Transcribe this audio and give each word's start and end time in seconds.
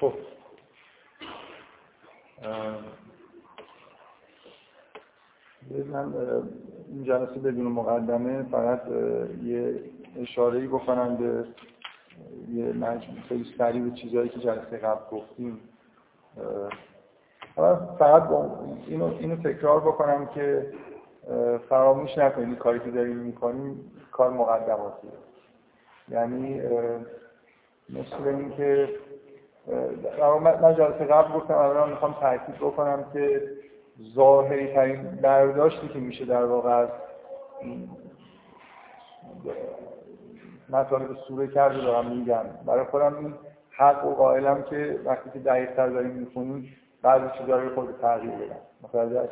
خب. 0.00 0.12
من 5.86 6.14
این 6.88 7.04
جلسه 7.04 7.40
بدون 7.40 7.66
مقدمه 7.66 8.42
فقط 8.42 8.82
یه 9.44 9.80
اشاره 10.20 10.68
بکنم 10.68 11.16
به 11.16 11.44
یه 12.52 12.64
مجموع 12.64 13.20
خیلی 13.28 13.54
سریع 13.58 13.82
به 13.82 13.90
چیزهایی 13.90 14.28
که 14.28 14.38
جلسه 14.40 14.76
قبل 14.76 15.16
گفتیم. 15.16 15.60
فقط 17.98 18.30
اینو, 18.86 19.04
اینو 19.18 19.36
تکرار 19.36 19.80
بکنم 19.80 20.26
که 20.26 20.72
فراموش 21.68 22.18
نکنید 22.18 22.58
کاری 22.58 22.80
که 22.80 22.90
داریم 22.90 23.16
می‌کنیم 23.16 23.92
کار 24.12 24.30
مقدماتیه. 24.30 25.10
یعنی 26.08 26.60
مثل 27.88 28.26
اینکه 28.26 28.88
من 30.42 30.74
جلسه 30.74 31.04
قبل 31.04 31.32
گفتم 31.32 31.54
الان 31.54 31.90
می‌خوام 31.90 32.16
تاکید 32.20 32.54
بکنم 32.54 33.04
که 33.12 33.42
ظاهری 34.14 34.74
ترین 34.74 35.02
برداشتی 35.22 35.88
که 35.88 35.98
میشه 35.98 36.24
در 36.24 36.44
واقع 36.44 36.70
از 36.70 36.88
مطالب 40.70 41.14
سوره 41.28 41.48
کرده 41.48 41.80
دارم 41.80 42.10
میگم. 42.10 42.44
برای 42.66 42.84
خودم 42.84 43.16
این 43.16 43.34
حق 43.70 44.06
و 44.06 44.14
قائلم 44.14 44.62
که 44.62 45.00
وقتی 45.04 45.30
که 45.30 45.38
دقیق 45.38 45.74
تر 45.74 45.88
داریم 45.88 46.10
می‌خونیم 46.10 46.76
بعضی 47.02 47.24
چیزا 47.38 47.58
رو 47.58 47.74
خود 47.74 47.98
تغییر 48.02 48.30
بدم. 48.30 48.56
متوجه 48.82 49.28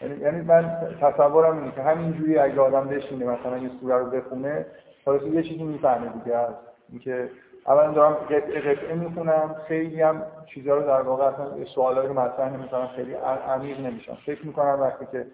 یعنی 0.00 0.20
یعنی 0.20 0.40
من 0.40 0.78
تصورم 1.00 1.58
اینه 1.58 1.72
که 1.74 1.82
همینجوری 1.82 2.38
اگه 2.38 2.60
آدم 2.60 2.88
بشینه 2.88 3.24
مثلا 3.26 3.58
یه 3.58 3.70
سوره 3.80 3.96
رو 3.96 4.10
بخونه 4.10 4.66
خلاص 5.04 5.22
یه 5.22 5.42
چیزی 5.42 5.62
می‌فهمه 5.62 6.08
دیگه. 6.08 6.36
از 6.36 6.54
اینکه 6.88 7.30
اولا 7.66 7.92
دارم 7.92 8.14
قطعه 8.14 8.60
قطعه 8.60 8.94
می‌خونم 8.94 9.56
خیلی 9.68 10.02
هم 10.02 10.22
چیزها 10.46 10.74
رو 10.74 10.82
در 10.82 11.00
واقع 11.00 11.24
اصلا 11.24 11.64
سوالایی 11.64 12.08
رو 12.08 12.20
مطرح 12.20 12.52
نمی‌کنم 12.52 12.86
خیلی 12.86 13.14
عمیق 13.48 13.80
نمیشم. 13.80 14.18
فکر 14.26 14.46
می‌کنم 14.46 14.80
وقتی 14.80 15.06
که 15.12 15.26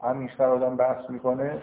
عمیق‌تر 0.00 0.44
آدم 0.44 0.76
بحث 0.76 1.10
می‌کنه 1.10 1.58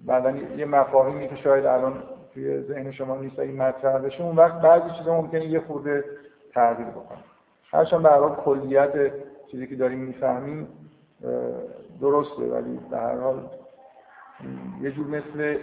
بعدا 0.00 0.30
یه 0.30 0.64
مفاهیمی 0.64 1.28
که 1.28 1.36
شاید 1.36 1.66
الان 1.66 2.02
توی 2.34 2.62
ذهن 2.62 2.92
شما 2.92 3.16
نیست 3.16 3.38
این 3.38 3.62
مطرح 3.62 3.98
بشه 3.98 4.22
اون 4.22 4.36
وقت 4.36 4.60
بعضی 4.60 4.90
چیزا 4.98 5.20
ممکنه 5.20 5.44
یه 5.44 5.60
خورده 5.60 6.04
تغییر 6.54 6.88
بکنه. 6.88 7.18
هرچند 7.72 8.02
به 8.02 8.10
هر 8.10 8.28
کلیت 8.28 8.92
چیزی 9.50 9.66
که 9.66 9.76
داریم 9.76 9.98
می‌فهمیم 9.98 10.68
درسته 12.00 12.42
ولی 12.42 12.80
در 12.90 13.00
هر 13.00 13.20
حال 13.20 13.48
یه 14.80 14.90
جور 14.90 15.06
مثل 15.06 15.58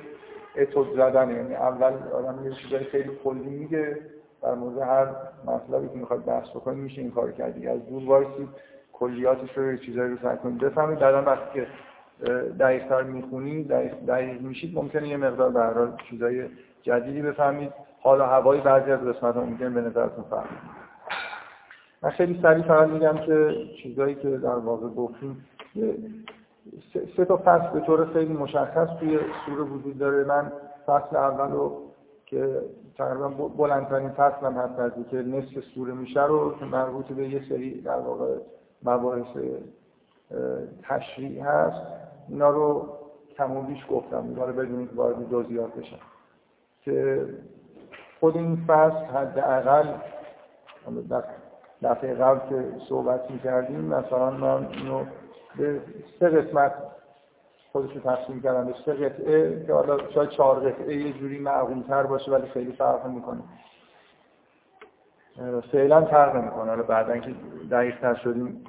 اتود 0.55 0.95
زدن 0.95 1.35
یعنی 1.35 1.55
اول 1.55 1.94
آدم 2.13 2.45
یه 2.45 2.52
چیزای 2.52 2.83
خیلی 2.83 3.11
کلی 3.23 3.49
میگه 3.49 3.97
در 4.41 4.53
مورد 4.53 4.77
هر 4.77 5.07
مطلبی 5.45 5.88
که 5.88 5.95
می‌خواد 5.95 6.25
بحث 6.25 6.49
بکنید 6.49 6.77
میشه 6.77 7.02
این 7.02 7.11
کار 7.11 7.31
کرد. 7.31 7.66
از 7.66 7.85
دور 7.89 8.05
وایسید 8.05 8.49
کلیاتش 8.94 9.57
رو 9.57 9.77
چیزایی 9.77 10.11
رو 10.11 10.17
سعی 10.23 10.38
کنید. 10.38 10.57
بفهمید 10.57 10.99
بعدا 10.99 11.22
وقتی 11.22 11.59
که 11.59 11.67
دقیق‌تر 12.59 13.03
می‌خونید 13.03 13.67
دقیق, 13.67 13.94
دقیق 14.07 14.41
میشید 14.41 14.75
ممکنه 14.75 15.07
یه 15.07 15.17
مقدار 15.17 15.49
به 15.49 15.59
هر 15.59 15.73
چیزای 16.09 16.49
جدیدی 16.81 17.22
بفهمید. 17.22 17.73
حالا 18.02 18.27
هوای 18.27 18.61
بعضی 18.61 18.91
از 18.91 18.99
قسمت‌ها 18.99 19.44
ممکنه 19.44 19.69
به 19.69 19.81
نظرتون 19.81 20.23
فهمید 20.29 20.81
من 22.03 22.09
خیلی 22.09 22.39
سریع 22.41 22.63
فقط 22.63 22.88
میگم 22.88 23.17
که 23.17 23.55
چیزایی 23.83 24.16
که 24.16 24.29
در 24.29 24.55
واقع 24.55 24.88
گفتیم 24.88 25.45
سه 27.17 27.26
تا 27.26 27.38
فصل 27.45 27.70
به 27.70 27.80
طور 27.80 28.06
خیلی 28.06 28.34
مشخص 28.34 28.88
توی 29.00 29.20
سوره 29.45 29.64
وجود 29.64 29.98
داره. 29.98 30.23
من 30.23 30.52
فصل 30.86 31.16
اول 31.16 31.52
رو 31.52 31.81
که 32.26 32.62
تقریبا 32.98 33.28
بلندترین 33.48 34.09
فصل 34.09 34.45
هم 34.45 34.53
هست 34.53 35.09
که 35.09 35.18
نصف 35.18 35.59
سوره 35.76 35.94
میشه 35.94 36.26
رو 36.26 36.59
که 36.59 36.66
مربوط 36.66 37.06
به 37.06 37.30
یه 37.30 37.50
سری 37.50 37.81
در 37.81 38.00
واقع 38.00 38.36
مباحث 38.84 39.38
تشریع 40.84 41.44
هست 41.44 41.81
اینا 42.30 42.50
رو 42.50 42.90
کم 43.38 43.62
بیش 43.62 43.85
گفتم. 43.90 44.24
میگاره 44.24 44.52
بدونید 44.52 44.90
که 44.90 44.96
وارد 44.96 45.31
جزئیات 45.31 45.74
بشم. 45.74 46.00
که 46.81 47.25
خود 48.19 48.38
این 48.38 48.66
فصل 48.68 49.06
حداقل 49.06 49.88
دفعه 51.84 52.14
قبل 52.14 52.50
که 52.50 52.66
صحبت 52.90 53.31
می‌کردیم 53.31 53.81
مثلا 53.81 54.31
من 54.31 54.68
اینو 54.72 55.03
به 55.57 55.81
سه 56.19 56.29
قسمت 56.29 56.73
خودش 57.72 57.95
رو 57.95 58.01
تقسیم 58.01 58.41
کردم. 58.41 58.66
به 58.66 58.73
سه 58.85 58.94
قطعه 58.94 59.63
که 59.67 59.73
حالا 59.73 60.09
شاید 60.09 60.29
چهار 60.29 60.69
قطعه 60.69 60.95
یه 60.95 61.13
جوری 61.13 61.39
معقول 61.39 61.81
تر 61.88 62.03
باشه 62.03 62.31
ولی 62.31 62.47
خیلی 62.47 62.72
فرق 62.72 63.07
می‌کنه 63.07 63.41
فعلا 65.72 66.06
فرق 66.06 66.35
نمی‌کنه. 66.35 66.69
حالا 66.69 66.84
بعدا 66.84 67.17
که 67.17 67.35
دقیق 67.72 68.00
تر 68.00 68.16
شدیم 68.16 68.63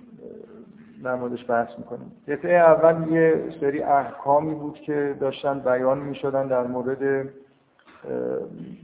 در 1.05 1.15
موردش 1.15 1.51
بحث 1.51 1.69
می‌کنیم. 1.79 2.13
قطعه 2.29 2.55
اول 2.55 3.13
یه 3.13 3.45
سری 3.61 3.83
احکامی 3.83 4.55
بود 4.55 4.75
که 4.75 5.17
داشتن 5.21 5.59
بیان 5.61 5.99
می‌شدن 5.99 6.47
در 6.47 6.63
مورد 6.63 7.29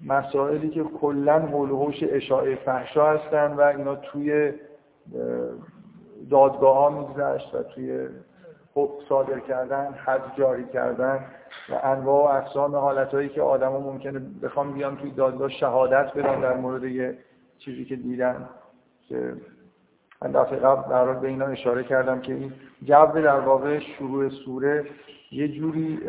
مسائلی 0.07 0.69
که 0.69 0.83
کلا 0.83 1.39
حول 1.39 1.71
و 1.71 1.77
حوش 1.77 1.97
اشاعه 2.03 2.55
فحشا 2.55 3.11
هستن 3.11 3.53
و 3.53 3.61
اینا 3.61 3.95
توی 3.95 4.53
دادگاه 6.31 6.77
ها 6.77 6.91
میگذشت 6.91 7.55
و 7.55 7.63
توی 7.63 8.09
حکم 8.75 9.05
صادر 9.09 9.41
کردن 9.41 9.93
حد 9.93 10.37
جاری 10.39 10.65
کردن 10.65 11.25
و 11.69 11.81
انواع 11.83 12.35
و 12.35 12.37
اقسام 12.37 12.77
حالتهایی 12.77 13.29
که 13.29 13.43
آدما 13.43 13.79
ممکنه 13.79 14.21
بخوام 14.43 14.73
بیام 14.73 14.95
توی 14.97 15.11
دادگاه 15.11 15.49
شهادت 15.49 16.13
بدن 16.15 16.41
در 16.41 16.57
مورد 16.57 16.85
یه 16.85 17.19
چیزی 17.59 17.85
که 17.85 17.97
دیدن 17.97 18.49
که 19.09 19.35
من 20.23 20.33
دفعه 20.33 20.59
قبل 20.59 20.91
در 20.91 21.13
به 21.13 21.29
اینا 21.29 21.47
اشاره 21.47 21.85
کردم 21.85 22.21
که 22.21 22.35
این 22.35 22.53
جو 22.83 23.07
در 23.07 23.41
واقع 23.41 23.79
شروع 23.79 24.29
سوره 24.29 24.87
یه 25.33 25.49
جوری 25.49 26.01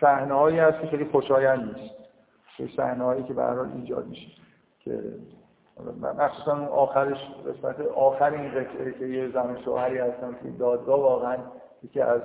صحنه 0.00 0.34
هایی 0.34 0.58
هست 0.58 0.80
که 0.80 0.86
خیلی 0.86 1.04
خوشایند 1.04 1.76
نیست 1.76 2.02
صحنه 2.76 3.04
هایی 3.04 3.22
که 3.22 3.34
به 3.34 3.74
ایجاد 3.76 4.06
میشه 4.06 4.28
که 4.80 5.02
مخصوصا 6.18 6.66
آخرش 6.66 7.18
قسمت 7.46 7.80
آخر 7.80 8.30
این 8.30 8.50
قطعه 8.50 8.92
که 8.98 9.06
یه 9.06 9.30
زن 9.32 9.56
شوهری 9.64 9.98
هستن 9.98 10.36
که 10.42 10.50
دادگاه 10.58 11.00
واقعا 11.00 11.36
یکی 11.82 12.00
از 12.00 12.20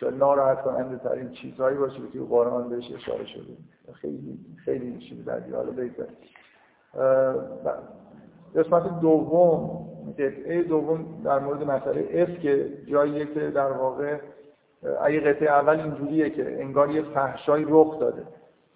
شاید 0.00 0.14
ناراحت 0.14 0.62
کننده 0.62 1.08
ترین 1.08 1.30
چیزهایی 1.30 1.76
باشه 1.76 1.96
که 1.96 2.06
توی 2.12 2.26
قرآن 2.28 2.68
بهش 2.68 2.92
اشاره 2.94 3.26
شده. 3.26 3.56
خیلی 3.92 4.38
خیلی 4.64 4.98
چیز 4.98 5.24
بدی. 5.24 5.52
حالا 5.52 5.70
بگذاریم 5.70 6.16
قسمت 8.56 9.00
دوم 9.00 9.86
قطعه 10.18 10.62
دوم 10.62 11.22
در 11.24 11.38
مورد 11.38 11.62
مسئله 11.70 12.08
اف 12.12 12.38
که 12.38 12.72
جاییه 12.86 13.26
که 13.26 13.50
در 13.50 13.72
واقع 13.72 14.18
اگه 15.02 15.20
قطعه 15.20 15.50
اول 15.50 15.80
اینجوریه 15.80 16.30
که 16.30 16.62
انگار 16.62 16.90
یه 16.90 17.02
فحشای 17.02 17.64
رخ 17.68 18.00
داده. 18.00 18.22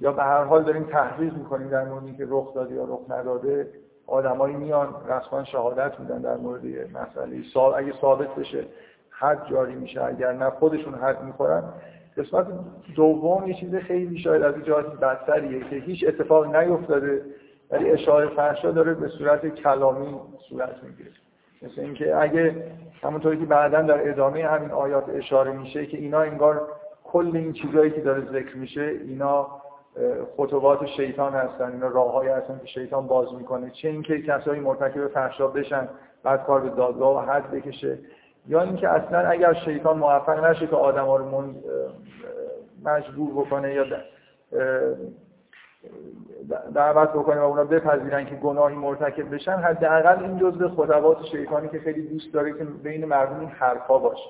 یا 0.04 0.12
به 0.12 0.22
هر 0.22 0.44
حال 0.44 0.62
داریم 0.62 0.82
تحقیق 0.82 1.34
می‌کنیم 1.37 1.69
در 1.69 1.84
مورد 1.84 2.16
که 2.16 2.26
رخ 2.28 2.54
داده 2.54 2.75
یا 2.75 2.84
رخ 2.84 3.00
نداده 3.09 3.69
آدمایی 4.06 4.56
میان 4.56 4.88
رسما 5.09 5.44
شهادت 5.44 6.00
میدن 6.00 6.19
در 6.19 6.37
مورد 6.37 6.62
مسئله. 6.66 7.76
اگه 7.76 7.92
ثابت 8.00 8.34
بشه 8.34 8.65
حد 9.10 9.47
جاری 9.50 9.75
میشه. 9.75 10.04
اگر 10.04 10.32
نه 10.32 10.50
خودشون 10.50 10.94
حد 10.94 11.22
می‌خورن. 11.22 11.62
قسمت 12.16 12.47
دوم 12.97 13.48
یه 13.48 13.54
چیز 13.54 13.75
خیلی 13.75 14.19
شاید 14.19 14.42
از 14.42 14.54
جهات 14.65 15.00
بدتریه 15.00 15.60
که 15.60 15.76
هیچ 15.76 16.04
اتفاق 16.09 16.56
نیفتاده 16.56 17.22
ولی 17.71 17.91
اشاره 17.91 18.26
فرشا 18.26 18.71
داره 18.71 18.94
به 18.94 19.09
صورت 19.09 19.47
کلامی 19.47 20.21
صورت 20.48 20.82
می‌گیره. 20.82 21.10
مثل 21.62 21.81
اینکه 21.81 22.16
اگه 22.16 22.72
همونطوری 23.03 23.38
که 23.38 23.47
بعدا 23.47 23.82
در 23.82 24.10
ادامه 24.10 24.44
همین 24.44 24.71
آیات 24.71 25.09
اشاره 25.09 25.53
میشه 25.53 25.86
که 25.86 25.97
اینا 25.97 26.21
انگار 26.21 26.69
کل 27.04 27.31
این 27.34 27.53
چیزهایی 27.53 27.91
که 27.91 28.00
داره 28.00 28.21
ذکر 28.32 28.56
میشه 28.56 28.82
اینا 28.82 29.64
خطوات 30.37 30.87
شیطان 30.87 31.33
هستن 31.33 31.73
اینا 31.73 31.89
راههایی 31.89 32.31
هستن 32.31 32.59
که 32.59 32.67
شیطان 32.67 33.07
باز 33.07 33.35
می‌کنه. 33.35 33.71
چه 33.71 33.89
اینکه 33.89 34.23
کسایی 34.23 34.61
مرتکب 34.61 35.09
فحشا 35.09 35.47
بشن 35.47 35.89
بعد 36.23 36.45
کار 36.45 36.61
به 36.61 36.69
دادگاه 36.69 37.17
و 37.17 37.31
حد 37.31 37.51
بکشه. 37.51 37.99
یا 38.47 38.63
اینکه 38.63 38.89
اصلا 38.89 39.19
اگر 39.19 39.55
شیطان 39.55 39.99
موفق 39.99 40.45
نشه 40.45 40.67
که 40.67 40.77
آدما 40.77 41.17
رو 41.17 41.25
من 41.25 41.55
مجبور 42.85 43.45
بکنه 43.45 43.75
یا 43.75 43.85
دعوت 46.75 47.09
بکنه 47.09 47.41
و 47.41 47.45
اونا 47.45 47.65
بپذیرن 47.65 48.27
که 48.27 48.35
گناهی 48.35 48.77
مرتکب 48.77 49.35
بشن 49.35 49.53
حداقل 49.53 50.23
این 50.23 50.39
جزء 50.39 50.69
خطوات 50.69 51.25
شیطانی 51.25 51.69
که 51.69 51.79
خیلی 51.79 52.03
دوست 52.03 52.35
داره 52.35 52.53
که 52.53 52.65
بین 52.65 53.05
مردم 53.05 53.41
این 53.41 53.49
حرفا 53.49 53.99
باشه. 53.99 54.29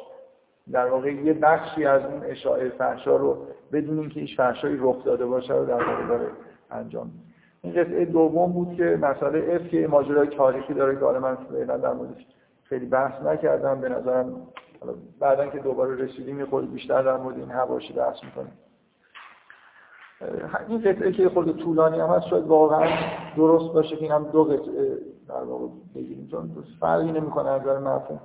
در 0.73 0.87
واقع 0.87 1.13
یه 1.13 1.33
بخشی 1.33 1.85
از 1.85 2.03
اون 2.05 2.23
اشاعه 2.25 2.69
فحشا 2.69 3.17
رو 3.17 3.47
بدونیم 3.73 4.09
که 4.09 4.21
هیچ 4.21 4.37
فحشایی 4.37 4.77
رخ 4.81 5.05
داده 5.05 5.27
باشه 5.27 5.55
رو 5.55 5.67
در 5.67 5.91
واقع 5.91 6.07
داره 6.09 6.27
انجام 6.71 7.11
این 7.63 7.73
قطعه 7.73 8.05
دوم 8.05 8.53
بود 8.53 8.77
که 8.77 8.99
مسئله 9.03 9.55
اف 9.55 9.69
که 9.69 9.87
ماجرای 9.87 10.29
تاریخی 10.29 10.75
داره 10.75 10.99
که 10.99 11.05
حالا 11.05 11.21
من 11.21 11.35
فعلا 11.35 11.77
در 11.77 11.93
موردش 11.93 12.27
خیلی 12.65 12.87
بحث 12.87 13.23
نکردم. 13.23 13.81
به 13.81 13.89
نظرم 13.89 14.47
بعدا 15.21 15.47
که 15.47 15.59
دوباره 15.59 16.05
رسیدیم 16.05 16.41
یه 16.41 16.47
بیشتر 16.47 17.03
در 17.03 17.17
مورد 17.17 17.39
این 17.39 17.51
حواشی 17.51 17.93
بحث 17.93 18.17
می‌کنیم. 18.25 18.53
این 20.69 20.79
قطعه 20.79 21.13
که 21.13 21.29
خود 21.29 21.57
طولانی 21.57 22.01
هم 22.01 22.09
هست 22.09 22.27
شاید 22.27 22.47
واقعا 22.47 22.89
درست 23.37 23.75
باشه 23.75 23.97
که 23.97 24.03
این 24.03 24.13
هم 24.13 24.25
دو 24.25 24.45
قطعه 24.45 24.99
در 25.29 25.43
واقع 25.45 25.67
بگیریم. 25.95 26.29
چون 26.31 26.51
فرقی 26.81 27.13
نمی‌کنه 27.13 27.51
از 27.51 27.63
نظر 27.63 27.79
مفهوم 27.79 28.21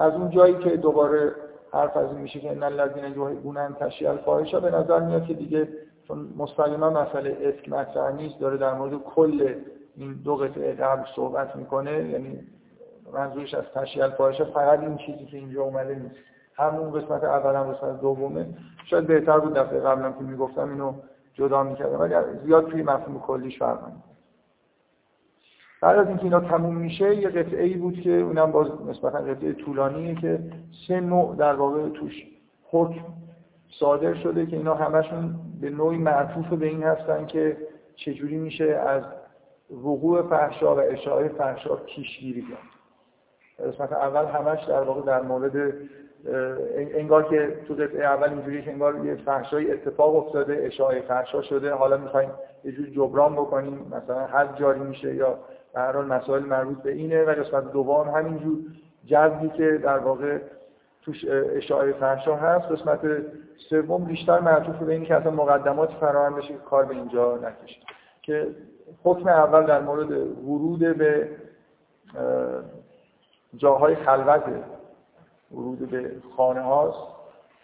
از 0.00 0.12
اون 0.12 0.30
جایی 0.30 0.54
که 0.54 0.76
دوباره 0.76 1.32
حرف 1.76 1.96
از 1.96 2.12
این 2.12 2.20
میشه 2.20 2.40
که 2.40 2.50
ان 2.50 2.62
الذين 2.62 3.04
يحبون 3.04 3.74
تشیع 3.80 4.10
الفاحشه 4.10 4.60
به 4.60 4.70
نظر 4.70 5.00
میاد 5.00 5.26
که 5.26 5.34
دیگه 5.34 5.68
چون 6.08 6.28
مستقیما 6.36 6.90
مسئله 6.90 7.36
اسک 7.40 7.68
مطرح 7.68 8.12
نیست 8.12 8.40
داره 8.40 8.56
در 8.56 8.74
مورد 8.74 8.94
کل 8.94 9.54
این 9.96 10.12
دو 10.24 10.36
قطعه 10.36 10.74
قبل 10.74 11.02
صحبت 11.16 11.56
می‌کنه. 11.56 11.92
یعنی 11.92 12.38
منظورش 13.12 13.54
از 13.54 13.64
تشیع 13.74 14.04
الفاحشه 14.04 14.44
فقط 14.44 14.80
این 14.80 14.96
چیزی 14.96 15.26
که 15.26 15.36
اینجا 15.36 15.62
اومده 15.62 15.94
نیست. 15.94 16.16
همون 16.56 17.00
قسمت 17.00 17.24
اول 17.24 17.54
هم 17.54 17.72
قسمت 17.72 18.00
دومه. 18.00 18.46
شاید 18.84 19.06
بهتر 19.06 19.38
بود 19.38 19.54
دفعه 19.54 19.80
قبلم 19.80 20.12
که 20.12 20.20
می‌گفتم 20.24 20.68
اینو 20.68 20.92
جدا 21.34 21.62
می‌کردم. 21.62 22.00
ولی 22.00 22.14
زیاد 22.44 22.68
توی 22.68 22.82
مفهوم 22.82 23.20
کلیش 23.20 23.58
فرق 23.58 23.78
بعد 25.82 25.98
از 25.98 26.08
اینکه 26.08 26.24
اینا 26.24 26.40
تموم 26.40 26.76
میشه 26.76 27.14
یه 27.14 27.28
قطعه 27.28 27.64
ای 27.64 27.74
بود 27.74 28.00
که 28.00 28.10
اونم 28.10 28.52
باز 28.52 28.66
نسبتا 28.88 29.18
قطعه 29.18 29.52
طولانیه 29.52 30.14
که 30.14 30.38
سه 30.88 31.00
نوع 31.00 31.36
در 31.36 31.54
واقع 31.54 31.88
توش 31.88 32.12
حکم 32.70 33.04
صادر 33.68 34.14
شده 34.14 34.46
که 34.46 34.56
اینا 34.56 34.74
همشون 34.74 35.34
به 35.60 35.70
نوعی 35.70 35.98
معطوف 35.98 36.48
به 36.52 36.66
این 36.66 36.82
هستن 36.82 37.26
که 37.26 37.56
چجوری 37.96 38.36
میشه 38.36 38.64
از 38.64 39.02
وقوع 39.70 40.22
فحشا 40.22 40.76
و 40.76 40.78
اشاعه 40.78 41.28
فحشا 41.28 41.76
پیشگیری 41.76 42.42
کرد 42.42 42.76
قسمت 43.68 43.92
اول 43.92 44.24
همش 44.24 44.64
در 44.64 44.82
واقع 44.82 45.02
در 45.02 45.22
مورد 45.22 45.74
انگار 46.94 47.28
که 47.28 47.56
تو 47.68 47.74
قطعه 47.74 48.04
اول 48.04 48.28
اینجوری 48.28 48.62
که 48.62 48.70
انگار 48.70 49.06
یه 49.06 49.14
فحشای 49.14 49.72
اتفاق 49.72 50.16
افتاده 50.16 50.62
اشاعه 50.62 51.00
فحشا 51.00 51.42
شده 51.42 51.74
حالا 51.74 51.96
می‌خوایم 51.96 52.30
یه 52.64 52.72
جور 52.72 52.86
جبران 52.86 53.32
بکنیم 53.32 53.86
مثلا 53.90 54.26
حد 54.26 54.58
جاری 54.58 54.80
میشه 54.80 55.14
یا 55.14 55.38
حال 55.76 56.06
مسائل 56.06 56.42
مربوط 56.42 56.78
به 56.78 56.92
اینه 56.92 57.24
و 57.24 57.30
قسمت 57.30 57.72
دوم 57.72 58.08
همینجور 58.08 58.58
جذبی 59.06 59.48
که 59.48 59.80
در 59.82 59.98
واقع 59.98 60.38
توش 61.02 61.24
اشاعه 61.28 61.92
فحشا 61.92 62.36
هست 62.36 62.66
قسمت 62.66 63.00
سوم 63.70 64.04
بیشتر 64.04 64.40
معطوف 64.40 64.76
به 64.76 64.92
اینکه 64.92 65.14
اصلا 65.14 65.30
مقدمات 65.30 65.90
فراهم 65.90 66.34
بشه 66.34 66.48
که 66.48 66.58
کار 66.58 66.84
به 66.84 66.94
اینجا 66.94 67.36
نکشه. 67.36 67.80
که 68.22 68.46
حکم 69.04 69.28
اول 69.28 69.66
در 69.66 69.80
مورد 69.80 70.12
ورود 70.44 70.78
به 70.78 71.28
جاهای 73.56 73.94
خلوت 73.94 74.42
ورود 75.52 75.90
به 75.90 76.10
خانه 76.36 76.60
هاست 76.60 76.98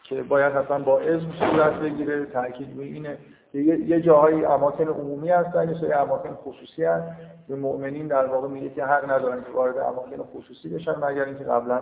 که 0.03 0.23
باید 0.23 0.53
حتما 0.53 0.79
با 0.79 1.01
اسم 1.01 1.33
صورت 1.41 1.73
بگیره 1.73 2.27
تاکید 2.27 2.77
به 2.77 2.83
اینه. 2.83 3.19
یه 3.55 4.01
جاهای 4.01 4.45
اماکن 4.45 4.89
عمومی 4.89 5.29
هستن 5.29 5.69
یه 5.69 5.81
سری 5.81 5.93
اماکن 5.93 6.35
خصوصی 6.35 6.85
هست. 6.85 7.07
به 7.49 7.57
مؤمنین 7.57 8.07
در 8.07 8.27
واقع 8.27 8.49
میگه 8.49 8.71
که 8.71 8.85
حق 8.85 9.11
ندارن 9.11 9.45
که 9.45 9.51
وارد 9.55 9.79
اماکن 9.79 10.23
خصوصی 10.23 10.69
بشن 10.69 10.95
مگر 11.05 11.25
اینکه 11.25 11.45
قبلا 11.45 11.81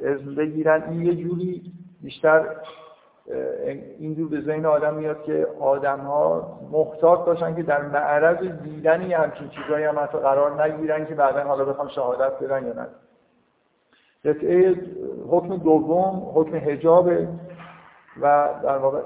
اذن 0.00 0.34
بگیرن. 0.34 0.82
این 0.82 1.02
یه 1.02 1.14
جوری 1.14 1.72
بیشتر 2.02 2.46
اینجور 3.98 4.28
به 4.28 4.40
ذهن 4.40 4.66
آدم 4.66 4.94
میاد 4.94 5.22
که 5.22 5.46
آدم 5.60 5.98
ها 6.00 6.58
محتاط 6.72 7.24
باشن 7.26 7.54
که 7.54 7.62
در 7.62 7.82
معرض 7.82 8.62
دیدن 8.62 9.02
یه 9.02 9.18
همچین 9.18 9.48
چیزایی 9.48 9.84
هم 9.84 9.98
حتی 9.98 10.18
قرار 10.18 10.64
نگیرن 10.64 11.06
که 11.06 11.14
بعدا 11.14 11.44
حالا 11.44 11.64
بخوام 11.64 11.88
شهادت 11.88 12.38
بدن 12.38 12.66
یا 12.66 12.72
نه. 12.72 12.86
قطعه 14.24 14.74
حکم 15.28 15.56
دوم 15.56 16.32
حکم 16.34 16.56
حجاب 16.56 17.10
و 18.22 18.48
در 18.62 18.78
واقع 18.78 19.00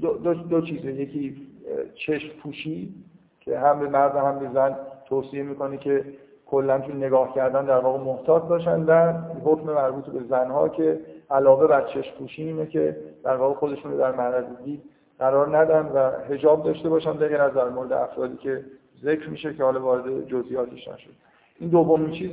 دو, 0.00 0.12
دو, 0.12 0.34
دو 0.34 0.60
چیزه. 0.60 0.92
یکی 0.92 1.46
چشم 1.94 2.28
پوشی 2.42 2.94
که 3.40 3.58
هم 3.58 3.80
به 3.80 3.88
مرد 3.88 4.16
هم 4.16 4.38
به 4.38 4.48
زن 4.54 4.76
توصیه 5.06 5.42
می‌کنه 5.42 5.76
که 5.76 6.04
کلا 6.46 6.78
تو 6.78 6.92
نگاه 6.92 7.34
کردن 7.34 7.64
در 7.64 7.78
واقع 7.78 7.98
محتاط 7.98 8.42
باشن 8.42 8.84
در 8.84 9.12
حکم 9.44 9.72
مربوط 9.72 10.04
به 10.04 10.20
زنها 10.28 10.68
که 10.68 11.00
علاوه 11.30 11.66
بر 11.66 11.82
چشم 11.82 12.14
پوشی 12.18 12.42
اینه 12.42 12.66
که 12.66 12.96
در 13.24 13.36
واقع 13.36 13.54
خودشون 13.54 13.92
رو 13.92 13.98
در 13.98 14.12
معرض 14.12 14.44
دید 14.64 14.82
قرار 15.18 15.58
ندن 15.58 15.90
و 15.94 16.10
حجاب 16.34 16.64
داشته 16.64 16.88
باشن 16.88 17.12
دیگه 17.12 17.38
از 17.42 17.54
در 17.54 17.68
مورد 17.68 17.92
افرادی 17.92 18.36
که 18.36 18.64
ذکر 19.02 19.30
میشه 19.30 19.54
که 19.54 19.64
حالا 19.64 19.80
وارد 19.80 20.26
جزئیاتش 20.26 20.88
نشد. 20.88 21.10
این 21.58 21.70
دومین 21.70 22.10
چیز 22.10 22.32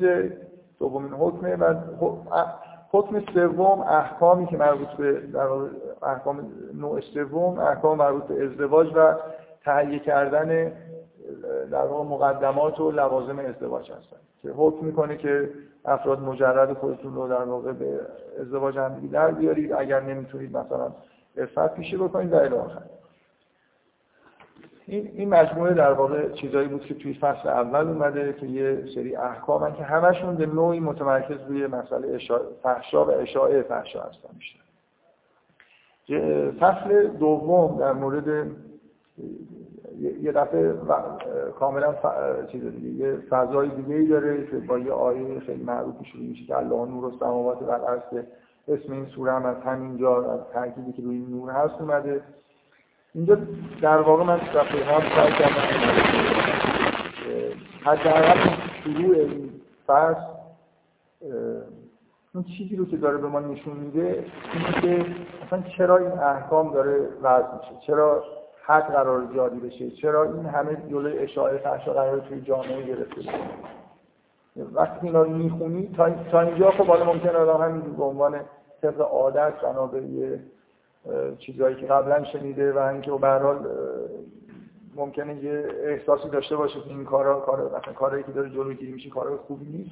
دومین 0.80 1.14
حکمه 1.14 1.56
و 1.56 1.76
حکم 2.92 3.24
سوم 3.34 3.82
احکامی 3.82 4.48
که 4.48 4.58
مربوط 4.58 4.88
به 4.88 5.12
در 5.14 5.48
احکام 6.04 6.52
نوع 6.74 7.00
سوم 7.00 7.60
احکام 7.60 7.98
مربوط 7.98 8.24
به 8.24 8.46
ازدواج 8.46 8.92
و 8.96 9.16
تهیه 9.66 10.00
کردن 10.00 10.72
در 11.72 11.86
واقع 11.86 12.04
مقدمات 12.04 12.80
و 12.80 12.92
لوازم 12.92 13.40
ازدواج 13.40 13.92
هستن 13.92 14.18
که 14.42 14.50
حکم 14.50 14.86
می‌کنه 14.86 15.18
که 15.18 15.50
افراد 15.86 16.20
مجرد 16.20 16.74
خودتون 16.74 17.16
رو 17.16 17.28
در 17.28 17.44
واقع 17.44 17.72
به 17.72 18.00
ازدواج 18.42 18.78
هم 18.78 19.10
در 19.12 19.32
بیارید. 19.32 19.74
اگر 19.74 20.00
نمی‌تونید 20.00 20.58
مثلا 20.58 20.92
ارفت 21.38 21.74
پیشه 21.74 21.98
بکنید 21.98 22.30
در 22.30 22.54
آخر 22.54 22.82
این 24.86 25.12
این 25.14 25.30
مجموعه 25.30 25.74
در 25.74 25.92
واقع 25.92 26.30
چیزایی 26.30 26.68
بود 26.68 26.86
که 26.86 26.94
توی 26.94 27.14
فصل 27.14 27.50
اول 27.50 27.88
اومده 27.88 28.34
که 28.34 28.46
یه 28.46 28.84
سری 28.96 29.16
احکامن 29.16 29.76
که 29.76 29.84
همشون 29.84 30.36
به 30.36 30.46
نوعی 30.46 30.80
متمرکز 30.80 31.38
روی 31.48 31.68
مسئله 31.68 32.20
فحشا 32.64 33.06
و 33.06 33.12
اشاعه 33.12 33.62
فحشا 33.62 34.02
هستن 34.02 34.30
بیشتر. 34.38 34.69
فصل 36.60 37.08
دوم 37.08 37.80
در 37.80 37.94
مورد 37.94 38.52
یه 40.22 40.32
دفعه 40.32 40.74
کاملا 41.60 41.96
چیز 42.52 42.64
دیگه 42.64 42.90
یه 42.90 43.18
فضای 43.30 43.70
دیگه 43.70 43.96
ای 43.96 44.08
داره 44.08 44.48
که 44.48 44.58
با 44.58 44.80
یه 44.80 44.92
آیه 44.92 45.40
خیلی 45.40 45.64
معروف 45.64 45.96
شروع 46.06 46.24
میشه 46.24 46.46
که 46.46 46.58
الله 46.58 46.86
نور 46.86 47.06
و 47.06 47.12
سماوات 47.20 47.62
و 47.62 47.72
اسم 48.68 48.94
این 48.94 49.06
سوره 49.06 49.32
هم 49.32 49.46
از 49.46 49.56
همینجا 49.66 50.34
از 50.34 50.40
تأکیدی 50.54 50.92
که 50.92 51.02
روی 51.02 51.18
نور 51.18 51.52
هست 51.52 51.82
اومده. 51.82 52.22
اینجا 53.14 53.38
در 53.82 53.98
واقع 53.98 54.24
من 54.24 54.38
دفعه 54.38 54.84
هم 54.84 55.02
سعی 55.16 55.32
کردم 55.32 55.62
حداقل 57.86 58.40
شروع 58.84 59.16
این 59.16 59.52
فصل 59.88 60.22
اون 62.40 62.48
چیزی 62.58 62.76
رو 62.76 62.86
که 62.86 62.98
داره 62.98 63.18
به 63.18 63.28
ما 63.28 63.40
نشون 63.40 63.78
میده 63.78 64.26
اینه 64.54 64.82
که 64.82 65.06
اصلا 65.46 65.62
چرا 65.78 65.98
این 65.98 66.12
احکام 66.12 66.74
داره 66.74 67.08
وضع 67.22 67.48
میشه؟ 67.58 67.86
چرا 67.88 68.24
حد 68.64 68.84
قرار 68.84 69.34
جاری 69.36 69.60
بشه؟ 69.60 69.92
چرا 69.92 70.24
این 70.24 70.46
همه 70.46 70.78
جلوی 70.90 71.18
اشاعه 71.18 71.58
فحشا 71.58 71.94
قرار 71.94 72.20
توی 72.20 72.42
جامعه 72.42 72.86
گرفته 72.86 73.16
بشه؟ 73.16 73.32
وقتی 74.74 75.08
اینا 75.08 75.22
رو 75.22 75.30
می‌خونی 75.30 75.90
تا, 76.32 76.42
اینجا 76.42 76.72
خب 76.72 76.88
حالا 76.88 77.06
ممکنه 77.06 77.32
آدم 77.32 77.64
همین 77.64 77.82
به 77.82 78.04
عنوان 78.04 78.40
طبق 78.82 79.02
عادت 79.02 79.54
بنا 79.62 79.88
به 79.88 80.40
چیزهایی 81.40 81.76
که 81.76 81.86
قبلا 81.86 82.24
شنیده 82.24 82.74
و 82.74 82.78
اینکه 82.78 83.12
به 83.12 83.28
حال 83.28 83.68
ممکنه 84.96 85.44
یه 85.44 85.68
احساسی 85.84 86.30
داشته 86.30 86.56
باشه 86.56 86.82
که 86.82 86.90
این 86.90 87.06
کارا 87.06 87.40
کار 87.40 87.66
مثلا 87.66 87.94
کارهایی 87.94 88.24
که 88.24 88.32
داره 88.32 88.50
جلوگیری 88.50 88.92
میشه 88.92 89.10
کارهای 89.10 89.38
خوبی 89.38 89.66
نیست. 89.66 89.92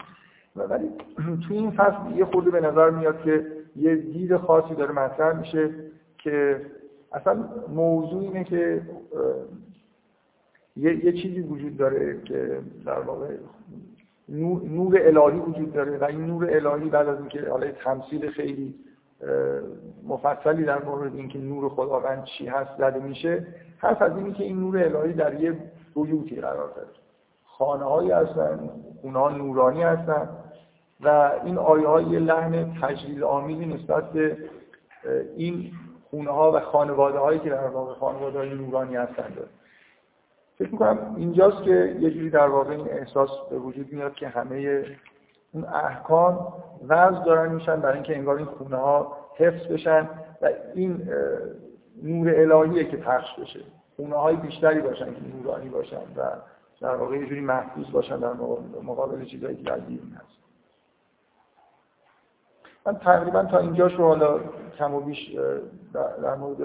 ولی 0.64 0.90
توی 1.48 1.58
این 1.58 1.72
فصل 1.72 2.16
یه 2.16 2.26
خورده 2.26 2.52
به 2.52 2.62
نظر 2.62 2.90
میاد 2.90 3.22
که 3.22 3.46
یه 3.76 3.96
دید 3.96 4.38
خاصی 4.38 4.76
داره 4.76 4.92
مطرح 4.92 5.40
میشه 5.40 5.70
که 6.18 6.62
اصلا 7.12 7.46
موضوع 7.76 8.22
اینه 8.22 8.44
که 8.44 8.82
یه, 10.78 11.06
یه 11.06 11.12
چیزی 11.12 11.40
وجود 11.40 11.78
داره 11.78 12.22
که 12.22 12.60
در 12.86 13.00
واقع 13.00 13.28
نور 14.30 14.98
الهی 15.02 15.40
وجود 15.40 15.74
داره 15.74 15.98
و 15.98 16.04
این 16.04 16.26
نور 16.26 16.50
الهی 16.50 16.90
بعد 16.90 17.08
از 17.08 17.20
اینکه 17.20 17.50
حالا 17.50 17.72
تمثیل 17.72 18.30
خیلی 18.30 18.76
مفصلی 20.08 20.64
در 20.66 20.84
مورد 20.84 21.16
اینکه 21.16 21.40
نور 21.40 21.70
خداوند 21.70 22.24
چی 22.24 22.48
هست 22.48 22.78
زده 22.78 23.00
میشه 23.00 23.48
حرف 23.78 24.02
از 24.02 24.18
اینی 24.18 24.34
که 24.34 24.44
این 24.44 24.60
نور 24.60 24.78
الهی 24.78 25.14
در 25.14 25.42
یه 25.42 25.58
بیوتی 25.96 26.36
قرار 26.36 26.70
داره. 26.76 26.88
خانه 27.44 27.84
هایی 27.84 28.12
هستن 28.12 28.70
اونها 29.02 29.30
نورانی 29.30 29.84
هستن. 29.84 30.30
و 31.02 31.32
این 31.44 31.58
آیه 31.58 31.88
های 31.88 32.20
لحن 32.20 32.80
تجلیل 32.82 33.24
آمیزی 33.24 33.66
نسبت 33.66 34.12
به 34.12 34.38
این 35.38 35.72
خونه 36.10 36.32
ها 36.32 36.52
و 36.52 36.60
خانواده 36.60 37.20
هایی 37.20 37.40
که 37.40 37.50
در 37.50 37.68
واقع 37.68 37.94
خانواده 37.94 38.38
های 38.38 38.50
نورانی 38.50 38.96
هستن 38.96 39.34
داره 39.36 39.50
فکر 40.58 40.72
می‌کنم 40.72 41.16
اینجاست 41.18 41.64
که 41.64 41.98
یه 42.00 42.12
جوری 42.12 42.30
در 42.30 42.48
واقع 42.48 42.72
این 42.72 42.90
احساس 42.90 43.30
به 43.50 43.58
وجود 43.58 43.94
میاد 43.94 44.14
که 44.14 44.28
همه 44.28 44.86
اون 45.52 45.66
احکام 45.66 46.54
وضع 46.88 47.26
دارن 47.26 47.54
میشن 47.54 47.82
برای 47.82 47.94
اینکه 47.94 48.16
انگار 48.16 48.36
این 48.38 48.46
خونه 48.46 48.76
ها 48.76 49.18
حفظ 49.36 49.68
بشن 49.68 50.10
و 50.42 50.50
این 50.76 51.10
نور 52.04 52.34
الهیه 52.36 52.84
که 52.84 52.98
پخش 52.98 53.40
بشه. 53.40 53.60
خونه 53.96 54.16
های 54.16 54.36
بیشتری 54.36 54.82
باشن 54.82 55.06
که 55.06 55.22
نورانی 55.38 55.70
باشن 55.70 56.02
و 56.18 56.22
در 56.82 56.96
واقع 56.96 57.18
یه 57.18 57.26
جوری 57.26 57.42
محفوظ 57.42 57.92
باشن 57.92 58.20
در 58.20 58.34
مقابل 58.84 59.26
چیزایی 59.26 59.56
که 59.56 59.64
در 59.64 59.80
هست. 59.80 60.37
من 62.88 62.96
تقریبا 62.96 63.44
تا 63.44 63.58
اینجاش 63.58 63.94
رو 63.94 64.08
حالا 64.08 64.40
کم 64.78 64.96
و 64.96 65.00
بیش 65.00 65.36
در 66.24 66.36
مورد 66.36 66.58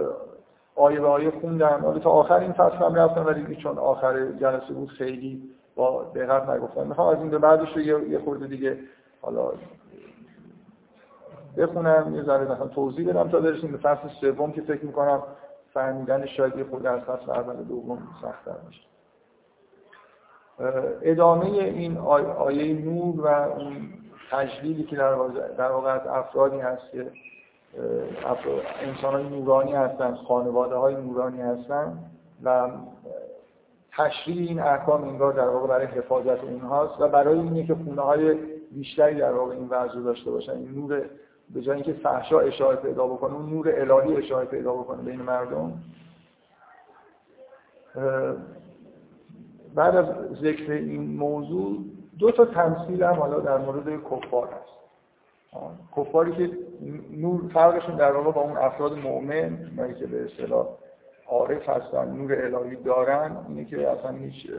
آیه 0.77 1.01
به 1.01 1.07
آیه 1.07 1.31
خوندم. 1.31 1.85
ولی 1.85 2.01
تا 2.01 2.11
آخر 2.11 2.39
این 2.39 2.53
فصل 2.53 2.77
هم 2.77 2.95
رفتم 2.95 3.27
ولی 3.27 3.57
چون 3.57 3.79
آخر 3.79 4.27
جلسه 4.27 4.75
بود 4.75 4.89
خیلی 4.89 5.43
با 5.77 6.05
دقت 6.15 6.49
نگفتم. 6.49 6.87
می‌خوام 6.87 7.09
از 7.09 7.19
این 7.19 7.31
به 7.31 7.39
بعدش 7.39 7.77
رو 7.77 7.81
یه 7.81 8.19
خورده 8.19 8.47
دیگه 8.47 8.79
حالا 9.21 9.53
بخونم. 11.57 12.15
یه 12.15 12.23
ذره 12.23 12.53
مثلا 12.53 12.67
توضیح 12.67 13.09
بدم 13.09 13.29
تا 13.29 13.41
برسیم 13.41 13.73
به 13.73 13.79
فصل 13.79 14.09
سوم 14.21 14.53
که 14.53 14.63
فکر 14.63 14.85
می‌کنم 14.85 15.23
فهمیدن 15.75 16.27
شاید 16.27 16.57
یه 16.57 16.65
خورده 16.65 16.91
از 16.91 17.01
فصل 17.01 17.31
اول 17.31 17.65
دوم 17.65 18.09
سخت‌تر 18.23 18.57
باشه. 18.65 18.83
ادامه 21.03 21.47
این 21.47 21.99
آیه 22.39 22.75
نور 22.75 23.21
و 23.21 23.27
اون 23.27 23.89
تجلیلی 24.33 24.85
که 24.85 24.97
در 24.97 25.71
واقع 25.71 25.91
از 25.91 26.07
افرادی 26.07 26.59
هست 26.59 26.93
که 26.93 27.07
انسان 28.81 29.15
های 29.15 29.29
نورانی 29.29 29.73
هستن 29.73 30.15
خانواده 30.15 30.75
های 30.75 30.95
نورانی 30.95 31.41
هستن 31.41 31.99
و 32.45 32.71
تشریح 33.97 34.49
این 34.49 34.61
احکام 34.61 35.05
انگار 35.05 35.33
در 35.33 35.49
واقع 35.49 35.69
برای 35.69 35.87
حفاظت 35.87 36.45
اونهاست 36.45 37.01
و 37.01 37.09
برای 37.09 37.39
اینه 37.39 37.67
که 37.67 37.75
خونه 37.75 38.03
های 38.03 38.35
بیشتری 38.71 39.15
در 39.15 39.33
واقع 39.33 39.55
این 39.55 39.69
وضع 39.69 40.01
داشته 40.01 40.31
باشن 40.31 40.53
این 40.53 40.75
نور 40.75 41.03
به 41.55 41.61
جای 41.61 41.75
اینکه 41.75 41.93
فحشا 41.93 42.41
اشاره 42.41 42.77
پیدا 42.77 43.07
بکنه 43.07 43.35
اون 43.35 43.51
نور 43.51 43.69
الهی 43.69 44.17
اشاره 44.17 44.47
پیدا 44.47 44.73
بکنه 44.73 45.03
بین 45.03 45.23
مردم. 45.23 45.73
بعد 49.75 49.97
از 49.97 50.07
ذکر 50.43 50.73
این 50.73 51.17
موضوع 51.17 51.79
دو 52.23 52.31
تا 52.31 52.45
تمثیل 52.45 53.03
هم 53.03 53.15
حالا 53.15 53.41
در 53.41 53.59
مورد 53.59 54.03
کفار 54.05 54.49
هست. 54.49 54.73
کفاری 55.97 56.33
که 56.33 56.51
نور 57.11 57.49
فرقشون 57.55 57.97
در 57.97 58.13
واقع 58.13 58.33
با 58.33 58.41
اون 58.41 58.57
افراد 58.57 58.99
مؤمن 58.99 59.69
اونایی 59.71 59.95
که 59.95 60.07
به 60.07 60.25
اصطلاح 60.25 60.67
عارف 61.27 61.69
هستن 61.69 62.09
نور 62.09 62.33
الهی 62.33 62.77
دارن 62.77 63.37
اینه 63.49 63.65
که 63.65 63.89
اصلا 63.89 64.11
هیچ 64.11 64.51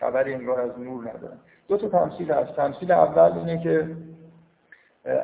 خبری 0.00 0.34
انگار 0.34 0.60
از 0.60 0.78
نور 0.78 1.02
ندارن. 1.02 1.38
دو 1.68 1.76
تا 1.76 1.88
تمثیل 1.88 2.32
هست. 2.32 2.56
تمثیل 2.56 2.92
اول 2.92 3.38
اینه 3.38 3.62
که 3.62 3.96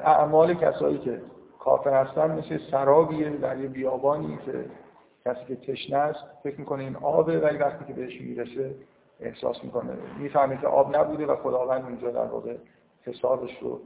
اعمال 0.04 0.54
کسایی 0.54 0.98
که 0.98 1.20
کافر 1.58 2.04
هستن 2.04 2.30
مثل 2.38 2.58
سرابیه 2.70 3.30
در 3.30 3.58
یه 3.58 3.68
بیابانی 3.68 4.38
که 4.46 4.64
کسی 5.24 5.44
که 5.48 5.56
تشنه 5.56 5.96
است 5.96 6.24
فکر 6.42 6.60
می‌کنه 6.60 6.82
این 6.82 6.96
آبه 6.96 7.38
ولی 7.38 7.58
وقتی 7.58 7.84
که 7.84 7.92
بهش 7.92 8.20
می‌رسه 8.20 8.74
احساس 9.20 9.64
می‌کنه. 9.64 9.92
می‌فهمه 10.18 10.56
که 10.60 10.66
آب 10.66 10.96
نبوده 10.96 11.26
و 11.26 11.36
خداوند 11.36 11.84
اونجا 11.84 12.10
در 12.10 12.26
واقع 12.26 12.56
حسابش 13.02 13.58
رو 13.60 13.80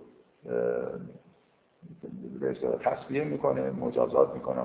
تصویه 2.84 3.24
می‌کنه 3.24 3.70
مجازات 3.70 4.34
می‌کنه 4.34 4.62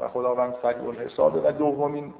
و 0.00 0.08
خداوند 0.08 0.54
سریع 0.62 0.88
الحسابه. 0.88 1.40
و 1.48 1.52
دومین 1.52 2.14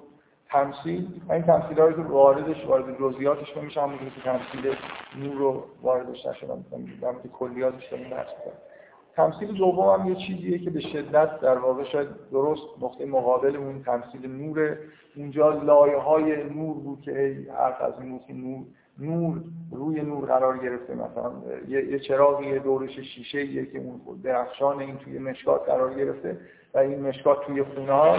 تمثیل 0.51 1.21
این 1.31 1.43
تمثیل 1.43 1.79
رو 1.79 2.03
واردش 2.03 2.67
وارد 2.67 2.99
جزئیاتش 2.99 3.57
نمیشه 3.57 3.81
همون 3.81 3.99
که 3.99 4.21
تمثیل 4.25 4.77
نور 5.17 5.35
رو 5.35 5.65
واردش 5.83 6.27
نشدم 6.27 6.65
در 7.03 7.13
که 7.13 7.29
کلیاتش 7.29 7.89
داریم 7.89 8.11
بحث 8.11 8.29
تمثیل 9.19 9.53
دوم 9.53 10.01
هم 10.01 10.09
یه 10.09 10.15
چیزیه 10.15 10.59
که 10.59 10.71
به 10.71 10.81
شدت 10.81 11.41
در 11.41 11.59
واقع 11.59 11.85
شاید 11.85 12.09
درست 12.33 12.63
نقطه 12.83 13.07
مقابل 13.07 13.57
اون 13.57 13.83
تمثیل 13.83 14.31
نور 14.31 14.79
اونجا 15.17 15.51
لایه 15.51 15.97
های 15.97 16.45
نور 16.45 16.75
بود 16.75 17.01
که 17.01 17.37
حرف 17.59 17.81
از 17.81 17.93
این 17.99 18.21
نور 18.29 18.65
نور 18.99 19.41
روی 19.73 20.03
نور 20.03 20.27
قرار 20.27 20.59
گرفته. 20.59 20.95
مثلا 20.95 21.33
یه 21.69 21.99
چراغی 21.99 22.59
دورش 22.59 22.99
شیشه 22.99 23.45
یه 23.45 23.67
که 23.67 23.79
اون 23.79 24.01
درخشان 24.23 24.81
این 24.81 24.97
توی 24.97 25.19
مشکات 25.19 25.67
قرار 25.67 25.95
گرفته 25.95 26.37
و 26.75 26.79
این 26.79 27.01
مشکات 27.01 27.47
توی 27.47 27.63
خونه 27.63 27.93
ها. 27.93 28.17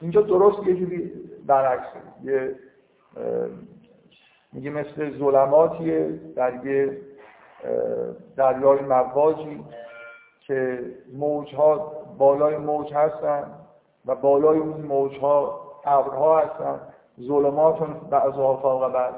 اینجا 0.00 0.20
درست 0.20 0.66
یه 0.66 0.74
جوری 0.74 1.12
برعکس 1.46 1.88
یه 2.24 2.54
میگه 4.52 4.70
مثل 4.70 5.18
ظلماتیه 5.18 6.20
در 6.36 6.66
یه 6.66 6.98
دریای 8.36 8.80
مواجی. 8.80 9.64
که 10.48 10.80
موجها 11.18 11.92
بالای 12.18 12.56
موج 12.56 12.94
هستن 12.94 13.44
و 14.06 14.14
بالای 14.14 14.58
اون 14.58 14.80
موجها 14.80 15.60
ابرها 15.84 16.38
هستن. 16.38 16.80
ظلماتون 17.20 17.94
بعضها 18.10 18.56
فوق 18.56 18.92
بعض 18.92 19.12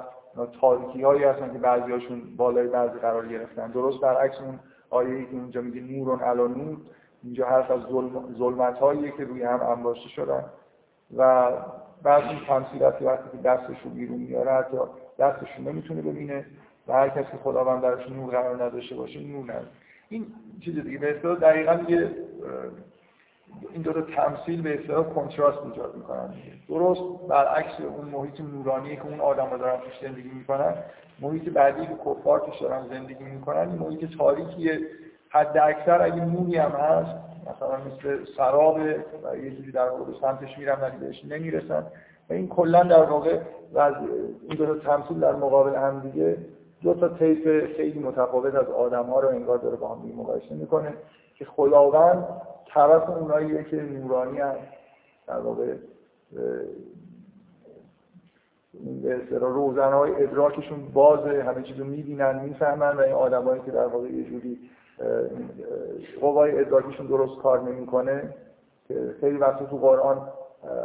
تاریکی 0.60 1.02
هایی 1.02 1.24
هستن 1.24 1.52
که 1.52 1.58
بعضی 1.58 1.92
هاشون 1.92 2.22
بالای 2.36 2.68
بعضی 2.68 2.98
قرار 2.98 3.28
گرفتن. 3.28 3.70
درست 3.70 4.00
برعکس 4.00 4.40
اون 4.40 4.60
آیه 4.90 5.24
که 5.24 5.32
اونجا 5.32 5.60
میگه 5.60 5.80
نورون 5.80 6.20
علا 6.20 6.50
اینجا 7.24 7.46
هست 7.46 7.70
از 7.70 7.80
ظلمت 8.38 8.78
هایی 8.78 9.12
که 9.12 9.24
روی 9.24 9.42
هم 9.42 9.60
انباشته 9.62 10.08
شدن. 10.08 10.44
و 11.16 11.50
بعض 12.02 12.22
این 12.22 12.40
تمثیل 12.48 12.82
وقتی 12.82 13.04
که 13.32 13.42
دستش 13.44 13.82
رو 13.84 13.90
بیرون 13.90 14.18
میاره 14.18 14.52
حتی 14.52 14.76
دستش 15.18 15.48
رو 15.58 15.64
نمی‌تونه 15.64 16.02
ببینه 16.02 16.44
و 16.88 16.92
هر 16.92 17.08
کسی 17.08 17.36
خداوند 17.44 17.82
درش 17.82 18.08
نور 18.08 18.30
قرار 18.30 18.64
نداشته 18.64 18.94
باشه 18.94 19.20
نور 19.20 19.44
نداره. 19.44 19.66
این 20.10 20.26
چیز 20.60 20.78
دیگه 20.78 20.98
به 20.98 21.16
اصطلاح 21.16 21.38
دقیقا 21.38 21.78
یه 21.88 22.10
این 23.72 23.82
دو 23.82 23.92
تمثیل 23.92 24.62
به 24.62 24.80
اصطلاح 24.80 25.04
کنتراست 25.04 25.58
ایجاد 25.64 25.96
می‌کنن 25.96 26.34
درست 26.68 27.02
برعکس 27.28 27.80
اون 27.80 28.08
محیط 28.08 28.40
نورانی 28.40 28.96
که 28.96 29.06
اون 29.06 29.20
آدم 29.20 29.56
دارن 29.56 29.80
توش 29.80 30.08
زندگی 30.08 30.28
می‌کنن 30.28 30.74
محیط 31.20 31.48
بعدی 31.48 31.86
که 31.86 31.94
کفار 32.06 32.40
توش 32.40 32.62
دارن 32.62 32.88
زندگی 32.88 33.24
می‌کنن 33.24 33.68
این 33.68 33.78
محیط 33.78 34.16
تاریکیه. 34.18 34.80
حد 35.28 35.58
اکثر 35.58 36.02
اگه 36.02 36.24
نوری 36.24 36.56
هم 36.56 36.70
هست 36.70 37.16
مثلا 37.42 37.76
مثل 37.76 38.24
سراب 38.36 38.76
و 39.24 39.36
یه 39.36 39.50
جوری 39.50 39.72
در 39.72 39.88
واقع 39.88 40.12
سمتش 40.20 40.58
میرن 40.58 40.80
ولی 40.80 40.96
بهش 40.96 41.24
نمی‌رسن. 41.24 41.86
و 42.30 42.32
این 42.32 42.48
کلا 42.48 42.82
در 42.82 43.02
واقع 43.02 43.38
این 44.48 44.56
دو 44.58 44.78
تمثیل 44.78 45.20
در 45.20 45.32
مقابل 45.32 45.74
هم 45.74 46.00
دیگه 46.00 46.36
دو 46.82 46.94
تا 46.94 47.08
طیف 47.08 47.74
خیلی 47.76 47.98
متفاوت 47.98 48.54
از 48.54 48.66
آدم 48.66 49.04
ها 49.04 49.20
رو 49.20 49.28
انگار 49.28 49.58
داره 49.58 49.76
با 49.76 49.88
هم 49.88 50.12
مقایسه 50.16 50.54
می‌کنه 50.54 50.94
که 51.34 51.44
خداوند 51.44 52.24
طرف 52.74 53.10
اوناییه 53.10 53.64
که 53.64 53.76
نورانی 53.76 54.38
هم 54.38 54.54
در 55.26 55.38
واقع 55.38 55.74
به 59.30 59.38
روزن 59.38 59.92
های 59.92 60.22
ادراکشون 60.22 60.88
بازه 60.94 61.42
همه 61.42 61.62
چیزو 61.62 61.84
می‌بینن 61.84 62.40
می‌فهمن 62.44 62.96
و 62.96 63.00
این 63.00 63.12
آدمایی 63.12 63.60
که 63.60 63.70
در 63.70 63.86
واقع 63.86 64.08
یه 64.08 64.24
جوری 64.24 64.58
قوای 66.20 66.58
ادراکشون 66.58 67.06
درست 67.06 67.42
کار 67.42 67.60
نمی‌کنه 67.60 68.34
که 68.88 69.14
خیلی 69.20 69.36
وقت 69.36 69.70
تو 69.70 69.76
قرآن 69.76 70.28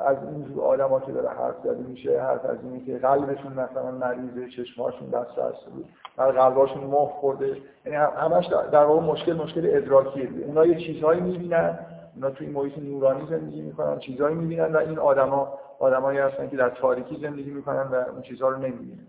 از 0.06 0.18
اینجور 0.32 0.64
آدم 0.64 1.00
که 1.00 1.12
داره 1.12 1.30
حرف 1.30 1.56
زده 1.64 1.84
میشه 1.84 2.22
حرف 2.22 2.46
از 2.46 2.58
اینه 2.64 2.86
که 2.86 2.98
قلبشون 2.98 3.54
مثلا 3.54 3.92
مریضه 3.92 4.50
چشماشون 4.50 5.10
دست 5.10 5.36
بسته 5.36 5.70
بود 5.70 5.86
و 6.18 6.24
قلباشون 6.24 6.84
مخ 6.84 7.10
خورده. 7.10 7.58
یعنی 7.86 7.98
همش 7.98 8.46
در 8.72 8.84
واقع 8.84 9.02
مشکل 9.02 9.34
مشکل 9.34 9.62
ادراکیه 9.66 10.30
اونا 10.46 10.66
یه 10.66 10.76
چیزهایی 10.76 11.22
می‌بینن. 11.22 11.80
اونا 12.16 12.30
توی 12.30 12.48
محیط 12.48 12.78
نورانی 12.78 13.28
زندگی 13.30 13.62
می‌کنن 13.62 14.00
چیزهایی 14.00 14.36
می‌بینن 14.36 14.74
و 14.74 14.78
این 14.78 15.00
آدما 15.00 15.60
آدمایی 15.80 16.20
هستن 16.20 16.50
که 16.50 16.58
در 16.58 16.70
تاریکی 16.70 17.18
زندگی 17.22 17.52
می‌کنن 17.52 17.82
و 17.82 17.96
اون 17.96 18.22
چیزها 18.22 18.50
رو 18.50 18.58
نمی‌بینن. 18.58 19.08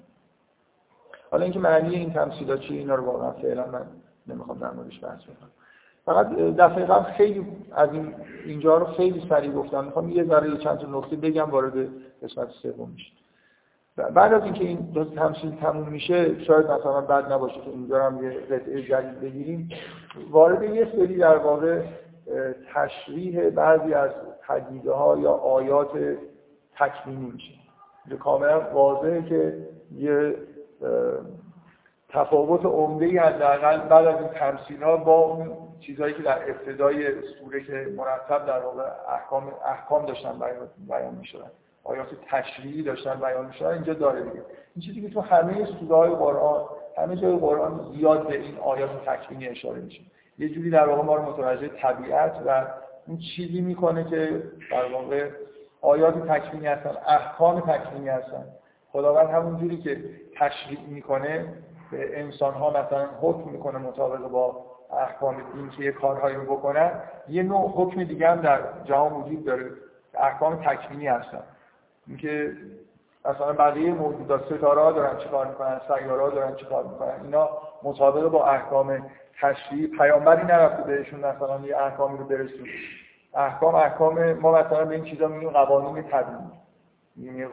حالا 1.31 1.45
اینکه 1.45 1.59
معنی 1.59 1.95
این 1.95 2.13
تمثیلات 2.13 2.61
چیه 2.61 2.79
اینا 2.79 2.95
رو 2.95 3.05
واقعا 3.05 3.31
فعلا 3.31 3.67
من 3.67 3.87
نمی‌خوام 4.27 4.59
در 4.59 4.71
موردش 4.71 5.05
بحث 5.05 5.23
بکنم. 5.23 5.51
فقط 6.07 6.29
دفعه 6.37 6.85
قبل 6.85 7.13
خیلی 7.13 7.47
از 7.73 7.93
این 7.93 8.15
اینجا 8.45 8.79
رو 8.79 8.85
خیلی 8.87 9.27
سریع 9.29 9.53
گفتم. 9.53 9.85
می‌خوام 9.85 10.11
یه 10.11 10.25
ذره 10.25 10.57
چند 10.57 10.79
تا 10.79 10.99
نکته 10.99 11.17
بگم 11.17 11.51
وارد 11.51 11.73
قسمت 12.23 12.49
سوم 12.51 12.91
میشه 12.91 13.13
بعد 14.15 14.33
از 14.33 14.45
اینکه 14.45 14.65
این 14.65 14.77
دو 14.77 15.05
تمثیل 15.05 15.57
تموم 15.61 15.89
میشه 15.89 16.45
شاید 16.45 16.67
مثلا 16.67 17.01
بعد 17.01 17.33
نباشه 17.33 17.61
که 17.61 17.71
اینجا 17.71 18.05
هم 18.05 18.25
یه 18.25 18.31
قطعه 18.31 18.83
جدید 18.83 19.21
بگیریم. 19.21 19.69
وارد 20.31 20.63
یه 20.63 20.89
سری 20.93 21.19
در 21.19 21.37
واقع 21.37 21.83
تشریح 22.75 23.51
بعضی 23.51 23.95
از 23.95 24.11
پدیده 24.49 24.93
ها 24.93 25.19
یا 25.19 25.33
آیات 25.33 25.91
تکوینی 26.79 27.31
میشه. 27.33 27.53
کاملا 28.21 28.61
واضحه 28.61 29.23
که 29.23 29.69
یه 29.95 30.37
تفاوت 32.09 32.67
عمده 32.67 33.05
ای 33.05 33.19
حداقل 33.19 33.79
بعد 33.79 34.07
از 34.07 34.21
این 34.21 34.29
تمثیل 34.29 34.83
ها 34.83 34.97
با 34.97 35.19
اون 35.19 35.66
چیزهایی 35.80 36.14
که 36.14 36.23
در 36.23 36.50
ابتدای 36.50 37.23
سوره 37.23 37.64
که 37.64 37.87
مرتب 37.97 38.47
در 38.47 38.59
واقع 38.59 38.83
احکام 39.09 39.52
احکام 39.66 40.06
داشتن 40.06 40.38
بیان, 40.88 41.14
می‌شدن. 41.14 41.50
آیات 41.85 42.06
تشریعی 42.30 42.83
داشتن 42.83 43.14
بیان 43.14 43.47
می‌شدن 43.47 43.73
اینجا 43.73 43.95
داره 43.95 44.21
دیگه. 44.21 44.42
این 44.75 44.83
چیزی 44.87 45.02
که 45.02 45.14
تو 45.14 45.21
همه 45.21 45.64
سوره 45.64 45.97
های 45.97 46.11
قرآن 46.11 46.64
همه 46.99 47.16
جای 47.16 47.37
قرآن 47.37 47.92
زیاد 47.92 48.28
به 48.28 48.40
این 48.40 48.59
آیات 48.59 48.90
تکوینی 49.06 49.49
اشاره 49.49 49.80
میشه. 49.80 50.00
یه 50.38 50.49
جوری 50.49 50.71
در 50.71 50.88
واقع 50.88 51.02
ما 51.02 51.16
رو 51.16 51.23
متوجه 51.23 51.68
طبیعت 51.68 52.42
و 52.47 52.66
این 53.06 53.18
چیزی 53.18 53.61
می‌کنه 53.61 54.04
که 54.04 54.42
در 54.71 54.92
واقع 54.92 55.30
آیات 55.80 56.28
تکوینی 56.28 56.66
هستن 56.66 56.97
احکام 57.06 57.61
تکوینی 57.61 58.09
هستن. 58.09 58.45
خداوند 58.92 59.30
همون 59.30 59.61
جوری 59.61 59.76
که 59.76 60.04
تشریع 60.37 60.80
می‌کنه 60.88 61.54
به 61.90 62.21
انسان 62.21 62.54
ها 62.54 62.71
مثلا 62.71 63.06
حکم 63.21 63.50
می‌کنه 63.50 63.78
مطابق 63.78 64.28
با 64.28 64.64
احکام 64.93 65.37
دین 65.55 65.71
که 65.71 65.83
یه 65.83 65.93
کارهایی 65.93 66.37
رو 66.37 66.43
بکنن 66.43 66.90
یه 67.28 67.43
نوع 67.43 67.73
حکم 67.76 68.05
دیگه 68.05 68.31
هم 68.31 68.40
در 68.40 68.61
جهان 68.85 69.12
وجود 69.12 69.45
داره. 69.45 69.71
احکام 70.14 70.57
تکوینی 70.57 71.07
هستن. 71.07 71.43
اینکه 72.07 72.52
مثلا 73.25 73.52
بقیه 73.52 73.93
موجودات 73.93 74.45
ستاره 74.45 74.81
ها 74.81 74.93
دارن 74.93 75.19
چیکار 75.19 75.47
می‌کنن 75.47 75.81
سیاره 75.88 76.23
ها 76.23 76.31
دارن 76.31 76.55
چیکار 76.55 76.85
می‌کنن 76.85 77.25
اینا 77.25 77.49
مطابق 77.83 78.28
با 78.28 78.47
احکام 78.47 79.07
تشریعی 79.40 79.87
پیامبری 79.87 80.45
نرفته 80.45 80.83
بهشون 80.83 81.21
مثلا 81.21 81.61
یه 81.61 81.76
احکامی 81.76 82.19
رو 82.19 82.25
برسون 82.25 82.66
احکام 83.35 83.75
احکام 83.75 84.33
ما 84.33 84.52
مثلا 84.52 84.85
به 84.85 84.95
این 84.95 85.05
چیزا 85.05 85.28
میگیم 85.28 85.50
قوانین 85.50 86.02
طبیعی 86.02 86.38
یعنی 87.16 87.47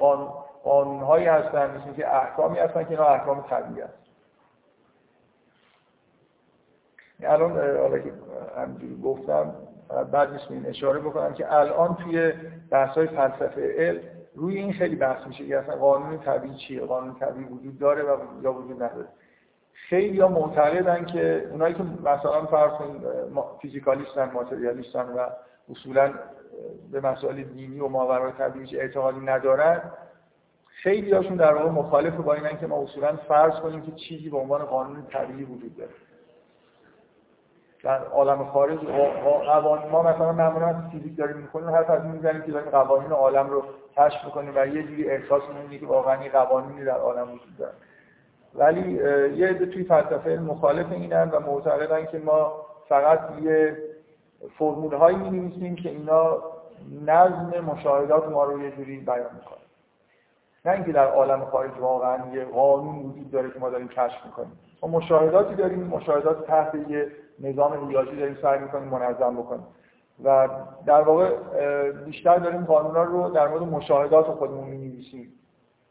قانون 0.63 1.03
هایی 1.03 1.25
هستن 1.25 1.69
مثل 1.77 1.93
که 1.93 2.15
احکامی 2.15 2.59
هستن 2.59 2.83
که 2.83 2.89
اینا 2.89 3.05
احکام 3.05 3.45
طبیعی 3.49 3.81
هستن. 3.81 4.02
الان 7.25 7.77
حالا 7.77 7.99
که 7.99 8.13
همینجوری 8.57 9.01
گفتم 9.03 9.53
بعد 10.11 10.31
نیست 10.33 10.51
این 10.51 10.65
اشاره 10.65 10.99
بکنم 10.99 11.33
که 11.33 11.53
الان 11.53 11.95
توی 11.95 12.33
بحث 12.69 12.97
های 12.97 13.07
فلسفه 13.07 13.75
علم 13.77 14.01
روی 14.35 14.57
این 14.57 14.73
خیلی 14.73 14.95
بحث 14.95 15.27
میشه 15.27 15.47
که 15.47 15.57
اصلا 15.57 15.75
قانون 15.75 16.19
طبیعی 16.19 16.55
چیه؟ 16.55 16.81
قانون 16.81 17.15
طبیعی 17.15 17.45
وجود 17.45 17.79
داره 17.79 18.03
و 18.03 18.17
یا 18.43 18.53
وجود 18.53 18.83
نداره. 18.83 19.07
خیلی 19.73 20.19
ها 20.19 20.27
معتقدن 20.27 21.05
که 21.05 21.47
اونایی 21.51 21.73
که 21.73 21.83
مثلا 21.83 22.45
فرض 22.45 22.71
کنید 22.71 23.01
فیزیکالیستن 23.61 24.31
ماتریالیستن 24.33 25.01
و 25.01 25.27
اصولا 25.71 26.13
به 26.91 27.01
مسائل 27.01 27.43
دینی 27.43 27.79
و 27.79 27.87
ماورای 27.87 28.31
طبیعی 28.31 28.79
اعتقادی 28.79 29.19
ندارن 29.19 29.81
خیلی 30.65 31.11
هاشون 31.11 31.35
در 31.35 31.53
واقع 31.53 31.69
مخالف 31.69 32.13
با 32.13 32.33
اینن 32.33 32.57
که 32.57 32.67
ما 32.67 32.83
اصولا 32.83 33.15
فرض 33.15 33.53
کنیم 33.53 33.81
که 33.81 33.91
چیزی 33.91 34.29
به 34.29 34.37
عنوان 34.37 34.65
قانون 34.65 35.05
طبیعی 35.05 35.43
وجود 35.43 35.77
داره. 35.77 35.91
در 37.83 38.03
عالم 38.03 38.45
خارج 38.45 38.79
قوانین 39.45 39.89
ما 39.89 40.01
مثلا 40.01 40.31
معمولا 40.31 40.83
فیزیک 40.91 41.17
داریم 41.17 41.37
می‌کنیم 41.37 41.69
هر 41.69 41.91
از 41.91 42.05
می‌زنیم 42.05 42.41
که 42.41 42.51
داریم 42.51 42.69
قوانین 42.69 43.11
عالم 43.11 43.49
رو 43.49 43.63
کشف 43.97 44.25
می‌کنیم 44.25 44.51
و 44.55 44.67
یه 44.67 44.83
جوری 44.83 45.09
احساس 45.09 45.41
می‌کنیم 45.49 45.79
که 45.79 45.85
واقعا 45.85 46.17
قوانینی 46.33 46.85
در 46.85 46.97
عالم 46.97 47.23
وجود 47.23 47.57
داره. 47.57 47.73
ولی 48.55 48.91
یه 49.37 49.47
عده 49.47 49.65
توی 49.65 49.83
فلسفه 49.83 50.29
مخالف 50.29 50.91
اینن 50.91 51.29
و 51.29 51.39
معتقدن 51.39 52.05
که 52.05 52.19
ما 52.19 52.65
فقط 52.89 53.19
یه 53.41 53.77
فرمول 54.59 54.93
هایی 54.93 55.17
می 55.17 55.75
که 55.75 55.89
اینا 55.89 56.37
نظم 57.05 57.59
مشاهدات 57.59 58.29
ما 58.29 58.43
رو 58.43 58.61
یه 58.61 58.71
جوری 58.71 58.97
بیان 58.97 59.29
می‌کنه 59.33 59.63
نه 60.65 60.71
اینکه 60.71 60.91
در 60.91 61.07
عالم 61.07 61.45
خارج 61.45 61.71
واقعا 61.79 62.17
یه 62.33 62.45
قانون 62.45 62.95
وجود 62.95 63.31
داره 63.31 63.51
که 63.51 63.59
ما 63.59 63.69
داریم 63.69 63.87
کشف 63.87 64.25
می‌کنیم. 64.25 64.59
ما 64.81 64.89
مشاهداتی 64.89 65.55
داریم 65.55 65.83
مشاهدات 65.83 66.47
تحت 66.47 66.75
یه 66.75 67.11
نظام 67.39 67.87
ریاضی 67.87 68.15
داریم 68.15 68.37
سعی 68.41 68.59
می‌کنیم 68.59 68.87
منظم 68.87 69.35
بکنیم. 69.35 69.67
و 70.23 70.49
در 70.85 71.01
واقع 71.01 71.31
بیشتر 71.91 72.37
داریم 72.37 72.65
قانونا 72.65 73.03
رو 73.03 73.29
در 73.29 73.47
مورد 73.47 73.61
مشاهدات 73.61 74.25
خودمون 74.25 74.69
می‌نویسیم 74.69 75.33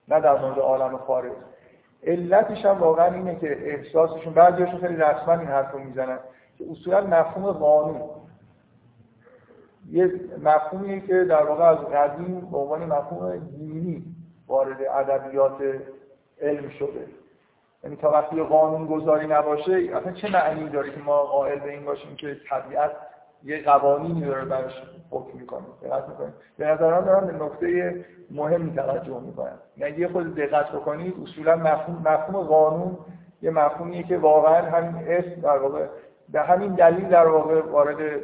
نه 0.09 0.21
در 0.21 0.41
مورد 0.41 0.59
عالم 0.59 0.97
خارج. 0.97 1.33
علتش 2.07 2.65
هم 2.65 2.79
واقعا 2.79 3.15
اینه 3.15 3.37
که 3.37 3.73
احساسشون 3.73 4.35
بعضیاشون 4.35 4.81
خیلی 4.81 4.97
رسما 4.97 5.35
این 5.35 5.49
حرف 5.49 5.73
رو 5.73 5.79
می‌زنن 5.79 6.19
که 6.59 6.65
اصولا 6.71 7.01
مفهوم 7.01 7.53
قانون. 7.53 8.01
یه 9.91 10.13
مفهومیه 10.43 11.01
که 11.01 11.25
در 11.25 11.45
واقع 11.45 11.65
از 11.65 11.79
قدیم 11.79 12.41
به 12.41 12.59
عنوان 12.59 12.85
مفهوم 12.85 13.37
دینی 13.37 14.05
وارد 14.49 14.77
ادبیات 14.83 15.63
علم 16.41 16.69
شده. 16.69 17.07
یعنی 17.85 17.97
تا 17.97 18.11
وقتی 18.11 18.43
قانون 18.43 18.87
گذاری 18.87 19.27
نباشه 19.27 19.73
اصلا 19.73 20.13
چه 20.13 20.31
معنی 20.31 20.69
داره 20.69 20.91
که 20.91 21.01
ما 21.01 21.23
قائل 21.23 21.59
به 21.59 21.71
این 21.71 21.85
باشیم 21.85 22.17
که 22.17 22.37
طبیعت 22.51 22.91
یه 23.45 23.63
قوانینی 23.63 24.21
داره 24.21 24.45
براش 24.45 24.73
حکم 25.11 25.39
می‌کنه؟ 25.39 25.63
دقت 25.83 26.09
می‌کنه 26.09 26.33
به 26.59 26.67
نظر 26.67 27.01
دارم 27.01 27.27
به 27.27 27.45
نکته 27.45 28.05
مهمی 28.31 28.73
توجه 28.73 29.21
می‌کنم 29.21 29.59
یعنی 29.77 29.97
یه 29.97 30.09
خود 30.09 30.35
دقت 30.35 30.73
بکنید 30.73 31.15
اصولا 31.23 31.57
مفهوم 31.57 32.03
مفهوم 32.05 32.45
قانون 32.45 32.99
یه 33.43 33.51
مفهومیه 33.51 34.03
که 34.03 34.19
واقعا 34.19 34.71
همین 34.71 35.09
اسم 35.09 35.41
در 35.41 35.59
واقع 35.59 35.87
به 36.29 36.41
همین 36.41 36.75
دلیل 36.75 37.09
در 37.09 37.27
واقع 37.27 37.61
وارد 37.61 38.21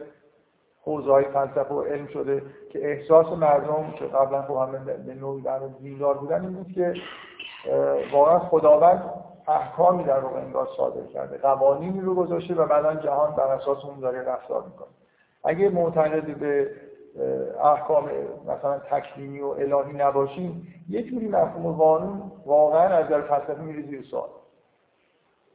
حوزه 0.83 1.23
فلسفه 1.23 1.75
و 1.75 1.83
علم 1.83 2.07
شده 2.07 2.43
که 2.71 2.91
احساس 2.91 3.27
مردم 3.27 3.91
که 3.99 4.05
قبلا 4.05 4.43
خب 4.43 4.55
همه 4.55 4.79
به 4.79 5.15
نوعی 5.15 5.43
در 5.43 5.59
دیندار 5.83 6.15
بودن 6.15 6.41
این 6.41 6.53
بود 6.53 6.73
که 6.73 6.95
واقعا 8.13 8.39
خداوند 8.39 9.03
احکامی 9.49 10.05
در 10.05 10.21
واقع 10.21 10.41
انگار 10.41 10.69
صادر 10.77 11.07
کرده. 11.07 11.39
قوانینی 11.39 12.01
رو 12.01 12.15
گذاشته 12.15 12.55
و 12.55 12.67
بعدا 12.67 12.95
جهان 12.95 13.35
بر 13.35 13.55
اساس 13.55 13.85
اون 13.85 14.01
داره 14.01 14.23
رفتار 14.23 14.65
می‌کنه. 14.65 14.89
اگه 15.45 15.69
معتقد 15.69 16.39
به 16.39 16.71
احکام 17.65 18.11
مثلا 18.47 18.79
تکلیمی 18.79 19.41
و 19.41 19.47
الهی 19.47 19.93
نباشیم 19.93 20.75
یه 20.89 21.03
جوری 21.03 21.29
مفهوم 21.29 21.73
قانون 21.73 22.33
واقعا 22.47 22.83
از 22.83 23.07
نظر 23.07 23.21
فلسفی 23.21 23.63
میره 23.63 23.83
زیر 23.83 24.03
سوال. 24.03 24.29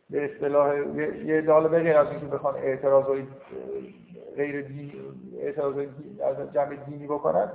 به 0.09 0.25
اصطلاح 0.25 0.77
یه 1.25 1.41
داله 1.41 1.67
به 1.67 1.79
غیر 1.79 1.97
از 1.97 2.07
اینکه 2.07 2.25
بخوان 2.25 2.55
اعتراضای 2.55 3.23
غیر 4.35 4.61
دینی 4.61 4.93
اعتراض 5.39 5.75
از 6.23 6.53
جنبه 6.53 6.75
دینی 6.75 7.07
بکنن 7.07 7.51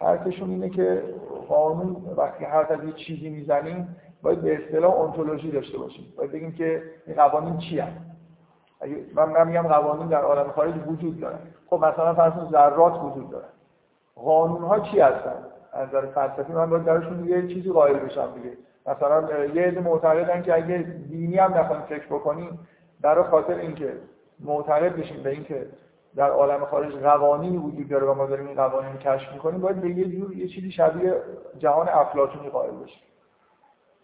حرفشون 0.00 0.50
اینه 0.50 0.70
که 0.70 1.02
قانون 1.48 1.96
وقتی 2.16 2.44
حرف 2.44 2.70
از 2.70 2.84
یه 2.84 2.92
چیزی 2.92 3.28
می‌زنیم 3.28 3.96
باید 4.22 4.40
به 4.40 4.56
اصطلاح 4.56 5.00
انتولوژی 5.00 5.50
داشته 5.50 5.78
باشیم. 5.78 6.12
باید 6.16 6.32
بگیم 6.32 6.52
که 6.52 6.82
این 7.06 7.16
قوانین 7.16 7.58
چی 7.58 7.78
هست. 7.78 8.08
من, 9.14 9.48
میگم 9.48 9.62
قوانین 9.62 10.08
در 10.08 10.20
عالم 10.20 10.50
خارج 10.50 10.74
وجود 10.86 11.20
دارن 11.20 11.38
خب 11.70 11.76
مثلا 11.76 12.14
فرض 12.14 12.50
ذرات 12.50 13.02
وجود 13.02 13.30
دارن 13.30 13.48
قانون 14.16 14.62
ها 14.62 14.80
چی 14.80 15.00
هستن؟ 15.00 15.36
از 15.72 15.88
نظر 15.88 16.06
فلسفی 16.06 16.52
من 16.52 16.70
باید 16.70 16.84
درشون 16.84 17.28
یه 17.28 17.46
چیزی 17.48 17.70
قائل 17.70 17.98
بشم 17.98 18.28
دیگه. 18.34 18.56
مثلا 18.86 19.46
یه 19.54 19.62
عده 19.62 19.80
معتقدن 19.80 20.42
که 20.42 20.54
اگه 20.54 20.78
دینی 21.08 21.36
هم 21.36 21.54
نخواهیم 21.54 21.86
فکر 21.86 22.06
بکنیم 22.06 22.58
برای 23.00 23.24
خاطر 23.24 23.54
اینکه 23.54 23.92
معتقد 24.40 24.96
بشیم 24.96 25.22
به 25.22 25.30
اینکه 25.30 25.66
در 26.16 26.30
عالم 26.30 26.64
خارج 26.64 26.94
قوانینی 26.94 27.56
وجود 27.56 27.88
داره 27.88 28.06
و 28.06 28.14
ما 28.14 28.26
داریم 28.26 28.46
این 28.46 28.56
قوانین 28.56 28.96
کشف 28.96 29.32
می‌کنیم 29.32 29.60
باید 29.60 29.80
به 29.80 29.90
یه 29.90 30.04
جور 30.04 30.36
یه 30.36 30.48
چیزی 30.48 30.70
شبیه 30.70 31.14
جهان 31.58 31.88
افلاطونی 31.88 32.48
قائل 32.48 32.70
بشیم. 32.70 33.02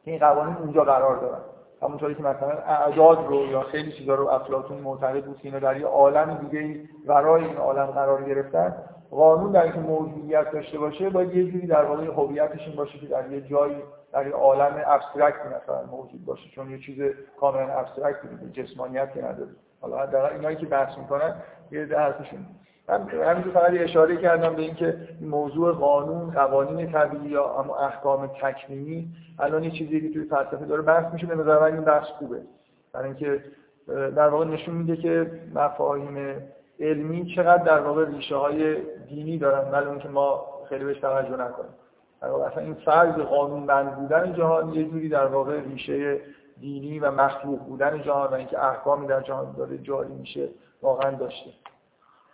این 0.04 0.18
قوانین 0.18 0.56
اونجا 0.56 0.84
قرار 0.84 1.16
دارن. 1.16 1.40
همونطوری 1.82 2.14
که 2.14 2.22
مثلا 2.22 2.50
اعداد 2.50 3.26
رو 3.26 3.46
یا 3.46 3.60
خیلی 3.60 3.92
چیزا 3.92 4.14
رو 4.14 4.28
افلاطون 4.28 4.78
معتقد 4.78 5.24
بود 5.24 5.38
که 5.38 5.48
اینا 5.48 5.58
در 5.58 5.80
یه 5.80 5.86
عالم 5.86 6.34
دیگه 6.34 6.80
برای 7.06 7.44
این 7.44 7.56
عالم 7.56 7.86
قرار 7.86 8.22
گرفتن 8.22 8.76
قانون 9.10 9.52
در 9.52 9.62
اینکه 9.62 9.78
موجودیت 9.78 10.50
داشته 10.50 10.78
باشه 10.78 11.10
باید 11.10 11.34
یه 11.34 11.50
جوری 11.50 11.66
در 11.66 11.84
واقع 11.84 12.04
هویتش 12.04 12.66
این 12.66 12.76
باشه 12.76 12.98
که 12.98 13.06
در 13.06 13.32
یه 13.32 13.40
جایی 13.40 13.76
در 14.12 14.26
یه 14.26 14.32
عالم 14.32 14.82
abstract 14.86 15.46
مثلا 15.46 15.86
موجود 15.90 16.24
باشه. 16.24 16.50
چون 16.54 16.70
یه 16.70 16.78
چیز 16.78 16.98
کاملا 17.40 17.72
abstract 17.72 18.20
دیگه 18.22 18.62
جسمانیت 18.62 19.16
نداره. 19.16 19.50
حالا 19.84 20.06
در 20.06 20.32
اینایی 20.32 20.56
که 20.56 20.66
بحث 20.66 20.98
می‌کنن 20.98 21.34
یه 21.70 21.86
درسشون 21.86 22.46
من 22.88 23.08
همینجور 23.08 23.52
فقط 23.52 23.70
اشاره 23.72 24.16
کردم 24.16 24.54
به 24.54 24.62
اینکه 24.62 24.96
موضوع 25.20 25.72
قانون 25.72 26.30
قوانین 26.30 26.92
طبیعی 26.92 27.28
یا 27.28 27.54
اما 27.54 27.76
احکام 27.76 28.26
تکمیلی 28.26 29.08
الان 29.38 29.64
یه 29.64 29.70
چیزی 29.70 30.00
که 30.00 30.14
توی 30.14 30.24
فلسفه 30.24 30.64
داره 30.66 30.82
بحث 30.82 31.12
میشه 31.12 31.26
به 31.26 31.34
نظر 31.34 31.62
این 31.62 31.80
بحث 31.80 32.06
خوبه. 32.06 32.40
برای 32.92 33.06
اینکه 33.06 33.44
در 34.16 34.28
واقع 34.28 34.44
نشون 34.44 34.74
میده 34.74 34.96
که 34.96 35.30
مفاهیم 35.54 36.36
علمی 36.80 37.34
چقدر 37.36 37.64
در 37.64 37.80
واقع 37.80 38.04
ریشه 38.04 38.36
های 38.36 38.76
دینی 39.08 39.38
دارن 39.38 39.70
ولی 39.70 39.86
اون 39.86 39.98
که 39.98 40.08
ما 40.08 40.44
خیلی 40.68 40.84
بهش 40.84 40.98
توجه 40.98 41.32
نکنیم. 41.32 41.74
در 42.22 42.28
واقع 42.28 42.44
اصلا 42.44 42.62
این 42.62 42.74
فرض 42.74 43.14
قانون 43.14 43.66
بند 43.66 43.96
بودن 43.96 44.32
جهان 44.32 44.72
یه 44.72 44.84
جوری 44.84 45.08
در 45.08 45.26
واقع 45.26 45.60
ریشه 45.60 46.20
دینی 46.60 46.98
و 46.98 47.10
مخلوق 47.10 47.58
بودن 47.58 48.02
جهان 48.02 48.30
و 48.30 48.34
اینکه 48.34 48.64
احکامی 48.64 49.06
در 49.06 49.20
جهان 49.20 49.54
داره 49.56 49.78
جاری 49.78 50.12
میشه 50.12 50.48
واقعا 50.82 51.10
داشته. 51.10 51.50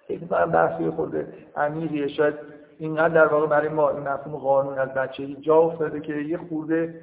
فکر 0.09 0.27
کنم 0.27 0.51
بحثی 0.51 0.91
خود 0.91 1.27
عمیقیه 1.57 2.09
شاید 2.09 2.35
اینقدر 2.79 3.15
در 3.15 3.27
واقع 3.27 3.47
برای 3.47 3.69
ما 3.69 3.91
این 3.91 4.09
مفهوم 4.09 4.37
قانون 4.37 4.79
از 4.79 4.95
بچگی 4.95 5.35
جا 5.35 5.57
افتاده 5.57 6.01
که 6.01 6.15
یه 6.15 6.39
خورده 6.39 7.01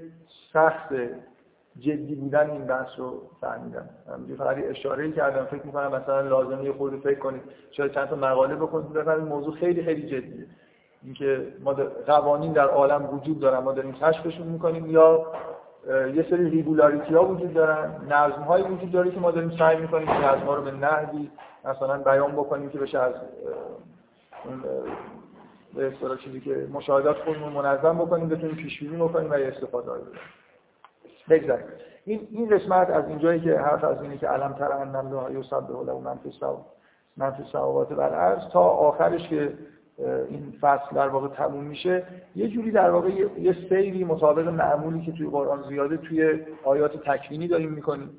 سخت 0.54 0.94
جدی 1.80 2.16
بودن 2.16 2.50
این 2.50 2.66
بحث 2.66 2.90
رو 2.98 3.22
فهمیدم. 3.42 3.90
من 4.08 4.36
فقط 4.36 4.58
اشاره 4.64 5.12
کردم. 5.12 5.46
فکر 5.46 5.66
می‌کنم 5.66 5.92
مثلا 5.92 6.22
لازمه 6.22 6.64
یه 6.64 6.74
خورده 6.74 6.98
فکر 6.98 7.20
کنید. 7.20 7.42
شاید 7.72 7.92
چند 7.92 8.08
تا 8.08 8.16
مقاله 8.16 8.56
بخونید. 8.56 8.94
بفهمید 8.94 9.28
موضوع 9.28 9.56
خیلی 9.56 9.84
خیلی 9.84 10.02
جدیه. 10.02 10.46
اینکه 11.04 11.48
ما 11.64 11.74
قوانین 12.08 12.54
در 12.54 12.68
عالم 12.68 13.14
وجود 13.14 13.40
دارن. 13.40 13.60
ما 13.60 13.72
داریم 13.72 13.94
کشفشون 13.94 14.48
می‌کنیم 14.48 14.92
یا 14.92 15.26
یه 15.88 16.26
سری 16.30 16.50
ریگولاریتی 16.50 17.14
ها 17.14 17.26
وجود 17.26 17.54
دارن 17.54 17.92
نظم 18.10 18.42
هایی 18.42 18.64
وجود 18.64 18.92
داره 18.92 19.12
که 19.12 19.20
ما 19.20 19.32
داریم 19.32 19.58
سعی 19.60 19.78
می‌کنیم 19.78 20.10
این 20.10 20.24
نظم 20.24 20.46
ها 20.46 20.56
رو 20.56 20.62
به 20.62 20.72
نحوی 20.72 21.32
مثلا 21.66 21.98
بیان 21.98 22.32
بکنیم 22.32 22.70
که 22.70 22.80
بشه 22.80 23.00
از 23.00 23.14
به 25.76 25.88
اصطلاح 25.88 26.18
چیزی 26.18 26.40
که 26.40 26.68
مشاهدات 26.74 27.18
خودمون 27.18 27.54
منظم 27.54 27.98
بکنیم 27.98 28.30
بتونیم 28.30 28.56
پیش 28.56 28.80
بینی 28.80 28.98
بکنیم 28.98 29.32
و 29.32 29.34
استفاده 29.34 29.92
رو 29.92 29.98
بگذاریم. 31.30 31.66
این 32.06 32.28
این 32.32 32.50
قسمت 32.50 32.90
از 32.90 33.08
اینجایی 33.08 33.40
که 33.40 33.60
حرف 33.60 33.84
از 33.84 34.02
اینه 34.02 34.18
که 34.18 34.28
علم 34.28 34.54
تر 34.54 34.72
ان 34.72 34.96
الله 34.96 35.40
یسبح 35.40 35.84
له 35.86 35.94
من 37.18 37.32
فی 37.32 37.44
السماوات 37.44 37.92
و 37.92 38.02
الارض 38.02 38.48
تا 38.54 38.62
آخرش 38.62 39.28
که 39.28 39.54
این 40.30 40.54
فصل 40.62 40.96
در 40.96 41.08
واقع 41.08 41.28
تموم 41.28 41.64
میشه. 41.64 42.04
یه 42.36 42.48
جوری 42.48 42.72
در 42.72 42.90
واقع 42.90 43.10
یه 43.40 43.56
سیری 43.70 44.04
مطابق 44.04 44.48
معمولی 44.48 45.02
که 45.02 45.12
توی 45.12 45.28
قرآن 45.28 45.70
زیاده 45.70 45.98
توی 45.98 46.40
آیات 46.64 47.04
تکوینی 47.04 47.48
داریم 47.48 47.72
می‌کنیم. 47.72 48.10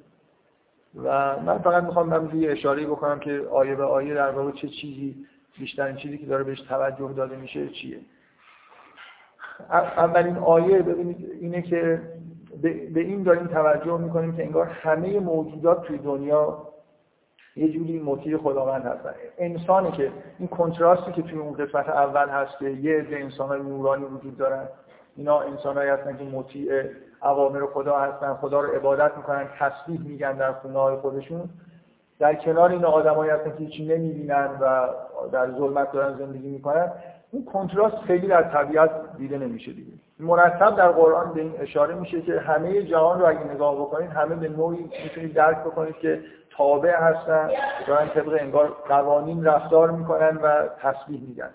و 0.95 1.37
من 1.41 1.59
فقط 1.59 1.85
می‌خوام 1.85 2.09
من 2.09 2.41
یه 2.41 2.53
اشاره 2.53 2.87
بکنم 2.87 3.19
که 3.19 3.43
آیه 3.51 3.75
به 3.75 3.85
آیه 3.85 4.14
در 4.14 4.31
واقع 4.31 4.51
چه 4.51 4.69
چیزی 4.69 5.27
بیشترین 5.59 5.97
چیزی 5.97 6.19
که 6.19 6.27
داره 6.27 6.45
بهش 6.45 6.61
توجه 6.61 7.12
داده 7.17 7.37
میشه 7.37 7.69
چیه. 7.69 7.99
اولین 9.97 10.37
آیه 10.37 10.83
ببینید 10.83 11.31
اینه 11.41 11.62
که 11.62 12.03
به 12.62 13.01
این 13.01 13.23
داریم 13.23 13.47
توجه 13.47 13.99
می‌کنیم 13.99 14.37
که 14.37 14.45
انگار 14.45 14.67
همه 14.67 15.21
موجودات 15.21 15.83
توی 15.83 15.99
دنیا 15.99 16.67
یه 17.59 17.73
جوری 17.73 17.99
مطیع 17.99 18.37
خداوند 18.37 18.87
هستن 18.87 19.14
انسانی 19.38 19.90
که 19.90 20.11
این 20.38 20.49
کنتراستی 20.49 21.12
که 21.12 21.23
توی 21.23 21.38
اون 21.38 21.53
قسمت 21.53 21.88
اول 21.88 22.29
هست 22.29 22.59
که 22.59 22.68
یه 22.68 22.99
عده 22.99 23.16
انسانای 23.16 23.61
نورانی 23.61 24.05
وجود 24.05 24.37
دارن 24.37 24.68
اینا 25.16 25.40
انسانایی 25.40 25.90
هستن 25.90 26.16
که 26.16 26.25
مطیع 26.25 26.83
اوامر 27.23 27.66
خدا 27.66 27.99
هستن 27.99 28.35
خدا 28.35 28.61
رو 28.61 28.75
عبادت 28.75 29.16
می‌کنن 29.16 29.47
تسبیح 29.59 30.01
میگن 30.01 30.33
در 30.33 30.53
خونه 30.53 30.79
های 30.79 30.97
خودشون. 30.97 31.40
در 32.18 32.35
کنار 32.35 32.71
این 32.71 32.85
آدمایی 32.85 33.31
هستن 33.31 33.51
که 33.51 33.57
هیچی 33.57 33.87
نمی‌بینن 33.87 34.49
و 34.61 34.88
در 35.33 35.51
ظلمت 35.51 35.92
دارن 35.92 36.18
زندگی 36.18 36.49
می‌کنن. 36.49 36.92
این 37.33 37.44
کنتراست 37.44 37.97
خیلی 37.97 38.27
در 38.27 38.42
طبیعت 38.42 38.90
دیده 39.18 39.38
نمیشه 39.38 39.73
دیگه. 39.73 39.92
مرتب 40.21 40.77
در 40.77 40.88
قرآن 40.88 41.33
به 41.35 41.40
این 41.40 41.53
اشاره 41.61 41.94
میشه 41.94 42.23
که 42.23 42.40
همه 42.40 42.83
جهان 42.83 43.21
رو 43.21 43.27
اگه 43.27 43.44
نگاه 43.55 43.75
بکنید 43.75 44.11
همه 44.11 44.35
به 44.35 44.49
نوعی 44.49 44.90
می‌تونید 45.05 45.35
درک 45.35 45.59
بکنید 45.59 45.97
که 45.97 46.21
تابع 46.59 46.97
هستن 46.97 47.51
دارن 47.87 48.09
طبق 48.09 48.37
انگار 48.40 48.77
قوانین 48.88 49.44
رفتار 49.44 49.90
می‌کنن 49.90 50.37
و 50.37 50.68
تسبیح 50.83 51.21
میگن 51.21 51.51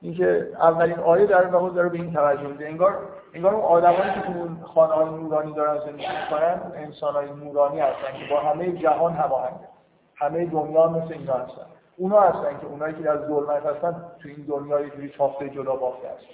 اینکه 0.00 0.48
اولین 0.60 0.98
آیه 0.98 1.26
در 1.26 1.46
واقع 1.46 1.70
داره 1.70 1.88
به 1.88 1.98
این 1.98 2.12
توجه 2.12 2.46
میده. 2.46 2.66
انگار 2.66 2.98
انگار 3.34 3.54
اون 3.54 3.64
آدمایی 3.64 4.12
که 4.14 4.20
تو 4.20 4.66
خانه 4.66 4.92
های 4.92 5.04
نورانی 5.04 5.52
دارن 5.52 5.78
زندگی 5.78 6.06
می‌کنن 6.22 6.60
انسان 6.74 7.14
های 7.14 7.26
نورانی 7.30 7.80
هستن 7.80 8.18
که 8.18 8.34
با 8.34 8.40
همه 8.40 8.72
جهان 8.72 9.12
هماهنگه. 9.12 9.68
همه 10.16 10.46
دنیا 10.46 10.88
مثل 10.88 11.12
اینا 11.14 11.34
هستن. 11.34 11.66
اونا 11.96 12.20
هستن 12.20 12.60
که 12.60 12.66
اونایی 12.66 12.94
که 12.94 13.02
در 13.02 13.16
ظلمت 13.16 13.66
هستن 13.66 14.04
تو 14.22 14.28
این 14.28 14.46
دنیا 14.48 14.80
یه 14.80 14.90
جوری 14.90 15.10
چافته 15.10 15.48
جدا 15.48 15.76
بافته 15.76 16.08
هستن. 16.08 16.26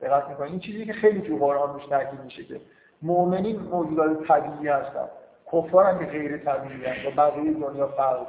دقت 0.00 0.28
می‌کنید 0.28 0.50
این 0.50 0.60
چیزی 0.60 0.86
که 0.86 0.92
خیلی 0.92 1.20
تو 1.20 1.46
قرآن 1.46 1.72
روش 1.72 1.86
تاکید 1.86 2.20
میشه 2.24 2.44
که 2.44 2.60
مؤمنین 3.02 3.60
موجودات 3.60 4.26
طبیعی 4.28 4.68
هستن. 4.68 5.08
کفار 5.54 5.84
هم 5.84 5.98
که 5.98 6.04
غیر 6.04 6.38
طبیعی 6.38 6.80
و 6.80 7.10
بقیه 7.16 7.52
دنیا 7.52 7.86
فرق 7.86 8.26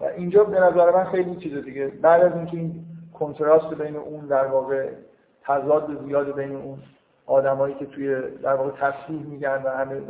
و 0.00 0.04
اینجا 0.04 0.44
به 0.44 0.60
نظر 0.60 0.90
من 0.90 1.04
خیلی 1.04 1.36
چیز 1.36 1.64
دیگه. 1.64 1.86
بعد 1.86 2.22
از 2.22 2.36
اینکه 2.36 2.56
این 2.56 2.84
کنتراست 3.18 3.74
بین 3.74 3.96
اون 3.96 4.26
در 4.26 4.46
واقع 4.46 4.88
تضاد 5.42 6.04
زیاد 6.06 6.34
بین 6.34 6.56
اون 6.56 6.78
آدمایی 7.26 7.74
که 7.74 7.86
توی 7.86 8.20
در 8.42 8.54
واقع 8.54 8.70
تصحیح 8.70 9.26
میگن 9.26 9.62
و 9.64 9.68
همه 9.68 10.00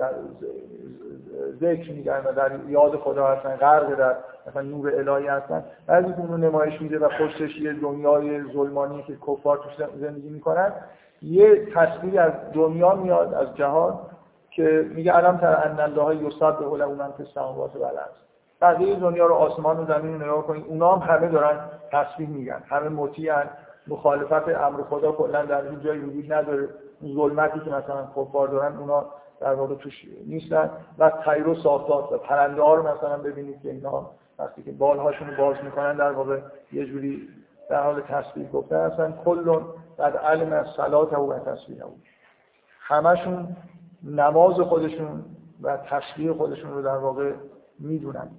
ذکر 1.61 1.92
میگن 1.92 2.22
و 2.24 2.33
در 2.33 2.50
یاد 2.68 2.96
خدا 2.96 3.26
هستن 3.26 3.57
غرق 3.57 3.94
در 3.94 4.16
مثلا 4.46 4.62
نور 4.62 4.94
الهی 4.94 5.26
هستن 5.26 5.64
بعضی 5.87 6.12
اون 6.18 6.44
نمایش 6.44 6.80
میده 6.80 6.98
و 6.98 7.09
پشتش 7.09 7.57
یه 7.57 7.72
دنیای 7.72 8.42
ظلمانی 8.52 9.02
که 9.02 9.16
کفار 9.26 9.57
توش 9.57 9.87
زندگی 10.00 10.28
می‌کنن 10.28 10.72
یه 11.22 11.66
تصویری 11.74 12.18
از 12.18 12.33
دنیا 12.54 12.94
میاد 12.94 13.35
از 13.35 13.57
جهان 13.57 14.00
که 14.54 14.90
میگه 14.94 15.16
الان 15.16 15.38
تر 15.38 15.56
ان 15.64 15.80
الله 15.80 16.16
یصد 16.16 16.58
به 16.58 16.76
له 16.76 16.86
من 16.86 17.12
فی 17.12 17.22
السماوات 17.22 17.76
و 17.76 17.78
بقیه 18.60 18.94
دنیا 18.94 19.26
رو 19.26 19.34
آسمان 19.34 19.78
و 19.78 19.86
زمین 19.86 20.12
رو 20.12 20.26
نگاه 20.26 20.46
کنید 20.46 20.64
اونا 20.68 20.96
هم 20.96 21.14
همه 21.14 21.28
دارن 21.28 21.58
تصویر 21.92 22.28
میگن. 22.28 22.62
همه 22.66 22.88
مطیعن 22.88 23.50
مخالفت 23.86 24.48
امر 24.48 24.82
خدا 24.82 25.12
کلا 25.12 25.44
در 25.44 25.62
این 25.62 25.80
جای 25.80 25.98
وجود 25.98 26.32
نداره. 26.32 26.68
ظلمتی 27.14 27.60
که 27.60 27.70
مثلا 27.70 28.08
کفار 28.16 28.48
دارن 28.48 28.76
اونا 28.76 29.06
در 29.40 29.54
واقع 29.54 29.74
توش 29.74 30.04
نیستن. 30.26 30.70
و 30.98 31.12
طیر 31.24 31.48
و 31.48 31.54
صافات 31.54 32.12
و 32.12 32.18
پرنده 32.18 32.62
ها 32.62 32.74
رو 32.74 32.82
مثلا 32.82 33.16
ببینید 33.16 33.62
که 33.62 33.70
اینا 33.70 34.10
وقتی 34.38 34.62
که 34.62 34.72
بالهاشون 34.72 35.30
رو 35.30 35.36
باز 35.36 35.56
می‌کنن 35.64 35.96
در 35.96 36.12
واقع 36.12 36.38
یه 36.72 36.86
جوری 36.86 37.28
در 37.70 37.82
حال 37.82 38.00
تسبیح 38.00 38.50
گفتن. 38.50 38.90
هستن 38.90 39.18
کلون 39.24 39.62
بعد 39.96 40.16
علم 40.16 40.52
از 40.52 40.66
صلات 40.76 41.12
و 41.12 41.38
تسبیح 41.38 41.82
همشون 42.80 43.56
نماز 44.04 44.60
خودشون 44.60 45.24
و 45.62 45.76
تسبیح 45.76 46.32
خودشون 46.32 46.70
رو 46.70 46.82
در 46.82 46.96
واقع 46.96 47.32
می‌دونن. 47.78 48.30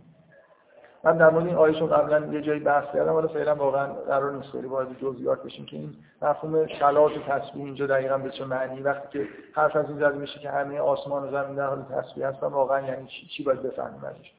من 1.03 1.17
در 1.17 1.29
مورد 1.29 1.45
این 1.45 1.55
آیشون 1.55 1.87
قبلا 1.87 2.33
یه 2.33 2.41
جایی 2.41 2.59
بحث 2.59 2.85
کردم 2.93 3.15
ولی 3.15 3.27
فعلا 3.27 3.55
واقعا 3.55 3.93
قرار 3.93 4.33
نیست 4.33 4.49
خیلی 4.51 4.67
وارد 4.67 4.87
جزئیات 5.01 5.43
بشیم 5.43 5.65
که 5.65 5.77
این 5.77 5.95
مفهوم 6.21 6.67
شلات 6.67 7.11
و 7.11 7.19
تسبیح 7.19 7.65
اینجا 7.65 7.87
دقیقا 7.87 8.17
به 8.17 8.29
چه 8.29 8.45
معنی؟ 8.45 8.81
وقتی 8.81 9.07
که 9.19 9.27
حرف 9.53 9.75
از 9.75 9.89
این 9.89 9.97
زده 9.97 10.17
میشه 10.17 10.39
که 10.39 10.49
همه 10.49 10.79
آسمان 10.79 11.23
و 11.23 11.31
زمین 11.31 11.55
در 11.55 11.67
حال 11.67 11.81
تسبیح 11.83 12.27
هستن 12.27 12.47
واقعا 12.47 12.87
یعنی 12.87 13.07
چی, 13.07 13.27
چی 13.27 13.43
باید 13.43 13.63
بفهمیم 13.63 14.03
ازش؟ 14.03 14.31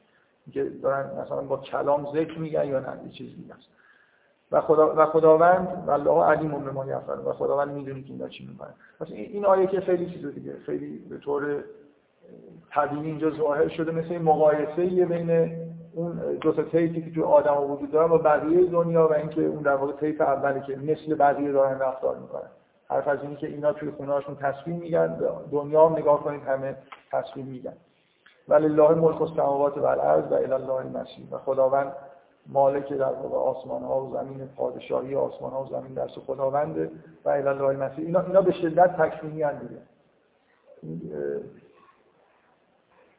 که 0.53 0.63
دارن 0.83 1.21
مثلا 1.21 1.41
با 1.41 1.57
کلام 1.57 2.11
ذکر 2.13 2.39
میگن 2.39 2.67
یا 2.67 2.79
نه 2.79 2.99
یه 3.05 3.11
چیز 3.11 3.35
دیگه 3.35 3.53
است. 3.53 3.67
و 4.51 4.61
خدا 4.61 4.93
و 4.97 5.05
خداوند 5.05 5.83
والله 5.87 6.23
علیم 6.23 6.51
به 6.51 6.71
ما 6.71 6.85
یفعل. 6.85 7.19
و 7.25 7.33
خداوند 7.33 7.71
می‌دونه 7.71 8.03
که 8.03 8.11
اینا 8.11 8.27
چی 8.27 8.47
می‌کنه 8.47 8.69
پس 8.99 9.07
این 9.11 9.45
آیه 9.45 9.67
که 9.67 9.81
خیلی 9.81 10.05
چیز 10.05 10.25
دیگه 10.25 10.53
خیلی 10.65 10.97
به 11.09 11.17
طور 11.17 11.63
طبیعی 12.69 13.05
اینجا 13.05 13.31
ظاهر 13.31 13.67
شده 13.67 13.91
مثل 13.91 14.17
مقایسه 14.17 15.05
بین 15.05 15.51
اون 15.93 16.37
دو 16.41 16.51
تا 16.51 16.63
تیپی 16.63 17.01
که 17.01 17.11
توی 17.11 17.23
آدم 17.23 17.71
وجود 17.71 17.91
دارن 17.91 18.07
با 18.07 18.17
بقیه 18.17 18.65
دنیا 18.65 19.07
و 19.07 19.13
اینکه 19.13 19.45
اون 19.45 19.61
در 19.61 19.75
واقع 19.75 19.93
تیپ 19.93 20.21
اولی 20.21 20.61
که 20.61 20.75
مثل 20.75 21.15
بقیه 21.15 21.51
دارن 21.51 21.79
رفتار 21.79 22.17
می‌کنن. 22.17 22.49
حرف 22.89 23.07
از 23.07 23.19
اینی 23.21 23.35
که 23.35 23.47
اینا 23.47 23.73
توی 23.73 23.91
خونه 23.91 24.13
هاشون 24.13 24.35
تصویر 24.35 24.75
میگن 24.75 25.19
دنیا 25.51 25.87
هم 25.87 25.95
نگاه 25.95 26.23
کنید 26.23 26.43
همه 26.43 26.75
تصویر 27.11 27.45
میگن 27.45 27.73
ولی 28.47 28.65
الله 28.65 28.93
ملک 28.93 29.21
السماوات 29.21 29.77
و 29.77 29.85
الارض 29.85 30.31
و 30.31 30.33
الی 30.33 30.53
الله 30.53 31.05
و 31.31 31.37
خداوند 31.37 31.91
مالک 32.49 32.93
در 32.93 33.03
واقع 33.03 33.37
آسمان 33.37 33.83
ها 33.83 34.01
و 34.01 34.13
زمین 34.13 34.49
پادشاهی 34.57 35.15
آسمان 35.15 35.51
ها 35.51 35.63
و 35.63 35.67
زمین 35.67 35.93
دست 35.93 36.19
خداونده 36.19 36.91
و 37.25 37.29
الله 37.29 37.61
المسیح. 37.61 38.05
اینا 38.05 38.21
اینا 38.21 38.41
به 38.41 38.51
شدت 38.51 38.97
تکوینی 38.97 39.43
ان 39.43 39.57
دیگه. 39.57 39.81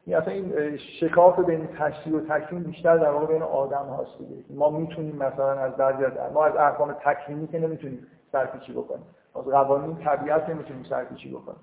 این 0.05 0.15
اصلا 0.15 0.33
این 0.33 0.77
شکاف 0.77 1.39
بین 1.39 1.67
تشریع 1.67 2.17
و 2.17 2.19
تکوین 2.19 2.63
بیشتر 2.63 2.97
در 2.97 3.11
واقع 3.11 3.25
بین 3.25 3.41
آدم 3.41 3.85
هاست 3.85 4.17
دیگه. 4.17 4.43
ما 4.49 4.69
می‌تونیم 4.69 5.15
مثلا 5.15 5.51
از 5.51 5.75
بعضی 5.75 6.03
ما 6.33 6.45
از 6.45 6.55
احکام 6.55 6.95
تکوینی 7.03 7.47
که 7.47 7.59
نمی‌تونیم 7.59 8.07
سرپیچی 8.31 8.73
بکنیم. 8.73 9.05
از 9.35 9.43
قوانین 9.43 9.97
طبیعت 9.97 10.49
نمی‌تونیم 10.49 10.83
سرپیچی 10.83 11.29
بکنیم. 11.29 11.59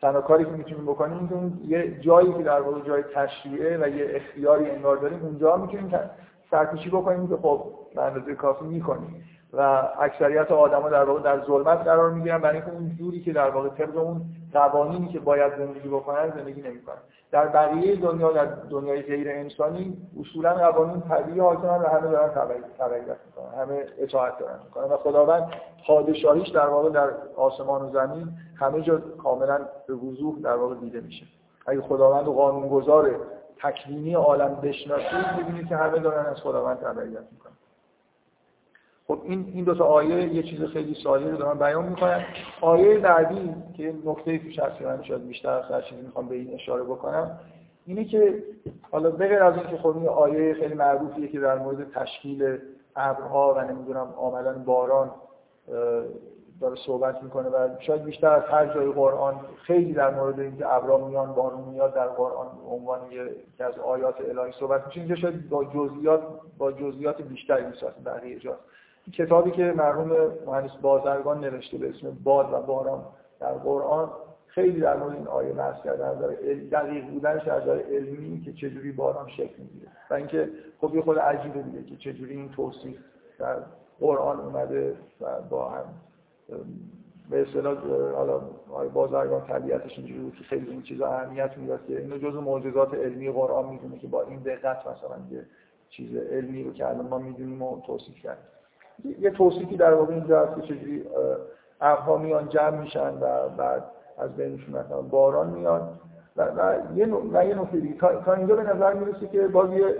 تنها 0.00 0.20
کاری 0.20 0.44
که 0.44 0.50
می‌تونیم 0.50 0.86
بکنیم 0.86 1.28
این 1.32 1.60
یه 1.68 2.00
جایی 2.00 2.32
که 2.32 2.42
در 2.42 2.60
واقع 2.60 2.80
جای 2.80 3.02
تشریعه 3.14 3.78
و 3.78 3.88
یه 3.88 4.06
اختیاری 4.10 4.70
انگار 4.70 4.96
داریم 4.96 5.24
اونجا 5.24 5.56
می‌تونیم 5.56 5.88
سرپیچی 6.50 6.90
بکنیم 6.90 7.28
که 7.28 7.36
خب 7.36 7.64
به 7.94 8.02
اندازه 8.02 8.34
کافی 8.34 8.64
می‌کنیم. 8.64 9.24
و 9.52 9.88
اکثریت 10.00 10.50
آدما 10.50 10.88
در 10.88 11.04
واقع 11.04 11.20
در 11.20 11.44
ظلمت 11.46 11.78
قرار 11.78 12.10
می‌گیرن 12.10 12.38
برای 12.38 12.56
اینکه 12.56 12.72
اون 12.72 12.96
جوری 12.98 13.20
که 13.20 13.32
در 13.32 13.50
واقع 13.50 13.68
طبق 13.68 13.96
اون 13.96 14.22
قوانینی 14.52 15.08
که 15.08 15.18
باید 15.18 15.52
زندگی 15.58 15.88
بکنن 15.88 16.30
زندگی 16.30 16.62
نمی‌کنن. 16.62 16.96
در 17.32 17.46
بقیه 17.46 17.96
دنیا 17.96 18.32
در 18.32 18.44
دنیای 18.44 19.02
غیر 19.02 19.28
انسانی 19.30 19.96
اصولا 20.20 20.54
قوانین 20.54 21.00
طبیعی 21.00 21.40
حاکمن 21.40 21.80
و 21.80 21.86
همه 21.86 22.10
دارن 22.10 22.28
تبعیت 22.78 23.16
می‌کنن. 23.26 23.62
همه 23.62 23.86
اطاعت 23.98 24.38
دارن 24.38 24.58
می‌کنن. 24.64 24.84
و 24.84 24.96
خداوند 24.96 25.48
پادشاهیش 25.86 26.48
در 26.48 26.66
واقع 26.66 26.90
در 26.90 27.08
آسمان 27.36 27.82
و 27.82 27.90
زمین 27.90 28.28
همه 28.60 28.80
جا 28.80 28.98
کاملا 29.22 29.58
به 29.86 29.94
وضوح 29.94 30.38
در 30.38 30.56
واقع 30.56 30.74
دیده 30.74 31.00
میشه. 31.00 31.26
اگه 31.66 31.80
خداوند 31.80 32.28
و 32.28 32.32
قانونگذار 32.32 33.10
تکوینی 33.62 34.14
عالم 34.14 34.54
بشناسید 34.54 35.36
می‌بینید 35.38 35.68
که 35.68 35.76
همه 35.76 35.98
دارن 35.98 36.26
از 36.26 36.36
خداوند 36.36 36.76
تبعیت 36.76 37.22
می‌کنن. 37.32 37.52
خب 39.08 39.20
این 39.24 39.52
این 39.54 39.64
دو 39.64 39.74
تا 39.74 39.84
آیه 39.84 40.34
یه 40.34 40.42
چیز 40.42 40.64
خیلی 40.64 40.94
ساده 40.94 41.30
رو 41.30 41.36
دارن 41.36 41.58
بیان 41.58 41.84
می‌کنن. 41.84 42.24
آیه 42.60 42.98
بعدی 42.98 43.54
که 43.76 43.94
نکته 44.04 44.38
توش 44.38 44.58
هست 44.58 44.82
من 44.82 45.02
شاید 45.02 45.26
بیشتر 45.26 45.60
هر 45.60 45.80
چیزی 45.80 46.00
می‌خوام 46.00 46.28
به 46.28 46.34
این 46.34 46.54
اشاره 46.54 46.82
بکنم 46.82 47.40
اینه 47.86 48.04
که 48.04 48.42
حالا 48.90 49.10
بغیر 49.10 49.42
از 49.42 49.54
اینکه 49.56 49.76
خب 49.76 49.96
این 49.96 50.08
آیه 50.08 50.54
خیلی 50.54 50.74
معروفیه 50.74 51.28
که 51.28 51.40
در 51.40 51.58
مورد 51.58 51.90
تشکیل 51.90 52.58
ابرها 52.96 53.54
و 53.54 53.60
نمی‌دونم 53.60 54.14
آمدن 54.16 54.64
باران 54.64 55.10
داره 56.60 56.76
صحبت 56.86 57.22
می‌کنه 57.22 57.48
و 57.48 57.68
شاید 57.80 58.04
بیشتر 58.04 58.28
از 58.28 58.42
هر 58.42 58.74
جای 58.74 58.92
قرآن 58.92 59.40
خیلی 59.62 59.92
در 59.92 60.14
مورد 60.14 60.40
اینکه 60.40 60.74
ابرا 60.74 60.98
میان 60.98 61.32
بارون 61.32 61.68
میاد 61.68 61.94
در 61.94 62.06
قرآن 62.06 62.46
عنوان 62.70 63.00
یکی 63.12 63.62
از 63.62 63.78
آیات 63.78 64.14
الهی 64.20 64.52
صحبت 64.60 64.86
میشه 64.86 65.00
اینجا 65.00 65.16
شاید 65.16 65.48
با 65.48 65.64
جزئیات 65.64 66.22
با 66.58 66.72
جزئیات 66.72 67.22
بیشتری 67.22 67.66
میشه 67.66 67.86
بقیه 68.04 68.38
جا. 68.38 68.56
کتابی 69.12 69.50
که 69.50 69.72
مرحوم 69.76 70.12
مهندس 70.46 70.76
بازرگان 70.82 71.40
نوشته 71.40 71.78
به 71.78 71.88
اسم 71.88 72.16
باد 72.24 72.52
و 72.52 72.62
باران 72.62 73.04
در 73.40 73.52
قرآن 73.52 74.10
خیلی 74.46 74.80
در 74.80 74.96
مورد 74.96 75.14
این 75.14 75.26
آیه 75.26 75.52
بحث 75.52 75.82
کرده 75.82 76.06
از 76.06 76.18
دقیق 76.70 77.04
بودنش 77.04 77.48
از 77.48 77.62
نظر 77.62 77.78
علمی 77.78 78.40
که 78.40 78.52
چجوری 78.52 78.92
باران 78.92 79.28
شکل 79.28 79.62
می‌گیره. 79.62 79.88
و 80.10 80.14
اینکه 80.14 80.50
خب 80.80 80.94
یه 80.94 81.02
خود 81.02 81.18
عجیبه 81.18 81.62
دیگه 81.62 81.82
که 81.82 81.96
چجوری 81.96 82.34
این 82.34 82.48
توصیف 82.48 82.98
در 83.38 83.56
قرآن 84.00 84.40
اومده 84.40 84.96
و 85.20 85.26
با 85.50 85.68
هم 85.68 85.84
به 87.30 87.42
اصطلاح 87.42 87.76
حالا 88.14 88.38
بازرگان 88.94 89.44
طبیعتش 89.46 89.98
اینجوری 89.98 90.20
بود 90.20 90.34
که 90.34 90.44
خیلی 90.44 90.70
این 90.70 90.82
چیزا 90.82 91.06
اهمیت 91.06 91.58
می‌داد 91.58 91.86
که 91.86 92.00
اینو 92.00 92.18
جزء 92.18 92.40
معجزات 92.40 92.94
علمی 92.94 93.30
قرآن 93.30 93.68
می‌دونه 93.68 93.98
که 93.98 94.06
با 94.06 94.22
این 94.22 94.38
دقت 94.38 94.78
مثلا 94.78 95.16
یه 95.30 95.46
چیز 95.88 96.16
علمی 96.16 96.64
رو 96.64 96.72
که 96.72 96.88
الان 96.88 97.06
ما 97.06 97.18
می‌دونیم 97.18 97.62
و 97.62 97.80
توصیف 97.80 98.14
کردیم 98.22 98.44
یه 99.20 99.30
توصیفی 99.30 99.76
در 99.76 99.94
واقع 99.94 100.14
اینجا 100.14 100.46
هست 100.46 100.60
که 100.60 100.74
چجوری 100.74 101.04
ابرها 101.80 102.18
میان 102.18 102.48
جمع 102.48 102.80
میشن 102.80 103.14
و 103.20 103.48
بعد 103.48 103.84
از 104.18 104.36
بینشون 104.36 104.78
مثلا 104.78 105.02
باران 105.02 105.50
میاد. 105.50 105.88
و, 106.36 106.42
و 106.42 106.76
یه 106.96 107.06
و 107.32 107.44
یه 107.46 107.60
نکته 107.60 107.80
دیگه 107.80 107.94
تا, 107.94 108.34
اینجا 108.34 108.56
به 108.56 108.62
نظر 108.62 108.94
می‌رسه 108.94 109.26
که 109.26 109.48
باز 109.48 109.72
یه 109.72 109.96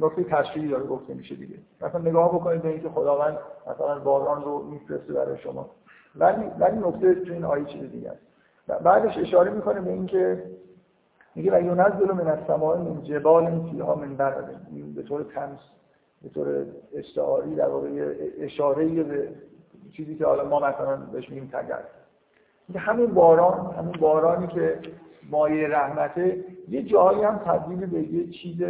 نکته 0.00 0.24
تشریحی 0.24 0.68
داره 0.68 0.84
گفته 0.84 1.14
میشه 1.14 1.34
دیگه. 1.34 1.54
مثلا 1.80 2.00
نگاه 2.00 2.34
بکنید 2.34 2.62
به 2.62 2.68
اینکه 2.68 2.88
خداوند 2.88 3.38
مثلا 3.66 3.98
باران 3.98 4.44
رو 4.44 4.62
میفرسته 4.62 5.12
برای 5.12 5.38
شما. 5.38 5.70
ولی 6.16 6.44
ولی 6.58 6.78
نکته 6.78 7.14
تو 7.14 7.32
این 7.32 7.44
آیه 7.44 7.64
چیز 7.64 7.90
دیگه 7.90 8.10
است. 8.10 8.82
بعدش 8.82 9.18
اشاره 9.18 9.50
می‌کنه 9.50 9.80
به 9.80 9.90
اینکه 9.90 10.44
میگه 11.34 11.58
و 11.58 11.60
ینزل 11.60 12.12
من 12.12 12.28
السماء 12.28 12.76
من 12.76 13.02
جبال 13.02 13.70
فیها 13.70 13.94
من 13.94 14.16
برد 14.16 14.60
به 14.94 15.02
طور 15.02 15.22
تمس 15.22 15.58
به 16.22 16.28
طور 16.28 16.66
استعاری 16.94 17.54
در 17.54 17.68
واقع 17.68 18.14
اشاره 18.38 19.02
به 19.02 19.28
چیزی 19.92 20.16
که 20.16 20.26
حالا 20.26 20.44
ما 20.44 20.60
مثلا 20.60 20.96
بهش 20.96 21.28
میگیم 21.28 21.50
تگر 21.52 21.78
همین 22.74 23.06
باران 23.06 23.74
همین 23.74 23.92
بارانی 23.92 24.46
که 24.46 24.78
مایه 25.30 25.68
رحمته 25.68 26.44
یه 26.68 26.82
جایی 26.82 27.22
هم 27.22 27.38
تبدیل 27.38 27.86
به 27.86 27.98
یه 27.98 28.30
چیز 28.30 28.62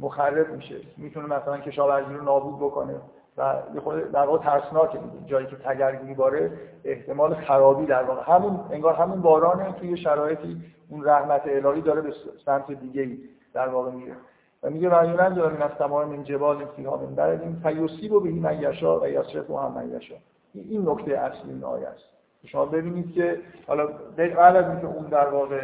مخرب 0.00 0.54
میشه. 0.54 0.76
می‌تونه 0.96 1.26
مثلا 1.26 1.58
کشاورزی 1.58 2.14
رو 2.14 2.24
نابود 2.24 2.56
بکنه. 2.56 2.94
و 3.38 3.54
یه 3.74 4.04
در 4.12 4.26
واقع 4.26 4.38
ترسناکه. 4.44 4.98
جایی 5.26 5.46
که 5.46 5.56
تگرگ 5.56 6.02
میباره 6.02 6.52
احتمال 6.84 7.34
خرابی 7.34 7.86
در 7.86 8.02
واقع. 8.02 8.22
همون 8.22 8.60
انگار 8.70 8.94
همون 8.94 9.22
بارانه 9.22 9.72
توی 9.72 9.96
شرایطی 9.96 10.62
اون 10.88 11.04
رحمت 11.04 11.42
الهی 11.44 11.80
داره 11.80 12.00
به 12.00 12.12
سمت 12.44 12.72
دیگه 12.72 13.02
ای 13.02 13.18
در 13.54 13.68
واقع 13.68 13.90
میره. 13.90 14.14
و 14.62 14.70
میگه 14.70 14.82
یونان 14.82 15.32
من 15.32 15.62
از 15.62 15.70
تمام 15.78 16.08
من 16.08 16.24
جبال 16.24 16.64
فیها 16.76 16.96
من 16.96 17.14
برد 17.14 17.42
این 17.42 17.60
فیوسیب 17.62 18.12
و 18.12 18.20
به 18.20 18.28
این 18.28 18.62
یشا 18.62 19.00
و 19.00 19.08
یصرف 19.08 19.50
هم 19.50 19.96
یشا 19.96 20.14
این 20.54 20.88
نکته 20.88 21.18
اصلی 21.18 21.50
این 21.50 21.64
آیه 21.64 21.86
است. 21.86 22.04
شما 22.46 22.64
ببینید 22.64 23.12
که 23.12 23.40
حالا 23.66 23.86
بعد 24.16 24.56
از 24.56 24.70
اینکه 24.70 24.86
اون 24.86 25.04
در 25.04 25.28
واقع 25.28 25.62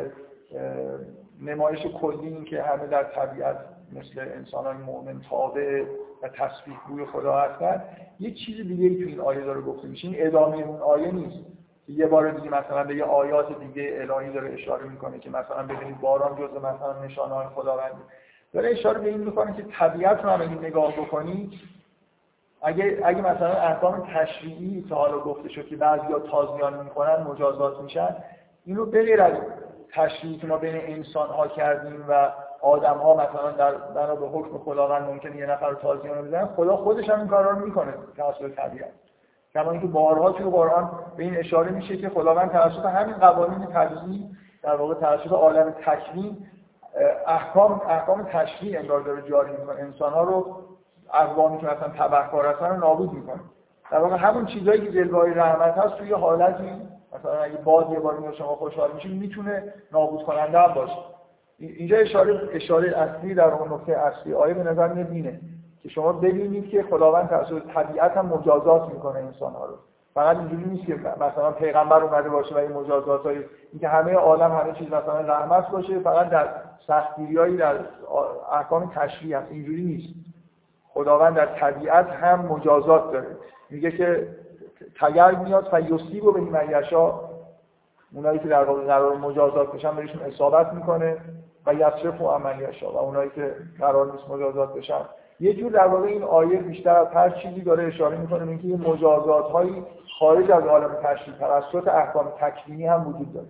نمایش 1.43 1.87
کلی 1.87 2.27
این 2.27 2.45
که 2.45 2.63
همه 2.63 2.87
در 2.87 3.03
طبیعت 3.03 3.57
مثل 3.93 4.21
انسانان 4.21 4.77
مؤمن 4.77 5.21
تابع 5.31 5.85
و 6.23 6.29
تصویح 6.29 6.77
روی 6.89 7.05
خدا 7.05 7.33
هستن 7.33 7.83
یه 8.21 8.31
چیز 8.31 8.57
دیگه 8.57 8.85
ای 8.85 9.03
تو 9.03 9.09
این 9.09 9.21
آیه 9.21 9.41
داره 9.41 9.61
گفته 9.61 9.89
میشه. 9.89 10.09
این 10.09 10.27
ادامه 10.27 10.57
اون 10.57 10.81
آیه 10.81 11.13
نیست. 11.13 11.39
یه 11.89 12.07
بار 12.07 12.31
دیگه 12.31 12.51
مثلا 12.51 12.85
به 12.85 12.97
یه 12.97 13.05
آیات 13.05 13.61
دیگه 13.61 13.99
الهی 14.01 14.33
داره 14.33 14.53
اشاره 14.53 14.89
می‌کنه 14.89 15.19
که 15.19 15.31
مثلا 15.31 15.63
ببینید 15.63 16.01
باران 16.01 16.37
جزء 16.37 16.59
مثلا 16.59 17.05
نشانه 17.05 17.35
های 17.35 17.47
خداوند 17.47 17.93
داره 18.53 18.71
اشاره 18.71 19.01
به 19.01 19.09
این 19.09 19.21
می‌کنه 19.21 19.57
که 19.57 19.63
طبیعت 19.63 20.25
رو 20.25 20.31
هم 20.31 20.59
نگاه 20.59 20.93
بکنید 20.93 21.53
اگه 22.63 23.01
اگه 23.05 23.21
مثلا 23.21 23.53
احکام 23.53 24.09
تشریعی 24.15 24.83
که 24.89 24.95
حالا 24.95 25.19
گفته 25.19 25.49
شد 25.49 25.67
که 25.67 25.77
بعضیا 25.77 26.19
تازیان 26.19 26.85
می‌کنن 26.85 27.23
مجازات 27.23 27.81
میشن 27.81 28.17
اینو 28.65 28.87
بغیر 28.87 29.23
از 29.23 29.33
تشریعی 29.93 30.37
که 30.37 30.47
ما 30.47 30.57
بین 30.57 30.77
انسان 30.77 31.29
ها 31.29 31.49
کردیم 31.49 32.05
و 32.09 32.33
آدم 32.63 32.99
ها 32.99 33.15
مثلا 33.15 33.51
در 33.51 33.75
بنا 33.75 34.15
به 34.15 34.27
حکم 34.27 34.59
خداوند 34.59 35.09
ممکنه 35.09 35.37
یه 35.37 35.47
نفر 35.47 35.75
تازیان 35.75 36.19
رو 36.19 36.25
بزنن 36.25 36.47
خدا 36.47 36.77
خودش 36.77 37.09
هم 37.09 37.19
این 37.19 37.29
کار 37.29 37.45
رو 37.45 37.67
می‌کنه 37.67 37.95
توسط 38.17 38.55
طبیعت. 38.55 38.91
کما 39.55 39.71
اینکه 39.71 39.87
بارها 39.87 40.33
توی 40.33 40.51
قرآن 40.51 40.91
به 41.17 41.23
این 41.23 41.37
اشاره 41.37 41.71
میشه 41.71 41.97
که 41.97 42.09
خداوند 42.09 42.51
توسط 42.51 42.85
همین 42.85 43.15
قوانین 43.15 43.67
طبیعی 43.67 44.31
در 44.63 44.77
واقع 44.77 44.95
توسط 44.95 45.33
عالم 45.33 45.71
تکوین 45.71 46.47
احکام 47.27 47.81
احکام 47.89 48.23
تشریع 48.23 48.79
انگار 48.79 49.01
داره 49.01 49.23
جاری 49.23 49.51
می‌کنه. 49.51 49.81
انسان 49.81 50.13
ها 50.13 50.23
رو 50.23 50.57
اقوامی 51.15 51.59
که 51.59 51.67
مثلا 51.67 51.89
تبهکار 51.89 52.47
هستن 52.47 52.69
رو 52.69 52.77
نابود 52.77 53.13
می‌کنه. 53.13 53.41
در 53.91 53.99
واقع 53.99 54.17
همون 54.17 54.47
چیزایی 54.47 54.81
که 54.81 54.93
جلوه 54.93 55.33
رحمت 55.35 55.79
هست 55.79 55.97
توی 55.97 56.13
حالتی 56.13 56.73
مثلا 57.19 57.43
اگه 57.43 57.57
باد 57.57 57.91
یه 57.91 58.01
بار 58.01 58.35
شما 58.39 58.57
خوشحال 58.57 58.93
میشین 58.93 59.19
می‌تونه 59.19 59.75
نابود 59.93 60.23
کننده 60.23 60.59
هم 60.59 60.75
باشه. 60.75 60.97
اینجا 61.61 61.97
اشاره 61.97 62.41
اشاره 62.53 62.99
اصلی 62.99 63.35
در 63.35 63.51
اون 63.51 63.73
نکته 63.73 63.93
اصلی 63.93 64.35
آیه 64.35 64.55
به 64.55 64.63
نظر 64.63 64.89
میاد 64.93 65.35
که 65.83 65.89
شما 65.89 66.13
ببینید 66.13 66.69
که 66.69 66.83
خداوند 66.83 67.29
توسط 67.29 67.63
طبیعت 67.75 68.17
هم 68.17 68.27
مجازات 68.27 68.93
می‌کنه 68.93 69.19
انسان 69.19 69.53
ها 69.53 69.67
رو. 69.67 69.75
فقط 70.15 70.37
اینجوری 70.37 70.65
نیست 70.65 70.87
که 70.87 70.95
مثلا 70.95 71.51
پیغمبر 71.51 72.03
اومده 72.03 72.29
باشه 72.29 72.55
و 72.55 72.59
این 72.59 72.73
مجازات 72.73 73.23
های 73.23 73.37
اینکه 73.73 73.89
همه 73.89 74.13
عالم 74.13 74.53
همه 74.53 74.73
چیز 74.73 74.87
مثلا 74.87 75.21
رحمت 75.21 75.71
باشه 75.71 75.99
فقط 75.99 76.29
در 76.29 76.49
سختگیریایی 76.87 77.57
در 77.57 77.75
احکام 78.53 78.91
تشریع 78.95 79.37
هست. 79.37 79.47
اینجوری 79.51 79.85
نیست. 79.85 80.15
خداوند 80.95 81.37
در 81.37 81.47
طبیعت 81.47 82.11
هم 82.11 82.41
مجازات 82.41 83.13
داره. 83.13 83.37
میگه 83.71 83.91
که 83.91 84.29
تگر 85.01 85.35
میاد 85.35 85.69
و 85.73 85.81
یوسیب 85.81 86.25
و 86.25 86.33
به 86.33 86.41
این 86.41 86.51
اونایی 88.15 88.39
که 88.39 88.49
در 88.49 88.65
واقع 88.65 88.85
قرار 88.85 89.17
مجازات 89.17 89.73
بشن 89.73 89.97
بهشون 89.97 90.23
اصابت 90.23 90.73
می‌کنه 90.73 91.17
و 91.67 91.75
یصرف 91.75 92.21
و 92.21 92.29
عملیشا 92.29 92.93
و 92.93 92.97
اونایی 92.97 93.31
که 93.31 93.55
قرار 93.79 94.13
نیست 94.13 94.31
مجازات 94.31 94.75
بشن. 94.75 95.01
یه 95.41 95.55
جور 95.55 95.73
در 95.73 95.87
واقع 95.87 96.07
این 96.07 96.23
آیه 96.23 96.59
بیشتر 96.59 96.97
از 96.97 97.07
هر 97.07 97.31
چیزی 97.31 97.61
داره 97.61 97.85
اشاره 97.85 98.17
می‌کنه 98.17 98.49
اینکه 98.49 98.67
این 98.67 98.81
مجازات 98.81 99.51
هایی 99.51 99.85
خارج 100.19 100.51
از 100.51 100.65
عالم 100.65 100.95
تشریع 101.03 101.37
توسط 101.37 101.89
احکام 101.89 102.33
تکوینی 102.41 102.87
هم 102.87 103.09
وجود 103.09 103.33
داره. 103.35 103.47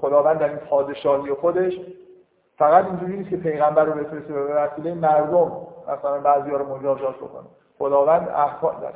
خداوند 0.00 0.38
در 0.38 0.48
این 0.48 0.58
پادشاهی 0.58 1.34
خودش 1.34 1.72
فقط 2.58 2.84
اینجوری 2.84 3.16
نیست 3.16 3.30
که 3.30 3.36
پیغمبر 3.36 3.84
رو 3.84 3.92
بفرسته 3.92 4.32
به 4.32 4.54
وسیله 4.54 4.94
مردم 4.94 5.52
مثلا 5.88 6.18
بعضی 6.18 6.50
رو 6.50 6.76
مجازات 6.76 7.16
بکنه. 7.16 7.46
خداوند 7.78 8.28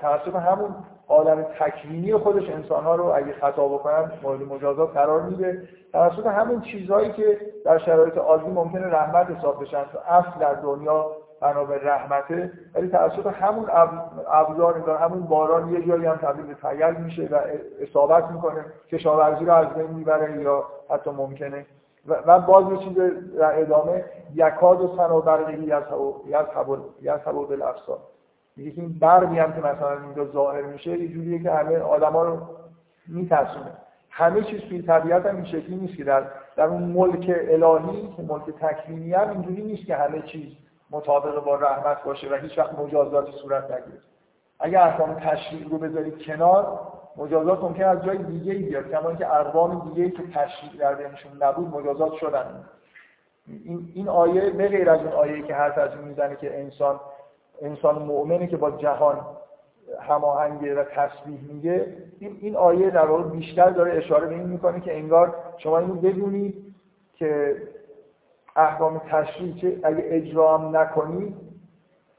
توسط 0.01 0.35
همون 0.35 0.75
عالم 1.13 1.43
تکوینی 1.43 2.17
خودش 2.17 2.51
انسانها 2.51 2.95
رو 2.95 3.05
اگه 3.05 3.33
خطا 3.33 3.69
بکنن 3.69 4.13
مورد 4.23 4.43
مجازات 4.43 4.93
قرار 4.93 5.23
میده. 5.23 5.69
توسط 5.93 6.27
همون 6.27 6.61
چیزهایی 6.61 7.13
که 7.13 7.39
در 7.65 7.79
شرایط 7.79 8.19
عادی 8.19 8.51
ممکنه 8.51 8.87
رحمت 8.87 9.31
حساب 9.31 9.63
بشن. 9.63 9.85
تو 9.85 9.99
اصل 10.09 10.41
در 10.41 10.55
دنیا 10.55 11.07
بنا 11.41 11.65
به 11.65 11.79
رحمته 11.83 12.53
ولی 12.75 12.89
توسط 12.89 13.27
همون 13.27 13.67
ابزار 14.29 14.99
همون 15.01 15.23
باران 15.23 15.73
یه 15.73 15.87
جایی 15.87 16.07
هم 16.07 16.17
تبدیل 16.17 16.55
به 16.55 17.01
میشه 17.01 17.29
و 17.33 17.39
اصابت 17.81 18.31
می‌کنه. 18.31 18.65
کشاورزی 18.91 19.45
رو 19.45 19.53
از 19.53 19.69
بین 19.69 19.91
می‌بره 19.91 20.43
یا 20.43 20.65
حتی 20.91 21.11
ممکنه. 21.11 21.67
و 22.27 22.41
باز 22.41 22.73
یه 22.73 22.79
چیز 22.79 22.99
در 23.39 23.61
ادامه 23.61 24.05
یکاد 24.35 24.81
و 24.81 24.97
سن 24.97 25.11
و 25.11 25.21
برقی 25.21 25.65
یذهب 27.03 27.33
بالابصار 27.33 27.99
میگه 28.57 28.71
که 28.71 28.81
این 28.81 28.99
برقی 28.99 29.39
هم 29.39 29.53
که 29.53 29.59
مثلا 29.59 30.03
اینجا 30.03 30.25
ظاهر 30.25 30.63
میشه 30.63 30.91
یه 30.91 31.09
جوریه 31.09 31.43
که 31.43 31.53
همه 31.53 31.79
آدما 31.79 32.23
رو 32.23 32.39
میترسونه. 33.09 33.73
همه 34.11 34.43
چیز 34.43 34.61
توی 34.61 34.83
طبیعت 34.83 35.27
هم 35.27 35.37
این 35.37 35.45
شکلی 35.45 35.77
نیست 35.77 35.97
که 35.97 36.05
در 36.05 36.25
در 36.57 36.65
اون 36.65 36.83
ملک 36.83 37.35
الهی 37.49 38.15
که 38.17 38.23
ملک 38.23 38.51
تکوینی 38.61 39.13
هم 39.13 39.31
اینجوری 39.31 39.63
نیست 39.63 39.87
که 39.87 39.97
همه 39.97 40.23
چیز 40.23 40.57
مطابق 40.91 41.45
با 41.45 41.55
رحمت 41.55 42.05
باشه 42.05 42.33
و 42.33 42.35
هیچ 42.35 42.59
وقت 42.59 42.79
مجازاتی 42.79 43.33
صورت 43.33 43.65
نگیره. 43.65 43.99
اگر 44.61 44.83
احکام 44.83 45.15
تشریع 45.15 45.69
رو 45.69 45.79
بذارید 45.79 46.23
کنار 46.23 46.81
مجازات 47.17 47.63
ممکن 47.65 47.85
از 47.85 48.05
جای 48.05 48.19
دیگه 48.19 48.53
ای 48.53 48.63
بیاد. 48.63 48.91
کما 48.91 49.09
اینکه 49.09 49.35
اقوام 49.35 49.89
دیگه 49.89 50.03
ای 50.03 50.11
که 50.11 50.23
تشریع 50.23 50.81
در 50.81 50.95
بینشون 50.95 51.33
نبود 51.41 51.69
مجازات 51.69 52.13
شدن. 52.13 52.65
این 53.65 53.93
این 53.95 54.09
آیه 54.09 54.51
به 54.51 54.69
غیر 54.69 54.91
از 54.91 55.01
اون 55.01 55.13
آیه 55.13 55.43
که 55.43 55.55
حرف 55.55 55.79
از 55.79 55.91
می‌زنه 55.97 56.37
که 56.37 56.61
انسان 56.61 57.01
انسان 57.63 58.03
مؤمنه 58.03 58.47
که 58.47 58.57
با 58.57 58.71
جهان 58.71 59.27
هماهنگه 60.01 60.75
و 60.75 60.85
تسبیح 60.85 61.41
میگه 61.53 61.97
این 62.19 62.39
این 62.41 62.57
آیه 62.57 62.91
در 62.91 63.07
واقع 63.07 63.23
بیشتر 63.23 63.71
داره 63.71 63.93
اشاره 63.93 64.27
به 64.27 64.35
این 64.35 64.49
می‌کنه 64.49 64.81
که 64.81 64.99
انگار 64.99 65.35
شما 65.57 65.79
اینو 65.79 65.95
بدونید 65.95 66.75
که 67.15 67.57
احکام 68.57 68.99
تشریع 68.99 69.55
که 69.55 69.79
اگه 69.83 70.05
اجرا 70.07 70.59
هم 70.59 70.77
نکنید 70.77 71.37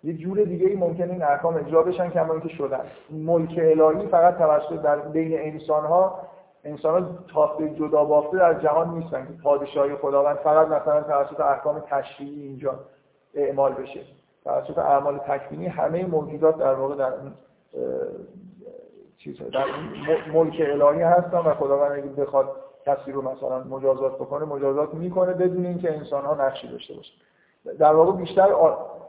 یه 0.03 0.13
جور 0.13 0.43
دیگه 0.43 0.67
ای 0.67 0.75
ممکنه 0.75 1.13
این 1.13 1.23
احکام 1.23 1.55
اجرا 1.55 1.83
بشن 1.83 2.09
کما 2.09 2.33
اینکه 2.33 2.49
شدن 2.49 2.81
ملک 3.09 3.59
الهی 3.61 4.07
فقط 4.07 4.37
توسط 4.37 4.81
در 4.81 4.95
بین 4.95 5.39
انسان 5.39 5.85
ها 5.85 6.19
انسان 6.63 7.03
ها 7.03 7.09
تافته 7.33 7.69
جدا 7.69 8.05
بافته 8.05 8.37
در 8.37 8.53
جهان 8.53 8.97
نیستن 8.97 9.25
که 9.25 9.33
پادشاهی 9.43 9.95
خداوند 9.95 10.35
فقط 10.35 10.67
مثلا 10.67 11.01
توسط 11.01 11.39
احکام 11.39 11.83
تشریعی 11.89 12.41
اینجا 12.41 12.79
اعمال 13.33 13.73
بشه. 13.73 13.99
توسط 14.43 14.77
اعمال 14.77 15.17
تکوینی 15.17 15.67
همه 15.67 16.05
موجودات 16.05 16.57
در 16.57 16.73
واقع 16.73 16.95
در 16.95 17.11
چیز 19.17 19.37
در 19.37 19.65
ملک 20.33 20.53
الهی 20.59 21.01
هستن 21.01 21.37
و 21.37 21.53
خداوند 21.53 21.91
اگه 21.91 22.07
بخواد 22.07 22.55
کسی 22.85 23.11
رو 23.11 23.21
مثلا 23.21 23.63
مجازات 23.63 24.15
بکنه 24.15 24.45
مجازات 24.45 24.93
می‌کنه 24.93 25.33
بدون 25.33 25.65
اینکه 25.65 25.93
انسان 25.93 26.25
ها 26.25 26.45
نقشی 26.45 26.67
داشته 26.67 26.93
باشه 26.93 27.13
در 27.79 27.93
واقع 27.93 28.11
بیشتر 28.11 28.49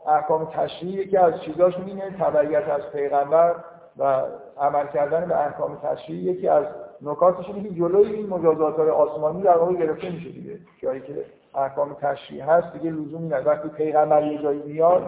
احکام 0.07 0.45
تشریعی 0.45 1.09
که 1.09 1.21
از 1.21 1.41
چیزاش 1.41 1.75
اینه 1.87 2.11
تبعیت 2.19 2.69
از 2.69 2.83
پیغمبر 2.93 3.55
و 3.99 4.23
عمل 4.59 4.87
کردن 4.87 5.29
به 5.29 5.41
احکام 5.41 5.77
تشریعی 5.83 6.23
یکی 6.23 6.49
از 6.49 6.65
نکاتش 7.03 7.49
اینه 7.49 7.69
که 7.69 7.75
جلوی 7.75 8.13
این 8.13 8.29
مجازات 8.29 8.77
های 8.77 8.91
آسمانی 8.91 9.43
در 9.43 9.57
واقع 9.57 9.75
گرفته 9.75 10.11
میشه 10.11 10.29
دیگه. 10.29 10.59
جایی 10.83 11.01
که 11.01 11.25
احکام 11.57 11.97
تشریعی 12.01 12.43
هست 12.43 12.73
دیگه 12.73 12.91
لزومی 12.91 13.27
نداره 13.27 13.47
وقتی 13.47 13.69
پیغمبر 13.69 14.23
یه 14.23 14.43
جایی 14.43 14.63
میاد 14.63 15.03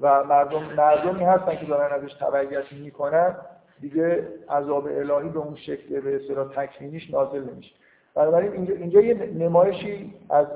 و 0.00 0.24
مردم 0.24 0.62
مردمی 0.76 1.24
هستن 1.24 1.56
که 1.56 1.66
دارن 1.66 2.02
ازش 2.02 2.14
تبعیت 2.14 2.72
می‌کنن 2.72 3.36
دیگه 3.80 4.28
عذاب 4.50 4.86
الهی 4.86 5.28
به 5.28 5.38
اون 5.38 5.56
شکل 5.56 6.00
به 6.00 6.16
اصطلاح 6.16 6.48
تکوینیش 6.48 7.10
نازل 7.10 7.50
نمیشه. 7.52 7.74
بنابراین 8.14 8.52
اینجا, 8.52 8.74
اینجا 8.74 9.00
یه 9.00 9.14
نمایشی 9.14 10.14
از 10.30 10.46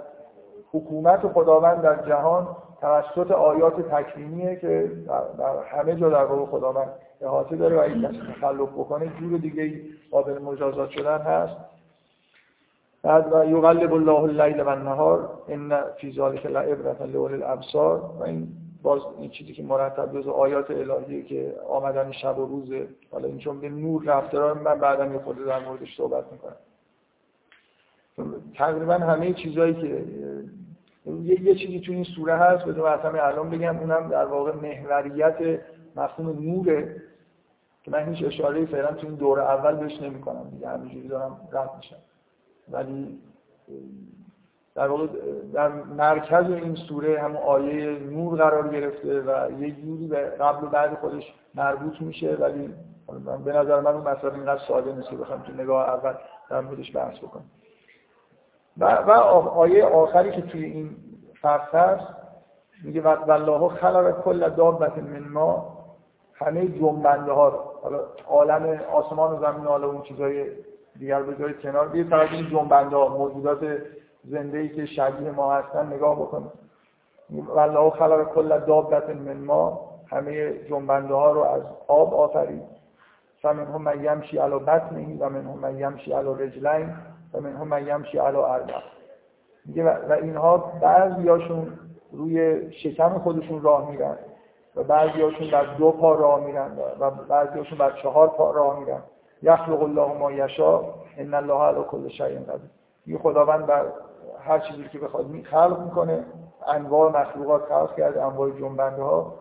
حکومت 0.72 1.20
خداوند 1.28 1.82
در 1.82 2.08
جهان 2.08 2.56
توسط 2.80 3.30
آیات 3.30 3.88
تکوینیه 3.94 4.56
که 4.56 4.92
در 5.38 5.62
همه 5.72 5.96
جا 5.96 6.10
در 6.10 6.24
واقع 6.24 6.50
خداوند 6.50 6.88
احاطه 7.20 7.56
داره 7.56 7.76
و 7.76 7.80
این 7.80 8.02
کسی 8.02 8.20
تخلف 8.32 8.68
بکنه. 8.68 9.12
جور 9.20 9.38
دیگه 9.38 9.80
قابل 10.10 10.42
مجازات 10.42 10.90
شدن 10.90 11.18
هست. 11.18 11.56
بعد 13.02 13.32
و 13.32 13.50
یقلب 13.50 13.94
الله 13.94 14.22
اللیل 14.22 14.60
و 14.60 14.68
النهار 14.68 15.42
ان 15.48 15.80
فی 16.00 16.12
ذلک 16.12 16.46
لعبرة 16.46 17.06
لاولی 17.06 17.34
الابصار. 17.34 17.98
و 17.98 18.22
این 18.22 18.48
باز 18.82 19.00
این 19.18 19.30
چیزی 19.30 19.52
که 19.52 19.62
مرتب 19.62 20.20
جز 20.20 20.28
آیات 20.28 20.70
الهی 20.70 21.22
که 21.22 21.54
آمدن 21.68 22.12
شب 22.12 22.38
و 22.38 22.46
روزه 22.46 22.88
حالا 23.10 23.28
این 23.28 23.38
چون 23.38 23.60
به 23.60 23.68
نور 23.68 24.04
رفته 24.04 24.52
من 24.52 24.80
بعدا 24.80 25.06
یه 25.06 25.18
خود 25.18 25.46
در 25.46 25.58
موردش 25.58 25.96
صحبت 25.96 26.24
می‌کنم. 26.32 26.56
تقریبا 28.54 28.94
همه 28.94 29.32
چیزهایی 29.32 29.74
که 29.74 30.04
یه, 31.22 31.54
چیزی 31.54 31.80
تو 31.80 31.92
این 31.92 32.04
سوره 32.04 32.36
هست 32.36 32.64
به 32.64 32.90
اصلا 32.90 33.22
الان 33.22 33.50
بگم 33.50 33.78
اونم 33.78 34.08
در 34.08 34.24
واقع 34.24 34.52
محوریت 34.52 35.60
مفهوم 35.96 36.44
نوره 36.44 37.02
که 37.82 37.90
من 37.90 38.14
هیچ 38.14 38.24
اشاره 38.26 38.66
فعلا 38.66 38.92
تو 38.92 39.06
این 39.06 39.16
دور 39.16 39.40
اول 39.40 39.76
بهش 39.76 40.02
نمی‌کنم 40.02 40.50
دیگه 40.50 40.68
همینجوری 40.68 41.08
دارم 41.08 41.48
رد 41.52 41.70
میشم. 41.76 41.96
ولی 42.70 43.18
در 44.74 44.88
واقع 44.88 45.06
در 45.52 45.68
مرکز 45.68 46.50
این 46.50 46.74
سوره 46.74 47.20
هم 47.20 47.36
آیه 47.36 47.98
نور 47.98 48.38
قرار 48.38 48.68
گرفته 48.68 49.20
و 49.20 49.60
یه 49.60 49.70
جوری 49.70 50.06
به 50.06 50.20
قبل 50.20 50.66
و 50.66 50.70
بعد 50.70 50.94
خودش 50.94 51.34
مربوط 51.54 52.00
میشه 52.00 52.36
ولی 52.40 52.74
به 53.44 53.52
نظر 53.52 53.80
من 53.80 53.94
اون 53.94 54.08
مسئله 54.08 54.34
اینقدر 54.34 54.62
ساده 54.68 54.92
نیست 54.92 55.10
بخوام 55.10 55.42
تو 55.42 55.52
نگاه 55.52 55.88
اول 55.88 56.14
در 56.50 56.60
موردش 56.60 56.96
بحث 56.96 57.18
بکنم. 57.18 57.44
و, 58.78 58.84
و 58.84 59.10
آیه 59.10 59.84
آخری 59.84 60.30
که 60.30 60.42
توی 60.42 60.64
این 60.64 60.96
فصل 61.42 61.78
هست 61.78 62.06
میگه 62.84 63.00
والله 63.00 63.68
خلق 63.68 64.20
کل 64.20 64.48
دابت 64.48 64.98
من 64.98 65.28
ما. 65.28 65.76
همه 66.34 66.68
جنبنده 66.68 67.32
ها 67.32 67.74
حالا 67.82 68.00
عالم 68.28 68.80
آسمان 68.92 69.32
و 69.32 69.40
زمین 69.40 69.66
حالا 69.66 69.88
اون 69.88 70.02
چیزای 70.02 70.46
دیگر 71.00 71.22
به 71.22 71.52
کنار 71.52 71.88
بیه 71.88 72.04
فقط 72.04 72.32
این 72.32 72.50
جنبنده 72.50 72.96
ها 72.96 73.08
موجودات 73.08 73.58
زنده 74.24 74.58
ای 74.58 74.68
که 74.68 74.86
شبیه 74.86 75.30
ما 75.30 75.54
هستن 75.54 75.86
نگاه 75.86 76.16
بکنیم 76.16 76.50
والله 77.30 77.90
خلق 77.90 78.34
کل 78.34 78.58
دابت 78.58 79.10
من 79.10 79.36
ما 79.36 79.90
همه 80.06 80.58
جنبنده 80.68 81.14
ها 81.14 81.32
رو 81.32 81.40
از 81.40 81.62
آب 81.88 82.14
آفرید. 82.14 82.62
فمنهم 83.42 83.82
من 83.82 84.04
یمشی 84.04 84.38
علی 84.38 84.58
بطنه 84.58 85.16
و 85.20 85.28
منهم 85.28 85.58
من 85.58 85.78
یمشی 85.78 86.12
علی 86.12 86.34
رجلین 86.38 86.94
و 87.34 87.40
منهم 87.40 87.68
من 87.68 87.86
یمشی 87.86 88.18
علی 88.18 88.36
اربع. 88.36 88.74
میگه 89.66 89.84
و 89.84 90.12
اینها 90.12 90.56
بعضیاشون 90.82 91.78
روی 92.12 92.72
شکم 92.72 93.18
خودشون 93.18 93.62
راه 93.62 93.90
میرن 93.90 94.16
و 94.76 94.82
بعضیاشون 94.82 95.50
بر 95.50 95.74
دو 95.74 95.90
پا 95.90 96.14
راه 96.14 96.44
میرن 96.44 96.78
و 97.00 97.10
بعضیاشون 97.10 97.78
بر 97.78 97.92
چهار 98.02 98.28
پا 98.28 98.50
راه 98.50 98.80
میرن. 98.80 99.02
یخلق 99.42 99.82
الله 99.82 100.18
ما 100.18 100.32
یشا 100.32 100.80
ان 101.16 101.34
الله 101.34 101.62
علی 101.62 101.84
کل 101.90 102.08
شیء 102.08 102.40
قدیر. 102.40 102.70
یه 103.06 103.18
خداوند 103.18 103.66
بر 103.66 103.86
هر 104.40 104.58
چیزی 104.58 104.88
که 104.88 104.98
بخواد 104.98 105.42
خلق 105.42 105.80
می‌کنه 105.80 106.24
انواع 106.68 107.20
مخلوقات 107.20 107.64
خلق 107.64 107.96
کرده 107.96 108.24
انواع 108.24 108.50
جنبنده 108.50 109.02
ها 109.02 109.34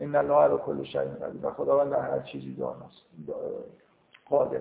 ان 0.00 0.16
الله 0.16 0.34
علی 0.34 0.56
کل 0.66 0.84
شیء 0.84 1.00
قدیر. 1.00 1.46
و 1.46 1.50
خداوند 1.50 1.90
در 1.90 2.00
هر 2.00 2.20
چیزی 2.20 2.54
داناست 2.54 3.02
قادر. 4.30 4.60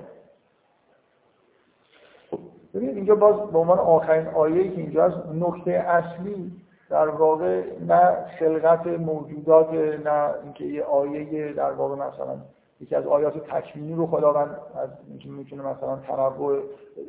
ببینید 2.73 2.95
اینجا 2.95 3.15
باز 3.15 3.51
به 3.51 3.60
عنوان 3.60 3.79
آخرین 3.79 4.27
آیه 4.27 4.69
که 4.69 4.81
اینجا 4.81 5.03
از 5.03 5.13
نکته 5.34 5.71
اصلی 5.71 6.51
در 6.89 7.08
واقع 7.08 7.63
نه 7.79 8.25
خلقت 8.39 8.88
موجودات 8.88 9.69
نه 10.05 10.34
اینکه 10.43 10.65
یه 10.65 10.84
آیه 10.84 11.53
در 11.53 11.71
واقع 11.71 11.95
مثلا 11.95 12.38
یکی 12.86 12.95
از 12.95 13.08
آیات 13.08 13.38
تکوینی 13.38 13.93
رو 13.93 14.08
خداوند 14.08 14.58
از 14.76 14.89
می‌تونه 15.26 15.63
مثلا 15.63 15.95
تنوع 15.95 16.60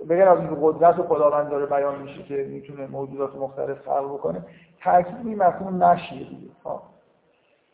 بغیر 0.08 0.28
از 0.28 0.38
اینکه 0.38 0.56
قدرت 0.60 0.94
خداوند 0.94 1.50
داره 1.50 1.66
بیان 1.66 2.02
میشه 2.02 2.22
که 2.22 2.34
می‌تونه 2.34 2.86
موجودات 2.86 3.36
مختلف 3.36 3.88
خلق 3.88 4.14
بکنه 4.14 4.42
تاکید 4.84 5.16
این 5.24 5.42
مفهوم 5.42 5.84
نشیه 5.84 6.28
دیگه. 6.28 6.50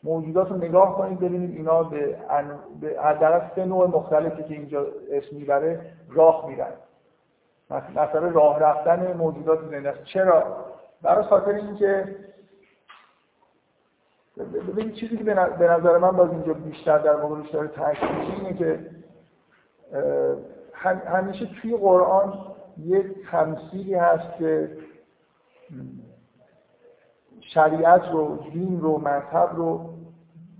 موجودات 0.03 0.49
رو 0.49 0.57
نگاه 0.57 0.97
کنید 0.97 1.19
ببینید 1.19 1.57
اینا 1.57 1.83
به, 1.83 2.17
ان... 2.29 2.59
به 2.81 3.01
حداقل 3.01 3.41
سه 3.55 3.65
نوع 3.65 3.87
مختلفی 3.87 4.43
که 4.43 4.53
اینجا 4.53 4.85
اسم 5.11 5.35
می‌بره 5.35 5.81
راه 6.09 6.47
میرن. 6.47 6.71
مثلا 7.69 8.27
راه 8.29 8.59
رفتن 8.59 9.13
موجودات 9.13 9.59
زنده 9.71 9.89
است 9.89 10.03
چرا؟ 10.03 10.43
برای 11.01 11.23
خاطر 11.23 11.51
اینکه 11.51 12.15
ببین 14.37 14.91
چیزی 14.91 15.17
که 15.17 15.23
به 15.23 15.67
نظر 15.67 15.97
من 15.97 16.11
باز 16.11 16.29
اینجا 16.29 16.53
بیشتر 16.53 16.97
در 16.97 17.15
موردش 17.15 17.49
داره 17.49 17.67
تاکید 17.67 18.09
اینه 18.09 18.53
که 18.53 18.89
همیشه 21.05 21.45
توی 21.61 21.77
قرآن 21.77 22.33
یک 22.77 23.05
تمثیلی 23.31 23.95
هست 23.95 24.37
که 24.37 24.77
شریعت 27.41 28.11
رو 28.11 28.37
دین 28.37 28.81
رو 28.81 28.97
مذهب 28.97 29.49
رو 29.55 29.89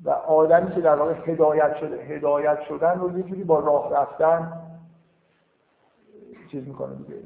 و 0.03 0.09
آدمی 0.09 0.75
که 0.75 0.81
در 0.81 0.95
واقع 0.95 1.13
هدایت 1.25 1.75
شده 1.75 1.97
هدایت 2.03 2.61
شدن 2.61 2.99
رو 2.99 3.17
یه 3.17 3.23
جوری 3.23 3.43
با 3.43 3.59
راه 3.59 3.93
رفتن 3.93 4.53
چیز 6.51 6.67
می‌کنه 6.67 6.95
دیگه 6.95 7.19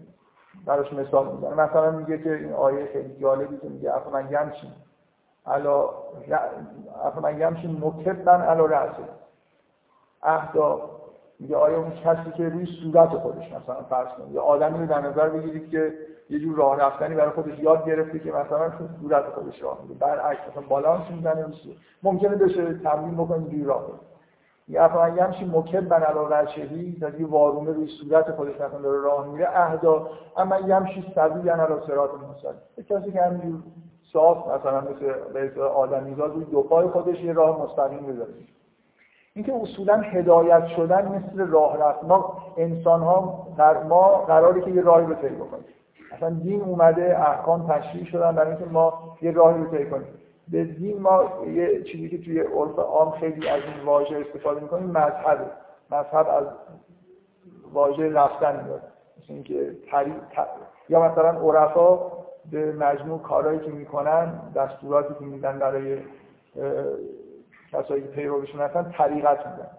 براش 0.66 0.94
مثال 0.94 1.36
می‌زنه. 1.36 1.54
مثلا 1.54 1.92
میگه 1.92 2.18
که 2.18 2.36
این 2.36 2.54
آیه 2.54 2.86
خیلی 2.94 3.16
جالبی 3.20 3.58
که 3.58 3.70
میگه 3.70 3.96
افا 3.96 4.10
من 4.10 4.32
یمشین 4.32 4.72
علا 5.48 5.90
من 7.22 7.40
یمشین 7.40 7.82
مکبن 7.84 8.42
علا 8.42 8.66
رأسه. 8.66 9.04
اهدا 10.24 10.82
میگه 11.40 11.56
آیا 11.56 11.78
اون 11.78 11.92
کسی 11.92 12.32
که 12.38 12.50
روی 12.50 12.66
صورت 12.66 13.10
خودش 13.10 13.46
مثلا 13.52 13.84
فرض 13.90 14.08
کنید 14.08 14.32
یا 14.32 14.42
آدمی 14.42 14.80
رو 14.80 14.86
در 14.86 15.02
نظر 15.02 15.30
بگیرید 15.30 15.70
که 15.70 15.94
یه 16.30 16.40
جور 16.40 16.58
راه 16.58 16.80
رفتنی 16.80 17.16
برای 17.16 17.32
خودش 17.32 17.60
یاد 17.60 17.86
گرفته 17.86 18.20
که 18.20 18.32
مثلا 18.32 18.70
تو 18.70 18.88
صورت 19.02 19.24
خودش 19.26 19.62
راه 19.62 19.82
میره 19.82 20.00
برعکس 20.00 20.40
مثلا 20.52 20.68
بالانس 20.70 21.10
می‌زنه 21.10 21.46
ممکنه 22.04 22.36
بشه 22.36 22.74
تمرین 22.74 23.16
بکنید 23.16 23.50
جوری 23.50 23.64
راه 23.64 23.88
بره. 23.88 24.00
یا 24.68 24.86
افغان 24.86 25.20
همشی 25.20 25.46
مکب 25.46 25.88
بن 25.88 26.04
علا 26.04 26.28
رشهی 26.28 26.98
تا 27.00 27.10
یه 27.10 27.28
وارونه 27.28 27.72
روی 27.72 27.88
صورت 27.88 28.32
خودش 28.32 28.56
مثلا 28.56 28.80
داره 28.80 29.02
راه 29.02 29.28
میره 29.28 29.50
اهدا 29.54 30.10
اما 30.38 30.60
یمشی 30.60 31.14
سبی 31.16 31.48
یعنی 31.48 31.62
علا 31.62 31.88
سرات 31.88 32.10
مستقیم 32.14 32.62
کسی 32.90 33.12
که 33.12 33.22
همینجور 33.22 33.60
صاف 34.18 34.48
مثلا 34.48 34.82
مثل 35.36 35.62
آدمیزاد 35.62 36.34
روی 36.34 36.46
دو 36.46 36.62
پای 36.62 36.88
خودش 36.88 37.20
یه 37.20 37.34
راه 37.34 37.62
مستقیم 37.62 38.06
بذاره 38.06 38.34
اینکه 39.34 39.54
اصولا 39.62 39.98
هدایت 39.98 40.68
شدن 40.68 41.08
مثل 41.08 41.48
راه 41.48 41.78
رفت. 41.78 42.04
ما 42.04 42.38
انسان 42.58 43.02
ها 43.02 43.48
ما 43.90 44.08
قراری 44.08 44.62
که 44.62 44.72
یه 44.72 44.82
راهی 44.82 45.06
رو 45.06 45.14
طی 45.14 45.28
بکنیم. 45.28 45.66
اصلا 46.12 46.30
دین 46.30 46.62
اومده 46.62 47.20
احکام 47.20 47.68
تشریح 47.68 48.06
شدن 48.06 48.36
برای 48.36 48.50
اینکه 48.50 48.66
ما 48.66 49.18
یه 49.22 49.32
راهی 49.32 49.64
رو 49.64 49.78
طی 49.78 49.86
کنیم. 49.86 50.08
به 50.48 50.64
دین 50.64 51.02
ما 51.02 51.24
یه 51.46 51.84
چیزی 51.84 52.10
که 52.10 52.18
توی 52.18 52.40
عرف 52.40 52.80
عام 52.80 53.12
خیلی 53.12 53.50
از 53.50 53.62
این 53.64 53.86
واژه 53.86 54.18
استفاده 54.18 54.60
می‌کنیم 54.62 54.90
مذهب. 54.90 55.52
مذهب 55.92 56.28
از 56.28 56.46
واژه 57.74 58.14
رفتن 58.14 58.64
میاد 58.66 58.82
مثل 59.18 59.34
اینکه 59.34 59.76
یا 60.90 61.02
مثلا 61.02 61.30
عرفا 61.30 62.00
به 62.52 62.72
مجموع 62.72 63.22
کارهایی 63.22 63.60
که 63.60 63.72
می‌کنن 63.72 64.42
دستوراتی 64.56 65.14
که 65.20 65.26
میدن 65.26 65.60
برای 65.60 65.98
کسایی 67.72 68.02
که 68.02 68.08
پیروشون 68.08 68.62
هستن 68.62 68.94
طریقت 68.98 69.38
میدن. 69.48 69.70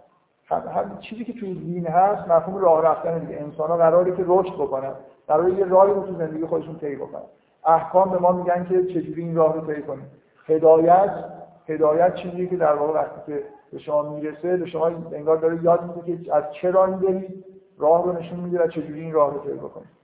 هم 0.51 0.99
چیزی 0.99 1.25
که 1.25 1.33
توی 1.33 1.55
دین 1.55 1.87
هست 1.87 2.29
مفهوم 2.29 2.57
راه 2.57 2.85
رفتن 2.85 3.19
دیگه. 3.19 3.41
انسان 3.41 3.69
ها 3.69 3.77
قراره 3.77 4.17
که 4.17 4.25
رشد 4.27 4.55
بکنن 4.55 4.93
قراره 5.29 5.55
یه 5.55 5.65
راهی 5.65 5.93
رو 5.93 6.03
تو 6.03 6.15
زندگی 6.15 6.47
خودشون 6.47 6.79
طی 6.79 6.97
بکنن. 6.97 7.23
احکام 7.67 8.11
به 8.11 8.19
ما 8.19 8.33
میگن 8.33 8.65
که 8.65 8.85
چجوری 8.85 9.23
این 9.23 9.37
راه 9.37 9.55
رو 9.55 9.75
طی 9.75 9.83
کنیم. 9.83 10.11
هدایت 10.47 11.25
هدایت 11.69 12.15
چیزی 12.15 12.47
که 12.47 12.57
در 12.57 12.75
واقع 12.75 13.01
وقتی 13.01 13.21
که 13.27 13.43
به 13.73 13.79
شما 13.79 14.03
می‌رسه 14.03 14.57
به 14.57 14.67
شما 14.67 14.87
انگار 14.87 15.37
داره 15.37 15.65
یاد 15.65 15.97
میده 15.97 16.25
که 16.25 16.35
از 16.35 16.45
چه 16.53 16.71
راهی 16.71 16.95
برید 16.95 17.45
راه 17.79 18.05
رو 18.05 18.13
نشون 18.13 18.41
میده 18.41 18.65
و 18.65 18.67
چجوری 18.67 19.01
این 19.01 19.13
راه 19.13 19.35
رو 19.35 19.41
طی 19.41 19.53
بکنید. 19.53 19.98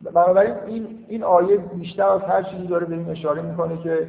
بنابراین 0.00 0.54
این 0.66 1.04
این 1.08 1.24
آیه 1.24 1.56
بیشتر 1.56 2.08
از 2.08 2.20
هر 2.20 2.42
چیزی 2.42 2.66
داره 2.66 2.86
به 2.86 2.94
این 2.94 3.10
اشاره 3.10 3.42
می‌کنه 3.42 3.82
که 3.82 4.06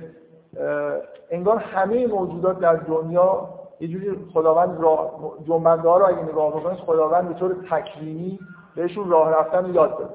انگار 1.32 1.58
همه 1.58 2.08
موجودات 2.08 2.60
در 2.60 2.76
دنیا 2.76 3.50
یه 3.80 3.88
جوری 3.88 4.12
خداوند 4.34 4.82
راه 4.82 5.34
جنبنده 5.48 5.90
ها 5.90 5.98
رو 5.98 6.06
اگه 6.06 6.24
نگاه 6.24 6.50
بکنید 6.50 6.80
خداوند 6.80 7.28
به 7.28 7.34
طور 7.34 7.56
تکوینی 7.72 8.40
بهشون 8.76 9.10
راه 9.10 9.32
رفتن 9.32 9.66
رو 9.66 9.76
یاد 9.76 9.98
داده 9.98 10.14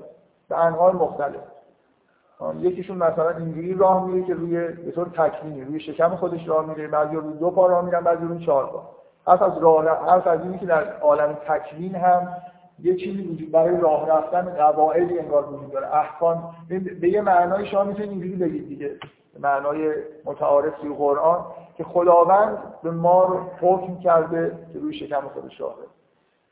به 0.48 0.58
انواع 0.64 0.92
مختلف. 0.92 1.40
یکیشون 2.60 2.96
مثلا 2.96 3.30
اینجوری 3.30 3.74
راه 3.74 4.06
میره 4.06 4.26
که 4.26 4.34
روی 4.34 4.68
به 4.68 4.90
طور 4.90 5.06
تکوینی 5.06 5.64
روی 5.64 5.80
شکم 5.80 6.16
خودش 6.16 6.48
راه 6.48 6.66
میره 6.66 6.88
بعضی 6.88 7.16
روی 7.16 7.32
دو 7.32 7.50
پا 7.50 7.66
راه 7.66 7.84
میرن 7.84 8.00
بعضی 8.00 8.24
روی 8.24 8.46
چهار 8.46 8.66
پا. 8.66 8.82
حرف 9.26 9.42
از 9.42 9.58
راه 9.58 9.88
حرف 9.88 10.26
از 10.26 10.40
اینی 10.40 10.58
که 10.58 10.66
در 10.66 10.96
عالم 10.98 11.36
تکوین 11.48 11.94
هم 11.94 12.28
یه 12.82 12.96
چیزی 12.96 13.22
وجود 13.22 13.50
برای 13.50 13.80
راه 13.80 14.08
رفتن 14.08 14.42
قواعدی 14.42 15.18
انگار 15.18 15.52
وجود 15.52 15.72
داره. 15.72 15.94
احکام 15.94 16.54
به 17.00 17.08
یه 17.08 17.20
معنای 17.20 17.66
شما 17.66 17.84
می‌تونید 17.84 18.10
اینجوری 18.10 18.36
بگید 18.36 18.68
دیگه. 18.68 18.96
معنای 19.38 19.92
متعارف 20.24 20.78
توی 20.78 20.94
قرآن 20.94 21.44
که 21.76 21.84
خداوند 21.84 22.58
به 22.82 22.90
ما 22.90 23.24
رو 23.24 23.40
حکم 23.60 23.98
کرده 23.98 24.58
که 24.72 24.78
روی 24.78 24.94
شکم 24.94 25.20
خودش 25.20 25.60
راه 25.60 25.74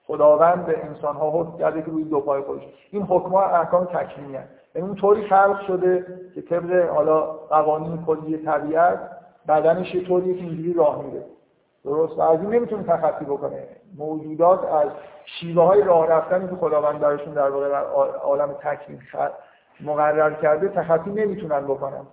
خداوند 0.07 0.66
به 0.66 0.85
انسان 0.85 1.16
ها 1.16 1.31
حکم 1.31 1.59
کرده 1.59 1.83
که 1.83 1.91
روی 1.91 2.05
دو 2.05 2.20
پای 2.20 2.43
خودش. 2.43 2.62
این 2.91 3.03
حکم 3.03 3.29
ها 3.29 3.47
احکام 3.47 3.85
تکوینی 3.85 4.37
هست 4.37 4.49
یعنی 4.75 4.89
اون 4.89 4.97
طوری 4.97 5.23
خلق 5.23 5.61
شده 5.66 6.07
که 6.35 6.43
طبق 6.43 6.89
حالا 6.89 7.20
قوانین 7.33 8.05
کلی 8.05 8.37
طبیعت 8.37 9.11
بدنش 9.49 9.95
یه 9.95 10.05
طوریه 10.05 10.35
که 10.35 10.45
اینجوری 10.45 10.73
راه 10.73 11.05
میره. 11.05 11.25
درست 11.85 12.18
و 12.18 12.20
از 12.20 12.41
این 12.41 12.55
نمی‌تونه 12.55 12.83
تخطی 12.83 13.24
بکنه. 13.24 13.66
موجودات 13.99 14.64
از 14.64 14.89
شیوه 15.24 15.62
های 15.62 15.83
راه 15.83 16.07
رفتنی 16.07 16.49
که 16.49 16.57
خداوند 16.57 17.01
براشون 17.01 17.35
در 17.35 17.51
واقع 17.51 17.68
عالم 18.22 18.53
تکوین 18.53 19.01
مقرر 19.80 20.35
کرده 20.35 20.68
تخطی 20.68 21.11
نمی‌تونن 21.11 21.61
بکنن. 21.61 22.07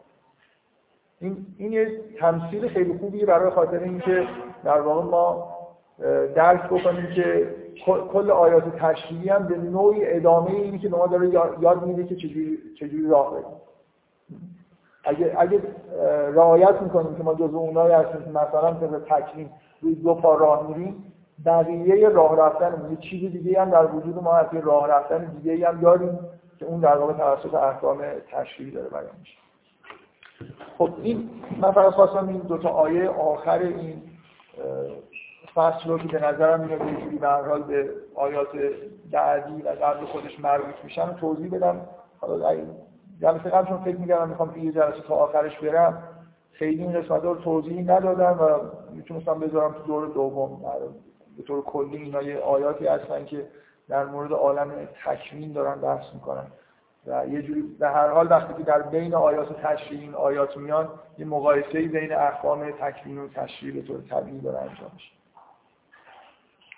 این 1.19 1.45
این 1.57 1.73
یه 1.73 2.01
تمثیل 2.19 2.67
خیلی 2.67 2.97
خوبیه 2.97 3.25
برای 3.25 3.49
خاطر 3.49 3.79
اینکه 3.79 4.27
در 4.63 4.81
واقع 4.81 5.03
ما 5.03 5.55
درک 6.35 6.65
بکنیم 6.65 7.07
که 7.15 7.55
کل 7.85 8.31
آیات 8.31 8.75
تشریعی 8.75 9.29
هم 9.29 9.47
به 9.47 9.57
نوعی 9.57 10.05
ادامه 10.05 10.51
اینی 10.51 10.79
که 10.79 10.89
ما 10.89 11.07
داره 11.07 11.29
یاد 11.59 11.83
میده 11.85 12.03
که 12.03 12.15
چجوری 12.15 12.59
چجوری 12.79 13.07
راه 13.09 13.31
بریم. 13.31 13.45
اگه 15.03 15.35
اگه 15.39 15.61
رعایت 16.33 16.81
می‌کنیم 16.81 17.15
که 17.15 17.23
ما 17.23 17.33
جزو 17.33 17.57
اونایی 17.57 17.93
هستیم 17.93 18.21
که 18.21 18.29
مثلا 18.29 18.71
به 18.71 18.99
تکریم 18.99 19.51
روی 19.81 19.95
دو 19.95 20.15
پا 20.15 20.35
راه 20.35 20.67
میریم 20.67 21.13
بقیه 21.45 22.09
راه 22.09 22.39
رفتن 22.39 22.87
یه 22.91 22.97
چیز 22.97 23.31
دیگه 23.31 23.61
هم 23.61 23.69
در 23.69 23.85
وجود 23.85 24.23
ما 24.23 24.33
هست 24.33 24.53
راه 24.53 24.87
رفتن 24.87 25.25
دیگه 25.25 25.67
هم 25.67 25.81
داریم 25.81 26.19
که 26.59 26.65
اون 26.65 26.79
در 26.79 26.97
واقع 26.97 27.13
توسط 27.13 27.53
احکام 27.53 28.01
تشریعی 28.31 28.71
داره 28.71 28.89
بیان 28.89 29.03
میشه. 29.19 29.37
خب 30.77 30.89
این 31.01 31.29
من 31.61 31.71
فقط 31.71 31.93
خواستم 31.93 32.27
این 32.27 32.37
دو 32.37 32.57
تا 32.57 32.69
آیه 32.69 33.09
آخر 33.09 33.59
این 33.59 34.01
فصل 35.55 35.89
رو 35.89 35.97
که 35.97 36.07
به 36.07 36.27
نظرم 36.27 36.59
میاد 36.59 36.81
یه 36.81 36.95
جوری 36.95 37.17
به 37.17 37.27
حال 37.27 37.63
به 37.63 37.89
آیات 38.15 38.47
بعدی 39.11 39.61
و 39.61 39.69
قبل 39.69 40.05
خودش 40.05 40.39
مربوط 40.39 40.75
میشن 40.83 41.13
توضیح 41.13 41.51
بدم. 41.51 41.81
حالا 42.19 42.55
جلسه 43.21 43.49
قبل 43.49 43.67
چون 43.67 43.77
فکر 43.77 43.97
می‌کردم 43.97 44.29
می‌خوام 44.29 44.57
یه 44.57 44.71
جلسه 44.71 45.01
تا 45.07 45.15
آخرش 45.15 45.59
برم. 45.59 46.03
خیلی 46.51 46.83
این 46.83 47.01
قسمت 47.01 47.23
رو 47.23 47.35
توضیح 47.35 47.81
ندادم 47.81 48.39
و 48.39 48.59
می‌تونستم 48.95 49.39
بذارم 49.39 49.73
تو 49.73 49.79
دور 49.79 50.07
دوم. 50.07 50.61
به 51.37 51.43
طور 51.43 51.63
کلی 51.63 51.97
اینا 51.97 52.21
یه 52.21 52.39
آیاتی 52.39 52.87
هستن 52.87 53.25
که 53.25 53.47
در 53.89 54.05
مورد 54.05 54.31
عالم 54.31 54.71
تکوین 55.05 55.51
دارن 55.51 55.81
بحث 55.81 56.13
می‌کنن. 56.13 56.47
و 57.07 57.27
یه 57.27 57.41
جوری 57.41 57.61
به 57.61 57.89
هر 57.89 58.07
حال 58.07 58.27
وقتی 58.31 58.53
که 58.53 58.63
در 58.63 58.81
بین 58.81 59.15
آیات 59.15 59.61
تشریع 59.61 60.01
این 60.01 60.15
آیات 60.15 60.57
میان 60.57 60.89
یه 61.17 61.25
مقایسه‌ای 61.25 61.87
بین 61.87 62.13
احکام 62.13 62.71
تکوین 62.71 63.17
و 63.17 63.27
تشریع 63.27 63.73
به 63.73 63.81
طور 63.81 64.01
طبیعی 64.01 64.39
داره 64.39 64.57
انجام 64.57 64.91
میشه. 64.93 65.11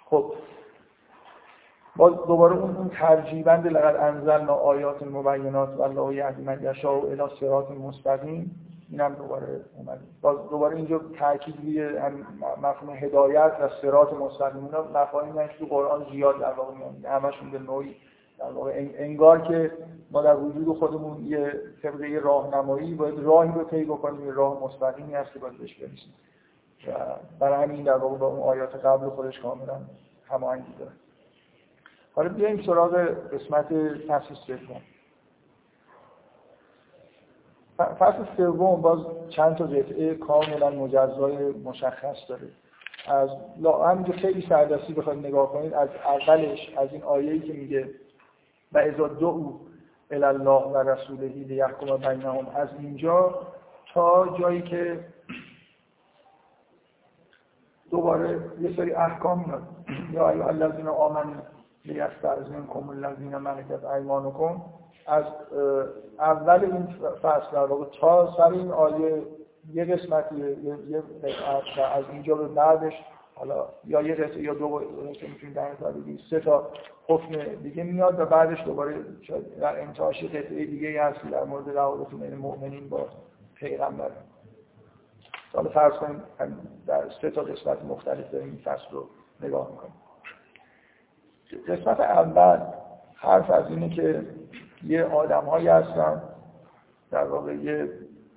خب 0.06 0.34
باز 1.96 2.14
دوباره 2.28 2.56
اون 2.56 2.90
ترجیبند 2.94 3.68
لقد 3.68 3.96
انزلنا 3.96 4.54
آیات 4.54 5.04
مبینات 5.04 5.70
و 5.78 5.82
الله 5.82 6.16
یهدی 6.16 6.42
من 6.44 6.60
یشاء 6.64 7.02
الی 7.02 7.24
صراط 7.40 7.72
مستقیم. 7.72 8.56
اینم 8.90 9.14
دوباره 9.14 9.62
اومد 9.78 10.00
باز 10.22 10.38
دوباره 10.50 10.76
اینجا 10.76 11.02
تاکید 11.20 11.56
روی 11.64 11.90
مفهوم 12.62 12.96
هدایت 12.96 13.52
و 13.62 13.70
صراط 13.82 14.14
مستقیم. 14.14 14.66
اینا 14.66 15.02
مفاهیم 15.02 15.48
تو 15.60 15.66
قرآن 15.66 16.06
زیاد 16.12 16.40
در 16.40 16.54
واقع 16.54 16.74
میاد. 16.74 17.06
همشون 17.06 17.52
به 17.52 17.60
نوعی 17.60 17.96
در 18.40 18.52
واقع 18.52 18.90
انگار 18.98 19.42
که 19.42 19.72
ما 20.12 20.22
در 20.22 20.36
وجود 20.36 20.78
خودمون 20.78 21.26
یه 21.26 21.54
طبقه 21.84 22.20
راهنمایی 22.24 22.94
باید 22.94 23.20
راهی 23.20 23.52
رو 23.56 23.64
طی 23.64 23.86
بکنیم 23.86 24.30
راه 24.30 24.64
مستقیمی 24.64 25.14
هست 25.14 25.34
که 25.34 25.40
باید 25.40 25.58
بهش 25.58 25.74
برسیم. 25.74 26.14
و 26.88 26.92
برای 27.40 27.64
همین 27.64 27.84
در 27.84 27.98
واقع 27.98 28.18
با 28.18 28.28
اون 28.28 28.40
آیات 28.40 28.76
قبل 28.76 29.10
خودش 29.10 29.40
کاملا 29.40 29.78
هماهنگی 30.30 30.74
داره. 30.80 30.92
حالا 32.16 32.30
بیایم 32.30 32.62
سراغ 32.62 32.96
قسمت 33.34 33.68
فصل 34.08 34.34
سوم. 34.34 34.82
فصل 37.78 38.26
سوم 38.38 38.82
باز 38.82 39.00
چند 39.30 39.56
تا 39.56 39.66
قطعه 39.66 40.16
کاملا 40.16 40.70
مجزای 40.70 41.52
مشخص 41.52 42.18
داره. 42.30 42.48
از 43.08 43.30
همینجا 43.86 44.14
خیلی 44.14 44.46
سردستی 44.50 44.94
بخواید 44.94 45.26
نگاه 45.26 45.52
کنید 45.54 45.74
از 45.74 45.90
اولش 46.06 46.74
از 46.78 46.90
این 46.92 47.04
آیه‌ای 47.04 47.40
که 47.40 47.54
میگه 47.54 47.90
و 48.72 48.78
ازا 48.78 49.08
دو 49.08 49.60
الله 50.12 50.64
و 50.64 50.78
رسولهی 50.78 51.44
لیحکم 51.44 51.98
بینهم. 51.98 52.48
از 52.56 52.68
اینجا 52.80 53.48
تا 53.94 54.38
جایی 54.40 54.62
که 54.62 55.06
دوباره 57.92 58.40
یه 58.62 58.76
سری 58.76 58.94
احکام 58.94 59.46
میاد. 59.48 59.64
یا 60.14 60.30
ایها 60.30 60.48
الذین 60.48 60.88
آمنوا 60.88 61.42
لیستأذنکم 61.86 62.90
الذین 62.90 63.38
ملکت 63.38 63.84
ایمانکم. 63.86 64.62
از 65.08 65.24
اول 66.20 66.66
این 66.66 66.86
فصل 67.22 67.52
در 67.52 67.66
واقع 67.66 67.86
تا 68.00 68.34
سر 68.38 68.52
این 68.52 68.72
آیه 68.72 69.24
یه 69.74 69.86
قسمتی 69.86 70.36
یه 70.38 71.04
از 71.96 72.04
اینجا 72.12 72.36
به 72.36 72.48
بعدش 72.48 72.94
حالا 73.36 73.66
یا 73.86 74.02
یه 74.02 74.16
قسمت 74.16 74.38
یا 74.38 74.54
دو 74.54 74.68
قسمت 74.68 75.30
می‌تونید 75.30 75.56
در 75.56 75.72
نظر 75.72 75.92
سه 76.30 76.40
تا 76.40 76.68
حکم 77.08 77.56
دیگه 77.64 77.84
میاد 77.84 78.20
و 78.20 78.26
بعدش 78.26 78.64
دوباره 78.64 78.96
در 79.60 79.82
انتهاش 79.82 80.24
قطعه 80.24 80.66
دیگه 80.66 81.04
هست 81.04 81.20
در 81.32 81.44
مورد 81.44 81.70
روابط 81.70 82.10
بین 82.10 82.36
مؤمنین 82.36 82.90
با 82.90 83.06
پیغمبر. 83.56 84.12
حالا 85.54 85.70
فرض 85.70 85.94
کنیم 85.94 86.24
در 86.88 87.10
سه 87.22 87.30
تا 87.30 87.42
قسمت 87.42 87.84
مختلف 87.84 88.32
داریم 88.32 88.48
این 88.48 88.58
فصل 88.58 88.92
رو 88.92 89.08
نگاه 89.42 89.72
می‌کنیم. 89.72 89.94
قسمت 91.58 92.00
اول 92.00 92.60
حرف 93.16 93.50
از 93.50 93.70
اینه 93.70 93.90
که 93.90 94.26
یه 94.84 95.04
آدم 95.04 95.44
هایی 95.44 95.68
هستن 95.68 96.22
در 97.12 97.24
واقع 97.24 97.56
یه 97.56 97.90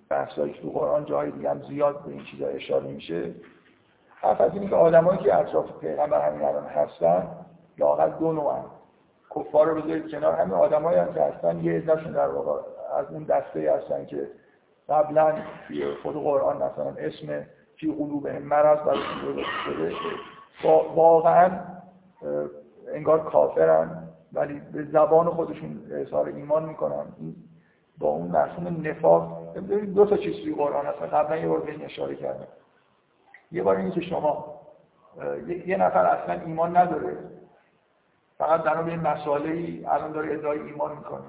بحثایی 0.08 0.52
که 0.52 0.62
تو 0.62 0.70
قرآن 0.70 1.04
جای 1.04 1.30
دیگه 1.30 1.50
هم 1.50 1.62
زیاد 1.62 2.02
به 2.04 2.12
این 2.12 2.24
چیزا 2.24 2.46
اشاره 2.46 2.86
میشه. 2.86 3.34
حرف 4.08 4.40
از 4.40 4.54
اینه 4.54 4.68
که 4.68 4.74
آدمایی 4.74 5.18
که 5.18 5.34
اطراف 5.34 5.78
پیغمبر 5.80 6.28
همین 6.28 6.42
الان 6.48 6.66
هستن 6.66 7.28
لاقل 7.78 8.10
دو 8.10 8.32
نوعن 8.32 8.64
کفار 9.30 9.66
رو 9.66 9.82
بذارید 9.82 10.10
کنار. 10.10 10.32
همین 10.34 10.54
آدمایی 10.54 10.98
هم 10.98 11.14
که 11.14 11.22
هستن 11.22 11.64
یه 11.64 11.72
عدهشون 11.72 12.12
در 12.12 12.28
واقع 12.28 12.60
از 12.98 13.06
اون 13.10 13.24
دسته 13.24 13.72
هستن 13.72 14.06
که 14.06 14.28
قبلا 14.88 15.34
خود 16.02 16.14
قرآن 16.14 16.56
مثلا 16.56 16.94
اسم 16.98 17.46
فی 17.76 17.86
مرض 18.44 18.78
براشون 18.78 19.22
درست 19.24 19.48
شده 19.64 19.92
واقعا 20.94 21.50
انگار 22.93 23.24
کافرن 23.30 24.09
ولی 24.32 24.61
به 24.72 24.85
زبان 24.85 25.30
خودشون 25.30 25.82
اظهار 25.91 26.26
ایمان 26.26 26.64
می‌کنن. 26.64 27.05
با 27.99 28.09
اون 28.09 28.30
مفهوم 28.30 28.87
نفاق 28.87 29.55
دو 29.95 30.05
تا 30.05 30.16
چیز 30.16 30.37
توی 30.43 30.55
قرآن 30.55 30.87
هست. 30.87 30.99
قبلا 30.99 31.37
یه 31.37 31.49
بار 31.49 31.61
به 31.61 31.70
این 31.70 31.85
اشاره 31.85 32.14
کردم. 32.14 32.47
یه 33.53 33.62
بار 33.62 33.76
اینی 33.76 33.91
که 33.91 34.01
شما 34.01 34.61
یه 35.66 35.76
نفر 35.76 36.07
اصلا 36.07 36.41
ایمان 36.41 36.76
نداره. 36.76 37.16
فقط 38.39 38.62
در 38.62 38.82
به 38.82 38.91
این 38.91 39.01
مسائله 39.01 39.51
ای 39.51 39.87
الان 39.87 40.12
داره 40.12 40.35
ادعای 40.35 40.61
ایمان 40.61 40.97
می‌کنه. 40.97 41.24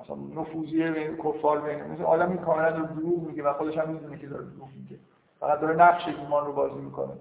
مثلا 0.00 0.16
نفوذیه 0.16 0.90
بین 0.90 1.16
کفار 1.16 1.60
بین 1.60 1.84
مثل 1.84 2.02
آدمی 2.02 2.38
کاملا 2.38 2.70
داره 2.70 2.86
دروغ 2.86 3.22
میگه 3.22 3.42
و 3.42 3.52
خودش 3.52 3.78
هم 3.78 3.88
می‌دونه 3.88 4.18
که 4.18 4.26
داره 4.26 4.44
دروغ 4.44 4.68
میگه. 4.76 4.96
فقط 5.40 5.60
داره 5.60 5.76
نقش 5.76 6.08
ایمان 6.08 6.46
رو 6.46 6.52
بازی 6.52 6.80
می‌کنه. 6.80 7.12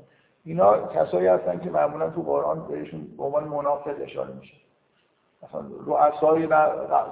اینا 0.46 0.88
کسایی 0.88 1.28
هستن 1.28 1.60
که 1.60 1.70
معمولا 1.70 2.10
تو 2.10 2.22
قرآن 2.22 2.68
بهشون 2.68 3.08
به 3.18 3.24
عنوان 3.24 3.44
منافق 3.44 3.96
اشاره 4.02 4.34
میشه. 4.34 4.54
مثلا 5.44 5.62
رؤسای 5.86 6.48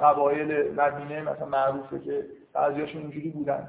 قبایل 0.01 0.73
مدینه 0.73 1.21
مثلا 1.21 1.45
معروفه 1.45 1.99
که 1.99 2.25
بعضیاشون 2.53 3.01
اینجوری 3.01 3.29
بودن. 3.29 3.67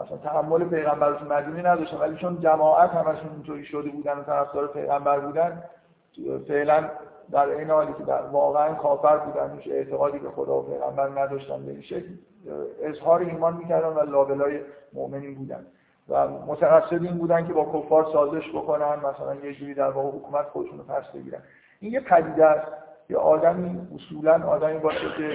مثلا 0.00 0.16
تحمل 0.16 0.64
پیغمبر 0.64 1.14
تو 1.14 1.24
مدینه 1.24 1.70
نداشتن 1.70 1.96
ولی 1.96 2.16
چون 2.16 2.40
جماعت 2.40 2.90
همشون 2.90 3.30
اینطوری 3.30 3.64
شده 3.64 3.90
بودن 3.90 4.18
و 4.18 4.22
طرفدار 4.22 4.66
پیغمبر 4.66 5.20
بودن 5.20 5.62
فعلا 6.48 6.90
در 7.30 7.48
این 7.48 7.70
حالی 7.70 7.92
که 7.92 8.04
در 8.04 8.22
واقعا 8.22 8.74
کافر 8.74 9.16
بودن 9.16 9.58
هیچ 9.58 9.72
اعتقادی 9.72 10.18
به 10.18 10.30
خدا 10.30 10.60
و 10.60 10.62
پیغمبر 10.62 11.22
نداشتن 11.22 11.66
به 11.66 11.72
این 11.72 11.82
شکل 11.82 12.08
اظهار 12.82 13.20
ایمان 13.20 13.56
می‌کردن 13.56 13.88
و 13.88 14.10
لابلای 14.10 14.60
مؤمنین 14.92 15.34
بودن. 15.34 15.66
و 16.10 16.28
متقصد 16.28 17.04
این 17.04 17.18
بودن 17.18 17.46
که 17.46 17.52
با 17.52 17.64
کفار 17.64 18.06
سازش 18.12 18.50
بکنن 18.54 18.96
مثلا 18.96 19.34
یه 19.34 19.54
جوری 19.54 19.74
در 19.74 19.90
واقع 19.90 20.18
حکومت 20.18 20.46
خودشون 20.46 20.78
رو 20.78 20.84
پس 20.84 21.12
بگیرن. 21.14 21.40
این 21.80 21.92
یه 21.92 22.00
پدیده 22.00 22.46
است. 22.46 22.72
یه 23.10 23.16
آدمی 23.16 23.88
اصولا 23.94 24.48
آدمی 24.48 24.78
باشه 24.78 25.14
که 25.16 25.34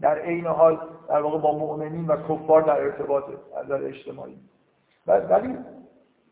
در 0.00 0.18
عین 0.18 0.46
حال 0.46 0.80
در 1.08 1.20
واقع 1.20 1.38
با 1.38 1.58
مؤمنین 1.58 2.06
و 2.06 2.16
کفار 2.16 2.62
در 2.62 2.80
ارتباط 2.80 3.24
از 3.56 3.70
اجتماعی. 3.70 4.38
ولی 5.06 5.56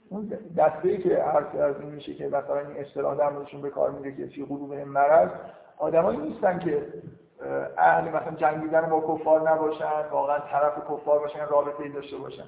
اون 0.09 0.33
دسته 0.57 0.89
ای 0.89 0.99
که 0.99 1.23
حرف 1.23 1.55
از 1.55 1.81
این 1.81 1.91
میشه 1.91 2.15
که 2.15 2.27
مثلا 2.27 2.59
این 2.59 2.77
اصطلاح 2.77 3.15
در 3.15 3.31
موردشون 3.31 3.61
به 3.61 3.71
کار 3.71 3.91
میره 3.91 4.17
که 4.17 4.27
فی 4.27 4.45
قلوبهم 4.45 4.89
مرض 4.89 5.29
آدمایی 5.79 6.19
نیستن 6.19 6.59
که 6.59 6.87
اهل 7.77 8.09
مثلا 8.09 8.35
جنگیدن 8.37 8.91
با 8.91 9.01
کفار 9.01 9.51
نباشن 9.51 10.09
واقعا 10.13 10.39
طرف 10.39 10.79
کفار 10.79 11.19
باشن 11.19 11.47
رابطه 11.51 11.83
ای 11.83 11.89
داشته 11.89 12.17
باشن. 12.17 12.45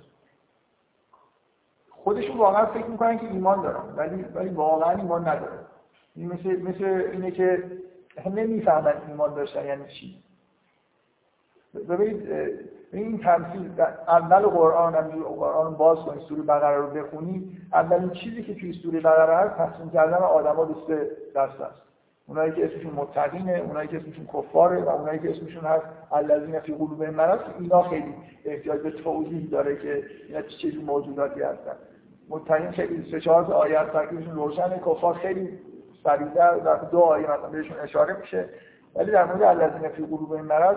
خودشون 2.05 2.36
واقعا 2.36 2.66
فکر 2.66 2.86
می‌کنن 2.86 3.18
که 3.18 3.26
ایمان 3.26 3.62
دارن 3.62 3.82
ولی 3.96 4.22
ولی 4.34 4.48
واقعا 4.48 4.90
ایمان 4.90 5.28
ندارن. 5.28 5.59
این 6.16 6.32
مثل 6.32 6.62
مثل 6.62 6.84
اینه 6.84 7.30
که 7.30 7.64
نمی‌فهمن 8.26 8.94
ایمان 9.09 9.34
داشتن 9.34 9.64
یعنی 9.64 9.84
چی. 9.84 10.22
ببینید 11.88 12.28
این 12.92 13.18
تمثیل 13.18 13.70
اول 14.09 14.42
قرآن 14.42 14.94
هم 14.94 15.22
قرآن 15.22 15.74
باز 15.74 15.98
کنید 15.98 16.22
سوره 16.22 16.42
بقره 16.42 16.76
رو 16.76 16.86
بخونید 16.86 17.59
اولین 17.72 18.11
چیزی 18.11 18.42
که 18.42 18.55
توی 18.55 18.72
سوره 18.72 19.01
بقره 19.01 19.36
هست 19.36 19.57
تصمیم 19.57 19.90
کردن 19.90 20.16
آدما 20.16 20.64
به 20.64 20.74
سه 20.86 21.11
دست 21.34 21.61
است. 21.61 21.82
اونایی 22.26 22.53
که 22.53 22.64
اسمشون 22.64 22.92
متقینه 22.92 23.53
اونایی 23.53 23.88
که 23.88 23.96
اسمشون 23.96 24.26
کفاره 24.26 24.80
و 24.80 24.88
اونایی 24.88 25.18
که 25.18 25.30
اسمشون 25.30 25.64
هست 25.64 25.84
الذین 26.12 26.61
فی 26.61 26.72
قلوبهم 26.72 27.14
مرض 27.14 27.40
اینا 27.59 27.82
خیلی 27.82 28.14
احتیاج 28.44 28.80
به 28.80 28.90
توضیح 28.90 29.48
داره 29.51 29.76
که 29.76 30.05
اینا 30.28 30.42
چه 30.42 30.78
موجوداتی 30.86 31.42
هستن. 31.42 31.76
متقین 32.31 32.70
خیلی 32.70 33.11
سه 33.11 33.20
چهار 33.20 33.53
آیه 33.53 33.78
تکلیفشون 33.78 34.35
روشنه 34.35 34.78
کفار 34.87 35.14
خیلی 35.14 35.59
سریعتر 36.05 36.59
در 36.59 36.76
دو 36.76 36.99
آیه 36.99 37.31
مثلا 37.31 37.49
بهشون 37.49 37.78
اشاره 37.78 38.16
میشه. 38.20 38.49
ولی 38.95 39.11
در 39.11 39.24
مورد 39.24 39.43
الذین 39.43 39.89
فی 39.89 40.03
قلوبهم 40.03 40.45
مرض 40.45 40.76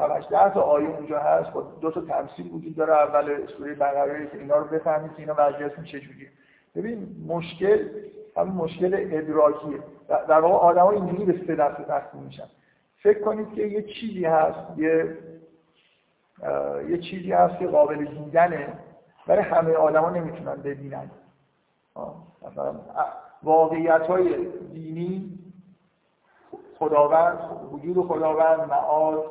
7 0.00 0.28
ده 0.30 0.54
تا 0.54 0.60
آیه 0.60 0.88
اونجا 0.88 1.18
هست. 1.18 1.52
با 1.52 1.62
دو 1.80 1.90
تا 1.90 2.00
تمثیل 2.00 2.50
وجود 2.52 2.76
داره. 2.76 2.92
اول 2.92 3.46
سوره 3.46 3.74
بقره 3.74 4.26
که 4.26 4.38
اینا 4.38 4.56
رو 4.56 4.64
بفهمید 4.64 5.10
اینا 5.16 5.34
وضعیتشون 5.38 5.84
چجوریه. 5.84 6.28
ببین 6.76 7.06
مشکل 7.28 7.88
همین 8.36 8.54
مشکل 8.54 8.94
ادراکیه. 8.94 9.78
در 10.08 10.40
واقع 10.40 10.54
آدم 10.54 10.86
اینجوری 10.86 11.24
به 11.24 11.46
سه 11.46 11.54
دسته 11.54 11.84
تقسیم 11.84 12.20
میشن. 12.22 12.46
فکر 13.02 13.20
کنید 13.20 13.54
که 13.54 13.62
یه 13.62 13.82
چیزی 13.82 14.24
هست 14.24 14.78
یه 14.78 15.16
یه 16.88 16.98
چیزی 16.98 17.32
هست 17.32 17.58
که 17.58 17.66
قابل 17.66 18.04
دیدنه. 18.04 18.68
برای 19.26 19.42
همه 19.42 19.72
آدما 19.72 20.10
نمی‌تونن 20.10 20.54
ببینن. 20.54 21.10
مثلا 22.42 22.74
واقعیت 23.42 24.02
های 24.02 24.46
دینی 24.72 25.38
خداوند 26.78 27.38
وجود 27.72 28.06
خداوند 28.06 28.60
معاد 28.60 29.24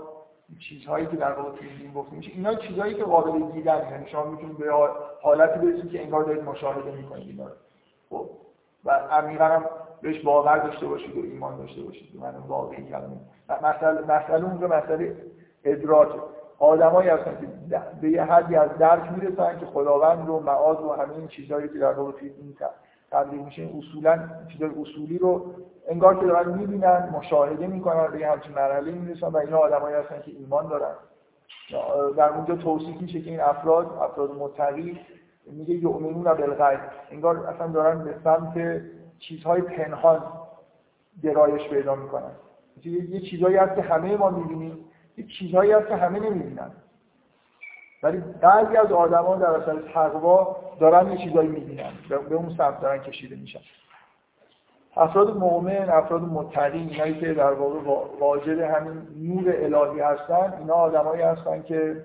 چیزهایی 0.60 1.06
که 1.06 1.16
در 1.16 1.32
واقع 1.32 1.52
دین 1.78 1.94
گفته 1.94 2.16
میشه 2.16 2.32
اینا 2.32 2.56
چیزهایی 2.56 2.94
که 2.94 3.04
قابل 3.04 3.52
دیدن 3.52 3.88
یعنی 3.92 4.10
شما 4.10 4.26
می‌تونید 4.26 4.58
به 4.58 4.74
حالتی 5.22 5.60
برسید 5.60 5.92
که 5.92 6.04
انگار 6.04 6.24
دارید 6.24 6.44
مشاهده 6.44 6.92
می‌کنید 6.92 7.28
اینا 7.28 7.48
خب 8.10 8.30
و 8.86 8.92
عمیقا 8.92 9.46
هم 9.46 9.66
بهش 10.02 10.20
باور 10.20 10.58
داشته 10.58 10.88
باشید 10.88 11.18
و 11.18 11.22
ایمان 11.22 11.58
داشته 11.58 11.82
باشید. 11.82 12.22
من 12.22 12.36
واقعی 12.48 12.86
کلمه 12.86 13.18
مسئله 13.64 14.02
مسئله 14.02 14.46
اونجا 14.46 14.68
مسئله 14.68 15.16
ادراک 15.64 16.10
آدمایی 16.62 17.10
هستن 17.10 17.38
که 17.42 17.82
به 18.02 18.10
یه 18.10 18.24
حدی 18.24 18.56
از 18.56 18.70
درک 18.80 19.12
می‌رسن 19.12 19.60
که 19.60 19.66
خداوند 19.66 20.28
رو 20.28 20.40
معاد 20.40 20.82
و 20.82 20.92
همه 20.92 21.16
این 21.16 21.28
چیزهایی 21.28 21.68
که 21.68 21.80
در 21.80 21.94
واقع 21.94 22.12
دین 22.22 22.58
تبدیل 23.12 23.40
میشه 23.40 23.70
اصولا 23.78 24.20
چیزای 24.52 24.70
اصولی 24.82 25.18
رو 25.18 25.54
انگار 25.90 26.20
که 26.20 26.26
دارن 26.26 26.58
می‌بینن 26.58 27.10
مشاهده 27.14 27.68
می‌کنن 27.68 28.08
به 28.08 28.28
همچین 28.28 28.52
مرحله 28.52 28.92
می‌رسن 28.92 29.28
و 29.28 29.38
اینا 29.38 29.58
آدمایی 29.58 29.96
هستن 29.96 30.22
که 30.22 30.32
ایمان 30.32 30.68
دارن. 30.68 30.96
در 32.18 32.30
اونجا 32.30 32.56
توصیف 32.56 33.02
میشه 33.02 33.22
که 33.22 33.30
این 33.30 33.42
افراد 33.42 33.86
افراد 34.02 34.32
متقی 34.32 35.00
میگه 35.52 35.76
یؤمنون 35.76 36.24
بالغیب. 36.24 36.80
انگار 37.12 37.48
اصلا 37.48 37.68
دارن 37.68 38.04
به 38.04 38.16
سمت 38.24 38.82
چیزهای 39.20 39.62
پنهان 39.62 40.24
گرایش 41.24 41.70
پیدا 41.70 41.96
می‌کنن. 41.96 42.32
یه 42.84 43.20
چیزهایی 43.20 43.56
هست 43.56 43.76
که 43.76 43.82
همه 43.82 44.18
ما 44.18 44.30
می‌بینیم. 44.30 44.72
یه 44.72 44.91
چیزهایی 45.28 45.72
هست 45.72 45.88
که 45.88 45.96
همه 45.96 46.20
نمی‌بینن. 46.20 46.72
ولی 48.04 48.24
بعضی 48.42 48.78
از 48.78 48.92
آدما 48.92 49.36
در 49.36 49.50
اثر 49.50 49.80
تقوا 49.94 50.56
دارن 50.80 51.12
یه 51.12 51.18
چیزایی 51.18 51.50
می‌بینن. 51.50 51.92
به 52.30 52.36
اون 52.36 52.56
سمت 52.58 52.82
دارن 52.82 52.98
کشیده 52.98 53.36
میشن. 53.36 53.60
افراد 54.98 55.38
مؤمن 55.38 55.90
افراد 55.90 56.22
متقی 56.22 56.78
اینایی 56.78 57.20
که 57.20 57.34
در 57.34 57.54
واقع 57.54 57.80
واجد 58.20 58.60
همین 58.60 59.08
نور 59.22 59.56
الهی 59.56 60.00
هستن 60.00 60.54
اینا 60.60 60.74
آدمایی 60.74 61.22
هستن 61.22 61.62
که 61.62 62.04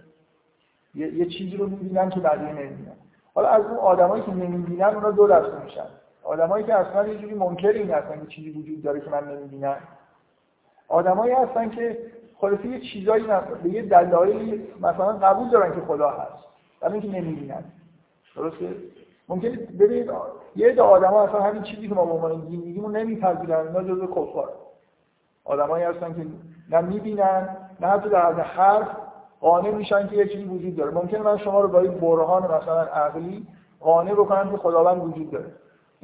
یه, 0.94 1.26
چیزی 1.26 1.56
رو 1.56 1.66
می‌بینن 1.66 2.10
که 2.10 2.20
بقیه 2.20 2.52
نمی‌بینن. 2.52 2.96
حالا 3.34 3.48
از 3.48 3.64
اون 3.64 3.76
آدمایی 3.76 4.22
که 4.22 4.30
نمی‌بینن 4.30 4.84
اونا 4.84 5.10
دو 5.10 5.26
دسته 5.26 5.64
میشن. 5.64 5.86
آدمایی 6.24 6.64
که 6.64 6.74
اصلا 6.74 7.08
یه 7.08 7.18
جوری 7.18 7.34
منکر 7.34 7.68
این 7.68 7.90
هستن 7.90 8.20
که 8.20 8.26
چیزی 8.26 8.50
وجود 8.50 8.82
داره 8.82 9.00
که 9.00 9.10
من 9.10 9.28
نمی‌بینم. 9.28 9.78
آدمایی 10.88 11.32
هستن 11.32 11.70
که 11.70 11.98
خلاصه 12.40 12.66
یه 12.66 12.80
چیزایی 12.80 13.24
به 13.62 13.70
یه 13.70 13.82
دلایلی 13.82 14.68
مثلا 14.80 15.12
قبول 15.12 15.50
دارن 15.50 15.74
که 15.74 15.80
خدا 15.80 16.10
هست 16.10 16.44
ولی 16.82 16.92
اینکه 16.92 17.20
نمی‌بینن. 17.20 17.64
درسته؟ 18.36 18.74
ممکنه 19.28 19.50
ببینید 19.56 20.10
یه 20.56 20.68
عده 20.68 20.82
آدما 20.82 21.22
اصلا 21.22 21.42
همین 21.42 21.62
چیزی 21.62 21.88
که 21.88 21.94
ما 21.94 22.04
به 22.04 22.12
عنوان 22.12 22.40
دین 22.40 22.60
میگیم 22.60 22.96
نمیپذیرن 22.96 23.66
اینا 23.66 23.82
جزء 23.82 24.06
کفار. 24.06 24.48
آدمایی 25.44 25.84
هستن 25.84 26.14
که 26.14 26.26
نه 26.70 26.80
می‌بینن 26.80 27.56
نه 27.80 27.86
حتی 27.86 28.08
در 28.08 28.32
حد 28.32 28.38
حرف 28.38 28.88
قانع 29.40 29.70
میشن 29.70 30.08
که 30.08 30.16
یه 30.16 30.28
چیزی 30.28 30.44
وجود 30.44 30.76
داره. 30.76 30.90
ممکنه 30.90 31.20
من 31.20 31.38
شما 31.38 31.60
رو 31.60 31.68
با 31.68 31.80
این 31.80 31.92
برهان 31.92 32.42
مثلا 32.42 32.80
عقلی 32.80 33.46
قانع 33.80 34.12
بکنم 34.12 34.50
که 34.50 34.56
خداوند 34.56 35.04
وجود 35.04 35.30
داره. 35.30 35.52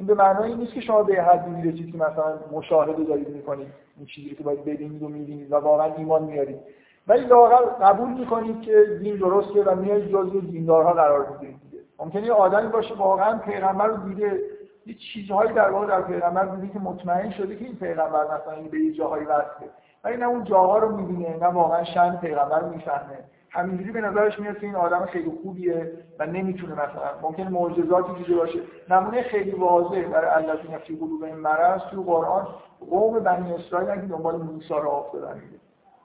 این 0.03 0.15
به 0.15 0.23
معنای 0.23 0.55
نیست 0.55 0.73
که 0.73 0.81
شما 0.81 1.03
به 1.03 1.23
حدی 1.23 1.49
می‌رسید 1.49 1.91
که 1.91 1.97
مثلا 1.97 2.39
مشاهده 2.51 3.03
دارید 3.03 3.29
می‌کنید 3.29 3.67
این 3.97 4.05
چیزی 4.05 4.35
که 4.35 4.43
باید 4.43 4.65
ببینید 4.65 5.03
و 5.03 5.09
می‌بینید 5.09 5.51
و 5.51 5.55
واقعا 5.55 5.93
ایمان 5.93 6.23
میارید. 6.23 6.59
ولی 7.07 7.25
لاقل 7.25 7.65
قبول 7.85 8.09
می‌کنید 8.09 8.61
که 8.61 8.85
دین 9.01 9.15
درسته 9.15 9.63
و 9.63 9.75
میایید 9.75 10.07
جزو 10.07 10.41
دیندارها 10.41 10.93
قرار 10.93 11.27
می‌گیرید 11.29 11.61
ممکنه 11.99 12.25
یه 12.25 12.33
آدمی 12.33 12.67
باشه 12.67 12.95
واقعا 12.95 13.37
پیغمبر 13.37 13.87
رو 13.87 14.09
دیده 14.09 14.39
یه 14.85 14.93
چیزهایی 15.13 15.53
در 15.53 15.69
واقع 15.69 15.87
در 15.87 16.01
پیغمبر 16.01 16.45
دیده 16.45 16.73
که 16.73 16.79
مطمئن 16.79 17.31
شده 17.31 17.55
که 17.55 17.65
این 17.65 17.75
پیغمبر 17.75 18.25
مثلا 18.25 18.69
به 18.71 18.79
یه 18.79 18.93
جاهایی 18.93 19.25
وصله. 19.25 19.69
ولی 20.03 20.17
نه 20.17 20.25
اون 20.25 20.43
جاها 20.43 20.77
رو 20.77 20.97
می‌بینه 20.97 21.37
نه 21.37 21.47
واقعا 21.47 21.83
شن 21.83 22.15
پیغمبر 22.15 22.59
رو 22.59 22.69
می‌فهمه. 22.69 23.17
همینجوری 23.53 23.91
به 23.91 24.01
نظرش 24.01 24.39
میاد 24.39 24.57
که 24.57 24.65
این 24.65 24.75
آدم 24.75 25.05
خیلی 25.05 25.31
خوبیه 25.43 25.91
و 26.19 26.25
نمی‌تونه 26.25 26.73
مثلا 26.73 27.19
ممکن 27.21 27.43
معجزاتی 27.43 28.13
دیده 28.13 28.35
باشه. 28.35 28.59
نمونه 28.89 29.21
خیلی 29.21 29.51
واضح 29.51 30.01
برای 30.01 30.29
الذین 30.29 30.77
فی 30.77 30.99
این 31.23 31.35
مرض 31.35 31.81
تو 31.81 32.03
قرآن 32.03 32.47
قوم 32.89 33.19
بنی 33.19 33.53
اسرائیل 33.53 34.01
که 34.01 34.07
دنبال 34.07 34.35
موسی 34.35 34.73
رو 34.73 34.89
افتادن 34.89 35.41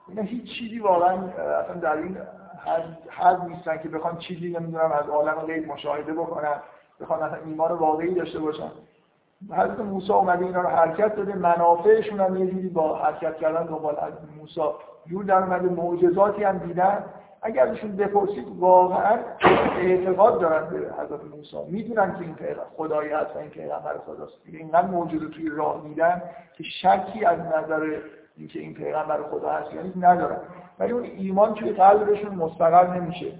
اینا 0.07 0.21
هیچ 0.21 0.59
چیزی 0.59 0.79
واقعا 0.79 1.13
اصلا 1.63 1.75
در 1.81 1.97
این 1.97 2.17
حد 3.09 3.41
نیستن 3.49 3.77
که 3.77 3.89
بخوان 3.89 4.17
چیزی 4.17 4.49
نمی‌دونم 4.49 4.91
از 4.91 5.09
عالم 5.09 5.35
غیب 5.35 5.67
مشاهده 5.67 6.13
بکنن 6.13 6.55
بخوان 7.01 7.21
اصلا 7.21 7.39
ایمان 7.45 7.71
واقعی 7.71 8.13
داشته 8.13 8.39
باشن. 8.39 8.71
حضرت 9.51 9.79
موسی 9.79 10.13
اومده 10.13 10.45
اینا 10.45 10.61
رو 10.61 10.69
حرکت 10.69 11.15
داده 11.15 11.35
منافعشون 11.35 12.19
هم 12.19 12.37
یه 12.37 12.69
با 12.69 12.95
حرکت 12.95 13.37
کردن 13.37 13.65
دنبال 13.65 13.95
از 13.99 14.13
موسی. 14.39 14.61
جور 15.07 15.23
در 15.23 15.37
اومده 15.37 15.69
معجزاتی 15.69 16.43
هم 16.43 16.57
دیدن. 16.57 17.05
اگر 17.41 17.67
ازشون 17.67 17.95
بپرسید 17.95 18.45
واقعا 18.59 19.17
اعتقاد 19.77 20.41
دارن 20.41 20.69
به 20.69 20.77
حضرت 20.77 21.19
موسی. 21.35 21.57
می‌دونن 21.67 22.15
که 22.15 22.21
این 22.21 22.35
پیغمبر 22.35 22.65
خدایی 22.77 23.11
هست 23.11 23.35
این 23.35 23.49
پیغمبر 23.49 23.97
خداست. 24.05 24.33
اینقدر 24.45 24.87
موجود 24.87 25.31
توی 25.31 25.49
راه 25.49 25.83
میدن 25.83 26.21
که 26.53 26.63
شکی 26.63 27.25
از 27.25 27.39
نظر 27.39 27.95
اینکه 28.37 28.59
این 28.59 28.73
پیغمبر 28.73 29.23
خدا 29.23 29.49
هست 29.49 29.73
یعنی 29.73 29.93
ندارن. 29.99 30.37
ولی 30.79 30.91
اون 30.91 31.03
ایمان 31.03 31.53
توی 31.53 31.71
قلبشون 31.71 32.35
مستقر 32.35 32.99
نمیشه. 32.99 33.31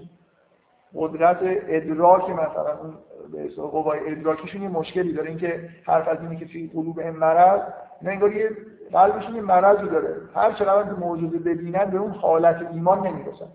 قدرت 0.94 1.38
ادراک 1.42 2.30
مثلا 2.30 2.78
اون 2.82 2.94
به 3.32 3.62
قوای 3.62 4.12
ادراکیشون 4.12 4.62
یه 4.62 4.68
مشکلی 4.68 5.12
داره. 5.12 5.28
اینکه 5.28 5.68
حرف 5.86 6.08
از 6.08 6.18
اینه 6.20 6.36
که 6.36 6.46
توی 6.46 6.70
قلوب 6.74 6.98
این 6.98 7.10
مرض 7.10 7.60
نه 8.02 8.10
انگار 8.10 8.32
یه 8.32 8.50
قلبشون 8.92 9.34
یه 9.34 9.42
داره. 9.86 10.16
هر 10.34 10.52
چقدر 10.52 10.88
که 10.88 11.00
موجود 11.00 11.44
ببینن 11.44 11.84
به 11.84 11.98
اون 11.98 12.10
حالت 12.10 12.68
ایمان 12.72 13.06
نمی‌رسن. 13.06 13.48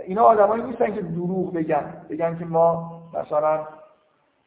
اینا 0.00 0.22
آدمایی 0.22 0.62
نیستن 0.62 0.94
که 0.94 1.02
دروغ 1.02 1.52
بگن. 1.52 2.06
بگن 2.10 2.38
که 2.38 2.44
ما 2.44 3.00
مثلا 3.14 3.66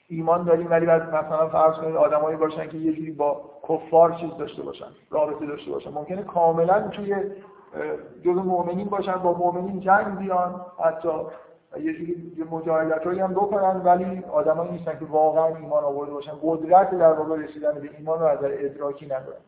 ایمان 0.07 0.43
داریم 0.43 0.71
ولی 0.71 0.85
بعد 0.85 1.15
مثلا 1.15 1.49
فرض 1.49 1.75
کنید 1.75 1.95
آدمایی 1.95 2.37
باشن 2.37 2.69
که 2.69 2.77
یه 2.77 2.93
جوری 2.93 3.11
با 3.11 3.41
کفار 3.69 4.11
چیز 4.13 4.37
داشته 4.37 4.63
باشن 4.63 4.87
رابطه 5.09 5.45
داشته 5.45 5.71
باشن. 5.71 5.91
ممکنه 5.91 6.23
کاملا 6.23 6.87
توی 6.87 7.15
جزء 8.25 8.41
مؤمنین 8.41 8.87
باشن 8.87 9.13
با 9.13 9.33
مؤمنین 9.33 9.79
جنگ 9.79 10.17
بیان 10.17 10.61
حتی 10.83 11.09
یه 11.79 11.93
جوری 11.93 12.33
مجاهدتایی 12.51 13.19
هم 13.19 13.33
بکنن 13.33 13.81
ولی 13.81 14.23
آدمایی 14.31 14.71
نیستن 14.71 14.99
که 14.99 15.05
واقعا 15.05 15.45
ایمان 15.45 15.83
آورده 15.83 16.13
باشن. 16.13 16.31
قدرت 16.43 16.91
در 16.91 17.13
واقع 17.13 17.35
رسیدن 17.35 17.73
به 17.73 17.89
ایمان 17.97 18.19
رو 18.19 18.25
از 18.25 18.37
نظر 18.37 18.55
ادراکی 18.59 19.05
ندارن. 19.05 19.39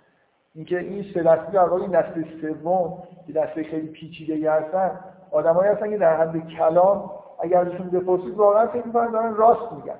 اینکه 0.55 0.79
این 0.79 1.05
سه 1.13 1.23
دسته 1.23 1.51
در 1.51 1.69
واقع 1.69 1.81
این 1.81 2.25
سوم 2.41 3.03
که 3.27 3.33
دسته 3.33 3.63
خیلی 3.63 3.87
پیچیده 3.87 4.51
هستن 4.51 4.99
آدمایی 5.31 5.71
هستن 5.71 5.89
که 5.89 5.97
در 5.97 6.17
حد 6.17 6.47
کلام 6.47 7.11
اگر 7.39 7.57
ازشون 7.57 7.89
بپرسید 7.89 8.35
واقعا 8.35 8.67
فکر 8.67 8.85
می‌کنن 8.87 9.11
دارن 9.11 9.35
راست 9.35 9.71
میگن. 9.71 9.99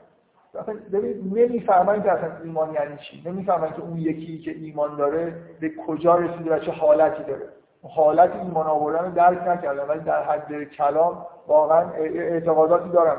ببینید 0.93 1.37
نمی‌فهمن 1.37 2.03
که 2.03 2.11
اصلا 2.11 2.31
ایمان 2.43 2.73
یعنی 2.73 2.97
چی؟ 2.97 3.23
نمی‌فهمن 3.25 3.73
که 3.73 3.81
اون 3.81 3.97
یکی 3.97 4.37
که 4.37 4.51
ایمان 4.51 4.95
داره 4.95 5.33
به 5.59 5.71
کجا 5.87 6.15
رسیده 6.15 6.55
و 6.55 6.59
چه 6.59 6.71
حالتی 6.71 7.23
داره. 7.23 7.47
حالت 7.95 8.35
ایمان 8.35 8.67
آوردن 8.67 9.05
رو 9.05 9.11
درک 9.11 9.47
نکردن 9.47 9.87
ولی 9.87 9.99
در 9.99 10.23
حد 10.23 10.63
کلام 10.63 11.25
واقعا 11.47 11.91
اعتقاداتی 11.91 12.89
دارن 12.89 13.15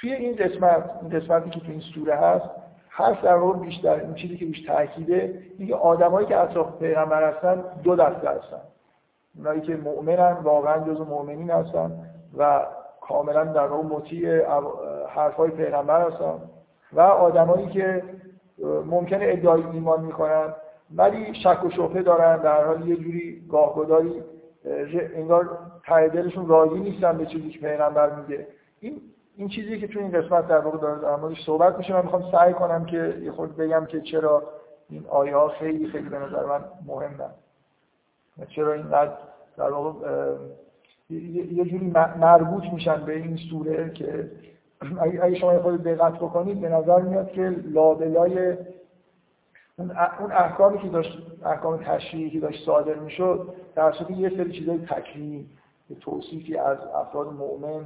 توی 0.00 0.12
این 0.12 0.36
قسمت 0.36 0.90
این 1.02 1.20
قسمتی 1.20 1.50
که 1.50 1.60
تو 1.60 1.66
این 1.70 1.80
سوره 1.80 2.14
هست 2.14 2.50
هست 2.90 3.22
در 3.22 3.38
بیشتر 3.38 3.94
این 3.94 4.14
چیزی 4.14 4.36
که 4.36 4.44
بیشتر 4.44 4.74
تاکیده 4.74 5.42
اینکه 5.58 5.74
آدمایی 5.74 6.26
که 6.26 6.40
اطراف 6.40 6.78
پیغمبر 6.78 7.32
هستن 7.32 7.64
دو 7.82 7.96
دسته 7.96 8.28
هستن. 8.28 8.60
اونایی 9.36 9.60
که 9.60 9.76
مؤمنن 9.76 10.32
واقعا 10.42 10.78
جزو 10.78 11.04
مؤمنین 11.04 11.50
هستن 11.50 11.92
و 12.38 12.66
کاملا 13.00 13.44
در 13.44 13.66
واقع 13.66 13.82
مطیع 13.82 14.44
حرفای 15.08 15.50
پیغمبر 15.50 16.10
هستن. 16.10 16.38
و 16.92 17.00
آدمایی 17.00 17.66
که 17.66 18.02
ممکنه 18.86 19.24
ادعای 19.28 19.62
ایمان 19.72 20.04
می‌کنن 20.04 20.54
ولی 20.96 21.34
شک 21.34 21.64
و 21.64 21.70
شبهه 21.70 22.02
دارن. 22.02 22.36
در 22.36 22.64
حال 22.64 22.88
یه 22.88 22.96
جوری 22.96 23.46
گاهگداری 23.50 24.22
انگار 25.14 25.58
ته 25.86 26.08
دلشون 26.08 26.48
راضی 26.48 26.78
نیستن 26.80 27.18
به 27.18 27.26
چیزی 27.26 27.50
که 27.50 27.58
پیغمبر 27.58 28.10
میگه. 28.14 28.46
این 28.80 29.00
این 29.36 29.48
چیزی 29.48 29.80
که 29.80 29.88
تو 29.88 29.98
این 29.98 30.10
قسمت 30.10 30.48
در 30.48 30.58
واقع 30.58 30.78
داره 30.78 31.00
در 31.00 31.16
موردش 31.16 31.44
صحبت 31.46 31.78
میشه. 31.78 31.94
من 31.94 32.02
می‌خوام 32.02 32.24
سعی 32.32 32.52
کنم 32.52 32.84
که 32.84 33.14
یه 33.22 33.32
خود 33.32 33.56
بگم 33.56 33.86
که 33.86 34.00
چرا 34.00 34.42
این 34.88 35.06
آیه 35.08 35.36
ها 35.36 35.48
خیلی 35.48 35.88
خیلی 35.88 36.08
به 36.08 36.18
نظر 36.18 36.44
من 36.44 36.64
مهمن. 36.86 37.10
و 37.20 37.49
چرا 38.48 38.72
اینقدر 38.72 39.12
در 39.56 39.70
واقع 39.70 40.34
یه 41.10 41.64
جوری 41.64 41.92
مربوط 42.20 42.64
میشن 42.72 43.04
به 43.04 43.16
این 43.16 43.36
سوره 43.36 43.90
که 43.90 44.30
اگه 45.00 45.34
شما 45.34 45.58
خود 45.58 45.82
دقت 45.82 46.14
بکنید 46.14 46.60
به 46.60 46.68
نظر 46.68 47.00
میاد 47.00 47.32
که 47.32 47.42
لابلای 47.64 48.56
اون 49.78 50.32
احکامی 50.32 50.78
که 50.78 50.88
داشت 50.88 51.18
احکام 51.44 51.82
تشریعی 51.84 52.30
که 52.30 52.40
داشت 52.40 52.64
صادر 52.66 52.94
می‌شد 52.94 53.54
در 53.74 53.94
یه 54.10 54.28
سری 54.28 54.52
چیزای 54.52 54.78
تکلیمی 54.78 55.46
توصیفی 56.00 56.56
از 56.56 56.78
افراد 56.94 57.32
مؤمن 57.32 57.84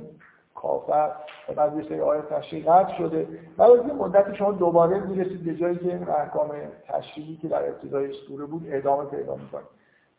کافر 0.55 1.11
و 1.49 1.55
بعد 1.55 1.77
یه 1.77 1.89
سری 1.89 2.01
آیات 2.01 2.29
تشریعی 2.29 2.65
شده. 2.99 3.27
بعد 3.57 3.71
از 3.71 3.87
یه 3.87 3.93
مدتی 3.93 4.37
شما 4.37 4.53
دوباره 4.53 5.01
می‌رسید 5.01 5.45
به 5.45 5.55
جایی 5.55 5.77
که 5.77 6.11
احکام 6.11 6.51
تشریعی 6.89 7.37
که 7.37 7.49
در 7.49 7.69
ابتدای 7.69 8.13
سوره 8.29 8.45
بود 8.45 8.67
ادامه 8.69 9.05
پیدا 9.05 9.37
می‌کنه. 9.37 9.63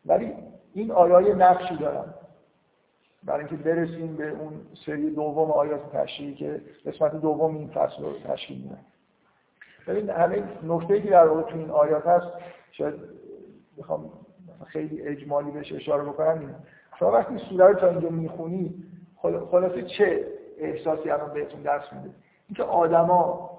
ولی 0.06 0.32
این 0.74 0.90
آیای 0.90 1.34
نقشی 1.34 1.76
دارن 1.76 2.14
برای 3.24 3.40
اینکه 3.40 3.56
برسیم 3.56 4.16
به 4.16 4.28
اون 4.28 4.52
سری 4.86 5.10
دوم 5.10 5.50
آیات 5.50 5.92
تشریعی 5.92 6.34
که 6.34 6.60
قسمت 6.86 7.20
دوم 7.20 7.56
این 7.56 7.68
فصل 7.68 8.02
رو 8.02 8.12
تشکیل 8.18 8.56
میدن. 8.56 8.80
ببین 9.86 10.10
همه 10.10 10.42
نکته 10.62 11.00
که 11.00 11.10
در 11.10 11.26
واقع 11.26 11.50
تو 11.50 11.58
این 11.58 11.70
آیات 11.70 12.06
هست 12.06 12.26
شاید 12.72 12.94
بخوام 13.78 14.10
خیلی 14.66 15.02
اجمالی 15.02 15.50
بهش 15.50 15.72
اشاره 15.72 16.04
بکنم 16.04 16.38
اینه. 16.38 16.54
شما 16.98 17.12
وقتی 17.12 17.38
سوره 17.38 17.66
رو 17.66 17.74
تا 17.74 17.88
اینجا 17.88 18.08
می‌خونی 18.08 18.74
خلاصه 19.50 19.82
چه 19.82 20.26
احساسی 20.58 21.10
الان 21.10 21.32
بهتون 21.32 21.62
دست 21.62 21.92
میده؟ 21.92 22.10
اینکه 22.48 22.62
آدما 22.62 23.50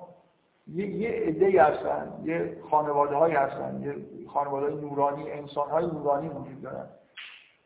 یه 0.73 0.87
یه 0.87 1.09
عده 1.09 1.63
هستن 1.63 2.13
یه 2.23 2.57
خانواده 2.71 3.15
های 3.15 3.31
هستن 3.31 3.81
یه 3.83 3.95
خانواده 4.27 4.75
نورانی 4.75 5.31
انسان 5.31 5.69
های 5.69 5.85
نورانی 5.85 6.29
وجود 6.29 6.61
دارن 6.61 6.85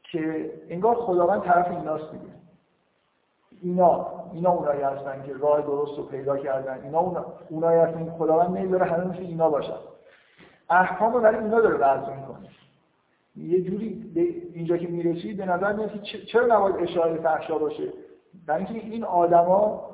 که 0.04 0.52
انگار 0.70 0.96
خداوند 0.96 1.42
طرف 1.42 1.68
ایناست 1.72 2.12
دیگه. 2.12 2.34
اینا 3.62 4.08
اینا 4.34 4.52
اونایی 4.52 4.82
هستن 4.82 5.24
که 5.26 5.34
راه 5.34 5.62
درست 5.62 5.98
رو 5.98 6.04
پیدا 6.04 6.38
کردن. 6.38 6.84
اینا 6.84 7.00
اونا 7.00 7.26
اونایی 7.50 7.80
هستن 7.80 8.06
که 8.06 8.12
خداوند 8.12 8.58
نمی‌ذاره 8.58 8.86
همه 8.86 9.04
مثل 9.04 9.20
اینا 9.20 9.50
باشن. 9.50 9.78
احکام 10.70 11.22
برای 11.22 11.44
اینا 11.44 11.62
داره 11.62 11.76
وضع 11.76 12.16
می‌کنه. 12.16 12.50
یه 13.36 13.62
جوری 13.62 14.12
اینجا 14.54 14.78
که 14.78 14.88
می‌رسید 14.88 15.38
به 15.38 15.46
نظر 15.46 15.74
میاد 15.74 16.02
چرا 16.02 16.46
نباید 16.46 16.76
اشاره 16.76 17.22
فحشا 17.22 17.58
باشه؟ 17.58 17.94
برای 18.48 18.66
اینکه 18.66 18.88
این 18.88 19.04
آدما 19.04 19.91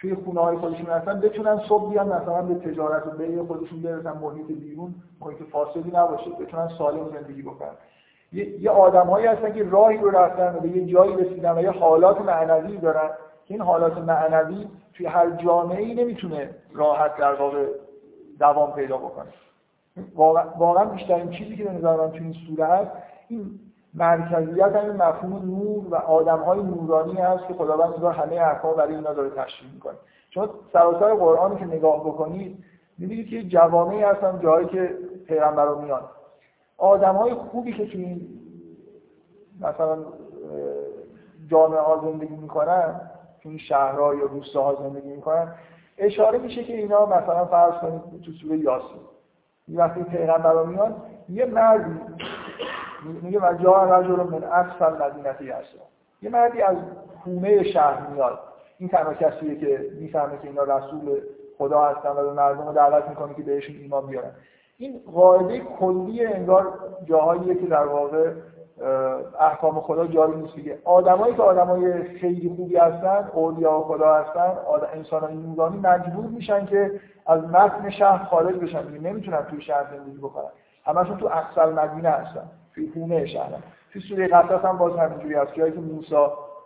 توی 0.00 0.14
خونه 0.14 0.40
های 0.40 0.56
خودشون 0.56 0.86
هستن 0.86 1.20
بتونن 1.20 1.60
صبح 1.68 1.90
بیان 1.90 2.08
مثلا 2.08 2.42
به 2.42 2.54
تجارت 2.54 3.06
و 3.06 3.10
به 3.10 3.42
خودشون 3.42 3.82
برسن 3.82 4.18
محیط 4.18 4.46
بیرون 4.46 4.94
محیط 5.20 5.42
فاسدی 5.42 5.90
نباشه 5.94 6.30
بتونن 6.30 6.68
سالم 6.78 7.08
زندگی 7.08 7.42
بکنن. 7.42 7.74
یه, 8.32 8.62
یه 8.62 8.70
آدمهایی 8.70 9.26
هستن 9.26 9.54
که 9.54 9.64
راهی 9.64 9.98
رو 9.98 10.10
رفتن 10.10 10.56
و 10.56 10.60
به 10.60 10.68
یه 10.68 10.86
جایی 10.86 11.16
رسیدن 11.16 11.58
و 11.58 11.62
یه 11.62 11.70
حالات 11.70 12.20
معنوی 12.20 12.76
دارن. 12.76 13.08
که 13.46 13.54
این 13.54 13.60
حالات 13.60 13.98
معنوی 13.98 14.66
توی 14.94 15.06
هر 15.06 15.30
جامعه 15.30 15.82
ای 15.82 15.94
نمی‌تونه 15.94 16.50
راحت 16.72 17.16
در 17.16 17.34
واقع 17.34 17.66
دوام 18.38 18.72
پیدا 18.72 18.96
بکنه. 18.96 19.32
واقعا 20.58 20.84
بیشترین 20.84 21.30
چیزی 21.30 21.56
که 21.56 21.64
به 21.64 21.72
نظر 21.72 21.96
من 21.96 22.10
توی 22.10 22.34
این 22.48 22.60
هست 22.60 22.90
این 23.28 23.60
مرکزیت 23.96 24.76
همین 24.76 24.96
مفهوم 24.96 25.32
نور 25.32 25.86
و 25.90 25.94
آدم 25.94 26.38
های 26.38 26.62
نورانی 26.62 27.14
هست 27.14 27.46
که 27.48 27.54
خداوند 27.54 27.94
انگار 27.94 28.12
همه 28.12 28.34
احکام 28.34 28.76
برای 28.76 28.94
اینا 28.94 29.12
داره 29.12 29.30
تشریح 29.30 29.72
می‌کنه. 29.74 29.94
چون 30.30 30.48
سراسر 30.72 31.14
قرآنی 31.14 31.56
که 31.56 31.64
نگاه 31.64 32.00
بکنید 32.00 32.64
می‌بینید 32.98 33.28
که 33.28 33.42
جوامعی 33.42 34.02
هستن 34.02 34.40
جایی 34.42 34.66
که 34.66 34.98
پیغمبر 35.26 35.74
میان. 35.74 36.02
آدم 36.78 37.14
های 37.14 37.34
خوبی 37.34 37.72
که 37.72 37.86
توی 37.86 38.04
این 38.04 38.28
مثلا 39.60 39.98
جامعه 41.46 41.80
ها 41.80 42.00
زندگی 42.04 42.36
می‌کنن 42.36 43.00
توی 43.42 43.50
این 43.50 43.58
شهرها 43.58 44.14
یا 44.14 44.24
روستاها 44.24 44.74
زندگی 44.74 45.08
می‌کنن 45.08 45.54
اشاره 45.98 46.38
میشه 46.38 46.64
که 46.64 46.76
اینا 46.76 47.06
مثلا 47.06 47.44
فرض 47.44 47.74
کنید 47.74 48.22
تو 48.24 48.32
سوره 48.32 48.58
یاسین. 48.58 49.00
وقتی 49.68 50.02
پیغمبر 50.02 50.62
میان 50.62 50.96
یه 51.28 51.46
مردی 51.46 52.00
میگه 53.06 53.40
و 53.40 53.54
جا 53.62 53.98
رجل 53.98 54.10
من 54.10 54.44
اسفل 54.44 54.92
مدینتی 54.92 55.50
هست 55.50 55.68
یه 56.22 56.30
مردی 56.30 56.62
از 56.62 56.76
خونه 57.24 57.62
شهر 57.62 58.06
میاد. 58.06 58.38
این 58.78 58.88
تنها 58.88 59.14
کسیه 59.14 59.56
که 59.56 59.90
می‌فهمه 60.00 60.38
که 60.42 60.48
اینا 60.48 60.62
رسول 60.62 61.20
خدا 61.58 61.84
هستن 61.84 62.10
و 62.10 62.14
به 62.14 62.32
مردم 62.32 62.72
دعوت 62.72 63.08
می‌کنه 63.08 63.34
که 63.34 63.42
بهشون 63.42 63.76
ایمان 63.76 64.06
بیارن. 64.06 64.30
این 64.78 65.00
قاعده 65.14 65.60
کلی 65.60 66.26
انگار 66.26 66.78
جاهاییه 67.04 67.54
که 67.54 67.66
در 67.66 67.86
واقع 67.86 68.32
احکام 69.40 69.80
خدا 69.80 70.06
جاری 70.06 70.36
نیست. 70.36 70.54
دیگه 70.54 70.78
آدمایی 70.84 71.34
که 71.34 71.42
آدمای 71.42 72.02
خیلی 72.02 72.54
خوبی 72.56 72.76
هستن 72.76 73.28
اولیا 73.32 73.80
خدا 73.80 74.14
هستن 74.14 74.52
انسان 74.94 75.32
نورانی 75.32 75.78
مجبور 75.78 76.24
میشن 76.26 76.66
که 76.66 77.00
از 77.26 77.44
متن 77.44 77.90
شهر 77.90 78.24
خارج 78.24 78.56
بشن. 78.56 78.82
دیگه 78.82 79.00
نمی‌تونن 79.00 79.42
توی 79.50 79.60
شهر 79.60 79.84
زندگی 79.96 80.18
بکنن. 80.18 80.50
همشون 80.84 81.16
تو 81.16 81.26
اقصال 81.26 81.72
مدینه 81.72 82.08
هستن. 82.08 82.50
توی 82.76 82.90
خونه 82.94 83.26
شهر 83.26 83.50
توی 83.92 84.02
سوره 84.02 84.26
قصص 84.26 84.64
هم 84.64 84.78
باز 84.78 84.96
همینجوری 84.96 85.34
هست. 85.34 85.54
که 85.54 85.62
موسی 85.62 86.16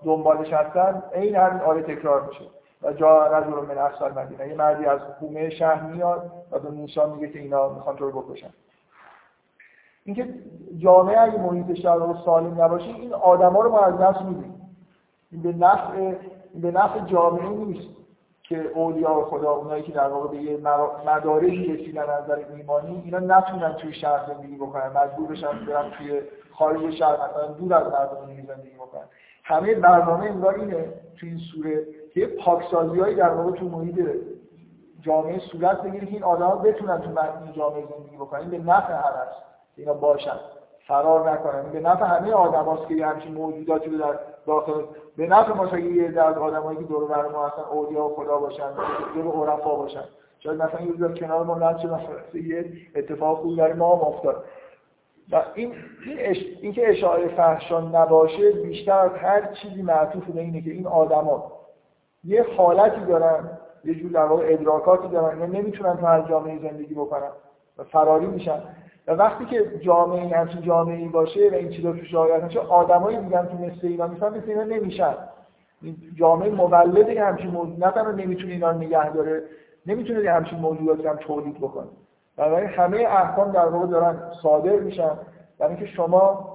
دنبالش 0.04 0.52
هستن 0.52 1.02
این 1.14 1.36
همین 1.36 1.60
آیه 1.60 1.82
تکرار 1.82 2.26
میشه. 2.26 2.44
و 2.82 2.92
جا 2.92 3.26
رجل 3.26 3.50
من 3.50 3.78
اصل 3.78 4.12
مدینه 4.12 4.48
یه 4.48 4.54
مردی 4.54 4.86
از 4.86 5.00
حومه 5.20 5.50
شهر 5.50 5.82
میاد 5.82 6.32
و 6.50 6.58
به 6.58 6.70
موسی 6.70 7.00
میگه 7.14 7.28
که 7.28 7.38
اینا 7.38 7.68
می‌خوان 7.68 7.96
تو 7.96 8.10
رو 8.10 8.22
بکشن. 8.22 8.50
اینکه 10.04 10.34
جامعه 10.78 11.20
اگه 11.20 11.38
محیط 11.38 11.78
شهر 11.78 11.96
رو 11.96 12.16
سالم 12.24 12.62
نباشه 12.62 12.86
این 12.86 13.14
آدما 13.14 13.60
رو 13.60 13.70
ما 13.70 13.80
از 13.80 13.98
دست 13.98 14.22
میدیم 14.22 14.76
این 15.32 15.42
به 15.42 15.52
نفع 15.52 15.96
این 16.52 16.62
به 16.62 16.70
نفع 16.70 17.00
جامعه 17.00 17.48
نیست. 17.48 17.88
که 18.50 18.70
اولیا 18.74 19.24
خدا 19.24 19.50
اونایی 19.50 19.82
که 19.82 19.92
در 19.92 20.08
واقع 20.08 20.28
به 20.28 20.36
یه 20.36 20.56
مدارجی 21.06 21.76
رسیدن 21.76 22.02
از 22.02 22.24
نظر 22.24 22.44
ایمانی 22.56 23.02
اینا 23.04 23.18
نتونن 23.18 23.72
توی 23.72 23.92
شهر 23.92 24.26
زندگی 24.26 24.56
بکنن. 24.56 24.88
مجبور 24.88 25.28
بشن 25.28 25.64
برن 25.66 25.90
توی 25.90 26.20
خارج 26.54 26.94
شهر 26.94 27.12
مثلا 27.12 27.46
دور 27.46 27.74
از 27.74 27.86
مردم 27.86 28.26
زندگی 28.46 28.76
بکنن. 28.76 29.02
همه 29.44 29.74
برنامه 29.74 30.24
انگار 30.24 30.54
اینه 30.54 30.92
توی 31.20 31.28
این 31.28 31.38
سوره 31.38 31.86
که 32.14 32.26
پاکسازیایی 32.26 33.14
در 33.14 33.28
واقع 33.28 33.50
تو 33.50 33.68
محیط 33.68 34.00
جامعه 35.00 35.38
صورت 35.38 35.82
بگیره 35.82 36.06
که 36.06 36.12
این 36.12 36.24
آدم‌ها 36.24 36.56
بتونن 36.56 37.00
تو 37.00 37.10
متن 37.10 37.52
جامعه 37.52 37.84
زندگی 37.98 38.16
بکنن. 38.16 38.50
به 38.50 38.58
نفع 38.58 38.92
هر 38.92 39.12
است 39.28 39.42
اینا 39.76 39.94
باشن. 39.94 40.40
فرار 40.86 41.30
نکنن. 41.30 41.62
به 41.72 41.80
نفع 41.80 42.04
همه 42.04 42.32
آدماست 42.32 42.88
که 42.88 43.06
همچین 43.06 43.34
موجوداتی 43.34 43.90
رو 43.90 43.98
در 43.98 44.18
داخل 44.46 44.82
به 45.16 45.26
نفع 45.26 45.52
ما 45.52 45.78
یه 45.78 46.08
عده 46.08 46.22
از 46.22 46.38
آدمایی 46.38 46.78
که 46.78 46.84
دور 46.84 47.08
بر 47.08 47.28
ما 47.28 47.46
هستن 47.46 47.62
اولیا 47.62 48.04
و 48.04 48.14
خدا 48.14 48.38
باشن 48.38 48.70
دور 49.14 49.50
عرفا 49.50 49.74
باشن. 49.74 50.04
شاید 50.38 50.62
مثلا 50.62 50.80
یه 50.80 50.92
روز 50.92 51.18
کنار 51.18 51.44
ما 51.44 51.56
رد 51.58 51.78
شد 51.78 52.00
یه 52.34 52.72
اتفاق 52.94 53.38
خوبی 53.38 53.56
برای 53.56 53.72
ما 53.72 53.96
هم 53.96 54.02
افتاد. 54.02 54.44
و 55.32 55.42
این 55.54 55.74
این 56.06 56.16
اش... 56.18 56.36
اینکه 56.60 56.90
اشاعه 56.90 57.28
فحشان 57.28 57.96
نباشه 57.96 58.52
بیشتر 58.52 58.98
از 58.98 59.10
هر 59.10 59.52
چیزی 59.52 59.82
معطوف 59.82 60.24
به 60.24 60.40
اینه 60.40 60.62
که 60.62 60.70
این 60.70 60.86
آدما 60.86 61.52
یه 62.24 62.46
حالتی 62.56 63.00
دارن 63.00 63.58
یه 63.84 63.94
جور 63.94 64.10
در 64.10 64.52
ادراکاتی 64.52 65.08
دارن 65.08 65.38
یا 65.38 65.46
نمی‌تونن 65.46 65.96
تو 65.96 66.06
هر 66.06 66.28
جامعه 66.28 66.58
زندگی 66.58 66.94
بکنن 66.94 67.30
و 67.78 67.84
فراری 67.84 68.26
میشن. 68.26 68.62
و 69.06 69.12
وقتی 69.12 69.44
که 69.44 69.78
جامعه 69.78 70.36
همچین 70.36 70.62
جامعه 70.62 71.08
باشه 71.08 71.50
و 71.50 71.54
این 71.54 71.70
چیزا 71.70 71.92
توش 71.92 72.14
رعایت 72.14 72.44
نشه 72.44 72.60
آدمای 72.60 73.16
دیگه 73.16 73.38
هم 73.38 73.48
که 73.48 73.54
مثل 73.54 73.86
اینا 73.86 74.06
نیستن 74.06 74.28
مثل 74.28 74.50
اینا 74.50 74.64
نمیشن. 74.64 75.14
جامعه 76.14 76.50
مولد 76.50 77.08
همچین 77.08 77.50
موجود 77.50 77.84
نه 77.84 77.90
تنها 77.90 78.10
نمی‌تونه 78.10 78.52
اینا 78.52 78.72
نگه 78.72 79.10
داره 79.12 79.42
نمی‌تونه 79.86 80.30
همچین 80.30 80.58
موجوداتی 80.58 81.08
هم 81.08 81.16
تولید 81.16 81.58
بکنه. 81.58 81.86
بنابراین 82.36 82.68
همه 82.68 82.96
احکام 82.96 83.52
در 83.52 83.66
واقع 83.66 83.86
دارن 83.86 84.18
صادر 84.42 84.76
میشن. 84.76 85.10
برای 85.58 85.74
اینکه 85.74 85.86
شما 85.86 86.48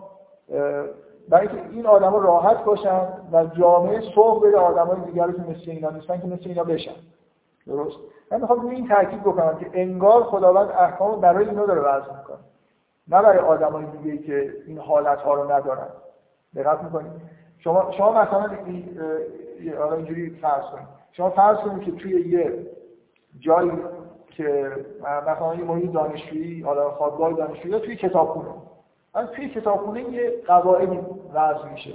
برای 1.29 1.47
اینکه 1.47 1.69
این 1.71 1.85
آدما 1.85 2.17
راحت 2.17 2.63
باشن 2.63 3.07
و 3.31 3.45
جامعه 3.45 4.01
سوق 4.01 4.45
بده 4.47 4.57
آدمای 4.57 4.97
دیگر 5.05 5.31
که 5.31 5.41
مثل 5.41 5.71
اینا 5.71 5.89
نیستن 5.89 6.21
که 6.21 6.27
مثل 6.27 6.49
اینا 6.49 6.63
بشن. 6.63 6.95
درست؟ 7.67 7.97
من 8.31 8.41
می‌خوام 8.41 8.61
روی 8.61 8.75
این 8.75 8.87
تاکید 8.87 9.21
بکنم 9.21 9.57
که 9.57 9.69
انگار 9.73 10.23
خداوند 10.23 10.71
احکام 10.71 11.21
برای 11.21 11.49
اینا 11.49 11.65
داره 11.65 11.81
وضع 11.81 12.17
می‌کنه. 12.17 12.37
نه 13.07 13.21
برای 13.21 13.37
آدمای 13.37 13.85
دیگه 13.85 14.17
که 14.17 14.53
این 14.67 14.77
حالت 14.77 15.21
ها 15.21 15.33
رو 15.33 15.51
ندارن. 15.51 15.87
دقت 16.55 16.83
می‌کنید 16.83 17.11
شما 17.57 17.91
شما 17.91 18.11
مثلا 18.11 18.49
حالا 19.79 19.95
اینجوری 19.95 20.29
فرض 20.29 20.63
کنید 20.63 20.87
شما 21.11 21.29
فرض 21.29 21.57
کنید 21.57 21.83
که 21.83 21.91
توی 21.91 22.29
یه 22.29 22.65
جایی 23.39 23.71
که 24.29 24.71
مثلا 25.27 25.55
یه 25.55 25.63
محیط 25.63 25.91
دانشجویی 25.91 26.61
حالا 26.61 26.91
خوابگاه 26.91 27.33
دانشجویی 27.33 27.73
یا 27.73 27.79
توی 27.79 27.95
کتابخونه. 27.95 28.49
من 29.15 29.27
توی 29.27 29.49
کتابخونه 29.49 30.01
یه 30.01 30.33
قواعدی 30.47 30.99
وضع 31.33 31.69
میشه. 31.71 31.93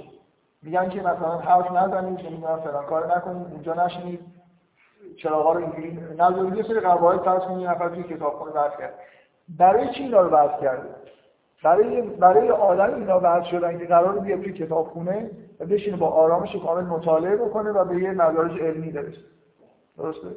میگن 0.63 0.89
که 0.89 0.99
مثلا 0.99 1.37
حرف 1.37 1.71
نزنید 1.71 2.19
نمی‌دونم 2.19 2.59
فلان 2.59 2.85
کار 2.85 3.17
نکنید 3.17 3.47
اونجا 3.51 3.73
نشینید. 3.85 4.19
چراغا 5.17 5.53
رو 5.53 5.59
اینجوری 5.59 6.15
نذارید 6.17 6.55
یه 6.55 6.63
سری 6.63 6.79
قواعد 6.79 7.19
فرض 7.19 7.41
کنید 7.41 7.67
نفر 7.67 7.89
توی 7.89 8.03
کتابخونه 8.03 8.51
وضع 8.51 8.77
کرد. 8.77 8.93
برای 9.59 9.89
چی 9.89 10.03
اینا 10.03 10.21
رو 10.21 10.29
وضع 10.29 10.61
کرده 10.61 10.89
برای 11.63 12.01
برای 12.01 12.49
آدم 12.49 12.95
اینا 12.95 13.19
وضع 13.23 13.45
شدن 13.45 13.77
که 13.77 13.85
قرار 13.85 14.19
بیا 14.19 14.37
توی 14.37 14.53
کتابخونه 14.53 15.31
و 15.59 15.65
بشینه 15.65 15.97
با 15.97 16.07
آرامش 16.07 16.55
کامل 16.55 16.83
مطالعه 16.83 17.35
بکنه 17.35 17.71
و 17.71 17.85
به 17.85 18.01
یه 18.01 18.11
مدارج 18.11 18.59
علمی 18.59 18.91
برسه. 18.91 19.17
درسته؟ 19.97 20.27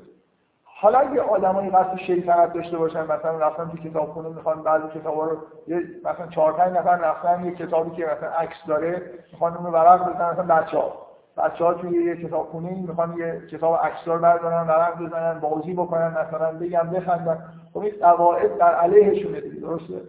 حالا 0.65 0.99
اگه 0.99 1.21
آدمایی 1.21 1.71
قصد 1.71 1.97
شیطنت 1.97 2.53
داشته 2.53 2.79
باشن 2.79 3.03
مثلا 3.03 3.39
رفتن 3.39 3.69
تو 3.69 3.77
کتابخونه 3.77 4.29
می‌خوان 4.29 4.63
بعضی 4.63 4.89
کتابا 4.89 5.25
رو 5.25 5.39
یه 5.67 5.83
مثلا 6.05 6.27
چهار 6.27 6.53
پنج 6.53 6.73
نفر 6.73 6.97
رفتن 6.97 7.45
یه 7.45 7.53
کتابی 7.53 7.91
که 7.91 8.05
مثلا 8.05 8.29
عکس 8.29 8.57
داره 8.67 9.03
می‌خوان 9.33 9.57
اون 9.57 9.73
ورق 9.73 10.15
بزنن 10.15 10.31
مثلا 10.31 10.61
بچه‌ها. 10.61 11.04
بچه‌ها 11.37 11.75
توی 11.75 12.05
یه 12.05 12.17
کتابخونه 12.17 12.71
می‌خوان 12.89 13.19
یه 13.19 13.43
کتاب 13.51 13.81
عکسدار 13.83 14.19
بردارن 14.19 14.67
ورق 14.67 15.03
بزنن 15.03 15.41
بازی 15.41 15.75
بکنن 15.75 16.09
مثلا 16.09 16.53
بگم 16.53 16.91
بخندن. 16.91 17.45
خب 17.73 17.79
این 17.79 17.93
قواعد 18.01 18.59
در 18.59 18.75
علیهشونه 18.75 19.41
دیگه 19.41 19.61
درسته؟ 19.61 20.01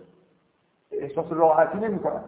احساس 0.91 1.25
راحتی 1.29 1.77
نمی‌کنن. 1.77 2.21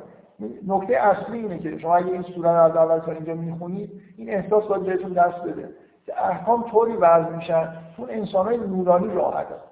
نکته 0.68 0.96
اصلی 0.96 1.38
اینه 1.38 1.60
که 1.60 1.78
شما 1.78 1.96
اگه 1.96 2.12
این 2.12 2.22
سوره 2.22 2.50
رو 2.50 2.64
از 2.64 2.76
اول 2.76 3.00
تا 3.00 3.12
اینجا 3.12 3.34
می‌خونید 3.34 4.02
این 4.18 4.30
احساس 4.30 4.64
باید 4.64 4.84
بهتون 4.84 5.14
دست 5.14 5.42
بده 5.42 5.70
که 6.06 6.26
احکام 6.26 6.64
طوری 6.72 6.96
وضع 6.96 7.30
میشن 7.30 7.74
اون 7.98 8.10
انسانای 8.10 8.58
نورانی 8.58 9.14
راحت 9.14 9.46
هست 9.46 9.68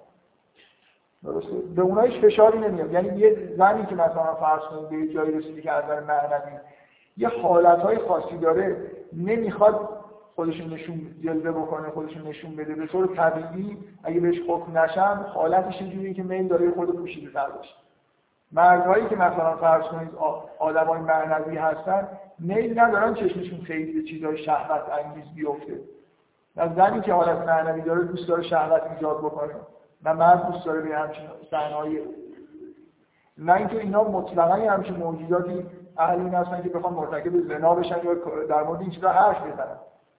درسته؟ 1.23 1.55
به 1.75 1.81
اونایش 1.81 2.19
فشاری 2.25 2.59
نمیاد. 2.59 2.91
یعنی 2.91 3.19
یه 3.19 3.55
زنی 3.57 3.85
که 3.85 3.95
مثلا 3.95 4.33
فرض 4.33 4.61
کنید 4.61 5.07
به 5.07 5.13
جایی 5.13 5.31
رسیدی 5.31 5.61
که 5.61 5.71
از 5.71 5.83
نظر 5.83 5.99
معنوی 5.99 6.59
یه 7.17 7.29
حالتهای 7.29 7.97
خاصی 7.97 8.37
داره 8.37 8.77
نمی‌خواد 9.15 9.89
خودشون 10.35 10.73
نشون 10.73 11.15
جلوه 11.23 11.51
بکنه 11.51 11.89
خودشون 11.89 12.27
نشون 12.27 12.55
بده. 12.55 12.75
به 12.75 12.87
طور 12.87 13.15
طبیعی 13.15 13.77
اگه 14.03 14.19
بهش 14.19 14.39
حکم 14.47 14.77
نشن 14.77 15.15
حالتش 15.15 15.81
اینجوریه 15.81 16.13
که 16.13 16.23
میل 16.23 16.47
داره 16.47 16.71
خود 16.71 16.95
پوشیده 16.95 17.31
تر 17.31 17.49
باشه. 17.49 17.73
مردهایی 18.51 19.07
که 19.07 19.15
مثلا 19.15 19.57
فرض 19.57 19.83
کنید 19.83 20.09
آدمای 20.59 21.01
معنوی 21.01 21.57
هستن 21.57 22.07
میل 22.39 22.79
ندارن 22.79 23.13
چشمشون 23.13 23.61
خیلی 23.61 24.01
به 24.01 24.07
چیزای 24.07 24.43
شهوت 24.43 24.81
انگیز 24.89 25.35
بیفته. 25.35 25.79
و 26.55 26.69
زنی 26.75 27.01
که 27.01 27.13
حالت 27.13 27.37
معنوی 27.37 27.81
داره 27.81 28.03
دوست 28.03 28.27
داره 28.27 28.43
شهوت 28.43 28.81
ایجاد 28.95 29.17
بکنه 29.17 29.53
و 30.03 30.15
مرد 30.15 30.51
دوست 30.51 30.65
داره 30.65 30.81
به 30.81 30.95
همچین 30.95 31.25
صحنه‌های 31.51 31.99
نه 33.37 33.53
اینکه 33.53 33.79
اینا 33.79 34.03
مطلقا 34.03 34.71
همچین 34.71 34.95
موجوداتی 34.95 35.65
اهلی 35.97 36.29
هستن 36.29 36.61
که 36.63 36.69
بخوان 36.69 36.93
مرتکب 36.93 37.47
زنا 37.47 37.75
بشن 37.75 37.95
یا 38.03 38.13
در 38.49 38.63
مورد 38.63 38.81
این 38.81 38.89
چیزا 38.89 39.09
حرف 39.09 39.41
بزنن. 39.41 39.77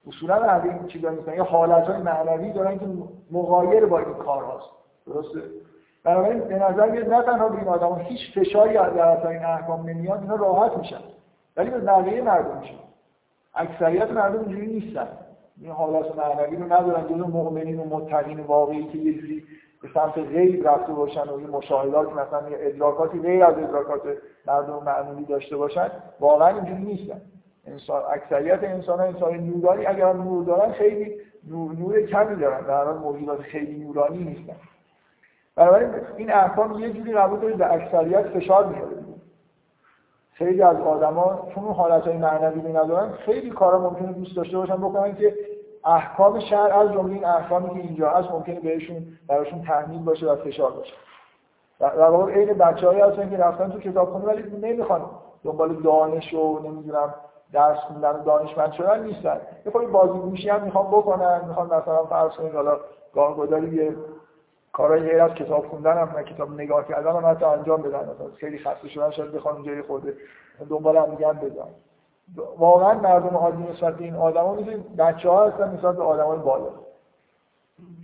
اصولا 0.09 0.35
اهل 0.35 0.69
این 0.69 0.87
چیزا 0.87 1.11
نیستن. 1.11 1.35
یا 1.35 1.45
حالتهای 1.45 2.03
معنوی 2.03 2.53
دارن 2.53 2.79
که 2.79 2.87
مغایر 3.31 3.87
با 3.87 3.99
این 3.99 4.15
کار 4.15 4.45
هست 4.45 4.71
درسته؟ 5.07 5.41
بنابراین 6.05 6.41
به 6.41 6.55
نظر 6.55 6.91
میاد 6.91 7.15
نه 7.15 7.23
تنها 7.23 7.49
به 7.49 7.59
این 7.59 7.69
آدم 7.69 7.99
هیچ 7.99 8.39
فشاری 8.39 8.77
از 8.77 8.95
در 8.95 9.27
این 9.27 9.45
احکام 9.45 9.89
نمیاد 9.89 10.21
اینا 10.21 10.35
راحت 10.35 10.77
میشن. 10.77 11.01
ولی 11.57 11.71
به 11.71 11.79
بقیه 11.79 12.23
مردم 12.23 12.59
میشه. 12.59 12.75
اکثریت 13.55 14.11
مردم 14.11 14.39
اینجوری 14.39 14.67
نیستن. 14.67 15.09
این 15.61 15.71
حالات 15.71 16.17
معنوی 16.17 16.57
رو 16.57 16.73
ندارن 16.73 17.09
جزو 17.09 17.27
مؤمنین 17.27 17.81
و 17.81 17.85
متقین 17.85 18.41
واقعی 18.41 18.87
که 18.87 18.99
یه 18.99 19.15
جوری 19.15 19.45
به 19.83 19.89
سمت 19.95 20.19
غیب 20.19 20.69
رفته 20.69 20.93
باشن 20.93 21.23
و 21.23 21.35
این 21.35 21.51
مشاهدات 21.51 22.13
مثلا 22.13 22.51
یه 22.51 22.57
ادراکاتی 22.61 23.21
غیر 23.21 23.45
از 23.45 23.59
ادراکات 23.59 24.01
مردم 24.47 24.83
معمولی 24.85 25.25
داشته 25.25 25.57
باشن 25.57 25.91
واقعا 26.21 26.49
اینجوری 26.49 26.83
نیستن. 26.83 27.21
انسان 27.67 28.03
اکثریت 28.13 28.65
انسان 28.65 28.99
ها 28.99 29.05
انسان 29.05 29.35
نورانی 29.35 29.87
اگر 29.87 30.13
نور 30.13 30.45
دارن 30.45 30.73
خیلی 30.73 31.17
نور, 31.49 31.73
نور 31.73 32.01
کمی 32.01 32.37
دارن. 32.37 32.67
در 32.67 32.85
حال 32.85 32.97
موجودات 32.97 33.41
خیلی 33.41 33.85
نورانی 33.85 34.25
نیستن. 34.25 34.57
بنابراین 35.57 35.91
این 36.17 36.33
احکام 36.33 36.79
یه 36.79 36.93
جوری 36.93 37.13
قبول 37.13 37.41
دارید 37.41 37.57
به 37.57 37.73
اکثریت 37.73 38.23
فشار 38.23 38.67
میاره 38.67 38.97
خیلی 40.33 40.63
از 40.63 40.77
آدما 40.77 41.49
چون 41.55 41.65
اون 41.65 41.75
حالتهای 41.75 42.17
معنوی 42.17 42.73
ندارن 42.73 43.13
خیلی 43.13 43.51
کارا 43.51 43.79
ممکنه 43.79 44.13
دوست 44.13 44.37
داشته 44.37 44.57
باشن 44.57 44.77
بکنن 44.77 45.15
که 45.15 45.35
احکام 45.85 46.41
شهر 46.41 46.73
از 46.73 46.93
جمله 46.93 47.13
این 47.15 47.25
احکامی 47.25 47.69
که 47.69 47.87
اینجا 47.89 48.11
هست 48.11 48.31
ممکنه 48.31 48.61
بهشون 48.61 49.07
براشون 49.29 49.63
تحمیل 49.63 50.03
باشه 50.03 50.27
و 50.27 50.37
فشار 50.37 50.71
باشه. 50.71 50.95
در 51.81 52.11
واقع 52.11 52.33
عین 52.33 52.53
بچه‌هایی 52.53 53.01
هستن 53.01 53.31
که 53.31 53.37
رفتن 53.37 53.71
تو 53.71 53.81
کتابخونه 53.81 54.25
ولی 54.25 54.57
نمی‌خوان 54.57 55.01
دنبال 55.45 55.75
دانش 55.75 56.35
و 56.35 56.59
نمی‌دونم 56.59 57.15
درس 57.53 57.79
خوندن 57.79 58.11
و 58.11 58.25
دانشمند 58.25 58.73
شدن 58.73 59.03
نیستن. 59.05 59.41
یه 59.67 59.73
بازی 59.73 60.19
گوشی 60.19 60.49
هم 60.49 60.63
می‌خوان 60.63 60.87
بکنن 60.87 61.41
می‌خوان 61.49 61.67
مثلا 61.67 62.05
فرض 62.05 62.33
کنید 62.33 62.55
حالا 62.55 62.79
گاهگداری 63.15 63.75
یه 63.75 63.97
کارهای 64.73 65.01
غیر 65.01 65.23
از 65.23 65.35
کتاب 65.35 65.67
خوندن 65.67 65.99
هم 65.99 66.23
کتاب 66.23 66.53
نگاه 66.53 66.89
کردن 66.89 67.11
هم 67.11 67.27
حتی 67.27 67.45
انجام 67.45 67.83
بدن. 67.83 68.01
مثلا 68.01 68.31
خیلی 68.37 68.59
خسته 68.59 68.89
شدن 68.89 69.11
شاید 69.11 69.33
بخوان 69.33 69.55
اونجا 69.55 69.83
خورده 69.83 70.17
دنبال 70.71 70.97
هم 70.97 71.11
میگن 71.11 71.33
بزن 71.33 71.69
واقعا 72.59 72.95
مردم 72.95 73.37
عادی 73.37 73.63
نسبت 73.63 73.97
به 73.97 74.05
این 74.05 74.15
آدما 74.15 74.55
مثل 74.55 74.79
بچه‌ها 74.99 75.49
هستن 75.49 75.75
نسبت 75.75 75.97
به 75.97 76.03
آدمای 76.03 76.39
بالا. 76.39 76.71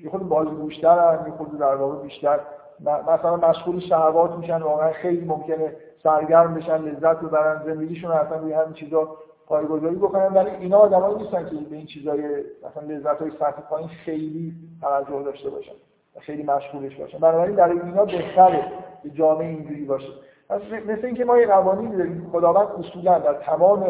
یه 0.02 0.10
خود 0.10 0.28
بازی 0.28 0.50
گوشتر 0.50 1.18
یه 1.26 1.32
خود 1.32 1.58
در 1.58 1.74
واقع 1.74 2.02
بیشتر. 2.02 2.40
مثلا 3.08 3.36
مشغول 3.36 3.80
شهوات 3.80 4.30
میشن 4.38 4.62
واقعا 4.62 4.92
خیلی 4.92 5.24
ممکنه 5.24 5.76
سرگرم 6.02 6.54
بشن 6.54 6.76
لذت 6.76 7.20
ببرن 7.20 7.62
زندگیشون 7.66 8.10
اصلا 8.10 8.36
روی 8.36 8.52
همین 8.52 8.74
چیزا 8.74 9.16
پایگذاری 9.46 9.96
بکنن. 9.96 10.26
ولی 10.26 10.50
اینا 10.50 10.78
آدمایی 10.78 11.16
نیستن 11.16 11.48
که 11.48 11.56
به 11.70 11.76
این 11.76 11.86
چیزای 11.86 12.44
مثلا 12.64 12.82
لذت 12.88 13.20
های 13.20 13.30
سطح 13.30 13.60
پایین 13.60 13.88
خیلی 13.88 14.54
توجه 14.80 15.22
داشته 15.22 15.50
باشن 15.50 15.72
خیلی 16.20 16.42
مشغولش 16.42 16.96
باشن. 16.96 17.18
بنابراین 17.18 17.56
در 17.56 17.68
اینا 17.68 18.04
بهتره 18.04 18.72
که 19.02 19.10
جامعه 19.10 19.48
اینجوری 19.48 19.84
باشه. 19.84 20.08
مثل 20.86 21.06
اینکه 21.06 21.24
ما 21.24 21.38
یه 21.38 21.46
قوانینی 21.46 21.96
داریم 21.96 22.30
خداوند 22.32 22.68
اصولا 22.68 23.18
در 23.18 23.34
تمام 23.34 23.86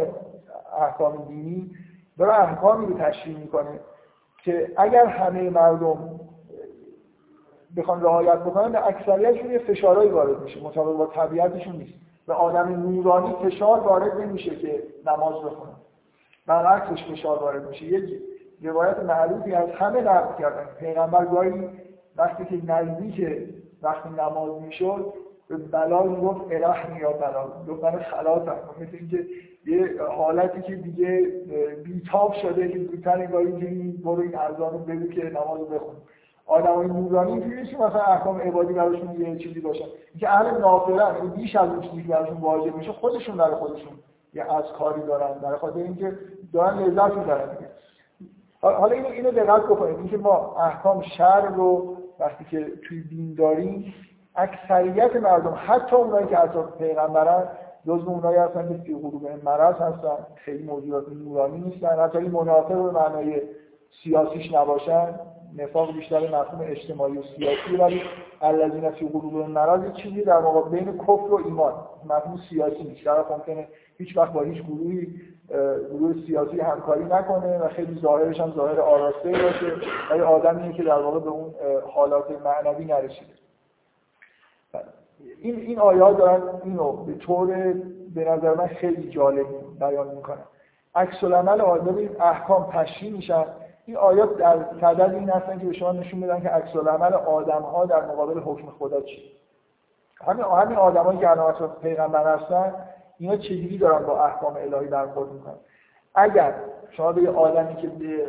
احکام 0.80 1.24
دینی 1.28 1.70
داره 2.18 2.40
احکامی 2.40 2.86
رو 2.86 2.98
تشریح 2.98 3.38
می‌کنه 3.38 3.80
که 4.44 4.72
اگر 4.76 5.06
همه 5.06 5.50
مردم 5.50 6.20
بخوان 7.76 8.02
رعایت 8.02 8.38
بکنن 8.38 8.72
به 8.72 8.86
اکثریتشون 8.86 9.50
یه 9.50 9.58
فشارهایی 9.58 10.10
وارد 10.10 10.42
میشه 10.42 10.62
مطابق 10.62 10.96
با 10.96 11.06
طبیعتشون 11.06 11.76
نیست. 11.76 11.94
به 12.26 12.34
آدم 12.34 12.68
نورانی 12.68 13.34
فشار 13.44 13.80
وارد 13.80 14.20
نمیشه 14.20 14.56
که 14.56 14.82
نماز 15.06 15.34
بخونه. 15.34 15.72
برعکسش 16.46 17.04
فشار 17.12 17.38
وارد 17.38 17.68
میشه. 17.68 17.84
یه 17.84 18.20
روایت 18.62 18.98
معروفی 18.98 19.54
از 19.54 19.68
همه 19.70 20.00
نقل 20.00 20.38
کردن. 20.38 20.64
پیغمبر 20.78 21.24
گاهی 21.24 21.68
وقتی 22.16 22.44
که 22.44 22.72
نزدیک 22.72 23.48
وقتی 23.82 24.08
نماز 24.08 24.62
می‌شد 24.62 25.12
به 25.52 25.58
بلا 25.58 26.02
می‌گفت 26.02 26.40
الهی 26.50 27.00
یا 27.00 27.12
بلا 27.12 27.44
دختر 27.66 27.98
خلاص 27.98 28.48
هم 28.48 28.56
مثل 28.80 28.96
اینکه 28.96 29.26
یه 29.66 30.02
حالتی 30.16 30.62
که 30.62 30.76
دیگه 30.76 31.26
بیتاب 31.84 32.32
شده 32.32 32.68
که 32.68 32.78
زودتر 32.78 33.18
انگار 33.18 33.40
اینجوری 33.40 34.00
برو 34.04 34.20
این 34.20 34.38
ارزان 34.38 34.72
رو 34.72 34.78
بگو 34.78 35.06
که 35.06 35.24
نماز 35.24 35.60
بخون. 35.60 35.94
آدمای 36.46 36.86
نورانی 36.86 37.32
اینجوری 37.32 37.62
نیست 37.62 37.74
مثلا 37.74 38.02
احکام 38.02 38.40
عبادی 38.40 38.72
براشون 38.72 39.20
یه 39.20 39.36
چیزی 39.36 39.60
باشه. 39.60 39.84
اینکه 40.10 40.30
اهل 40.30 40.58
نافله 40.60 41.16
یعنی 41.16 41.28
بیش 41.28 41.56
از 41.56 41.68
اون 41.68 41.80
چیزی 41.80 42.02
که 42.02 42.08
براشون 42.08 42.36
واجب 42.36 42.76
میشه 42.76 42.92
خودشون 42.92 43.36
برای 43.36 43.54
خودشون 43.54 43.92
یه 44.34 44.54
از 44.54 44.64
کاری 44.78 45.02
دارن. 45.02 45.38
برای 45.42 45.58
خاطر 45.58 45.78
اینکه 45.78 46.18
دارن 46.52 46.78
لذت 46.78 47.16
می‌برن 47.16 47.48
حالا 48.60 48.94
اینو 48.94 49.08
اینو 49.08 49.30
دقت 49.30 49.62
بکنید. 49.62 49.96
اینکه 49.96 50.16
ما 50.16 50.56
احکام 50.60 51.02
شر 51.02 51.46
رو 51.46 51.96
وقتی 52.20 52.44
که 52.44 52.72
توی 52.88 53.02
دین 53.02 53.34
داریم 53.34 53.94
اکثریت 54.36 55.16
مردم 55.16 55.54
حتی 55.66 55.96
اونایی 55.96 56.26
که 56.26 56.40
اطراف 56.40 56.76
پیغمبرن 56.78 57.48
جزو 57.86 58.10
اونایی 58.10 58.38
هستن 58.38 58.68
که 58.68 58.74
فی 58.74 58.94
غروب 58.94 59.28
مرض 59.44 59.74
هستن 59.74 60.26
خیلی 60.34 60.62
موجودات 60.62 61.04
نورانی 61.08 61.58
نیستن 61.58 61.98
حتی 61.98 62.18
این 62.18 62.30
منافق 62.30 62.74
به 62.74 62.90
معنای 62.90 63.42
سیاسیش 64.02 64.52
نباشن 64.52 65.14
نفاق 65.56 65.92
بیشتر 65.92 66.20
مفهوم 66.20 66.60
اجتماعی 66.62 67.18
و 67.18 67.22
سیاسی 67.22 67.76
ولی 67.78 68.02
الذین 68.40 68.90
فی 68.90 69.08
قلوب 69.08 69.34
مرض 69.34 69.92
چیزی 69.92 70.22
در 70.22 70.38
مقابل 70.38 70.78
بین 70.78 70.98
کفر 70.98 71.10
و 71.12 71.42
ایمان 71.44 71.72
مفهوم 72.04 72.40
سیاسی 72.50 72.84
نیست. 72.84 73.04
در 73.04 73.24
ممکنه 73.30 73.68
هیچ 73.98 74.16
وقت 74.16 74.32
با 74.32 74.42
هیچ 74.42 74.62
گروهی 74.62 75.14
گروه 75.90 76.14
سیاسی 76.26 76.60
همکاری 76.60 77.04
نکنه 77.04 77.58
و 77.58 77.68
خیلی 77.68 78.00
ظاهرش 78.00 78.40
هم 78.40 78.52
ظاهر 78.56 78.80
آراسته 78.80 79.30
باشه 79.30 79.72
ولی 80.10 80.20
آدمیه 80.20 80.72
که 80.72 80.82
در 80.82 80.98
واقع 81.02 81.20
به 81.20 81.30
اون 81.30 81.54
حالات 81.94 82.26
معنوی 82.44 82.84
نرسیده. 82.84 83.41
این 85.40 85.56
این 85.56 85.78
آیات 85.78 86.18
دارن 86.18 86.42
اینو 86.64 86.92
به 86.92 87.14
طور 87.14 87.46
به 88.14 88.24
نظر 88.24 88.54
من 88.54 88.66
خیلی 88.66 89.10
جالب 89.10 89.46
بیان 89.80 90.08
می‌کنن. 90.08 90.44
عکس 90.94 91.24
العمل 91.24 91.60
آدم 91.60 91.96
احکام 92.20 92.70
تشریح 92.72 93.12
میشن. 93.12 93.44
این 93.86 93.96
آیات 93.96 94.36
در 94.36 94.56
صدد 94.80 95.14
این 95.14 95.30
هستن 95.30 95.58
که 95.58 95.66
به 95.66 95.72
شما 95.72 95.92
نشون 95.92 96.20
میدن 96.20 96.40
که 96.40 96.48
عکس 96.48 96.76
العمل 96.76 97.12
آدم 97.14 97.62
ها 97.62 97.84
در 97.84 98.06
مقابل 98.06 98.40
حکم 98.40 98.66
خدا 98.78 99.00
چیه 99.00 99.32
همین 100.24 100.44
همین 100.44 100.76
آدمایی 100.76 101.18
که 101.18 101.30
الان 101.30 101.70
پیغمبر 101.82 102.38
هستن 102.38 102.74
اینا 103.18 103.36
چجوری 103.36 103.78
دارن 103.78 104.06
با 104.06 104.24
احکام 104.24 104.56
الهی 104.56 104.86
برخورد 104.86 105.32
می‌کنن؟ 105.32 105.54
اگر 106.14 106.54
شما 106.90 107.12
به 107.12 107.30
آدمی 107.30 107.76
که 107.76 107.88
به 107.88 108.26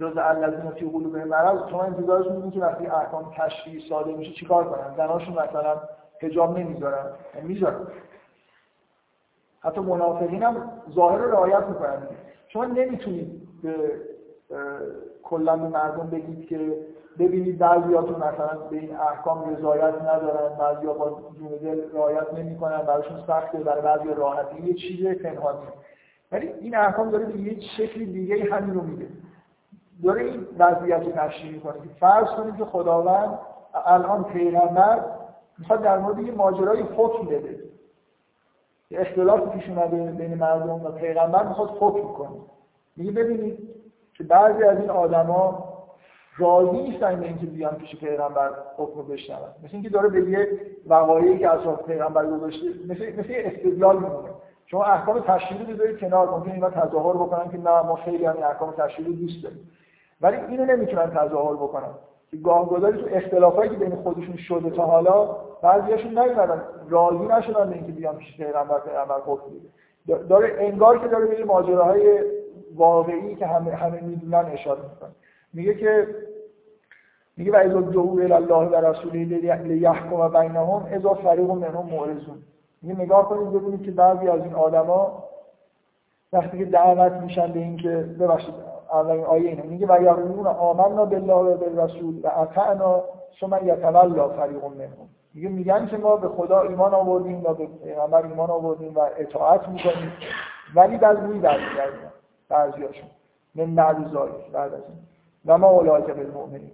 جز 0.00 0.12
الذین 0.16 0.70
فی 0.70 0.84
قلوب 0.84 1.16
مرض 1.16 1.70
شما 1.70 1.82
انتظارش 1.82 2.26
میدین 2.26 2.50
که 2.50 2.60
وقتی 2.60 2.86
احکام 2.86 3.32
تشریعی 3.36 3.88
ساده 3.88 4.12
میشه 4.12 4.32
چیکار 4.32 4.64
کنن؟ 4.64 4.96
زناشون 4.96 5.34
مثلا 5.34 5.80
حجاب 6.20 6.58
نمی‌ذارن. 6.58 7.06
یعنی 7.34 7.48
می‌ذارن. 7.48 7.86
حتی 9.60 9.80
منافقین 9.80 10.42
هم 10.42 10.70
ظاهر 10.94 11.18
رو 11.18 11.30
رعایت 11.30 11.66
می‌کنن. 11.66 12.02
شما 12.48 12.64
نمی‌تونید 12.64 13.48
به 13.62 13.92
کلا 15.22 15.56
به 15.56 15.68
مردم 15.68 16.06
بگید 16.06 16.48
که 16.48 16.76
ببینید 17.18 17.58
بعضیاتون 17.58 18.16
مثلا 18.16 18.58
به 18.70 18.76
این 18.76 18.96
احکام 18.96 19.56
رضایت 19.56 19.94
ندارن 20.02 20.56
بعضیا 20.58 20.92
با 20.92 21.20
جون 21.38 21.48
دل 21.48 21.80
رعایت 21.94 22.34
نمی‌کنن 22.34 22.82
براشون 22.82 23.16
سخته 23.26 23.58
برای 23.58 23.82
بعضی 23.82 24.14
راحتی. 24.16 24.62
یه 24.62 24.74
چیز 24.74 25.06
پنهانی. 25.06 25.66
ولی 26.32 26.48
این 26.60 26.76
احکام 26.76 27.10
داره 27.10 27.24
به 27.24 27.38
یه 27.38 27.60
شکل 27.76 28.04
دیگه 28.04 28.44
همین 28.44 28.74
رو 28.74 28.80
میگه 28.80 29.06
داره 30.02 30.22
این 30.22 30.46
وضعیت 30.58 31.02
رو 31.02 31.12
تشریح 31.12 31.52
می‌کنه 31.52 31.74
فرض 32.00 32.28
کنید 32.28 32.56
که 32.56 32.64
خداوند 32.64 33.38
الان 33.86 34.24
پیغمبر 34.24 35.04
می‌خواد 35.58 35.82
در 35.82 35.98
مورد 35.98 36.18
یه 36.18 36.32
ماجرای 36.32 36.82
حکم 36.82 37.26
بده. 37.26 37.58
اختلاف 38.90 39.48
پیش 39.48 39.68
اومده 39.68 40.12
بین 40.12 40.34
مردم 40.34 40.84
و 40.84 40.90
پیغمبر 40.90 41.48
می‌خواد 41.48 41.70
حکم 41.80 42.12
کنه. 42.12 42.40
میگه 42.96 43.12
ببینید 43.12 43.58
که 44.14 44.24
بعضی 44.24 44.64
از 44.64 44.78
این 44.78 44.90
آدما 44.90 45.72
راضی 46.38 46.82
نیستن 46.82 47.20
به 47.20 47.26
اینکه 47.26 47.46
بیان 47.46 47.74
پیش 47.74 47.96
پیغمبر 47.96 48.50
حکم 48.76 49.02
بشنون. 49.02 49.48
مثل 49.64 49.70
اینکه 49.72 49.88
داره 49.88 50.08
به 50.08 50.30
یه 50.30 50.48
وقایعی 50.86 51.38
که 51.38 51.50
اطراف 51.50 51.82
پیغمبر 51.82 52.26
گذاشته 52.26 52.66
مثل 52.88 53.20
مثل 53.20 53.34
استدلال 53.36 53.96
میمونه 53.96 54.28
شما 54.66 54.84
احکام 54.84 55.20
تشریعی 55.20 55.64
رو 55.64 55.72
بذارید 55.72 55.98
کنار 55.98 56.30
ممکنه 56.30 56.54
اینا 56.54 56.70
تظاهر 56.70 57.14
بکنن 57.14 57.50
که 57.50 57.58
نه 57.58 57.82
ما 57.82 57.96
خیلی 57.96 58.24
هم 58.24 58.36
احکام 58.42 58.72
تشریعی 58.72 59.16
دوست 59.16 59.42
داریم. 59.42 59.70
ولی 60.22 60.36
اینو 60.36 60.64
نمی‌تونن 60.64 61.10
تظاهر 61.10 61.54
بکنن. 61.54 61.90
گاه 62.44 62.68
گذاری 62.68 63.02
تو 63.02 63.08
اختلافایی 63.12 63.70
که 63.70 63.76
بین 63.76 63.96
خودشون 63.96 64.36
شده 64.36 64.70
تا 64.70 64.86
حالا 64.86 65.36
بعضیاشون 65.62 66.18
نیومدن. 66.18 66.62
راضی 66.88 67.24
نشدن 67.24 67.68
به 67.70 67.74
اینکه 67.74 67.92
بیان 67.92 68.16
پیش 68.16 68.36
پیغمبر 68.36 68.78
پیغمبر 68.80 69.16
حکم 69.26 69.44
داره 70.28 70.54
انگار 70.58 70.98
که 70.98 71.08
داره 71.08 71.26
به 71.26 71.44
ماجراهای 71.44 72.20
واقعی 72.74 73.34
که 73.34 73.46
همه 73.46 73.70
همه 73.70 74.00
می‌دونن 74.00 74.44
اشاره 74.52 74.80
می‌کنه. 74.82 75.10
میگه 75.52 75.74
که 75.74 76.06
میگه 77.36 77.52
و 77.52 77.56
اذا 77.56 77.80
دعو 77.80 78.20
الله 78.20 78.68
و 78.68 78.86
رسوله 78.86 79.24
لیحکم 79.24 80.28
بینهم 80.28 80.88
اذا 80.92 81.14
فریق 81.14 81.50
منهم 81.50 81.86
معرضون. 81.86 82.42
میگه 82.82 83.00
نگاه 83.00 83.28
کنید 83.28 83.52
ببینید 83.52 83.82
که 83.82 83.90
بعضی 83.90 84.28
از 84.28 84.40
این 84.40 84.54
آدما 84.54 85.24
وقتی 86.32 86.58
که 86.58 86.64
دعوت 86.64 87.12
میشن 87.12 87.52
به 87.52 87.58
اینکه 87.58 87.88
ببخشید 88.20 88.54
اولین 88.92 89.24
آیه 89.24 89.48
اینه 89.48 89.62
میگه 89.62 89.86
و 89.86 90.02
یقولون 90.02 90.46
آمنا 90.46 91.04
بالله 91.04 91.34
و 91.34 91.56
بالرسول 91.56 92.20
و 92.22 92.30
اطعنا 92.36 93.04
ثم 93.40 93.58
یتولا 93.66 94.28
فریق 94.28 94.64
منهم. 94.64 95.08
میگه 95.34 95.48
میگن 95.48 95.86
که 95.86 95.96
ما 95.96 96.16
به 96.16 96.28
خدا 96.28 96.60
ایمان 96.60 96.94
آوردیم 96.94 97.42
و 97.44 97.54
به 97.54 97.66
پیغمبر 97.66 98.22
ایمان 98.22 98.50
آوردیم 98.50 98.94
و 98.94 99.00
اطاعت 99.18 99.68
می‌کنیم. 99.68 100.12
ولی 100.74 100.96
بعد 100.98 101.18
روی 101.20 101.38
برمیگردیم. 101.38 102.12
بعضیاشون. 102.48 103.08
من 103.54 103.74
بعد 103.74 104.12
بعد 104.52 104.74
از 104.74 104.80
این. 104.88 104.98
و 105.46 105.58
ما 105.58 105.68
اولئک 105.68 106.06
بالمؤمنین. 106.06 106.70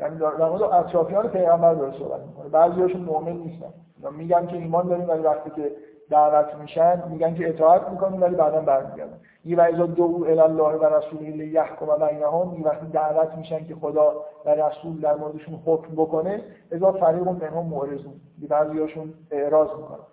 یعنی 0.00 0.18
در 0.18 0.48
مورد 0.48 0.62
اطرافیان 0.62 1.28
پیغمبر 1.28 1.74
داره 1.74 1.98
صحبت 1.98 2.20
می‌کنه. 2.20 2.48
بعضیاشون 2.48 3.00
مؤمن 3.00 3.32
نیستن. 3.32 3.72
میگن 4.10 4.46
که 4.46 4.56
ایمان 4.56 4.88
داریم 4.88 5.08
ولی 5.08 5.22
وقتی 5.22 5.50
که 5.50 5.72
دعوت 6.12 6.54
میشن 6.54 7.08
میگن 7.08 7.34
که 7.34 7.48
اطاعت 7.48 7.88
می‌کنیم 7.88 8.22
ولی 8.22 8.36
بعدا 8.36 8.60
برمیگردن. 8.60 9.20
یه 9.44 9.56
وعظا 9.56 9.86
دو 9.86 10.24
الی 10.28 10.40
الله 10.40 10.72
و 10.76 10.84
رسوله 10.84 11.30
لیحکم 11.30 11.86
بینهم. 12.06 12.54
یه 12.58 12.64
وقتی 12.64 12.86
دعوت 12.86 13.34
میشن 13.34 13.66
که 13.66 13.74
خدا 13.74 14.24
و 14.44 14.50
رسول 14.50 15.00
در 15.00 15.14
موردشون 15.14 15.54
حکم 15.66 15.94
بکنه 15.96 16.42
اذا 16.72 16.92
فریق 16.92 17.28
منهم 17.28 17.66
معرضون. 17.66 18.20
بعضیاشون 18.48 19.14
اعراض 19.30 19.68
می‌کنن. 19.68 20.06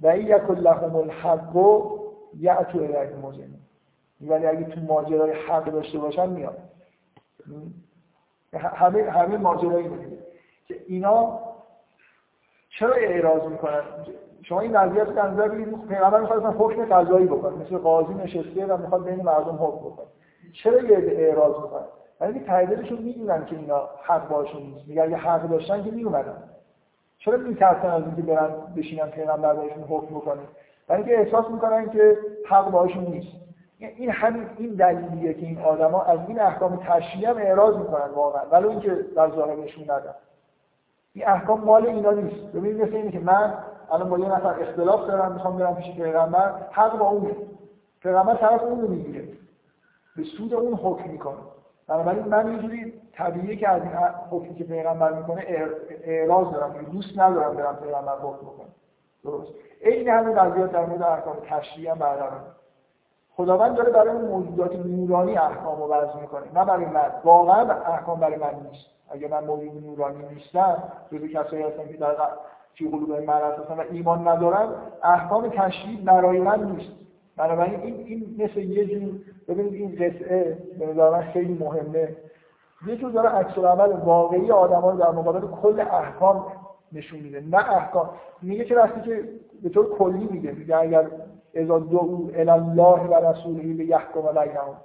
و 0.00 0.18
یک 0.18 0.50
لهم 0.50 0.96
الحق 0.96 1.56
یعتو 2.40 2.78
الیه 2.78 3.16
مزنون 3.22 3.60
ولی 4.20 4.46
اگه 4.46 4.64
تو 4.64 4.80
ماجرای 4.80 5.32
حق 5.32 5.64
داشته 5.64 5.98
باشن 5.98 6.28
میاد. 6.28 6.58
همه 8.54 9.10
همه 9.10 9.36
ماجرایی 9.36 9.90
که 10.68 10.76
اینا 10.86 11.38
چرا 12.78 12.94
اعراض 12.94 13.42
می‌کنن؟ 13.50 13.82
شما 14.42 14.60
این 14.60 14.76
وضعیت 14.76 15.08
رو 15.08 15.26
نظر 15.26 15.48
بگیرید 15.48 15.88
پیغمبر 15.88 16.20
می‌خواد 16.20 16.38
مثلا 16.38 16.50
حکم 16.50 16.84
قضایی 16.84 17.26
بکنه 17.26 17.56
مثل 17.56 17.76
قاضی 17.78 18.14
نشسته 18.14 18.66
و 18.66 18.76
می‌خواد 18.76 19.04
بین 19.04 19.22
مردم 19.22 19.54
حکم 19.54 19.76
بکنه. 19.76 20.06
چرا 20.52 20.82
یه 20.82 20.98
اعراض 20.98 21.62
می‌کنن 21.62 21.84
ولی 22.20 22.40
تعدادشون 22.40 22.98
می‌دونن 22.98 23.44
که 23.44 23.56
اینا 23.56 23.88
حق 24.02 24.28
باشون 24.28 24.62
نیست. 24.62 24.88
میگن 24.88 25.02
اگه 25.02 25.16
حق 25.16 25.42
داشتن 25.42 25.84
که 25.84 25.90
میومدن 25.90 26.42
چرا 27.18 27.36
میترسن 27.36 27.90
از 27.90 28.02
اینکه 28.02 28.22
برن 28.22 28.50
بشینن 28.76 29.06
پیغمبر 29.06 29.54
بهشون 29.54 29.82
حکم 29.88 30.14
بکنه؟ 30.14 30.42
برای 30.88 31.02
اینکه 31.02 31.18
احساس 31.18 31.50
می‌کنن 31.50 31.90
که 31.90 32.18
حق 32.48 32.70
باشون 32.70 33.04
نیست. 33.04 33.36
این 33.78 34.10
همین 34.10 34.46
این 34.58 34.74
دلیلیه 34.74 35.34
که 35.34 35.46
این 35.46 35.62
آدما 35.62 36.02
از 36.02 36.18
این 36.28 36.40
احکام 36.40 36.76
تشریعی 36.76 37.26
هم 37.26 37.36
اعراض 37.36 37.76
می‌کنن 37.76 38.10
واقعا. 38.14 38.42
ولو 38.52 38.68
اینکه 38.68 38.96
در 39.16 39.30
ظاهر 39.30 39.56
نشون 39.56 39.84
ندن. 39.84 40.14
این 41.14 41.28
احکام 41.28 41.60
مال 41.60 41.86
اینا 41.86 42.10
نیست. 42.10 42.52
ببینید 42.52 42.82
مثل 42.82 42.96
اینه 42.96 43.10
که 43.10 43.18
من 43.18 43.54
الان 43.92 44.10
با 44.10 44.18
یه 44.18 44.28
نفر 44.28 44.60
اختلاف 44.60 45.06
دارم 45.06 45.32
می‌خوام 45.32 45.56
برم 45.56 45.74
پیش 45.74 45.94
پیغمبر 45.94 46.54
حق 46.70 46.98
با 46.98 47.08
اونه 47.08 47.36
پیغمبر 48.02 48.34
طرف 48.34 48.62
اون 48.62 48.80
رو 48.80 48.88
می‌گیره. 48.88 49.28
به 50.16 50.22
سود 50.24 50.54
اون 50.54 50.74
حکم 50.74 51.10
می‌کنه. 51.10 51.36
بنابراین 51.88 52.24
من 52.24 52.52
یه 52.52 52.58
جوری 52.58 53.00
طبیعیه 53.12 53.56
که 53.56 53.68
از 53.68 53.82
این 53.82 53.92
حکمی 54.30 54.54
که 54.54 54.64
پیغمبر 54.64 55.12
می‌کنه 55.12 55.44
اعراض 56.04 56.52
دارم 56.52 56.72
دوست 56.92 57.18
ندارم 57.18 57.56
برم 57.56 57.76
پیغمبر 57.76 58.16
حکم 58.16 58.46
بکنم. 58.46 58.72
درست. 59.24 59.52
این 59.80 60.08
همین 60.08 60.34
قضیه 60.34 60.66
در 60.66 60.86
مورد 60.86 61.02
احکام 61.02 61.36
تشریعی 61.48 61.88
هم 61.88 61.98
برقرار. 61.98 62.40
خداوند 63.36 63.76
داره 63.76 63.90
برای 63.90 64.08
اون 64.08 64.24
موجودات 64.24 64.76
نورانی 64.76 65.38
احکام 65.38 65.82
رو 65.82 65.92
وضع 65.92 66.20
می‌کنه 66.20 66.52
نه 66.54 66.64
برای 66.64 66.84
من. 66.84 67.12
واقعا 67.24 67.72
احکام 67.72 68.20
برای 68.20 68.36
من 68.36 68.54
نیست. 68.70 68.86
اگه 69.10 69.28
من 69.28 69.44
موجود 69.44 69.84
نورانی 69.86 70.24
نیستم 70.34 70.82
جزو 71.12 71.26
کسایی 71.26 71.62
هستم 71.62 71.88
که 71.88 71.96
در 71.96 72.16
فی 72.74 72.88
قلوب 72.88 73.12
مرض 73.12 73.60
هستن 73.60 73.74
و 73.74 73.82
ایمان 73.90 74.28
ندارن 74.28 74.68
احکام 75.02 75.48
تشریع 75.48 76.00
برای 76.04 76.40
من 76.40 76.64
نیست. 76.64 76.90
بنابراین 77.36 77.80
این 77.80 77.94
این 78.06 78.36
مثل 78.38 78.58
یه 78.58 78.84
جور 78.86 79.14
ببینید 79.48 79.74
این 79.74 79.94
قطعه 79.94 80.58
به 80.78 80.86
نظر 80.86 81.10
من 81.10 81.22
خیلی 81.22 81.54
مهمه. 81.54 82.16
یه 82.86 82.96
جور 82.96 83.10
داره 83.10 83.28
عکس 83.28 83.58
عمل 83.58 83.92
واقعی 83.92 84.50
آدما 84.50 84.90
رو 84.90 84.98
در 84.98 85.10
مقابل 85.10 85.40
کل 85.40 85.80
احکام 85.80 86.46
نشون 86.92 87.20
میده 87.20 87.40
نه 87.40 87.70
احکام. 87.70 88.10
میگه 88.42 88.64
که 88.64 88.76
وقتی 88.76 89.00
که 89.00 89.28
به 89.62 89.68
طور 89.68 89.98
کلی 89.98 90.28
میگه 90.30 90.52
میگه 90.52 90.76
اگر 90.76 91.06
اذا 91.54 91.78
دعو 91.78 92.30
الله 92.36 93.00
و 93.00 93.30
رسوله 93.30 93.62
لیحکم 93.62 94.20
بینهم 94.20 94.76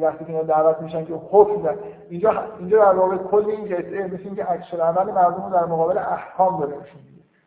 وقتی 0.00 0.24
که 0.24 0.30
اینا 0.30 0.42
دعوت 0.42 0.80
میشن 0.80 1.04
که 1.04 1.14
حکم 1.30 1.62
در 1.62 1.74
اینجا 2.10 2.44
اینجا 2.58 2.78
در 2.84 2.98
واقع 2.98 3.16
کل 3.16 3.50
این 3.50 3.64
قطعه 3.64 4.06
مثل 4.06 4.22
اینکه 4.24 4.44
عکس 4.44 4.74
عمل 4.74 5.12
مردم 5.12 5.50
در 5.52 5.64
مقابل 5.64 5.98
احکام 5.98 6.60
داره 6.60 6.72
نشون 6.72 7.00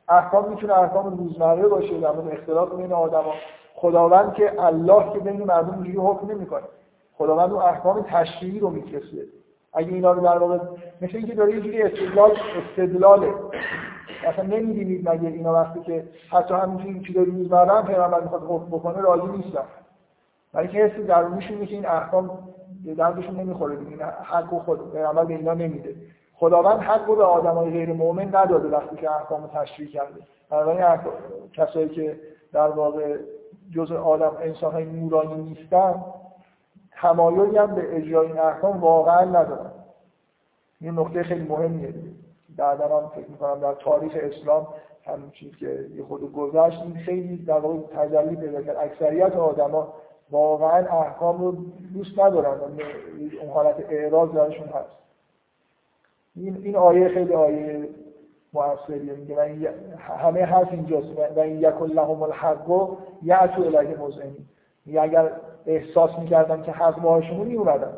احکام 0.09 0.49
می‌تونه 0.49 0.79
احکام 0.79 1.17
روزمره 1.17 1.67
باشه 1.67 1.99
در 1.99 2.11
مورد 2.11 2.31
اختلاف 2.31 2.75
بین 2.75 2.93
آدما. 2.93 3.33
خداوند 3.75 4.33
که 4.33 4.63
الله 4.63 5.13
که 5.13 5.19
بین 5.19 5.43
مردم 5.43 5.73
اینجوری 5.73 5.97
حکم 5.97 6.31
نمی‌کنه. 6.31 6.63
خداوند 7.17 7.53
اون 7.53 7.61
احکام 7.61 8.01
تشریعی 8.01 8.59
رو 8.59 8.69
میفرسته 8.69 9.17
اگه 9.73 9.93
اینا 9.93 10.11
رو 10.11 10.21
در 10.21 10.37
واقع 10.37 10.57
مثل 11.01 11.17
اینکه 11.17 11.35
داره 11.35 11.55
یه 11.55 11.61
جوری 11.61 11.81
استدلال 11.81 12.31
استدلاله. 12.71 13.33
اصلا 14.27 14.45
نمی‌دونید 14.45 15.09
مگه 15.09 15.27
اینا 15.27 15.53
وقتی 15.53 15.79
که 15.79 16.03
حتی 16.31 16.53
همینجوری 16.53 16.93
این 16.93 17.03
چیزا 17.03 17.21
روزمره 17.21 17.71
هم 17.71 17.85
پیغمبر 17.85 18.21
می‌خواد 18.21 18.43
حکم 18.43 18.65
بکنه 18.65 19.01
راضی 19.01 19.27
نیستن. 19.27 19.63
ولی 20.55 20.67
که 20.67 20.77
حسی 20.77 21.03
درونیشون 21.03 21.65
که 21.65 21.75
این 21.75 21.85
احکام 21.85 22.39
دردشون 22.97 23.35
نمی‌خوره 23.35 23.79
این 23.79 24.01
حق 24.01 24.53
و 24.53 24.59
خود 24.59 24.93
به 24.93 25.19
اینا 25.29 25.53
نمیده. 25.53 25.95
خداوند 26.33 26.79
حق 26.79 27.07
رو 27.07 27.15
به 27.15 27.23
آدمای 27.23 27.71
غیر 27.71 27.93
مؤمن 27.93 28.35
نداده 28.35 28.67
وقتی 28.67 28.95
که 28.95 29.11
احکام 29.11 29.43
رو 29.43 29.49
تشریح 29.49 29.89
کرده. 29.89 30.19
بنابراین 30.49 30.97
کسایی 31.53 31.89
که 31.89 32.19
در 32.53 32.67
واقع 32.67 33.17
جز 33.75 33.91
آدم 33.91 34.31
انسان 34.41 34.71
های 34.71 34.85
نورانی 34.85 35.43
نیستن 35.43 36.05
تمایلی 37.01 37.57
هم 37.57 37.75
به 37.75 37.97
اجرای 37.97 38.27
این 38.27 38.39
احکام 38.39 38.81
واقعا 38.81 39.23
ندارن. 39.23 39.71
این 40.81 40.93
نقطه 40.99 41.23
خیلی 41.23 41.47
مهمیه. 41.47 41.93
بعدا 42.57 42.99
هم 42.99 43.09
فکر 43.09 43.29
می‌کنم 43.29 43.59
در 43.59 43.73
تاریخ 43.73 44.13
اسلام 44.15 44.67
همین 45.05 45.31
چیز 45.31 45.55
که 45.55 45.85
یه 45.95 46.03
خود 46.03 46.33
گذشت 46.33 46.81
این 46.81 46.95
خیلی 46.95 47.37
در 47.37 47.59
واقع 47.59 47.77
تجلی 47.95 48.35
پیدا 48.35 48.61
کرد. 48.61 48.77
اکثریت 48.77 49.35
آدما 49.35 49.93
واقعا 50.31 50.99
احکام 50.99 51.41
رو 51.41 51.55
دوست 51.93 52.19
ندارن 52.19 52.59
اون 53.41 53.49
حالت 53.49 53.75
اعراض 53.89 54.31
درشون 54.31 54.67
هست. 54.67 54.95
این 56.35 56.61
این 56.63 56.75
آیه 56.75 57.09
خیلی 57.09 57.33
آیه 57.33 57.89
موثریه. 58.53 59.13
میگه 59.13 59.35
من 59.35 59.67
همه 59.97 60.41
حرف 60.41 60.71
اینجاست. 60.71 61.07
و 61.35 61.39
این 61.39 61.59
یک 61.59 61.81
لهم 61.81 62.21
الحق 62.23 62.69
و 62.69 62.95
یعتو 63.23 63.61
الیه 63.61 63.97
مزعنی 63.97 64.45
میگه 64.85 65.01
اگر 65.01 65.31
احساس 65.65 66.19
می‌کردن 66.19 66.63
که 66.63 66.71
حق 66.71 67.01
باهاشون 67.01 67.37
میومدن 67.37 67.97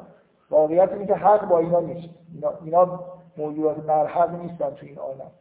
واقعیت 0.50 0.92
اینه 0.92 1.06
که 1.06 1.14
حق 1.16 1.48
با 1.48 1.60
اینا 1.60 1.80
نیست. 1.80 2.10
اینا, 2.34 2.54
اینا 2.66 3.00
موجودات 3.38 3.78
برحق 3.78 4.42
نیستن 4.42 4.70
تو 4.70 4.86
این 4.86 4.98
عالم. 4.98 5.32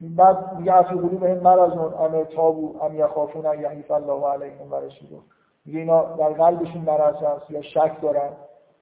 بعد 0.00 0.56
میگه 0.58 0.76
افی 0.76 0.94
قلوب 0.94 1.24
هم 1.24 1.38
مرض 1.38 1.72
ام 1.72 2.24
تابو 2.24 2.82
ام 2.82 2.98
یخافون 2.98 3.46
ان 3.46 3.60
یحیف 3.60 3.90
الله 3.90 4.26
علیهم 4.26 4.72
و 4.72 4.74
رسوله. 4.74 5.20
میگه 5.64 5.78
اینا 5.78 6.16
در 6.16 6.28
قلبشون 6.28 6.82
مرض 6.82 7.14
هست 7.14 7.50
یا 7.50 7.62
شک 7.62 8.00
دارن 8.02 8.30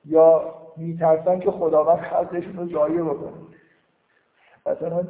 یا 0.05 0.55
میترسن 0.77 1.41
که 1.41 1.51
خداوند 1.51 1.99
حقشون 1.99 2.57
رو 2.57 2.69
ضایع 2.69 3.03
بکنه. 3.03 3.33
مثلا 4.67 5.05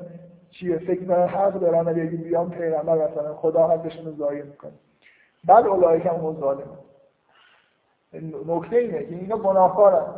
چیه؟ 0.51 0.79
فکر 0.79 1.03
من 1.03 1.27
حق 1.27 1.53
دارم 1.53 1.87
ولی 1.87 2.01
اگه 2.01 2.17
بیام 2.17 2.51
پیغمبر 2.51 3.11
مثلا 3.11 3.35
خدا 3.35 3.69
حقشون 3.69 4.05
رو 4.05 4.13
ضایع 4.13 4.43
می‌کنه. 4.43 4.73
بعد 5.45 5.67
اولایی 5.67 6.01
که 6.03 6.11
هم 6.11 6.37
ظالم 6.41 6.79
نکته 8.47 8.77
اینه 8.77 9.05
که 9.07 9.15
اینا 9.15 9.37
گناهکارن. 9.37 10.15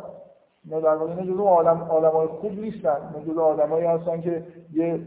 اینا 0.65 0.79
در 0.79 0.95
واقع 0.95 1.11
اینا 1.11 1.33
جزو 1.33 1.43
آدم 1.43 1.81
آدمای 1.81 2.27
خوب 2.27 2.59
نیستن. 2.59 3.11
اینا 3.13 3.31
جزو 3.31 3.41
آدمایی 3.41 3.85
هستن 3.85 4.21
که 4.21 4.45
یه 4.73 4.99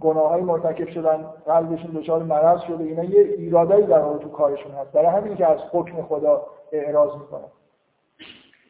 گناههای 0.00 0.42
مرتکب 0.42 0.88
شدن 0.88 1.24
قلبشون 1.46 1.90
دچار 1.90 2.22
مرض 2.22 2.60
شده 2.60 2.84
اینا 2.84 3.04
یه 3.04 3.20
ایرادایی 3.20 3.86
در 3.86 3.98
واقع 3.98 4.18
تو 4.18 4.28
کارشون 4.28 4.72
هست. 4.72 4.92
برای 4.92 5.06
همین 5.06 5.36
که 5.36 5.46
از 5.46 5.58
حکم 5.72 6.02
خدا 6.02 6.46
اعراض 6.72 7.14
می‌کنن. 7.14 7.48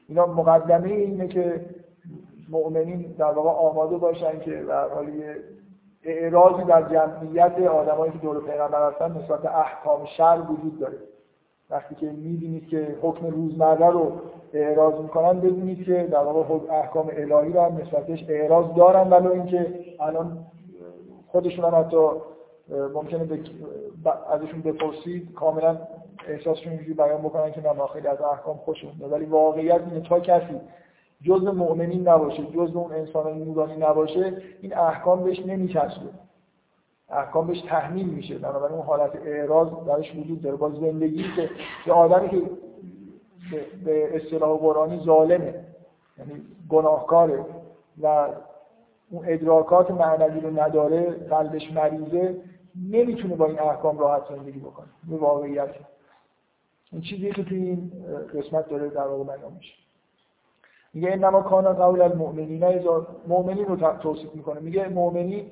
اینا 0.09 0.27
مقدمه 0.27 0.89
اینه 0.89 1.29
که 1.29 1.65
مؤمنین 2.51 3.15
در 3.19 3.33
واقع 3.33 3.51
آماده 3.51 3.97
باشن 3.97 4.41
که 4.41 4.51
در 4.51 4.89
حال 4.89 5.07
اعراضی 6.05 6.65
در 6.65 6.83
جمعیت 6.83 7.59
آدمایی 7.69 8.13
که 8.13 8.19
دور 8.19 8.45
پیغمبر 8.45 8.89
هستن 8.91 9.23
نسبت 9.23 9.47
احکام 9.47 10.05
شر 10.05 10.43
وجود 10.51 10.79
داره. 10.81 10.99
وقتی 11.71 11.95
که 11.95 12.07
می‌بینید 12.07 12.69
که 12.69 12.97
حکم 13.03 13.27
روزمره 13.27 13.91
رو 13.91 14.13
اعراض 14.53 15.01
می‌کنن 15.01 15.41
ببینید 15.41 15.85
که 15.85 16.09
در 16.13 16.19
واقع 16.19 16.75
احکام 16.75 17.11
الهی 17.13 17.53
رو 17.53 17.61
هم 17.61 17.77
نسبتش 17.77 18.25
اعراض 18.29 18.75
دارن 18.77 19.11
ولو 19.11 19.33
اینکه 19.33 19.75
الان 20.01 20.47
خودشون 21.35 21.65
هم 21.65 21.81
حتی 21.81 21.97
ممکنه 22.95 23.41
ازشون 24.31 24.61
بپرسید 24.63 25.35
کاملا 25.35 25.79
احساسشون 26.29 26.73
اینجوری 26.73 26.95
بیان 26.95 27.23
بکنن 27.23 27.53
که 27.53 27.61
من 27.61 27.87
خیلی 27.93 28.07
از 28.07 28.21
احکام 28.21 28.57
خوشم 28.57 28.89
ولی 29.01 29.25
واقعیت 29.25 29.81
اینه 29.91 30.09
تا 30.09 30.21
کسی 30.21 30.61
جز 31.23 31.43
مؤمنین 31.43 32.09
نباشه 32.09 32.43
جز 32.45 32.77
اون 32.77 32.93
انسان 32.93 33.39
نورانی 33.39 33.77
نباشه 33.77 34.43
این 34.61 34.77
احکام 34.77 35.25
بهش 35.25 35.41
نمیچسبه. 35.47 36.09
احکام 37.09 37.47
بهش 37.47 37.61
تحمیل 37.61 38.07
میشه. 38.07 38.39
بنابراین 38.39 38.77
اون 38.77 38.87
حالت 38.87 39.17
اعراض 39.27 39.69
درش 39.87 40.15
وجود 40.17 40.43
داره. 40.43 40.57
با 40.57 40.71
زندگی 40.71 41.25
که 41.37 41.51
یه 41.87 41.93
آدمی 41.93 42.29
که 42.29 42.43
به 43.85 44.17
اصطلاح 44.17 44.59
قرآنی 44.59 45.05
ظالمه 45.05 45.55
یعنی 46.19 46.43
گناهکاره 46.69 47.45
و 48.03 48.29
اون 49.11 49.25
ادراکات 49.29 49.91
معنوی 49.91 50.41
رو 50.41 50.61
نداره 50.61 51.11
قلبش 51.11 51.73
مریضه 51.73 52.43
نمی‌تونه 52.91 53.37
با 53.37 53.47
این 53.47 53.61
احکام 53.61 53.99
راحت 53.99 54.23
زندگی 54.29 54.59
بکنه. 54.59 54.87
این 55.09 55.19
واقعیت. 55.19 55.71
این 56.93 57.01
چیزی 57.01 57.33
که 57.33 57.45
توی 57.45 57.59
این 57.59 57.93
قسمت 58.35 58.69
داره 58.69 58.89
در 58.89 59.07
واقع 59.07 59.25
بیان 59.25 59.53
میشه. 59.53 59.75
میگه 60.95 61.13
انما 61.13 61.43
کان 61.43 61.73
قول 61.73 62.01
المؤمنین. 62.01 62.65
مؤمنین 63.29 63.67
رو 63.67 63.77
توصیف 63.97 64.35
می‌کنه. 64.35 64.61
میگه 64.61 64.89
مؤمنی 64.89 65.51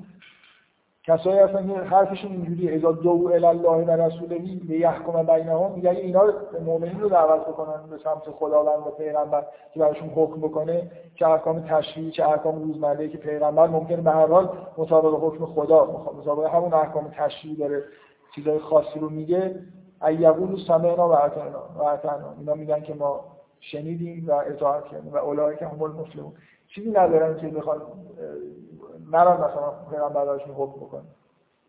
کسایی 1.06 1.38
هستن 1.38 1.68
که 1.68 1.74
حرفشون 1.74 2.32
اینجوریه. 2.32 2.74
اذا 2.74 2.92
دو 2.92 3.30
الی 3.34 3.46
الله 3.46 3.84
و 3.84 3.90
رسوله 3.90 4.38
به 4.68 4.74
یحکم 4.74 5.22
بینهم. 5.22 5.72
میگه 5.72 5.90
اینا 5.90 6.24
مؤمنین 6.64 7.00
رو 7.00 7.08
دعوت 7.08 7.40
بکنن 7.40 7.90
به 7.90 7.98
سمت 7.98 8.30
خداوند 8.38 8.86
و 8.86 8.90
پیغمبر 8.90 9.46
که 9.74 9.80
براشون 9.80 10.08
حکم 10.08 10.40
بکنه 10.40 10.90
چه 11.14 11.28
احکام 11.28 11.60
تشریعی 11.68 12.10
چه 12.10 12.28
احکام 12.28 12.62
روزمره 12.62 13.08
که 13.08 13.18
پیغمبر 13.18 13.66
ممکنه 13.66 14.02
به 14.02 14.10
هر 14.10 14.26
حال 14.26 14.48
مطابق 14.78 15.24
حکم 15.24 15.46
خدا 15.46 16.12
مطابق 16.18 16.54
همون 16.54 16.74
احکام 16.74 17.08
تشریعی 17.16 17.56
داره 17.56 17.84
چیزای 18.34 18.58
خاصی 18.58 18.98
رو 18.98 19.08
میگه. 19.08 19.54
ایقولو 20.06 20.56
سمعنا 20.56 21.08
و 21.08 21.12
اطعنا 21.12 21.62
و 21.78 21.82
اطعنا. 21.82 22.34
اینا 22.38 22.54
میگن 22.54 22.80
که 22.80 22.94
ما 22.94 23.20
شنیدیم 23.60 24.24
و 24.28 24.32
اطاعت 24.32 24.84
کردیم 24.84 25.12
و 25.12 25.16
اولئک 25.16 25.62
هم 25.62 25.82
المفلحون. 25.82 26.32
چیزی 26.74 26.90
ندارن 26.90 27.40
که 27.40 27.48
بخوان 27.48 27.82
نران 29.12 29.36
مثلا 29.36 29.72
پیغمبر 29.90 30.24
براشون 30.24 30.54
حکم 30.54 30.80
بکنه. 30.80 31.02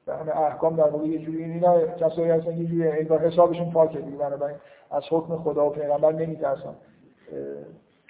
و 0.08 0.18
همه 0.18 0.38
احکام 0.38 0.76
در 0.76 0.90
واقع 0.90 1.08
یه 1.08 1.20
جوری 1.20 1.44
اینا 1.44 1.88
کسایی 1.88 2.30
هستن 2.30 2.58
یه 2.58 2.66
جوری 2.66 2.88
انگار 2.88 3.20
حسابشون 3.20 3.72
پاکه 3.72 4.00
دیگه. 4.00 4.18
بنابراین 4.18 4.58
از 4.92 5.04
حکم 5.10 5.38
خدا 5.38 5.66
و 5.66 5.70
پیغمبر 5.70 6.12
نمیترسن 6.12 6.76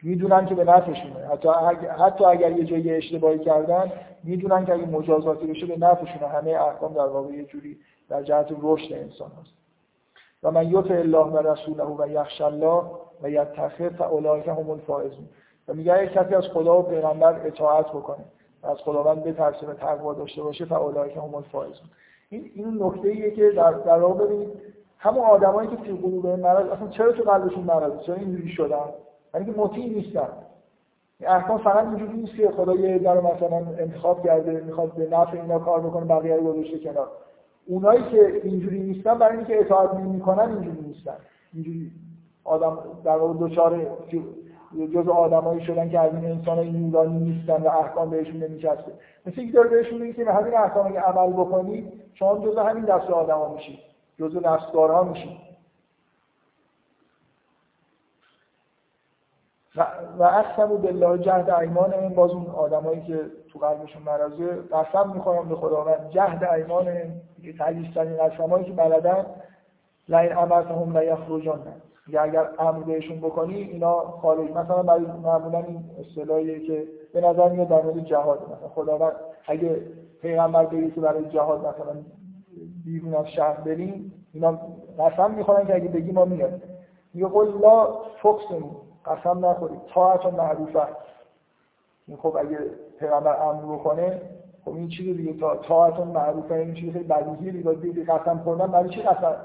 می‌دونن 0.03 0.45
که 0.45 0.55
به 0.55 0.63
نفعشونه. 0.63 1.27
حتی 1.31 1.49
اگر, 1.49 1.91
حتی 1.91 2.25
اگر 2.25 2.51
یه 2.51 2.63
جایی 2.63 2.95
اشتباهی 2.95 3.39
کردن 3.39 3.91
می‌دونن 4.23 4.65
که 4.65 4.73
اگه 4.73 4.85
مجازاتی 4.85 5.47
بشه 5.47 5.65
به 5.65 5.77
نفعشونه. 5.77 6.27
همه 6.27 6.51
احکام 6.51 6.93
در 6.93 7.07
واقع 7.07 7.33
یه 7.33 7.45
جوری 7.45 7.77
در 8.09 8.23
جهت 8.23 8.47
رشد 8.61 8.93
انسان 8.93 9.31
هست. 9.41 9.53
و 10.43 10.51
من 10.51 10.67
یطع 10.67 10.93
الله 10.93 11.25
و 11.25 11.51
رسوله 11.51 11.83
و 11.83 12.07
یخش 12.09 12.41
الله 12.41 12.83
و 13.21 13.29
یتخذ 13.29 13.89
فاولئک 13.89 14.47
هم 14.47 14.69
الفائزون. 14.69 15.29
و 15.67 15.73
میگه 15.73 15.93
اگه 15.93 16.07
کسی 16.07 16.35
از 16.35 16.43
خدا 16.43 16.79
و 16.79 16.83
پیغمبر 16.83 17.47
اطاعت 17.47 17.87
بکنه 17.87 18.25
از 18.63 18.77
خداوند 18.77 19.23
بترسه 19.23 19.67
و 19.67 19.73
تقوا 19.73 20.13
داشته 20.13 20.43
باشه 20.43 20.65
فاولئک 20.65 21.17
هم 21.17 21.35
الفائزون. 21.35 21.87
این 22.29 22.51
این 22.55 22.83
نکته 22.83 23.09
ایه 23.09 23.31
که 23.31 23.49
در 23.49 23.71
در 23.71 23.99
واقع 23.99 24.25
ببینید 24.25 24.49
همون 24.97 25.23
آدمایی 25.23 25.69
که 25.69 25.75
فی 25.75 25.91
قلوب 25.91 26.27
مرض 26.27 26.67
اصلا 26.67 26.87
چرا 26.87 27.11
تو 27.11 27.23
قلبشون 27.23 27.63
مرض 27.63 27.99
چرا 28.05 28.15
اینجوری 28.15 28.49
شدن؟ 28.49 28.85
یعنی 29.33 29.45
که 29.45 29.59
مطیع 29.59 29.85
نیستن. 29.85 30.29
احکام 31.21 31.57
فقط 31.57 31.87
اینجوری 31.87 32.13
نیست 32.13 32.35
که 32.35 32.51
خدا 32.51 32.73
در 32.97 33.21
مثلا 33.21 33.57
انتخاب 33.79 34.23
کرده 34.23 34.61
می‌خواد 34.61 34.93
به 34.93 35.09
نفع 35.11 35.41
اینا 35.41 35.59
کار 35.59 35.79
بکنه 35.79 36.05
بقیه 36.05 36.35
رو 36.35 36.43
گذاشته 36.43 36.79
کنار. 36.79 37.07
اونایی 37.67 38.03
که 38.03 38.41
اینجوری 38.43 38.79
نیستن 38.79 39.17
برای 39.17 39.37
اینکه 39.37 39.59
اطاعت 39.59 39.93
نمی‌کنن 39.93 40.51
اینجوری 40.51 40.87
نیستن. 40.87 41.15
اینجوری 41.53 41.91
آدم 42.43 42.77
در 43.03 43.17
واقع 43.17 43.33
دوچار 43.33 43.87
جز 44.93 45.07
آدمایی 45.07 45.65
شدن 45.65 45.89
که 45.89 45.99
از 45.99 46.15
این 46.15 46.25
انسان 46.25 46.57
های 46.57 46.71
نورانی 46.71 47.17
نیستن 47.17 47.63
و 47.63 47.67
احکام 47.67 48.09
بهشون 48.09 48.43
نمیچسبه. 48.43 48.91
مثل 49.25 49.41
اینکه 49.41 49.53
داره 49.53 49.69
بهشون 49.69 50.01
میگه 50.01 50.13
که 50.13 50.31
همین 50.31 50.57
احکام 50.57 50.87
اگه 50.87 50.99
عمل 50.99 51.33
بکنید 51.33 51.93
شما 52.13 52.39
جز 52.39 52.57
همین 52.57 52.85
دست 52.85 53.09
آدما 53.09 53.53
میشید 53.53 53.79
جز 54.19 54.35
نفسدارها 54.35 55.03
میشید 55.03 55.37
و, 59.75 59.85
و 60.17 60.23
اقسم 60.23 60.67
بالله 60.67 61.23
جهد 61.23 61.49
ایمان 61.49 61.93
این 61.93 62.13
باز 62.13 62.31
اون 62.31 62.45
آدمایی 62.45 63.01
که 63.01 63.19
تو 63.49 63.59
قلبشون 63.59 64.01
مرضه 64.03 64.45
قسم 64.55 65.13
می‌خورم 65.13 65.49
به 65.49 65.55
خداوند 65.55 66.09
جهد 66.09 66.43
ایمان 66.43 66.85
که 67.43 67.53
تعلیستنی 67.53 68.17
قسمایی 68.17 68.65
که 68.65 68.71
بلدن 68.71 69.25
لین 70.09 70.37
امرتهم 70.37 70.97
لیخرجن 70.97 71.59
اگر 72.07 72.49
امر 72.59 72.83
بهشون 72.83 73.19
بکنی 73.19 73.55
اینا 73.55 74.01
خارج 74.01 74.49
مثلا 74.49 74.83
معمولا 75.23 75.59
این 75.59 75.83
اصطلاحیه 75.99 76.59
که 76.59 76.87
به 77.13 77.21
نظر 77.21 77.49
میاد 77.49 77.67
در 77.67 77.81
مورد 77.81 78.05
جهاد. 78.05 78.41
مثلا 78.43 78.69
خداوند 78.69 79.13
اگه 79.47 79.81
پیغمبر 80.21 80.65
بگه 80.65 80.91
که 80.91 81.01
برای 81.01 81.25
جهاد 81.25 81.59
مثلا 81.59 81.95
بیرون 82.85 83.15
از 83.15 83.27
شهر 83.27 83.53
بریم 83.53 84.13
اینا 84.33 84.59
قسم 84.99 85.31
می‌خورن 85.31 85.67
که 85.67 85.75
اگه 85.75 85.87
بگی 85.87 86.11
ما 86.11 86.25
میاد 86.25 86.61
میگه 87.13 87.27
قول 87.27 87.61
لا 87.61 87.87
فقسمون 88.21 88.75
قسم 89.05 89.45
نخورید. 89.45 89.79
طاعت 89.93 90.25
و 90.25 90.31
معروفه 90.31 90.87
این 92.07 92.17
خب 92.17 92.37
اگه 92.39 92.57
پیغمبر 92.99 93.43
امر 93.43 93.75
بکنه 93.75 94.21
خب 94.65 94.75
این 94.75 94.87
چیزی 94.87 95.13
دیگه 95.13 95.33
تا 95.33 95.55
طاعت 95.55 95.99
و 95.99 96.05
معروفه 96.05 96.53
این 96.53 96.73
چیزی 96.73 96.91
خیلی 96.91 97.03
بدیهی 97.03 97.51
دیگه. 97.75 98.03
قسم 98.03 98.37
خوردن 98.37 98.67
برای 98.67 98.89
چی 98.89 99.01
قسم؟ 99.01 99.35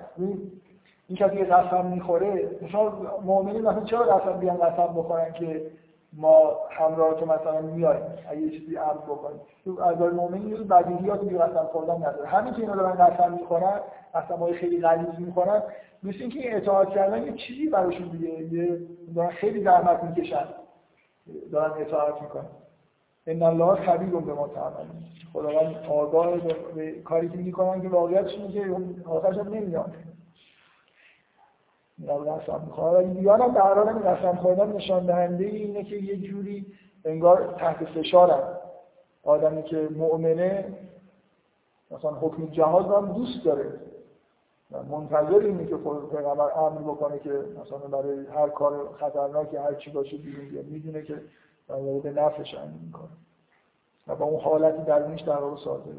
این 1.08 1.16
کسی 1.18 1.36
که 1.36 1.44
قسم 1.44 1.86
می‌خوره 1.86 2.50
مثلا 2.62 2.92
مؤمنین 3.24 3.62
مثلا 3.62 3.84
چرا 3.84 4.04
قسم 4.04 4.38
بیان 4.38 4.56
قسم 4.56 4.94
بخورن 4.94 5.32
که 5.32 5.70
ما 6.12 6.56
همراه 6.70 7.14
تو 7.14 7.26
مثلا 7.26 7.60
میایم؟ 7.60 8.02
اگه 8.30 8.40
یه 8.40 8.50
چیزی 8.50 8.76
امر 8.76 8.92
بکنیم. 8.92 9.40
تو 9.64 9.80
از 9.82 10.14
مؤمنین 10.14 10.48
یه 10.48 10.56
بدیهیات 10.56 11.20
دیگه 11.20 11.38
قسم 11.38 11.68
خوردن 11.72 11.96
نداره. 11.96 12.28
همین 12.28 12.54
که 12.54 12.60
اینا 12.60 12.76
دارن 12.76 13.06
قسم 13.06 13.32
می‌خورن 13.32 13.80
قسم 14.14 14.34
های 14.34 14.52
خیلی 14.52 14.80
غلیظ 14.80 15.18
می‌خورن 15.18 15.62
مثل 16.02 16.16
اینکه 16.20 16.38
این 16.38 16.56
اطاعت 16.56 16.88
کردن 16.88 17.22
یه 17.22 17.32
چیزی 17.32 17.68
براشون 17.68 18.08
دیگه 18.08 18.28
یه 18.28 18.78
دارن 19.14 19.30
خیلی 19.30 19.64
زحمت 19.64 20.04
می‌کشن. 20.04 20.44
دارن 21.52 21.80
اطاعت 21.80 22.22
می‌کنن. 22.22 22.48
ان 23.26 23.42
الله 23.42 23.86
خبیر 23.86 24.20
به 24.20 24.34
ما 24.34 24.48
تعملون 24.48 25.04
خداوند 25.32 25.76
آگاه 25.88 26.36
به 26.74 26.92
کاری 26.92 27.28
که 27.28 27.36
می‌کنن 27.36 27.82
که 27.82 27.88
واقعیتش 27.88 28.34
اینه 28.34 28.52
که 28.52 28.76
آخرش 29.08 29.36
نمیاد. 29.36 29.94
قسم 32.06 32.62
می‌خواد 32.66 32.94
ولی 32.94 33.14
دیگران 33.14 33.40
هم 33.40 33.52
در 33.52 33.74
حال 33.74 33.86
قسم 33.86 34.36
خوردن 34.36 34.72
نشان 34.72 35.06
دهنده 35.06 35.44
اینه 35.44 35.84
که 35.84 35.96
یه 35.96 36.16
جوری 36.16 36.66
انگار 37.04 37.54
تحت 37.58 37.84
فشارن. 37.84 38.42
آدمی 39.22 39.62
که 39.62 39.88
مؤمنه 39.96 40.64
مثلا 41.90 42.10
حکم 42.10 42.46
جهاد 42.46 43.04
هم 43.04 43.12
دوست 43.12 43.44
داره. 43.44 43.72
منتظر 44.90 45.38
اینه 45.38 45.66
که 45.66 45.76
خود 45.76 46.10
پیغمبر 46.10 46.58
امر 46.58 46.80
بکنه 46.80 47.18
که 47.18 47.30
مثلا 47.30 47.78
برای 47.78 48.26
هر 48.26 48.48
کار 48.48 48.88
خطرناکی 49.00 49.56
هر 49.56 49.74
چی 49.74 49.90
باشه 49.90 50.16
بیرون 50.16 50.48
بیاد. 50.48 50.64
می‌دونه 50.64 51.02
که 51.02 51.20
در 51.68 51.76
مورد 51.76 52.18
نفعش 52.18 52.54
این 52.54 52.90
کار 52.92 53.08
و 54.06 54.16
با 54.16 54.24
اون 54.24 54.40
حالتی 54.40 54.82
درونیش 54.82 55.20
در 55.20 55.36
واقع 55.36 55.56
صادقه 55.64 55.92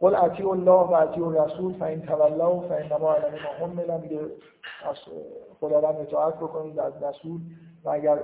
قل 0.00 0.14
اطیع 0.14 0.48
الله 0.50 0.70
و 0.72 0.92
اطیع 0.92 1.44
رسول 1.44 1.72
فین 1.72 2.02
تولوا 2.02 2.60
فانما 2.60 3.14
علی 3.14 3.36
ما 3.36 3.66
حمل. 3.66 4.00
میگه 4.00 4.20
از 4.84 4.96
خداوند 5.60 5.96
اطاعت 5.96 6.34
بکنید 6.34 6.78
از 6.78 7.02
رسول. 7.02 7.40
و 7.84 7.90
اگر 7.90 8.18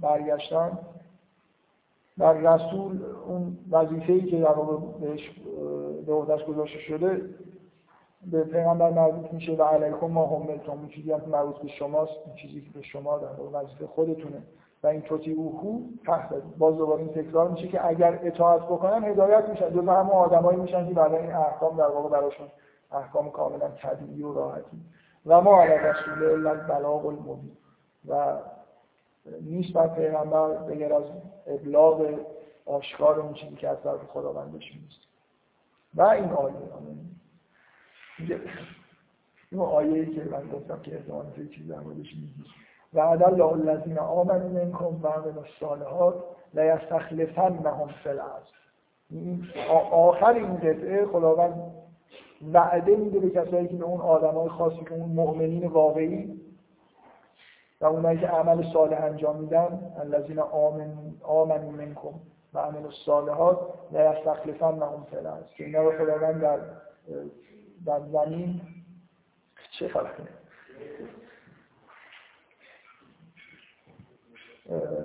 برگشتن 0.00 0.78
در 2.18 2.32
رسول 2.32 3.04
اون 3.26 3.58
وظیفه‌ای 3.70 4.30
که 4.30 4.40
در 4.40 4.52
واقع 4.52 4.76
بهش 5.00 5.30
به 6.06 6.12
عهدهش 6.12 6.44
گذاشته 6.44 6.78
شده 6.78 7.30
به 8.30 8.44
پیغمبر 8.44 8.90
مربوط 8.90 9.32
میشه 9.32 9.52
و 9.52 9.62
علیکم 9.62 10.06
ما 10.06 10.26
حملتم. 10.26 10.72
اون 10.72 10.88
چیزی 10.88 11.12
هم 11.12 11.20
مربوط 11.28 11.56
به 11.56 11.68
شماست 11.68 12.12
چیزی 12.42 12.60
که 12.60 12.70
به 12.70 12.82
شما 12.82 13.18
در 13.18 13.40
وظیفه 13.52 13.86
خودتونه. 13.86 14.42
این 14.86 15.00
توتی 15.00 15.32
اوهو 15.32 15.80
تحت 16.06 16.34
باز 16.58 16.76
دوباره 16.76 17.00
این 17.00 17.08
تکرار 17.12 17.48
میشه 17.48 17.68
که 17.68 17.86
اگر 17.86 18.20
اطاعت 18.22 18.62
بکنن 18.62 19.04
هدایت 19.04 19.48
میشن. 19.48 19.70
جز 19.70 19.76
همون 19.76 20.10
آدمایی 20.10 20.60
میشن 20.60 20.88
که 20.88 20.94
بعد 20.94 21.14
این 21.14 21.32
احکام 21.32 21.76
در 21.76 21.86
واقع 21.88 22.08
براشون 22.08 22.46
احکام 22.92 23.30
کاملا 23.30 23.68
طبیعی 23.68 24.22
و 24.22 24.34
راحتی. 24.34 24.76
و 25.26 25.40
ما 25.40 25.62
علی 25.62 25.74
رسول 25.74 26.24
الا 26.24 26.50
البلاغ 26.50 27.06
المبین. 27.06 27.56
و 28.08 28.36
نیست 29.40 29.72
بر 29.72 29.88
پیغمبر 29.88 30.48
بغیر 30.48 30.94
از 30.94 31.04
ابلاغ 31.46 32.18
آشکار 32.66 33.20
اون 33.20 33.34
چیزی 33.34 33.56
که 33.56 33.68
از 33.68 33.82
طرف 33.82 34.00
خداوند 34.12 34.52
نیست. 34.52 35.00
و 35.94 36.02
این 36.02 36.30
آیه 36.30 36.54
این 39.50 39.60
آیه 39.60 40.00
ای 40.00 40.14
که 40.14 40.24
من 40.24 40.48
گفتم 40.48 40.80
که 40.80 40.94
احتمال 40.94 41.26
چیزی 41.54 41.68
در 41.68 41.80
موردش 41.80 42.14
میگه 42.14 42.50
وعد 42.96 43.22
الله 43.22 43.52
الذین 43.52 43.98
آمنوا 43.98 44.48
منکم 44.48 45.02
و 45.02 45.06
عملوا 45.06 45.42
الصالحات 45.42 46.14
لیستخلفنهم 46.54 47.88
فی 47.88 48.08
الارض. 48.08 48.46
آخر 49.92 50.32
این 50.32 50.56
قطعه 50.56 51.06
خداوند 51.06 51.72
وعده 52.52 52.96
میده 52.96 53.18
به 53.20 53.30
کسایی 53.30 53.68
که 53.68 53.76
به 53.76 53.84
اون 53.84 54.00
آدمای 54.00 54.48
خاصی 54.48 54.84
که 54.84 54.94
اون 54.94 55.08
مؤمنین 55.08 55.66
واقعی 55.66 56.40
و 57.80 57.86
اونایی 57.86 58.18
که 58.18 58.26
عمل 58.26 58.72
صالح 58.72 59.04
انجام 59.04 59.36
میدن 59.36 59.92
الذین 60.00 60.38
آمنوا 61.22 61.70
منکم 61.70 62.14
و 62.54 62.58
عمل 62.58 62.84
الصالحات 62.84 63.58
لیستخلفنهم 63.92 65.06
فی 65.10 65.16
الارض. 65.16 65.46
که 65.56 65.64
اینا 65.64 65.82
رو 65.82 65.98
خداوند 65.98 66.40
در 66.40 66.58
در 67.86 68.00
زمین 68.00 68.60
چه 69.78 69.88
خلقه 69.88 70.28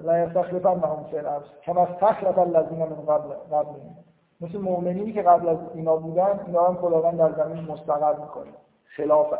لا 0.04 0.20
یستخلفنهم 0.20 1.04
فی 1.12 1.18
الارض. 1.18 1.44
کما 1.64 1.82
استخلف 1.82 2.38
الذین 2.38 2.80
من 2.80 3.06
قبل 3.06 3.34
قبلهم 3.34 3.96
مثل 4.42 4.58
مؤمنینی 4.58 5.14
که 5.14 5.22
قبل 5.22 5.48
از 5.50 5.58
اینا 5.74 5.96
بودن 5.96 6.40
اینا 6.48 6.68
هم 6.68 6.76
خداوند 6.76 7.18
در 7.18 7.44
زمین 7.44 7.64
مستقر 7.64 8.16
می‌کنه. 8.16 8.52
خلاف 8.86 9.34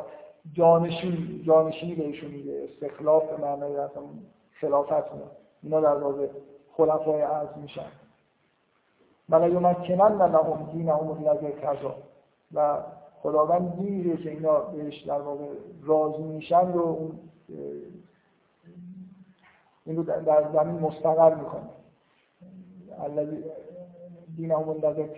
جانشین 0.54 1.42
جانشینی 1.46 1.96
بهشون 1.96 2.32
میده. 2.32 2.68
استخلاف 2.70 3.24
به 3.24 3.38
معنای 3.38 3.78
اصلا 3.78 4.04
خلافت 4.62 5.04
اینا 5.64 5.82
در 5.82 5.96
واقع 5.96 6.28
خلفای 6.78 7.22
عرض 7.22 7.58
میشن. 7.62 7.92
ولا 9.30 9.48
یمکنن 9.48 10.18
لهم 10.18 10.70
دینهم 10.72 11.28
الذی 11.28 11.52
کذا 11.52 11.96
و 12.54 12.78
خداوند 13.22 13.76
دینی 13.76 14.18
که 14.18 14.30
اینا 14.30 14.60
بهش 14.60 15.02
در 15.02 15.22
واقع 15.22 15.46
راضی 15.84 16.24
میشن 16.24 16.74
رو 16.74 16.82
اون 16.82 17.20
این 19.86 19.96
رو 19.96 20.04
در 20.04 20.52
زمین 20.54 20.80
مستقر 20.80 21.36
می‌کنه. 21.36 21.70
الذی 23.04 23.44
دینهم 24.36 24.70
الذی 24.70 25.10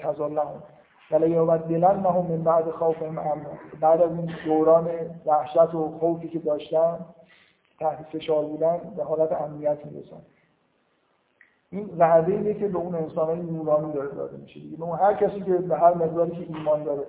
ولی 1.11 1.29
یبدلنهم 1.29 2.25
من 2.25 2.43
بعد 2.43 2.69
خوفهم 2.69 3.17
امن. 3.17 3.45
بعد 3.81 4.01
از 4.01 4.11
این 4.11 4.31
دوران 4.45 4.89
وحشت 5.25 5.75
و 5.75 5.97
خوفی 5.99 6.27
که 6.27 6.39
داشتن 6.39 7.05
تحت 7.79 8.03
فشار 8.03 8.45
بودن 8.45 8.77
به 8.97 9.03
حالت 9.03 9.31
امنیت 9.31 9.85
می‌رسن. 9.85 10.21
این 11.69 11.89
وعده 11.97 12.53
که 12.53 12.67
به 12.67 12.77
اون 12.77 12.95
انسان 12.95 13.27
های 13.27 13.41
نورانی 13.41 13.93
داره 13.93 14.07
داده 14.07 14.37
میشه 14.37 14.59
دیگه. 14.59 14.77
به 14.77 14.83
اون 14.83 14.97
هر 14.97 15.13
کسی 15.13 15.41
که 15.41 15.53
به 15.53 15.77
هر 15.77 15.93
مقداری 15.93 16.31
که 16.31 16.57
ایمان 16.57 16.83
داره 16.83 17.03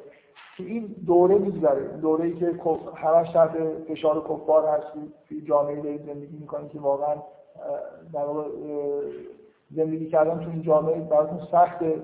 تو 0.57 0.63
این 0.63 0.95
دوره 1.07 1.39
میگذره. 1.39 1.89
دوره 1.89 2.25
ای 2.25 2.35
که 2.35 2.55
همش 2.95 3.31
تحت 3.31 3.51
فشار 3.89 4.25
کفار 4.29 4.69
هستی 4.69 5.13
توی 5.29 5.41
جامعه 5.41 5.81
دارید 5.81 6.07
زندگی 6.07 6.37
می‌کنید 6.37 6.71
که 6.71 6.81
واقعا 6.81 7.15
در 8.13 8.27
زندگی 9.71 10.07
کردن 10.07 10.45
تو 10.45 10.51
این 10.51 10.63
جامعه 10.63 11.01
براتون 11.01 11.41
سخته 11.53 12.03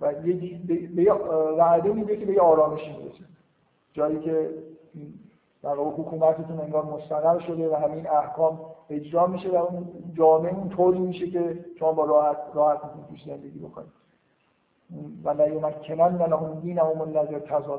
و 0.00 0.12
یه 0.26 1.12
وعده 1.58 1.92
میده 1.92 2.16
که 2.16 2.26
به 2.26 2.32
یه 2.32 2.40
آرامشی 2.40 2.96
می‌رسه 2.96 3.24
جایی 3.92 4.20
که 4.20 4.50
در 5.62 5.74
واقع 5.74 5.90
حکومتتون 5.90 6.60
انگار 6.60 6.84
مستقر 6.84 7.38
شده 7.38 7.70
و 7.70 7.74
همین 7.74 8.06
احکام 8.08 8.60
اجرا 8.90 9.26
میشه 9.26 9.48
و 9.48 9.56
اون 9.56 9.88
جامعه 10.14 10.54
اون 10.54 10.68
طوری 10.68 10.98
میشه 10.98 11.30
که 11.30 11.64
شما 11.78 11.92
با 11.92 12.04
راحت 12.04 12.36
راحت 12.54 12.80
می‌تونید 12.84 13.26
زندگی 13.26 13.58
بکنید. 13.58 13.92
و 15.24 15.30
لا 15.30 15.48
یمکنن 15.48 16.16
لهم 16.16 16.60
دینهم 16.60 17.00
الذی 17.00 17.34
ارتضی 17.34 17.70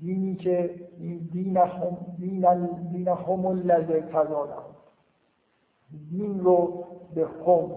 دینی 0.00 0.36
که 0.36 0.74
این 0.98 1.28
دین 1.32 1.56
هم 1.56 1.96
دین 2.18 2.66
دین 2.92 3.08
هم 3.08 3.46
الذی 3.46 4.02
دین 6.10 6.40
رو 6.40 6.84
به 7.14 7.26
هم 7.46 7.70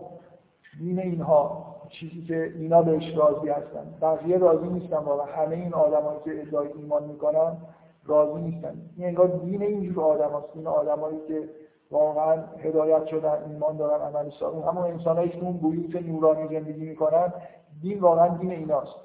دین 0.79 0.99
اینها 0.99 1.65
چیزی 1.89 2.21
که 2.21 2.43
اینا 2.43 2.81
بهش 2.81 3.17
راضی 3.17 3.49
هستن. 3.49 3.97
بقیه 4.01 4.37
راضی 4.37 4.67
نیستن 4.67 4.97
واقعا. 4.97 5.25
همه 5.25 5.55
این 5.55 5.73
آدمایی 5.73 6.19
که 6.25 6.41
ادعای 6.41 6.67
ایمان 6.73 7.03
می‌کنن 7.03 7.57
راضی 8.05 8.41
نیستن. 8.41 8.81
این 8.97 9.07
انگار 9.07 9.27
دین 9.27 9.61
اینجور 9.61 10.03
آدم 10.03 10.37
هست 10.37 10.49
این 10.55 10.67
آدمایی 10.67 11.17
که 11.27 11.49
واقعا 11.91 12.43
هدایت 12.59 13.05
شدن 13.05 13.43
ایمان 13.49 13.77
دارن 13.77 14.01
عمل 14.01 14.29
صالح. 14.29 14.67
همون 14.67 14.83
انسانایی 14.83 15.29
که 15.29 15.41
اون 15.41 15.57
بویوت 15.57 15.95
نورانی 15.95 16.47
زندگی 16.47 16.85
می‌کنن 16.85 17.33
دین 17.81 17.99
واقعا 17.99 18.37
دین 18.37 18.51
ایناست. 18.51 18.95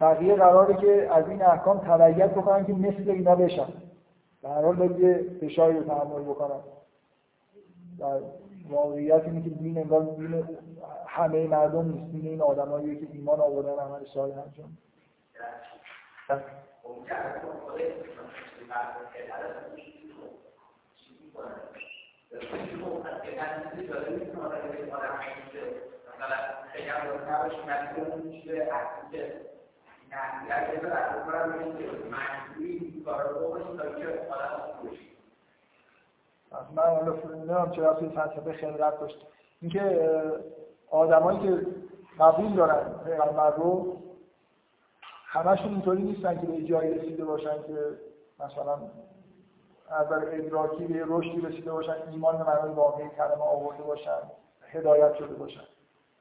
بقیه 0.00 0.34
قراره 0.34 0.74
که 0.74 1.08
از 1.12 1.28
این 1.28 1.42
احکام 1.42 1.78
تبعیت 1.78 2.30
بکنن 2.30 2.64
که 2.64 2.72
مثل 2.72 3.10
اینا 3.10 3.34
بشن. 3.34 3.68
در 4.42 4.64
حال 4.64 4.76
باید 4.76 5.28
فشاری 5.40 5.76
رو 5.76 5.84
تحمل 5.84 6.22
بکنن. 6.22 6.60
در 7.98 8.20
واقعیت 8.68 9.24
اینه 9.24 9.42
که 9.42 9.50
دین 9.50 9.78
انگار 9.78 10.02
دین 10.02 10.44
همه 11.06 11.46
مردم 11.46 11.88
نیست. 11.88 12.12
دین 12.12 12.26
این 12.26 12.42
آدمایی 12.42 12.96
که 13.00 13.06
ایمان 13.12 13.40
آوردن 13.40 13.82
عمل 13.82 14.04
صالح 14.14 14.38
انجام 14.38 14.78
من 36.76 36.82
حالا 36.82 37.14
نمی‌دونم 37.34 37.70
چرا 37.70 37.94
توی 37.94 38.08
فلسفه 38.08 38.52
خلقت 38.52 39.00
داشت. 39.00 39.26
اینکه 39.60 40.10
آدمایی 40.90 41.38
که 41.38 41.66
قبول 42.20 42.52
دارن 42.54 42.94
پیغمبر 43.04 43.50
رو 43.50 43.96
همشون 45.26 45.68
اینطوری 45.68 46.02
نیستن 46.02 46.40
که 46.40 46.46
به 46.46 46.62
جایی 46.62 46.94
رسیده 46.94 47.24
باشن 47.24 47.62
که 47.66 47.78
مثلا 48.40 48.78
از 49.90 50.12
ادراکی 50.12 50.84
به 50.84 51.04
رشدی 51.06 51.40
رسیده 51.40 51.72
باشن 51.72 51.94
ایمان 52.10 52.38
به 52.38 52.44
معنای 52.44 52.72
واقعی 52.72 53.08
کلمه 53.08 53.42
آورده 53.42 53.82
باشن 53.82 54.18
هدایت 54.66 55.14
شده 55.14 55.34
باشن. 55.34 55.64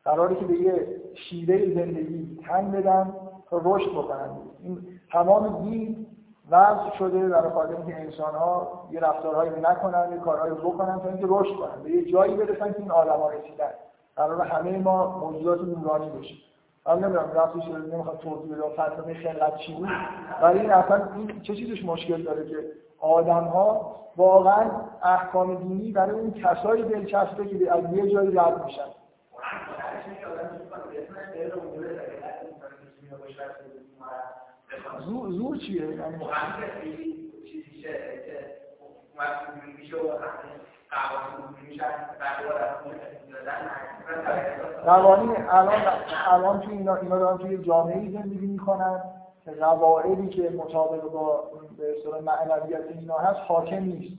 قراری 0.05 0.35
که 0.35 0.45
به 0.45 0.53
یه 0.53 1.01
شیوه 1.13 1.73
زندگی 1.73 2.39
تن 2.47 2.71
بدن 2.71 3.13
تا 3.49 3.61
رشد 3.63 3.91
بکنن. 3.91 4.29
این 4.63 4.99
تمام 5.11 5.69
دین 5.69 6.00
وضع 6.51 6.97
شده 6.97 7.29
در 7.29 7.49
خاطر 7.49 7.75
اینکه 7.75 7.95
انسان 7.95 8.35
ها 8.35 8.87
یه 8.91 8.99
رفتارهایی 8.99 9.51
نکنن 9.61 10.11
یه 10.11 10.17
کارهایی 10.17 10.53
بکنن 10.53 10.99
تا 10.99 11.09
اینکه 11.09 11.25
رشد 11.29 11.55
کنن. 11.55 11.83
به 11.83 11.89
یه 11.89 12.11
جایی 12.11 12.35
برسن 12.35 12.73
که 12.73 12.79
این 12.79 12.91
آدم‌ها 12.91 13.29
رسیدن. 13.29 13.71
قرار 14.15 14.41
همه 14.41 14.77
ما 14.77 15.19
موجودات 15.19 15.61
نورانی 15.61 16.09
باشیم 16.09 16.37
من 16.87 16.99
نمی‌دونم 16.99 17.31
رفتش 17.35 17.67
رو 17.67 17.77
نمی‌خواد 17.77 18.17
توضیح 18.17 18.55
بده 18.55 18.69
فلسفه 18.75 19.13
خلقت 19.13 19.57
چی 19.57 19.73
بود. 19.73 19.89
ولی 20.41 20.59
این 20.59 20.71
اصلا 20.71 21.07
این 21.15 21.41
چه 21.41 21.55
چیزش 21.55 21.85
مشکل 21.85 22.23
داره 22.23 22.49
که 22.49 22.55
آدم 22.99 23.43
ها 23.43 23.95
واقعا 24.17 24.71
احکام 25.03 25.55
دینی 25.55 25.91
برای 25.91 26.11
اون 26.11 26.31
کسایی 26.31 26.83
دلچسبه 26.83 27.45
که 27.45 27.73
از 27.73 27.93
یه 27.93 28.09
جایی 28.09 28.31
رد 28.31 28.65
میشن. 28.65 28.81
زور, 34.99 35.29
زور 35.29 35.57
چیه؟ 35.57 35.95
یعنی 35.95 36.17
قوانین 44.85 45.35
الان 45.49 45.81
الان 46.27 46.59
تو 46.59 46.71
اینا 46.71 46.95
اینا 46.95 47.19
دارن 47.19 47.37
توی 47.37 47.57
جامعه 47.57 48.11
زندگی 48.11 48.45
می‌کنن 48.45 49.03
که 49.45 49.51
قواعدی 49.51 50.29
که 50.29 50.49
مطابق 50.49 51.01
با 51.01 51.43
به 51.77 51.97
اصطلاح 51.97 52.21
معنویت 52.21 52.81
اینا 52.99 53.17
هست 53.17 53.39
حاکم 53.47 53.83
نیست. 53.83 54.17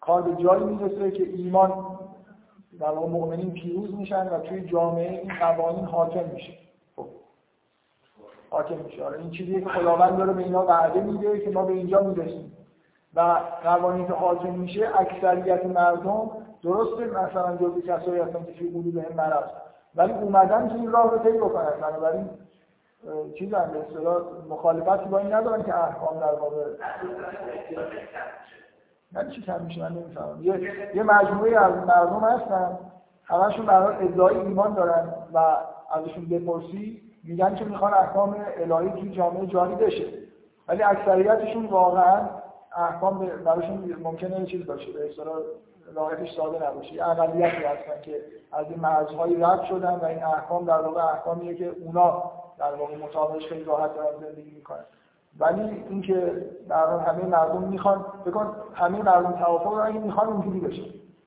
کار 0.00 0.22
به 0.22 0.42
جایی 0.42 0.64
می‌رسه 0.64 1.10
که 1.10 1.22
ایمان 1.22 1.98
در 2.80 2.90
مؤمنین 2.90 3.52
پیروز 3.52 3.94
میشن 3.94 4.28
و 4.28 4.38
توی 4.38 4.60
جامعه 4.60 5.10
این 5.10 5.32
قوانین 5.38 5.84
حاکم 5.84 6.24
میشه. 6.34 6.65
حاکم 8.50 8.76
میشه. 8.76 9.04
آره 9.04 9.18
این 9.18 9.30
چیزیه 9.30 9.60
که 9.60 9.68
خداوند 9.68 10.16
داره 10.16 10.32
به 10.32 10.42
اینا 10.42 10.66
وعده 10.66 11.00
میده 11.00 11.40
که 11.40 11.50
ما 11.50 11.64
به 11.64 11.72
اینجا 11.72 12.00
می‌رسیم. 12.00 12.52
و 13.14 13.40
قوانین 13.64 14.06
که 14.06 14.12
حاکم 14.12 14.50
میشه 14.50 14.88
اکثریت 14.98 15.66
مردم 15.66 16.30
درسته 16.62 17.06
مثلا 17.06 17.56
جزء 17.56 17.80
کسایی 17.80 18.20
هستن 18.20 18.44
که 18.44 18.52
توی 18.52 18.68
حدود 18.68 18.96
هم 18.96 19.16
مرض 19.16 19.44
ولی 19.94 20.12
اومدن 20.12 20.68
که 20.68 20.74
این 20.74 20.92
راه 20.92 21.10
رو 21.10 21.18
طی 21.18 21.38
بکنن. 21.38 21.72
بنابراین 21.80 22.30
چیز 23.38 23.54
هم 23.54 23.70
به 23.70 23.78
اصطلاح 23.78 24.22
مخالفتی 24.48 25.08
با 25.08 25.18
این 25.18 25.32
ندارن 25.32 25.62
که 25.62 25.84
احکام 25.84 26.20
در 26.20 26.34
واقع 26.34 26.64
نه 29.12 29.30
چی 29.30 29.42
کم 29.42 29.60
میشه؟ 29.62 29.82
من 29.82 29.92
نمی‌فهمم. 29.92 30.42
یه, 30.42 30.60
یه 30.94 31.02
مجموعه 31.02 31.64
از 31.64 31.72
مردم 31.72 32.20
هستن. 32.20 32.78
همشون 33.24 33.66
برای 33.66 34.08
ادعای 34.08 34.36
ایمان 34.36 34.74
دارن 34.74 35.14
و 35.34 35.56
ازشون 35.90 36.28
بپرسی. 36.28 37.02
میگن 37.26 37.54
که 37.54 37.64
می‌خوان 37.64 37.94
احکام 37.94 38.36
الهی 38.56 38.90
توی 38.90 39.10
جامعه 39.10 39.46
جاری 39.46 39.74
بشه. 39.74 40.04
ولی 40.68 40.82
اکثریتشون 40.82 41.66
واقعا 41.66 42.28
احکام 42.76 43.26
براشون 43.44 43.96
ممکنه 44.02 44.46
چیز 44.46 44.66
باشه. 44.66 44.92
به 44.92 45.10
اصطلاح 45.10 45.36
راحتش 45.94 46.36
ساده 46.36 46.68
نباشه. 46.68 47.08
اقلیتی 47.08 47.64
هستن 47.64 48.00
که 48.02 48.20
از 48.52 48.66
این 48.70 48.80
مرزهایی 48.80 49.36
رد 49.40 49.64
شدن 49.64 49.94
و 49.94 50.04
این 50.04 50.24
احکام 50.24 50.64
در 50.64 50.80
واقع 50.80 51.04
احکامیه 51.04 51.54
که 51.54 51.72
اونا 51.84 52.22
در 52.58 52.74
واقع 52.74 52.96
مطابقش 52.96 53.46
خیلی 53.46 53.64
راحت 53.64 53.94
دارن 53.94 54.20
زندگی 54.20 54.50
می‌کنن. 54.50 54.84
ولی 55.38 55.84
اینکه 55.88 56.44
در 56.68 56.98
همه 56.98 57.24
مردم 57.24 57.62
می‌خوان 57.62 58.04
بکن 58.26 58.56
همه 58.74 59.02
مردم 59.02 59.32
توافق 59.32 59.92
که 59.92 59.98
می‌خوان 59.98 60.26
اونجوری 60.26 60.60
بشه. 60.60 60.82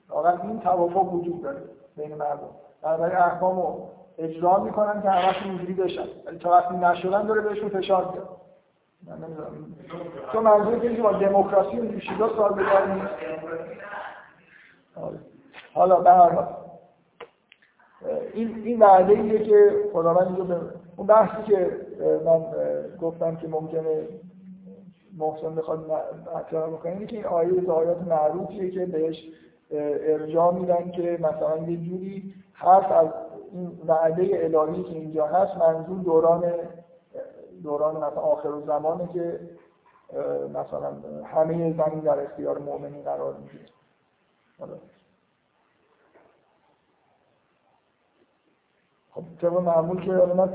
واقعا 0.09 0.37
این 0.43 0.59
توافق 0.59 1.13
وجود 1.13 1.41
داره 1.41 1.61
بین 1.97 2.15
مردم. 2.15 2.49
بنابراین 2.81 3.17
احکام 3.17 3.55
رو 3.55 3.89
اجرا 4.19 4.63
می‌کنن 4.63 5.01
که 5.01 5.09
همشون 5.09 5.49
اینجوری 5.49 5.73
بشن. 5.73 6.05
ولی 6.25 6.37
تا 6.37 6.49
وقتی 6.49 6.77
نشدن 6.77 7.27
داره 7.27 7.41
بهشون 7.41 7.69
فشار 7.69 8.11
میاد 8.13 8.39
تو 10.31 10.41
منظور 10.41 10.79
که 10.79 11.01
با 11.01 11.11
دموکراسی 11.11 11.79
و 11.79 11.99
چیزا 11.99 12.29
سوال 12.35 12.53
بگردیم 12.53 13.09
آره. 14.95 15.19
حالا 15.73 15.99
به 15.99 16.09
هر 16.09 16.29
حال. 16.29 16.47
این 18.33 18.61
این 18.63 18.79
وعده 18.79 19.13
ایه 19.13 19.43
که 19.43 19.71
خداوند 19.93 20.27
اینجا 20.27 20.61
اون 20.95 21.07
بحثی 21.07 21.43
که 21.43 21.77
من 22.25 22.45
گفتم 23.01 23.35
که 23.35 23.47
ممکنه 23.47 24.07
محسن 25.17 25.55
بخواد 25.55 25.79
مطرح 26.35 26.67
بکنه 26.67 26.91
اینه 26.91 27.05
که 27.05 27.15
این 27.15 27.25
آیه 27.25 27.61
از 27.61 27.69
آیات 27.69 28.01
معروفیه 28.01 28.71
که 28.71 28.85
بهش 28.85 29.23
ارجاع 29.71 30.53
میدن 30.53 30.91
که 30.91 31.19
مثلا 31.21 31.57
یه 31.57 31.77
جوری 31.77 32.33
حرف 32.53 32.91
از 32.91 33.07
این 33.51 33.79
وعده 33.87 34.39
الهی 34.43 34.83
که 34.83 34.89
اینجا 34.89 35.27
هست 35.27 35.57
منظور 35.57 36.03
دوران 36.03 36.53
دوران 37.63 37.95
مثلا 37.95 38.21
آخر 38.21 38.49
زمانه 38.65 39.09
که 39.13 39.39
مثلا 40.49 40.93
همه 41.25 41.73
زمین 41.73 41.99
در 41.99 42.19
اختیار 42.19 42.57
مؤمنین 42.57 43.03
قرار 43.03 43.33
می‌گیره. 43.33 43.65
خب 49.11 49.23
طبق 49.41 49.53
معمول 49.53 50.05
که 50.05 50.11
من 50.11 50.45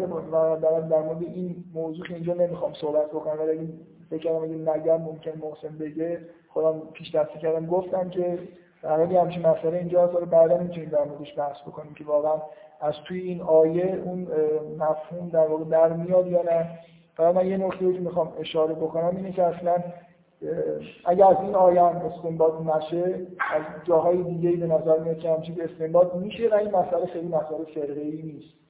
در, 0.89 1.01
مورد 1.01 1.23
این 1.23 1.65
موضوع 1.75 2.07
که 2.07 2.15
اینجا 2.15 2.35
نمی‌خوام 2.35 2.73
صحبت 2.73 3.07
بکنم 3.07 3.41
ولی 3.41 3.87
فکر 4.11 4.29
کنم 4.29 4.43
اگه 4.43 4.79
نگم 4.79 5.03
ممکن 5.03 5.39
محسن 5.39 5.79
بگه 5.79 6.29
خودم 6.49 6.81
پیش 6.81 7.15
دستی 7.15 7.39
کردم 7.39 7.67
گفتم 7.67 8.11
که 8.11 8.39
در 8.85 8.97
حالی 8.97 9.17
همچین 9.17 9.47
مسئله 9.47 9.77
اینجا 9.79 10.07
هست 10.07 10.17
بعدا 10.17 10.59
می‌تونیم 10.59 10.89
در 10.89 11.05
موردش 11.05 11.39
بحث 11.39 11.61
بکنیم 11.67 11.95
که 11.95 12.05
واقعا 12.05 12.43
از 12.81 12.95
توی 13.09 13.21
این 13.21 13.43
آیه 13.43 14.03
اون 14.05 14.29
مفهوم 14.79 15.29
در 15.29 15.47
واقع 15.47 15.65
در 15.65 15.93
میاد 15.93 16.27
یا 16.27 16.43
نه. 16.43 16.79
فقط 17.17 17.35
من 17.35 17.47
یه 17.47 17.57
نکته 17.57 17.93
که 17.93 18.01
می‌خوام 18.01 18.33
اشاره 18.41 18.75
بکنم 18.75 19.17
اینه 19.17 19.33
که 19.33 19.43
اصلا 19.43 19.75
اگر 21.05 21.27
از 21.27 21.37
این 21.43 21.55
آیه 21.55 21.83
هم 21.83 21.97
استنباط 21.97 22.53
نشه 22.61 23.27
از 23.55 23.63
جاهای 23.85 24.23
دیگه 24.23 24.51
به 24.51 24.67
نظر 24.67 24.99
میاد 24.99 25.19
که 25.19 25.31
همچین 25.31 25.61
استنباط 25.61 26.15
میشه 26.15 26.49
و 26.49 26.55
این 26.55 26.71
مسئله 26.71 27.07
خیلی 27.07 27.29
مسئله 27.29 27.65
فرقه 27.75 28.05
نیست. 28.05 28.64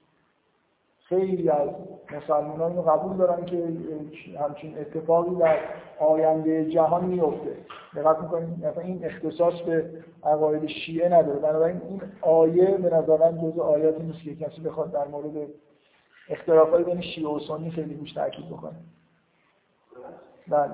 خیلی 1.04 1.48
از 1.48 1.68
مسلمانان 2.12 2.70
اینو 2.70 2.82
قبول 2.82 3.16
دارن 3.16 3.44
که 3.44 3.68
همچین 4.40 4.78
اتفاقی 4.78 5.34
در 5.34 5.58
آینده 5.98 6.70
جهان 6.70 7.04
میفته 7.04 7.56
دقت 7.96 8.20
می‌کنید 8.20 8.66
مثلا 8.66 8.82
این 8.82 9.04
اختصاص 9.04 9.54
به 9.54 10.04
عقاید 10.24 10.66
شیعه 10.66 11.08
نداره. 11.08 11.38
بنابراین 11.38 11.80
این 11.82 12.02
آیه 12.20 12.76
به 12.76 12.96
نظر 12.96 13.16
من 13.16 13.38
جزء 13.38 13.62
آیاتی 13.62 14.02
نیست 14.02 14.22
که 14.24 14.36
کسی 14.36 14.60
بخواد 14.60 14.92
در 14.92 15.08
مورد 15.08 15.48
اختلافات 16.28 16.84
بین 16.84 17.00
شیعه 17.00 17.28
و 17.28 17.40
سنی 17.40 17.70
خیلی 17.70 17.94
روش 17.94 18.12
تاکید 18.12 18.46
بکنه. 18.46 18.76
بله. 20.48 20.70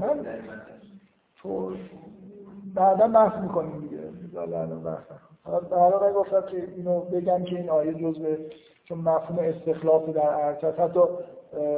من 0.00 0.26
تو 1.42 1.76
بعدا 2.74 3.08
بحث 3.08 3.38
می‌کنیم 3.42 3.80
دیگه. 3.80 3.98
الان 4.40 4.82
بحث 4.82 5.04
حالا 5.70 6.12
گفتم 6.12 6.40
که 6.40 6.68
اینو 6.76 7.00
بگم 7.00 7.44
که 7.44 7.56
این 7.56 7.70
آیه 7.70 7.94
جزء 7.94 8.36
چون 8.84 8.98
مفهوم 8.98 9.38
استخلاف 9.38 10.08
در 10.08 10.20
ارتش 10.20 10.74
حتی 10.74 11.00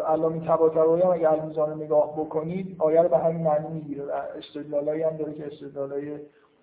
علامه 0.09 0.47
طباطبایی 0.47 1.03
هم 1.03 1.11
اگه 1.11 1.33
المیزان 1.33 1.83
نگاه 1.83 2.13
بکنید 2.13 2.77
آیه 2.79 3.03
رو 3.03 3.09
به 3.09 3.19
همین 3.19 3.43
معنی 3.43 3.69
می‌گیره. 3.69 4.05
استدلالایی 4.39 5.03
هم 5.03 5.17
داره 5.17 5.35
که 5.35 5.47
استدلالای 5.47 6.19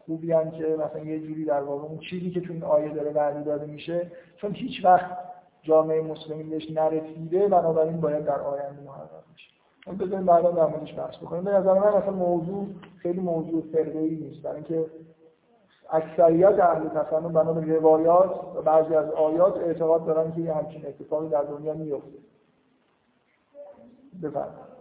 خوبی 0.06 0.32
هم 0.32 0.52
که 0.52 0.76
مثلا 0.80 1.04
یه 1.04 1.20
جوری 1.20 1.46
در 1.46 1.62
واقع 1.62 1.84
اون 1.84 2.00
چیزی 2.00 2.32
که 2.32 2.42
تو 2.42 2.54
این 2.54 2.64
آیه 2.64 2.90
داره 2.90 3.12
وعده 3.12 3.42
داده 3.44 3.66
میشه 3.66 4.12
چون 4.38 4.54
هیچ 4.54 4.86
وقت 4.86 5.18
جامعه 5.64 6.02
مسلمین 6.02 6.50
بهش 6.50 6.72
نرسیده 6.72 7.48
بنابراین 7.48 8.02
باید 8.02 8.26
در 8.26 8.40
آینده 8.40 8.82
محقق 8.82 9.24
بشه. 9.34 9.51
بذاریم 9.88 10.26
بعدا 10.26 10.52
در 10.52 10.66
موردش 10.66 10.96
بحث 10.98 11.18
بکنیم. 11.18 11.44
به 11.44 11.52
نظر 11.52 11.74
من 11.74 11.88
اصلا 11.88 12.12
موضوع 12.12 12.68
خیلی 12.98 13.20
موضوع 13.20 13.64
فرقه 13.72 14.00
ای 14.00 14.16
نیست. 14.16 14.42
برای 14.42 14.56
اینکه 14.56 14.86
اکثریت 15.90 16.60
اهل 16.60 16.90
تسنن 16.90 17.34
بنا 17.34 17.54
به 17.54 17.76
روایات 17.76 18.56
و 18.56 18.62
بعضی 18.62 18.96
از 18.96 19.12
آیات 19.12 19.58
اعتقاد 19.58 20.06
دارن 20.06 20.32
که 20.32 20.42
یه 20.42 20.54
همچین 20.54 20.86
اتفاقی 20.86 21.30
در 21.30 21.44
دنیا 21.44 21.74
میفته. 21.74 22.18
بفرمایید. 24.24 24.72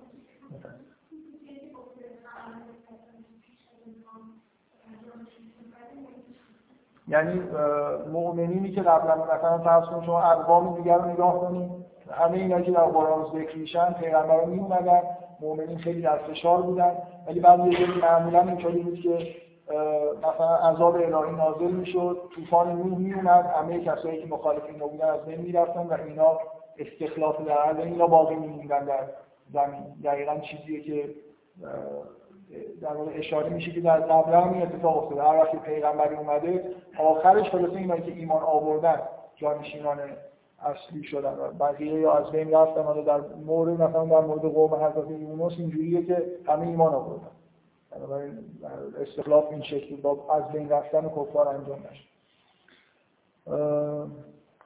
یعنی 7.09 7.41
مؤمنینی 8.13 8.73
که 8.73 8.83
قبلا 8.83 9.25
مثلا 9.25 9.59
فرض 9.59 9.85
کنید 9.85 10.05
شما 10.05 10.23
اقوام 10.23 10.77
دیگر 10.77 10.99
رو 10.99 11.11
نگاه 11.11 11.41
کنید. 11.41 11.90
همه 12.13 12.39
اینا 12.39 12.61
که 12.61 12.71
در 12.71 12.85
قرآن 12.85 13.27
ذکر 13.33 13.57
میشن 13.57 13.93
پیغمبران 13.93 14.51
می 14.51 14.61
اومدن 14.61 15.03
مؤمنین 15.41 15.79
خیلی 15.79 16.03
در 16.03 16.19
فشار 16.19 16.63
بودن. 16.63 16.93
ولی 17.27 17.41
بعد 17.41 17.67
یه 17.67 17.79
جوری 17.79 18.01
معمولا 18.01 18.41
اینطوری 18.41 18.79
بود 18.79 19.01
که 19.01 19.35
مثلا 20.19 20.57
عذاب 20.57 20.95
الهی 20.95 21.37
نازل 21.37 21.71
می‌شد 21.71 22.19
طوفان 22.35 22.73
نوح 22.73 22.99
می 22.99 23.15
اومد 23.15 23.47
همه 23.47 23.85
کسایی 23.85 24.23
که 24.23 24.27
مخالفین 24.27 24.79
بودن 24.79 25.09
از 25.09 25.25
بین 25.25 25.41
می‌رفتن 25.41 25.87
و 25.87 25.97
اینا 26.07 26.39
استخلاف 26.79 27.47
در 27.47 27.81
اینا 27.81 28.07
باقی 28.07 28.35
میموندن 28.35 28.85
در 28.85 29.05
زمین. 29.53 29.85
دقیقا 30.05 30.37
چیزیه 30.39 30.81
که 30.81 31.11
در 32.83 32.93
واقع 32.95 33.11
اشاره 33.15 33.49
میشه 33.49 33.73
که 33.73 33.81
در 33.81 34.01
قبل 34.01 34.33
هم 34.33 34.53
این 34.53 34.63
اتفاق 34.63 34.97
افتاده. 34.97 35.23
هر 35.23 35.37
وقتی 35.37 35.57
پیغمبری 35.57 36.17
اومده 36.17 36.65
آخرش 36.99 37.51
خلاصه 37.51 37.77
اینایی 37.77 38.03
که 38.03 38.13
ایمان 38.13 38.43
آوردن 38.43 39.01
جانشینان 39.37 39.99
اصلی 40.65 41.03
شدن 41.03 41.35
و 41.35 41.53
بقیه 41.61 42.01
یا 42.01 42.13
از 42.13 42.31
بین 42.31 42.51
رفتن 42.51 42.83
حالا 42.83 43.03
در 43.03 43.21
مورد 43.47 43.69
مثلا 43.69 44.05
در 44.05 44.21
مورد 44.21 44.41
قوم 44.41 44.75
حضرت 44.75 45.11
یونس 45.11 45.53
اینجوریه 45.59 46.07
که 46.07 46.23
همه 46.47 46.67
ایمان 46.67 46.95
آوردن. 46.95 47.31
بنابراین 47.91 48.39
استخلاف 49.01 49.45
این 49.51 49.63
شکلی 49.63 49.97
با 49.97 50.19
از 50.35 50.53
بین 50.53 50.69
رفتن 50.69 51.09
کفار 51.09 51.49
انجام 51.49 51.79
نشد. 51.91 52.11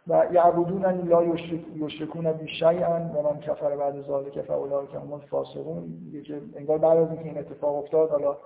و 0.08 0.26
یعبدون 0.32 0.84
ان 0.84 1.08
لا 1.08 1.24
یشرکون 1.76 2.32
بی 2.32 2.48
شیئا 2.48 3.10
و 3.14 3.22
من 3.22 3.40
کفر 3.40 3.76
بعد 3.76 4.00
ذالک 4.00 4.40
فاولئک 4.42 4.94
هم 4.94 5.12
الفاسقون. 5.12 6.12
که 6.26 6.40
انگار 6.56 6.78
بعد 6.78 6.98
از 6.98 7.08
اینکه 7.08 7.24
این 7.24 7.38
اتفاق 7.38 7.76
افتاد 7.76 8.10
حالا 8.10 8.36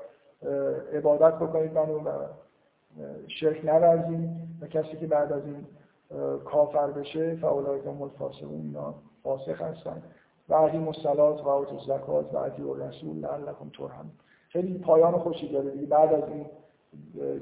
عبادت 0.93 1.35
بکنید 1.35 1.73
منو 1.73 1.99
و 1.99 2.11
شرک 3.29 3.65
نورزید. 3.65 4.31
و 4.63 4.67
کسی 4.67 4.97
که 4.97 5.07
بعد 5.07 5.33
از 5.33 5.45
این 5.45 5.67
کافر 6.45 6.87
بشه 6.87 7.37
فاولئک 7.37 7.87
هم 7.87 8.03
الفاسقون 8.03 8.61
اینا 8.61 8.95
فاسق 9.23 9.63
هستن. 9.63 10.03
و 10.49 10.55
عقیم 10.55 10.89
الصلات 10.89 11.45
و 11.45 11.49
آت 11.49 11.73
الزکات 11.73 12.35
و 12.35 12.37
اطیع 12.37 12.71
الرسول 12.71 13.17
لعلکم 13.17 13.71
ترحمون. 13.79 14.13
خیلی 14.49 14.79
پایان 14.79 15.19
خوشی 15.19 15.49
داره 15.49 15.71
بعد 15.71 16.15
از 16.15 16.23
این 16.29 16.47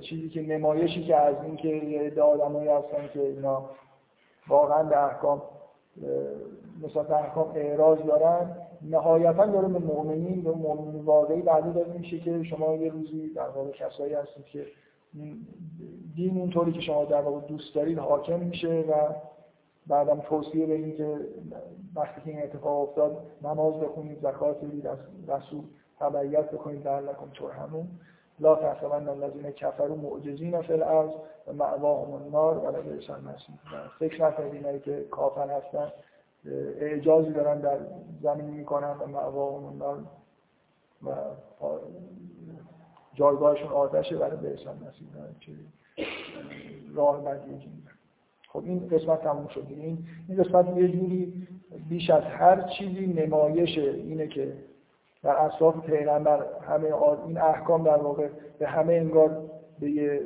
چیزی 0.00 0.28
که 0.28 0.42
نمایشی 0.42 1.04
که 1.04 1.16
از 1.16 1.34
این 1.44 1.56
که 1.56 1.68
یه 1.68 2.22
آدمایی 2.22 2.68
هستن 2.68 3.08
که 3.12 3.20
اینا 3.20 3.70
واقعا 4.48 4.82
به 4.82 5.04
احکام 5.04 5.42
نسبت 6.82 7.10
احکام 7.10 7.52
اعراض 7.54 7.98
دارن 7.98 8.56
نهایتا 8.82 9.46
داره 9.46 9.68
به 9.68 9.78
مؤمنین 9.78 10.42
به 10.42 10.50
مؤمنین 10.50 11.04
واقعی 11.04 11.42
بعدی 11.42 11.72
داره 11.72 11.92
میشه 11.92 12.18
که 12.18 12.42
شما 12.42 12.74
یه 12.74 12.90
روزی 12.90 13.28
در 13.34 13.48
واقع 13.48 13.70
کسایی 13.70 14.14
هستید 14.14 14.44
که 14.44 14.66
دین 16.14 16.38
اونطوری 16.38 16.72
که 16.72 16.80
شما 16.80 17.04
در 17.04 17.20
واقع 17.20 17.46
دوست 17.46 17.74
دارید 17.74 17.98
حاکم 17.98 18.40
میشه 18.40 18.84
و 18.88 19.14
بعدم 19.86 20.20
توصیه 20.20 20.66
به 20.66 20.74
این 20.74 20.96
که 20.96 21.20
وقتی 21.94 22.20
که 22.20 22.30
این 22.30 22.42
اتفاق 22.42 22.88
افتاد 22.88 23.26
نماز 23.42 23.74
بخونید 23.74 24.18
زکات 24.18 24.64
بدید 24.64 24.86
از 24.86 24.98
رسول 25.28 25.64
تبعیت 26.00 26.50
بکنید 26.50 26.82
در 26.82 27.00
لکم 27.00 27.30
ترحمون. 27.34 27.88
لا 28.40 28.54
تحسبن 28.54 29.08
الذين 29.08 29.50
كفروا 29.50 29.96
معجزین 29.96 30.62
فی 30.62 30.72
الارض 30.72 31.10
و 31.46 31.52
مأواهم 31.52 32.12
النار 32.12 32.58
و 32.58 32.76
لبئس 32.76 33.10
المصیر 33.10 33.54
فکر 33.98 34.26
نکنید 34.26 34.54
اینایی 34.54 34.80
که 34.80 35.04
کافر 35.10 35.50
هستن 35.50 35.92
اعجازی 36.80 37.32
دارن 37.32 37.60
در 37.60 37.78
زمین 38.22 38.46
می‌کنن 38.46 38.90
و 39.00 39.06
مأواهم 39.06 39.64
النار 39.64 39.98
و 41.02 41.10
جایگاهشون 43.16 43.68
آتشه 43.68 44.16
برای 44.16 44.52
اسم 44.52 44.70
نصیب 44.70 45.08
چه 45.40 45.52
راه 46.94 47.22
که 47.24 47.68
خب 48.48 48.62
این 48.64 48.88
قسمت 48.88 49.22
تموم 49.22 49.46
شد 49.46 49.66
این 49.68 49.98
این 50.28 50.42
قسمت 50.42 50.76
یه 50.76 50.88
جوری 50.88 51.46
بیش 51.88 52.10
از 52.10 52.22
هر 52.22 52.62
چیزی 52.62 53.06
نمایش 53.06 53.78
اینه 53.78 54.28
که 54.28 54.52
در 55.22 55.36
اصلاف 55.36 55.86
پیغمبر 55.86 56.46
همه 56.68 56.94
این 57.26 57.38
احکام 57.38 57.84
در 57.84 57.96
واقع 57.96 58.28
به 58.58 58.66
همه 58.68 58.94
انگار 58.94 59.50
به 59.80 59.90
یه 59.90 60.20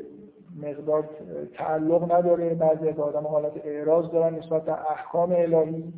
مقدار 0.63 1.09
تعلق 1.55 2.13
نداره. 2.13 2.55
بعضی 2.55 2.89
از 2.89 2.99
آدم 2.99 3.27
حالت 3.27 3.53
اعراض 3.65 4.11
دارن 4.11 4.35
نسبت 4.35 4.65
به 4.65 4.91
احکام 4.91 5.33
الهی 5.33 5.93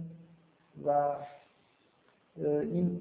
و 0.87 1.17
این 2.45 3.01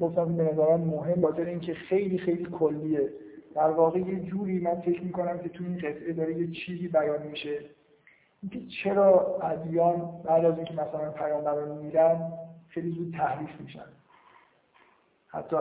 گفتم 0.00 0.36
به 0.36 0.42
نظرم 0.42 0.80
مهم 0.80 1.20
باتر 1.20 1.44
اینکه 1.44 1.74
خیلی 1.74 2.18
خیلی 2.18 2.44
کلیه. 2.44 3.08
در 3.54 3.70
واقع 3.70 3.98
یه 3.98 4.20
جوری 4.20 4.58
من 4.58 4.74
فکر 4.74 5.02
می‌کنم 5.02 5.38
که 5.38 5.48
تو 5.48 5.64
این 5.64 5.78
قطعه 5.78 6.12
داره 6.12 6.34
یه 6.34 6.50
چیزی 6.50 6.88
بیان 6.88 7.22
میشه. 7.22 7.58
اینکه 8.42 8.58
چرا 8.82 9.38
ادیان 9.42 10.10
بعد 10.24 10.44
از 10.44 10.56
اینکه 10.56 10.74
مثلا 10.74 11.10
پیامبران 11.10 11.78
میرن 11.78 12.32
خیلی 12.68 12.90
زود 12.90 13.14
تحریف 13.18 13.60
میشن. 13.60 13.86
حتی 15.28 15.56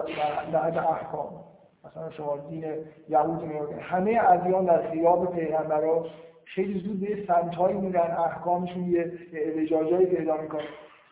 در 0.52 0.88
احکام. 0.88 1.44
مثلا 1.86 2.10
شما 2.12 2.38
دین 2.50 2.66
یهود 3.10 3.44
همه 3.80 4.20
ادیان 4.24 4.66
در 4.66 4.78
غیاب 4.78 5.36
پیغمبرا 5.36 6.06
خیلی 6.46 6.80
زود 6.80 7.00
به 7.00 7.26
سمتهایی 7.28 7.78
میرن 7.78 8.12
احکامشون 8.12 8.84
یه 8.84 9.12
اعوجاجایی 9.34 10.06
پیدا 10.06 10.38
می‌کنه 10.38 10.64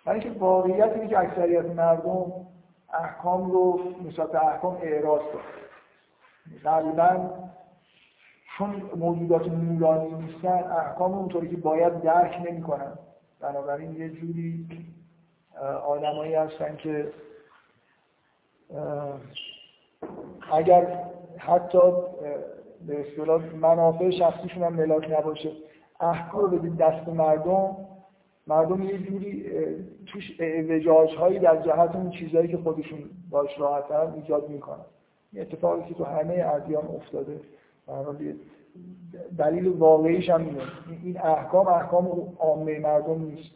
برای 0.05 0.19
اینکه 0.19 0.39
واقعیت 0.39 0.91
اینه 0.93 1.07
که 1.07 1.19
اکثریت 1.19 1.65
مردم 1.65 2.31
احکام 2.93 3.51
رو 3.51 3.93
نسبت 4.07 4.35
احکام 4.35 4.77
اعراض 4.81 5.21
کنه 5.21 5.41
غالبا 6.63 7.29
چون 8.57 8.81
موجودات 8.95 9.47
نورانی 9.47 10.09
نیستن 10.09 10.63
احکام 10.63 11.13
اونطوری 11.13 11.49
که 11.49 11.57
باید 11.57 12.01
درک 12.01 12.41
نمی‌کنن. 12.49 12.99
بنابراین 13.39 13.95
یه 13.95 14.09
جوری 14.09 14.67
آدمایی 15.85 16.35
هستن 16.35 16.75
که 16.75 17.13
اگر 20.53 21.03
حتی 21.37 21.79
به 22.87 23.07
اصطلاح 23.07 23.55
منافع 23.55 24.09
شخصیشون 24.09 24.63
هم 24.63 24.73
ملاک 24.73 25.11
نباشه 25.11 25.51
احکام 25.99 26.41
رو 26.41 26.47
بدید 26.47 26.77
دست 26.77 27.07
مردم 27.07 27.77
مردم 28.47 28.81
یه 28.81 28.97
جوری 28.97 29.45
توش 30.05 30.41
وجاج 30.69 31.15
هایی 31.15 31.39
در 31.39 31.61
جهت 31.61 31.95
اون 31.95 32.09
چیزهایی 32.09 32.47
که 32.47 32.57
خودشون 32.57 32.99
باش 33.29 33.59
راحت 33.59 33.91
ایجاد 33.91 34.49
می‌کنن. 34.49 34.85
این 35.33 35.41
اتفاقی 35.41 35.89
که 35.89 35.93
تو 35.93 36.03
همه 36.03 36.45
ادیان 36.53 36.87
افتاده. 36.87 37.39
دلیل 39.37 39.67
واقعیش 39.67 40.29
هم 40.29 40.45
اینه. 40.45 40.61
این 41.03 41.21
احکام 41.21 41.67
احکام 41.67 42.33
عامه 42.39 42.79
مردم 42.79 43.21
نیست. 43.21 43.51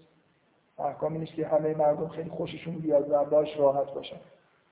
احکامی 0.80 1.20
نیست 1.20 1.34
که 1.34 1.48
همه 1.48 1.76
مردم 1.78 2.08
خیلی 2.08 2.30
خوششون 2.30 2.76
بیاد 2.76 3.12
و 3.12 3.26
باش 3.26 3.60
راحت 3.60 3.94
باشن. 3.94 4.18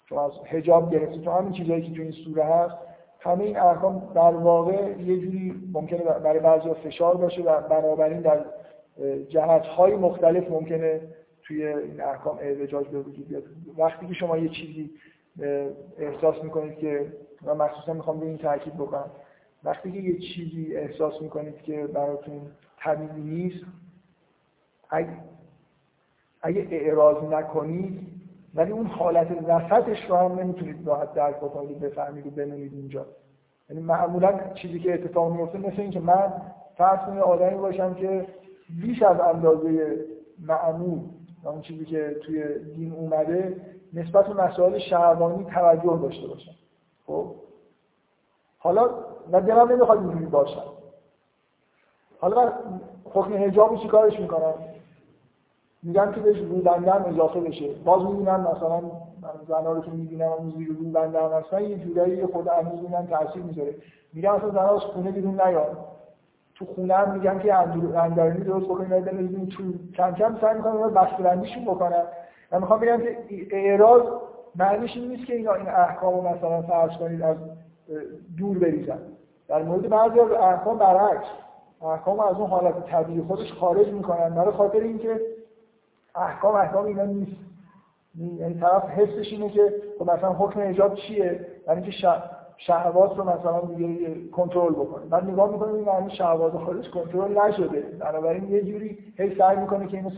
چون 0.05 0.17
از 0.17 0.31
حجاب 0.45 0.91
گرفته 0.91 1.17
تو 1.17 1.31
همین 1.31 1.53
چیزهایی 1.53 1.81
که 1.81 1.95
تو 1.95 2.01
این 2.01 2.11
سوره 2.11 2.43
هست 2.43 2.75
همه 3.19 3.43
این 3.43 3.59
احکام 3.59 4.11
در 4.15 4.35
واقع 4.35 4.91
یه 4.99 5.19
جوری 5.19 5.69
ممکنه 5.73 5.99
برای 6.03 6.39
بعضی 6.39 6.73
فشار 6.73 7.17
باشه 7.17 7.41
و 7.41 7.61
بنابراین 7.61 8.21
در 8.21 8.45
جهت 9.29 9.65
های 9.65 9.95
مختلف 9.95 10.51
ممکنه 10.51 11.01
توی 11.43 11.65
این 11.65 12.01
احکام 12.01 12.37
اعوجاج 12.41 12.87
به 12.87 12.99
وجود 12.99 13.27
بیاد. 13.27 13.43
وقتی 13.77 14.07
که 14.07 14.13
شما 14.13 14.37
یه 14.37 14.49
چیزی 14.49 14.89
احساس 15.97 16.43
می‌کنید 16.43 16.77
که 16.77 17.13
و 17.45 17.55
مخصوصا 17.55 17.93
می‌خوام 17.93 18.19
به 18.19 18.25
این 18.25 18.37
تاکید 18.37 18.73
بکنم 18.73 19.11
وقتی 19.63 19.91
که 19.91 19.99
یه 19.99 20.19
چیزی 20.19 20.75
احساس 20.75 21.21
می‌کنید 21.21 21.61
که 21.61 21.87
براتون 21.87 22.41
طبیعی 22.79 23.21
نیست 23.21 23.65
اگه, 24.89 25.09
اگه 26.41 26.67
اعراض 26.71 27.23
نکنید 27.23 28.07
ولی 28.55 28.71
اون 28.71 28.85
حالت 28.85 29.27
وسطش 29.47 30.05
رو 30.09 30.15
هم 30.15 30.39
نمی‌تونید 30.39 30.87
راحت 30.87 31.13
درک 31.13 31.35
بکنید 31.35 31.79
بفهمید 31.79 32.27
و 32.27 32.29
بمونید 32.29 32.73
اینجا. 32.73 33.05
یعنی 33.69 33.81
معمولا 33.81 34.39
چیزی 34.53 34.79
که 34.79 34.93
اتفاق 34.93 35.33
میفته 35.33 35.57
مثل 35.57 35.81
اینکه 35.81 35.99
من 35.99 36.33
فرض 36.77 36.99
کنید 36.99 37.19
آدمی 37.19 37.57
باشم 37.57 37.93
که 37.93 38.25
بیش 38.69 39.01
از 39.01 39.19
اندازه 39.19 40.05
معمول 40.47 40.99
اون 41.43 41.61
چیزی 41.61 41.85
که 41.85 42.15
توی 42.25 42.59
دین 42.59 42.93
اومده 42.93 43.61
نسبت 43.93 44.27
به 44.27 44.43
مسائل 44.43 44.79
شهوانی 44.79 45.45
توجه 45.53 45.99
داشته 46.01 46.27
باشم 46.27 46.51
خب؟ 47.07 47.35
حالا 48.59 48.89
و 49.31 49.41
دلم 49.41 49.71
نمی‌خواد 49.71 49.99
اینجوری 49.99 50.25
باشم. 50.25 50.63
حالا 52.19 52.45
من 52.45 52.53
حکم 53.13 53.43
حجاب 53.43 53.75
چی 53.75 53.87
کارش 53.87 54.19
می‌کنم؟ 54.19 54.53
میگن 55.83 56.11
که 56.11 56.19
بهش 56.21 56.37
روبنده 56.37 56.91
هم 56.91 57.05
اضافه 57.05 57.39
بشه. 57.39 57.73
باز 57.73 58.01
می‌بینن 58.01 58.39
مثلا 58.39 58.81
زنا 59.47 59.71
رو 59.71 59.81
که 59.81 59.91
می‌بینم 59.91 60.31
اون 60.31 60.49
زیر 60.57 60.67
روبنده 60.67 61.21
هم 61.21 61.31
هستن 61.31 61.63
یه 61.63 61.77
جورایی 61.77 62.25
خود 62.25 62.47
هنوز 62.47 62.79
می‌بینن 62.79 63.07
تاثیر 63.07 63.43
می‌ذاره. 63.43 63.75
میگن 64.13 64.31
مثلا 64.31 64.49
زنا 64.49 64.75
از 64.75 64.81
خونه 64.81 65.11
بیرون 65.11 65.41
نیاد 65.41 65.77
تو 66.59 66.65
خونه 66.65 66.93
هم 66.93 67.11
میگن 67.11 67.39
که 67.39 67.55
اندرونی 67.55 68.43
درست 68.43 68.65
بکنید 68.65 68.89
بعد 68.89 69.03
بزنید 69.03 69.49
تو 69.49 69.63
کم 69.97 70.11
کم 70.11 70.37
سعی 70.41 70.55
می‌کنن 70.55 70.71
اونا 70.71 71.01
بسته‌بندیشون 71.01 71.65
بکنن. 71.65 72.03
من 72.51 72.59
می‌خوام 72.59 72.79
بگم 72.79 72.97
که 72.97 73.17
اعراض 73.51 74.01
معنیش 74.55 74.95
این 74.95 75.07
نیست 75.07 75.25
که 75.25 75.35
اینا 75.35 75.53
این 75.53 75.67
احکام 75.69 76.13
رو 76.13 76.21
مثلا 76.21 76.61
فرض 76.61 76.97
کنید 76.97 77.21
از 77.21 77.37
دور 78.37 78.57
بریزن. 78.57 78.99
در 79.47 79.63
مورد 79.63 79.89
بعضی 79.89 80.19
از 80.19 80.31
احکام 80.31 80.77
برعکس. 80.77 81.27
احکام 81.81 82.19
از 82.19 82.35
اون 82.35 82.49
حالت 82.49 82.85
طبیعی 82.85 83.21
خودش 83.21 83.53
خارج 83.53 83.87
می‌کنن 83.87 84.29
برای 84.29 84.51
خاطر 84.51 84.79
اینکه 84.79 85.21
احکام 86.15 86.55
احکام 86.55 86.85
اینا 86.85 87.05
نیست. 87.05 87.37
یعنی 88.15 88.59
طرف 88.59 88.89
حسش 88.89 89.31
اینه 89.31 89.49
که 89.49 89.73
خب 89.99 90.11
مثلا 90.11 90.33
حکم 90.33 90.59
ایجاب 90.59 90.95
چیه؟ 90.95 91.47
یعنی 91.67 91.81
که 91.81 91.91
شهوات 92.61 93.17
رو 93.17 93.23
مثلا 93.23 93.61
کنترل 94.31 94.73
بکنه. 94.73 95.05
بعد 95.05 95.29
نگاه 95.29 95.51
می‌کنه 95.51 95.73
این 95.73 95.85
معنی 95.85 96.15
شهوات 96.15 96.53
خودش 96.53 96.89
کنترل 96.89 97.37
نشده. 97.37 97.81
بنابراین 97.81 98.51
یه 98.51 98.61
جوری 98.61 98.97
هی 99.17 99.37
سعی 99.37 99.57
می‌کنه 99.57 99.87
که 99.87 99.97
اینو 99.97 100.09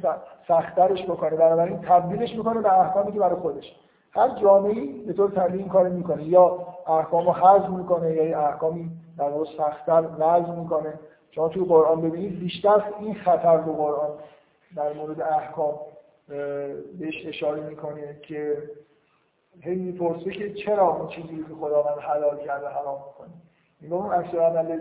سختترش 0.48 1.04
بکنه. 1.04 1.30
بنابراین 1.30 1.78
تبدیلش 1.78 2.36
می‌کنه 2.36 2.62
به 2.62 2.80
احکامی 2.80 3.12
که 3.12 3.20
برای 3.20 3.36
خودش. 3.36 3.76
هر 4.12 4.30
جامعه‌ای 4.42 4.88
به 4.88 5.14
طور 5.14 5.32
طبیعی 5.32 5.60
این 5.60 5.70
کارو 5.70 5.94
می‌کنه. 5.94 6.24
یا 6.24 6.58
احکامو 6.88 7.32
حذف 7.32 7.70
می‌کنه 7.70 8.14
یا 8.14 8.48
احکامی 8.48 8.90
در 9.18 9.30
واقع 9.30 9.46
سختتر 9.58 10.04
وضع 10.20 10.52
می‌کنه. 10.52 10.94
شما 11.32 11.50
توی 11.50 11.66
قرآن 11.66 12.02
ببینید 12.02 12.40
بیشتر 12.40 12.84
این 13.00 13.14
خطر 13.14 13.58
رو 13.58 13.74
قرآن 13.74 14.10
در 14.76 14.94
مورد 14.94 15.22
احکام 15.22 15.74
بهش 17.00 17.26
اشاره 17.28 17.62
می‌کنه 17.62 18.18
که 18.22 18.58
هی 19.60 19.76
می‌پرسه 19.76 20.32
که 20.32 20.54
چرا 20.54 20.96
اون 20.96 21.08
چیزی 21.08 21.38
که 21.38 21.54
خداوند 21.60 21.98
حلال 22.00 22.38
کرده 22.38 22.68
حرام 22.68 22.98
می‌کنه 23.08 23.34
این 23.82 23.94
اون 23.94 24.14
اکثر 24.14 24.40
عمل 24.40 24.80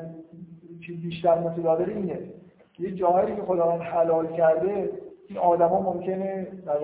چیز 0.86 1.02
بیشتر 1.02 1.38
متداول 1.38 1.90
اینه. 1.90 2.18
یه 2.78 2.90
جاهایی 2.90 3.36
که 3.36 3.42
خداوند 3.42 3.80
حلال 3.80 4.26
کرده 4.26 4.90
این 5.28 5.38
آدما 5.38 5.80
ممکنه 5.80 6.46
در 6.66 6.78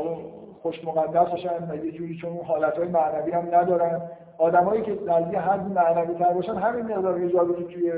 خوش 0.63 0.85
مقدس 0.85 1.31
باشن 1.31 1.71
و 1.71 1.85
یه 1.85 1.93
جوری 1.93 2.17
چون 2.17 2.33
اون 2.33 2.45
حالتهای 2.45 2.89
معنوی 2.89 3.33
هم 3.33 3.55
ندارن. 3.55 4.11
آدمایی 4.39 4.83
که 4.83 4.95
در 4.95 5.33
یه 5.33 5.41
حد 5.41 5.73
معنوی 5.73 6.15
تر 6.15 6.33
باشن 6.33 6.55
همین 6.55 6.85
مقدار 6.85 7.19
حجابی 7.19 7.65
که 7.65 7.75
توی 7.75 7.93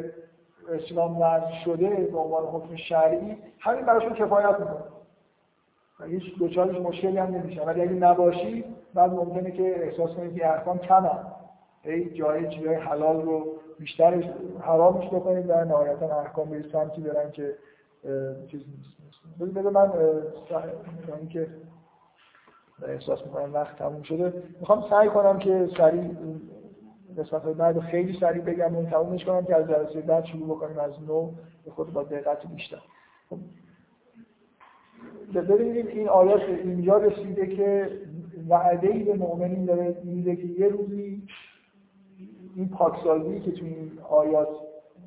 اسلام 0.69 1.21
وضع 1.21 1.51
شده 1.65 1.89
به 1.89 2.19
عنوان 2.19 2.45
حکم 2.45 2.77
شرعی 2.77 3.37
همین 3.59 3.85
براشون 3.85 4.15
کفایت 4.15 4.61
می‌کنه. 4.61 4.98
هیچ 6.07 6.39
دوچارش 6.39 6.77
مشکلی 6.77 7.19
هم 7.19 7.35
نمیشه. 7.35 7.63
ولی 7.63 7.83
اگه 7.83 7.93
نباشی 7.93 8.65
بعد 8.95 9.13
ممکنه 9.13 9.51
که 9.51 9.85
احساس 9.85 10.11
کنید 10.11 10.35
که 10.35 10.53
احکام 10.53 10.79
کم 10.79 11.11
ای 11.85 12.11
جای 12.11 12.49
چیزای 12.49 12.75
حلال 12.75 13.23
رو 13.23 13.47
بیشتر 13.79 14.23
حرامش 14.61 15.07
بکنید 15.07 15.51
و 15.51 15.65
نهایتا 15.65 16.21
احکام 16.21 16.51
به 16.51 16.65
سمتی 16.73 17.01
برن 17.01 17.31
که 17.31 17.55
چیز 18.51 18.61
نیست. 19.41 19.55
بذار 19.57 19.73
من 19.73 21.29
که 21.29 21.47
احساس 22.83 23.27
می‌کنم 23.27 23.55
وقت 23.55 23.77
تموم 23.77 24.03
شده. 24.03 24.43
می‌خوام 24.61 24.85
سعی 24.91 25.09
کنم 25.09 25.39
که 25.39 25.69
سریع 25.77 26.11
قسمت 27.19 27.43
بعد 27.43 27.81
خیلی 27.81 28.19
سریع 28.21 28.43
بگم 28.43 28.77
و 28.77 28.83
تمومش 28.91 29.25
کنم 29.25 29.45
که 29.45 29.55
از 29.57 29.69
جلسه 29.69 30.01
بعد 30.01 30.25
شروع 30.25 30.57
بکنیم 30.57 30.79
از 30.79 31.03
نو 31.09 31.31
به 31.65 31.71
خود 31.71 31.93
با 31.93 32.03
دقت 32.03 32.47
بیشتر. 32.47 32.81
خب، 33.31 33.37
ببینید 35.35 35.87
این 35.87 36.09
آیات 36.09 36.41
اینجا 36.65 36.97
رسیده 36.97 37.47
که 37.47 37.89
وعده 38.49 38.89
به 38.89 39.15
مؤمنین 39.15 39.65
داره 39.65 39.97
میده 40.05 40.37
که 40.37 40.47
یه 40.47 40.69
روزی 40.69 41.23
این 42.57 42.69
پاکسازی 42.69 43.41
که 43.41 43.51
توی 43.51 43.69
این 43.69 43.91
آیات 44.11 44.49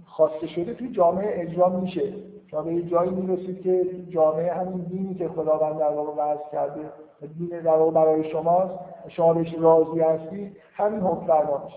خواسته 0.06 0.48
شده 0.48 0.74
توی 0.74 0.90
جامعه 0.90 1.42
اجرا 1.42 1.70
میشه. 1.70 2.14
شما 2.52 2.62
به 2.62 2.82
جایی 2.82 3.12
می‌رسید 3.12 3.62
که 3.62 3.86
جامعه 4.10 4.54
همین 4.54 4.82
دینی 4.82 5.16
که 5.16 5.28
خداوند 5.28 5.80
در 5.80 5.90
واقع 5.90 6.24
وضع 6.24 6.52
کرده 6.52 6.92
دین 7.38 7.60
در 7.60 7.78
واقع 7.78 7.92
برای 7.92 8.32
شماست 8.32 8.74
شما 9.08 9.34
بهش 9.34 9.56
راضی 9.60 10.00
هستید 10.00 10.58
همین 10.74 11.00
حکم 11.00 11.28
فرما 11.28 11.70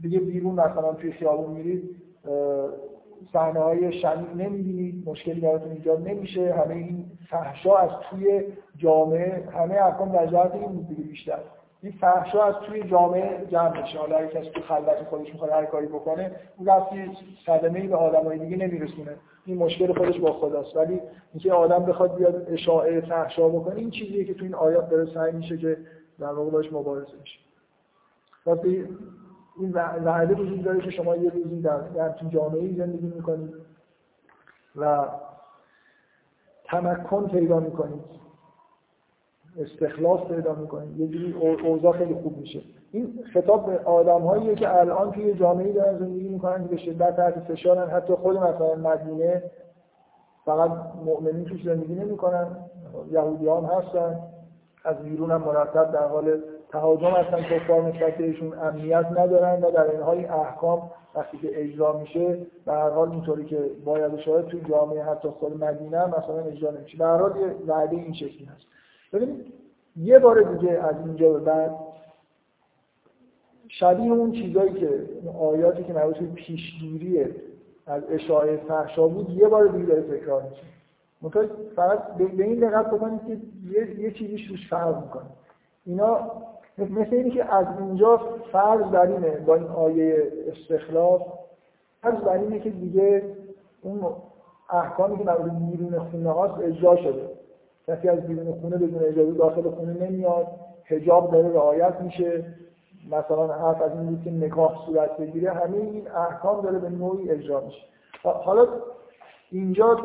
دیگه 0.00 0.18
بیرون 0.18 0.54
مثلا 0.54 0.94
توی 0.94 1.12
خیابون 1.12 1.50
میرید 1.50 1.96
صحنه 3.32 3.60
های 3.60 3.92
شنید 3.92 4.28
نمی‌بینید 4.36 5.08
مشکلی 5.08 5.40
براتون 5.40 5.72
ایجاد 5.72 6.08
نمیشه 6.08 6.54
همه 6.54 6.74
این 6.74 7.04
فحشا 7.30 7.76
از 7.76 7.90
توی 8.10 8.44
جامعه 8.76 9.48
همه 9.52 9.74
ارکان 9.74 10.08
در 10.08 10.26
جهت 10.26 10.54
این 10.54 10.82
بیشتر. 10.82 11.38
این 11.82 11.92
فحشا 11.92 12.42
از 12.44 12.54
توی 12.54 12.82
جامعه 12.82 13.46
جمع 13.46 13.82
میشه. 13.82 13.98
حالا 13.98 14.16
اگه 14.16 14.28
کسی 14.28 14.50
تو 14.50 14.60
خلوت 14.60 15.02
خودش 15.10 15.32
می‌خواد 15.32 15.50
هر 15.50 15.64
کاری 15.64 15.86
بکنه 15.86 16.30
اون 16.58 16.68
رفتی 16.68 17.10
صدمه 17.46 17.80
ای 17.80 17.86
به 17.86 17.96
آدمای 17.96 18.38
دیگه 18.38 18.56
نمیرسونه. 18.56 19.16
این 19.46 19.58
مشکل 19.58 19.92
خودش 19.92 20.18
با 20.18 20.32
خداست. 20.32 20.76
ولی 20.76 21.00
اینکه 21.32 21.52
آدم 21.52 21.84
بخواد 21.84 22.16
بیاد 22.16 22.46
اشاعه 22.52 23.00
فحشا 23.00 23.48
بکنه 23.48 23.76
این 23.76 23.90
چیزیه 23.90 24.24
که 24.24 24.34
تو 24.34 24.44
این 24.44 24.54
آیات 24.54 24.90
داره 24.90 25.14
سعی 25.14 25.32
میشه 25.32 25.58
که 25.58 25.78
در 26.18 26.32
واقع 26.32 26.50
باش 26.50 26.72
مبارزه 26.72 27.12
میشه 27.20 27.38
این 29.56 29.72
وعده 30.04 30.34
وجود 30.34 30.62
داره 30.62 30.80
که 30.80 30.90
شما 30.90 31.16
یه 31.16 31.30
روزی 31.30 31.60
در 31.60 32.08
همچین 32.08 32.30
جامعه 32.30 32.76
زندگی 32.76 33.06
می‌کنید 33.06 33.54
و 34.76 35.08
تمکن 36.64 37.28
پیدا 37.28 37.60
می‌کنید 37.60 38.04
استخلاص 39.58 40.20
پیدا 40.20 40.54
می‌کنید 40.54 41.00
یه 41.00 41.08
جوری 41.08 41.32
اوضاع 41.64 41.92
خیلی 41.92 42.14
خوب 42.14 42.38
میشه. 42.38 42.60
این 42.92 43.24
خطاب 43.32 43.66
به 43.66 43.78
آدم 43.78 44.20
هایی 44.20 44.54
که 44.54 44.78
الان 44.78 45.12
توی 45.12 45.34
جامعه 45.34 45.72
دارن 45.72 45.98
زندگی 45.98 46.28
می‌کنن 46.28 46.62
که 46.62 46.68
به 46.68 46.76
شدت 46.76 47.16
تحت 47.16 47.38
فشارن. 47.38 47.90
حتی 47.90 48.14
خود 48.14 48.36
مثلا 48.36 48.74
مدینه 48.74 49.42
فقط 50.44 50.70
مؤمنین 51.04 51.44
توش 51.44 51.64
زندگی 51.64 51.94
نمی‌کنن. 51.94 52.56
یهودی 53.10 53.48
هم 53.48 53.64
هستن. 53.64 54.18
از 54.84 54.96
بیرون 54.96 55.30
هم 55.30 55.42
مرتب 55.42 55.92
در 55.92 56.08
حال 56.08 56.40
تهاجم 56.72 57.10
هستن 57.10 57.42
کفار 57.42 57.82
نسبت 57.82 58.16
بهشون 58.16 58.58
امنیت 58.58 59.06
ندارن 59.10 59.62
و 59.62 59.70
در 59.70 60.10
این 60.10 60.30
احکام 60.30 60.90
وقتی 61.14 61.38
که 61.38 61.62
اجرا 61.62 61.98
میشه 61.98 62.38
به 62.64 62.72
هر 62.72 62.90
حال 62.90 63.10
اینطوری 63.10 63.44
که 63.44 63.70
باید 63.84 64.18
شاید 64.18 64.46
توی 64.46 64.60
جامعه 64.68 65.02
حتی 65.02 65.28
خود 65.28 65.64
مدینه 65.64 66.06
مثلا 66.06 66.38
اجرا 66.38 66.70
نمیشه. 66.70 66.98
به 66.98 67.04
هر 67.04 67.16
حال 67.16 67.36
یه 67.36 67.54
وعده 67.66 67.96
این 67.96 68.14
شکلی 68.14 68.44
هست. 68.44 68.66
ببینید 69.12 69.52
یه 69.96 70.18
بار 70.18 70.42
دیگه 70.42 70.72
از 70.72 70.94
اینجا 71.06 71.32
به 71.32 71.38
بعد 71.38 71.74
شبیه 73.68 74.12
اون 74.12 74.32
چیزایی 74.32 74.72
که 74.72 75.08
آیاتی 75.40 75.84
که 75.84 75.92
مربوط 75.92 76.16
پیشگیری 76.34 77.24
از 77.86 78.02
اشاعه 78.08 78.56
فحشا 78.56 79.08
بود 79.08 79.30
یه 79.30 79.48
بار 79.48 79.68
دیگه 79.68 79.84
داره 79.84 80.02
تکرار 80.02 80.42
میشه. 80.42 80.62
فقط 81.76 82.14
به 82.16 82.44
این 82.44 82.68
دقت 82.68 82.86
بکنید 82.86 83.20
که 83.26 83.40
یه, 83.70 84.00
یه 84.00 84.10
چیزی 84.10 84.46
روش 84.46 84.68
فرق 84.70 85.04
می‌کنه. 85.04 85.26
اینا 85.86 86.30
مثل 86.78 87.14
اینی 87.14 87.30
که 87.30 87.54
از 87.54 87.66
اینجا 87.78 88.20
فرض 88.52 88.82
بر 88.82 89.06
اینه 89.06 89.30
با 89.30 89.54
این 89.54 89.66
آیه 89.66 90.32
استخلاف 90.48 91.22
فرض 92.02 92.20
بر 92.20 92.32
اینه 92.32 92.60
که 92.60 92.70
دیگه 92.70 93.22
اون 93.82 94.00
احکامی 94.70 95.18
که 95.18 95.24
مربوط 95.24 95.52
بیرون 95.52 95.98
خونه 95.98 96.30
هاست 96.30 96.60
اجرا 96.60 96.96
شده. 96.96 97.28
کسی 97.88 98.08
از 98.08 98.26
بیرون 98.26 98.60
خونه 98.60 98.76
بدون 98.76 99.04
اجازه 99.04 99.32
داخل 99.32 99.62
خونه 99.62 99.92
نمیاد 99.92 100.46
حجاب 100.84 101.32
داره 101.32 101.48
رعایت 101.48 102.00
میشه. 102.00 102.44
مثلا 103.10 103.46
حرف 103.46 103.82
از 103.82 103.90
این 103.92 104.22
که 104.24 104.30
نکاح 104.30 104.86
صورت 104.86 105.16
بگیره 105.16 105.52
همه 105.52 105.76
این 105.76 106.08
احکام 106.10 106.60
داره 106.60 106.78
به 106.78 106.88
نوعی 106.88 107.30
اجرا 107.30 107.60
میشه. 107.60 107.82
حالا 108.22 108.66
اینجا 109.50 109.96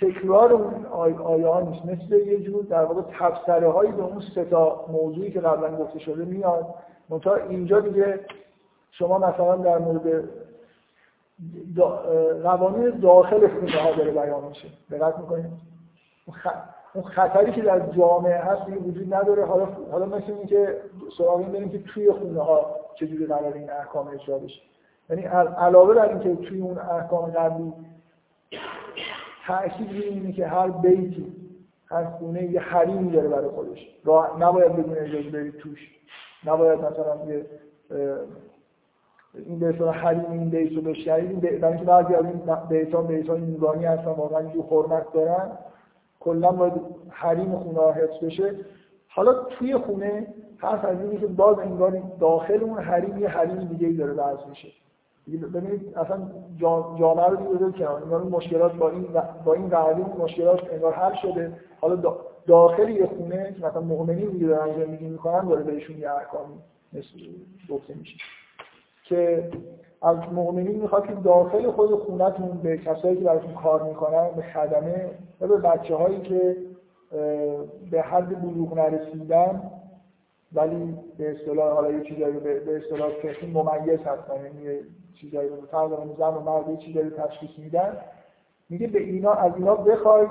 تکرار 0.00 0.52
اون 0.52 0.86
آیه 0.86 1.46
ها 1.46 1.60
نیست. 1.60 1.84
مثل 1.84 2.14
یه 2.14 2.40
جور 2.40 2.64
در 2.64 2.84
واقع 2.84 3.02
تفسره 3.18 3.70
هایی 3.70 3.92
به 3.92 4.02
اون 4.02 4.22
سه 4.34 4.44
تا 4.44 4.86
موضوعی 4.88 5.30
که 5.30 5.40
قبلا 5.40 5.76
گفته 5.76 5.98
شده 5.98 6.24
میاد. 6.24 6.74
منتها 7.08 7.34
اینجا 7.34 7.80
دیگه 7.80 8.20
شما 8.90 9.18
مثلا 9.18 9.56
در 9.56 9.78
مورد 9.78 10.24
قوانین 12.42 12.90
داخل 12.90 13.48
خونه 13.48 13.82
ها 13.82 13.92
داره 13.92 14.10
بیان 14.10 14.44
میشه. 14.44 14.68
دقت 14.90 15.18
می‌کنید؟ 15.18 15.46
اون 16.94 17.04
خطری 17.04 17.52
که 17.52 17.62
در 17.62 17.80
جامعه 17.80 18.38
هست 18.38 18.66
دیگه 18.66 18.78
وجود 18.78 19.14
نداره. 19.14 19.44
حالا 19.44 19.68
حالا 19.92 20.06
مثل 20.06 20.32
اینکه 20.32 20.76
سراغ 21.18 21.36
این 21.36 21.52
بریم 21.52 21.70
که 21.70 21.82
توی 21.82 22.12
خونه 22.12 22.40
ها 22.40 22.76
چجوری 22.94 23.26
قرار 23.26 23.54
این 23.54 23.70
احکام 23.70 24.08
اجرا 24.08 24.38
بشه. 24.38 24.60
یعنی 25.10 25.22
علاوه 25.58 25.94
بر 25.94 26.08
اینکه 26.08 26.36
توی 26.36 26.60
اون 26.60 26.78
احکام 26.78 27.30
قبلی 27.30 27.72
تأکید 29.46 29.90
اینه 29.90 30.32
که 30.32 30.46
هر 30.46 30.68
بیتی 30.68 31.32
هر 31.86 32.04
خونه 32.04 32.42
یه 32.42 32.60
حریمی 32.60 33.10
داره 33.10 33.28
برای 33.28 33.48
خودش. 33.48 33.88
نباید 34.40 34.76
بدون 34.76 34.98
اجازه 34.98 35.30
برید 35.30 35.56
توش. 35.56 35.90
نباید 36.46 36.78
مثلا 36.78 37.16
یه 37.26 37.46
این 39.34 39.58
به 39.58 39.68
اصطلاح 39.68 39.96
حریم 39.96 40.30
این 40.30 40.50
بیت 40.50 40.72
رو 40.72 40.82
بشنوید 40.82 41.40
برای 41.40 41.64
اینکه 41.64 41.84
بعضی 41.84 42.14
از 42.14 42.24
این 42.24 42.40
بیتان 42.68 43.06
بیتان 43.06 43.40
نورانی 43.40 43.84
هستن 43.84 44.10
واقعا 44.10 44.42
یه 44.42 44.62
حرمت 44.70 45.12
دارن. 45.12 45.50
کلا 46.20 46.52
باید 46.52 46.72
حریم 47.08 47.58
خونه 47.58 47.78
ها 47.78 47.92
حفظ 47.92 48.24
بشه. 48.24 48.54
حالا 49.08 49.32
توی 49.32 49.76
خونه 49.76 50.26
حرف 50.58 50.84
از 50.84 51.00
اینه 51.00 51.16
که 51.16 51.26
باز 51.26 51.58
انگار 51.58 52.02
داخل 52.20 52.64
اون 52.64 52.78
حریم 52.78 53.18
یه 53.18 53.28
حریم 53.28 53.58
دیگه 53.58 53.86
ای 53.86 53.94
داره 53.94 54.12
وضع 54.12 54.48
میشه. 54.48 54.68
ببینید 55.36 55.96
اصلا 55.96 56.30
جامعه 56.98 57.26
رو 57.26 57.36
دیگه 57.36 57.78
کنار 57.78 58.02
انگار 58.02 58.22
مشکلات 58.22 58.74
با 58.74 58.90
این 58.90 59.06
با 59.44 59.54
این 59.54 59.68
قواعد 59.68 60.18
مشکلات 60.18 60.72
انگار 60.72 60.92
حل 60.92 61.14
شده. 61.14 61.52
حالا 61.80 62.14
داخل 62.46 62.88
یه 62.88 63.06
خونه 63.06 63.54
که 63.58 63.66
مثلا 63.66 63.80
مؤمنین 63.80 64.28
دیگه 64.28 64.46
دارن 64.46 64.84
زندگی 64.84 65.08
می‌کنن 65.08 65.48
داره 65.48 65.62
بهشون 65.62 65.98
یه 65.98 66.10
احکامی 66.10 66.54
گفته 67.70 67.94
میشه. 67.94 68.16
که 69.04 69.50
از 70.02 70.16
مؤمنین 70.32 70.80
می‌خواد 70.80 71.06
که 71.06 71.12
داخل 71.12 71.70
خود 71.70 71.94
خونتون 71.94 72.60
به 72.62 72.76
کسایی 72.78 73.16
که 73.16 73.24
براتون 73.24 73.54
کار 73.54 73.82
می‌کنن 73.82 74.28
به 74.36 74.42
خدمه 74.42 75.10
و 75.40 75.46
به 75.46 75.56
بچه 75.56 75.94
هایی 75.94 76.20
که 76.20 76.56
به 77.90 78.02
حد 78.02 78.42
بلوغ 78.42 78.78
نرسیدن 78.78 79.70
ولی 80.52 80.96
به 81.18 81.30
اصطلاح 81.30 81.74
حالا 81.74 81.90
یه 81.90 82.04
چیزایی 82.04 82.36
به 82.36 82.76
اصطلاح 82.76 83.10
فقهی 83.10 83.52
ممیز 83.52 84.00
هستن 84.00 84.44
یعنی 84.44 84.80
چیزایی 85.20 85.48
رو 85.48 85.66
فرق 85.70 86.16
زن 86.18 86.34
و 86.34 86.40
مرد 86.40 86.68
یه 86.68 86.76
چیزایی 86.76 87.10
تشخیص 87.10 87.50
میدن 87.58 87.96
میگه 88.68 88.86
به 88.86 89.00
اینا 89.00 89.32
از 89.32 89.52
اینا 89.56 89.74
بخواید 89.74 90.30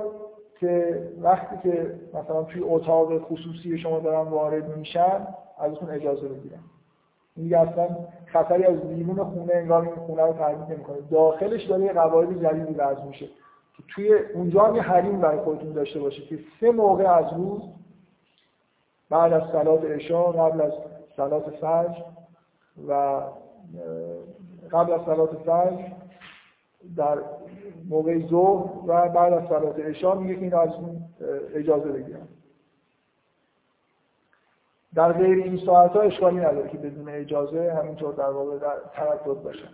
که 0.59 1.03
وقتی 1.21 1.57
که 1.69 1.99
مثلا 2.13 2.43
توی 2.43 2.61
اتاق 2.63 3.21
خصوصی 3.21 3.77
شما 3.77 3.99
دارن 3.99 4.29
وارد 4.29 4.77
میشن 4.77 5.27
ازتون 5.59 5.89
اجازه 5.89 6.27
بگیرن 6.27 6.59
میگه 7.35 7.59
اصلا 7.59 7.87
خطری 8.25 8.63
از 8.63 8.79
بیرون 8.79 9.23
خونه 9.23 9.53
انگار 9.53 9.81
این 9.81 9.95
خونه 9.95 10.21
رو 10.21 10.33
تهدید 10.33 10.75
نمی‌کنه. 10.75 10.97
داخلش 11.11 11.63
داره 11.63 11.83
یه 11.83 11.93
قواعد 11.93 12.43
جدیدی 12.43 12.73
وضع 12.73 13.03
میشه 13.03 13.25
که 13.77 13.83
توی 13.87 14.13
اونجا 14.33 14.63
هم 14.63 14.75
یه 14.75 14.81
حریم 14.81 15.21
برای 15.21 15.39
خودتون 15.39 15.71
داشته 15.71 15.99
باشه 15.99 16.21
که 16.21 16.39
سه 16.59 16.71
موقع 16.71 17.03
از 17.03 17.33
روز 17.33 17.61
بعد 19.09 19.33
از 19.33 19.43
صلات 19.51 19.85
عشا 19.85 20.23
قبل 20.23 20.61
از 20.61 20.73
صلات 21.17 21.49
فجر 21.49 22.03
و 22.87 23.21
قبل 24.71 24.93
از 24.93 25.01
صلات 25.05 25.35
فجر 25.35 25.83
در 26.95 27.17
موقع 27.89 28.27
ظهر 28.27 28.69
و 28.87 29.09
بعد 29.09 29.33
از 29.33 29.47
صلات 29.49 29.79
عشا 29.79 30.15
میگه 30.15 30.35
که 30.35 30.41
این 30.41 30.53
از 30.53 30.73
اون 30.73 31.01
اجازه 31.53 31.91
بگیرن 31.91 32.27
در 34.95 35.13
غیر 35.13 35.43
این 35.43 35.57
ساعت 35.65 35.91
ها 35.91 36.01
اشکالی 36.01 36.37
نداره 36.37 36.69
که 36.69 36.77
بدون 36.77 37.09
اجازه 37.09 37.73
همینطور 37.73 38.13
در 38.13 38.29
واقع 38.29 38.57
در 38.57 38.75
تردد 38.93 39.43
باشن. 39.43 39.69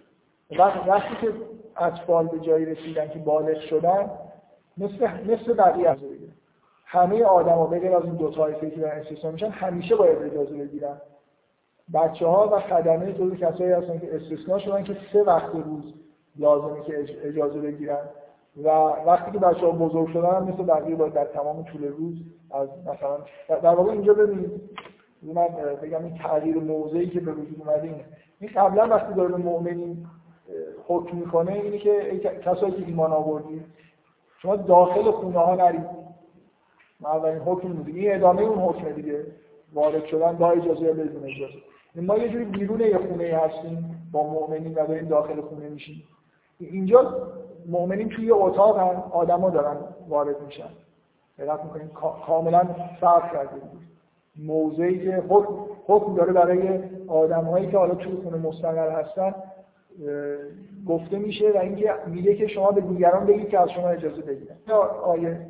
وقتی 0.87 1.15
که 1.21 1.33
اطفال 1.77 2.27
به 2.27 2.39
جایی 2.39 2.65
رسیدن 2.65 3.09
که 3.09 3.19
بالغ 3.19 3.59
شدن 3.59 4.09
مثل 4.77 5.07
مثل 5.23 5.53
بقیه 5.53 5.89
از 5.89 5.97
بگیرن 5.97 6.33
همه 6.85 7.23
آدما 7.23 7.67
بغیر 7.67 7.95
از 7.95 8.03
این 8.03 8.15
دو 8.15 8.31
طایفه 8.31 8.69
که 8.71 8.87
استثنا 8.87 9.31
میشن 9.31 9.49
همیشه 9.49 9.95
باید 9.95 10.17
اجازه 10.17 10.57
بگیرن. 10.57 11.01
بچه 11.93 12.27
ها 12.27 12.49
و 12.53 12.59
خدمه 12.59 13.13
جزو 13.13 13.35
کسایی 13.35 13.71
هستن 13.71 13.99
که 13.99 14.15
استثنا 14.15 14.59
شدن 14.59 14.83
که 14.83 14.97
سه 15.13 15.23
وقت 15.23 15.55
روز 15.55 15.93
لازمه 16.35 16.83
که 16.83 17.05
اجازه 17.23 17.59
بگیرن. 17.59 18.09
و 18.63 18.69
وقتی 19.05 19.31
که 19.31 19.39
بچه 19.39 19.65
ها 19.65 19.71
بزرگ 19.71 20.07
شدن 20.07 20.43
مثل 20.43 20.63
بقیه 20.63 20.95
باید 20.95 21.13
در 21.13 21.25
تمام 21.25 21.63
طول 21.63 21.87
روز 21.87 22.15
از 22.51 22.69
مثلا 22.81 23.17
در 23.61 23.75
واقع 23.75 23.91
اینجا 23.91 24.13
ببینید 24.13 24.51
من 25.23 25.47
بگم 25.81 26.03
این 26.03 26.17
تغییر 26.17 26.57
موضعی 26.57 27.09
که 27.09 27.19
به 27.19 27.31
وجود 27.31 27.61
اومده 27.65 27.83
اینه. 27.83 28.05
این 28.39 28.49
قبلا 28.55 28.87
وقتی 28.87 29.13
داره 29.13 29.35
مؤمنین 29.35 30.07
حکم 30.87 31.17
می‌کنه 31.17 31.51
اینه 31.51 31.77
که 31.77 32.19
کسایی 32.45 32.71
که 32.71 32.85
ایمان 32.87 33.11
آوردید 33.11 33.65
شما 34.41 34.55
داخل 34.55 35.11
خونه 35.11 35.39
ها 35.39 35.55
نرید. 35.55 35.85
من 36.99 37.09
اولین 37.09 37.39
حکم 37.39 37.67
میده 37.67 37.99
این 37.99 38.15
ادامه 38.15 38.41
اون 38.41 38.59
حکم 38.59 38.91
دیگه. 38.91 39.25
وارد 39.73 40.05
شدن 40.05 40.35
با 40.35 40.51
اجازه 40.51 40.81
یا 40.81 40.93
بدون 40.93 41.23
اجازه. 41.23 41.53
ما 42.01 42.17
یه 42.17 42.29
جوری 42.29 42.45
بیرون 42.45 42.79
یه 42.79 42.97
خونه 42.97 43.41
هستیم 43.45 44.07
با 44.11 44.29
مؤمنین 44.29 44.73
و 44.73 44.87
داریم 44.87 45.07
داخل 45.07 45.41
خونه 45.41 45.69
میشیم. 45.69 46.03
اینجا 46.59 47.31
مؤمنین 47.67 48.09
توی 48.09 48.31
اتاق 48.31 48.79
هم 48.79 49.03
آدما 49.11 49.49
دارن 49.49 49.77
وارد 50.09 50.41
میشن. 50.41 50.69
دقت 51.39 51.63
می‌کنیم 51.63 51.91
کاملا 52.25 52.63
فرق 52.99 53.33
کرده 53.33 53.61
موضعی 54.43 54.99
که 54.99 55.23
حکم 55.87 56.15
داره 56.15 56.33
برای 56.33 56.79
آدمهایی 57.07 57.71
که 57.71 57.77
حالا 57.77 57.95
توی 57.95 58.13
خونه 58.23 58.37
مستقر 58.37 58.89
هستن 58.89 59.35
گفته 60.87 61.17
میشه 61.17 61.51
و 61.51 61.57
اینکه 61.57 61.93
میگه 62.07 62.35
که 62.35 62.47
شما 62.47 62.71
به 62.71 62.81
دیگران 62.81 63.25
بگید 63.25 63.49
که 63.49 63.59
از 63.59 63.69
شما 63.69 63.89
اجازه 63.89 64.21
بگیرن 64.21 64.55
آیه 65.03 65.47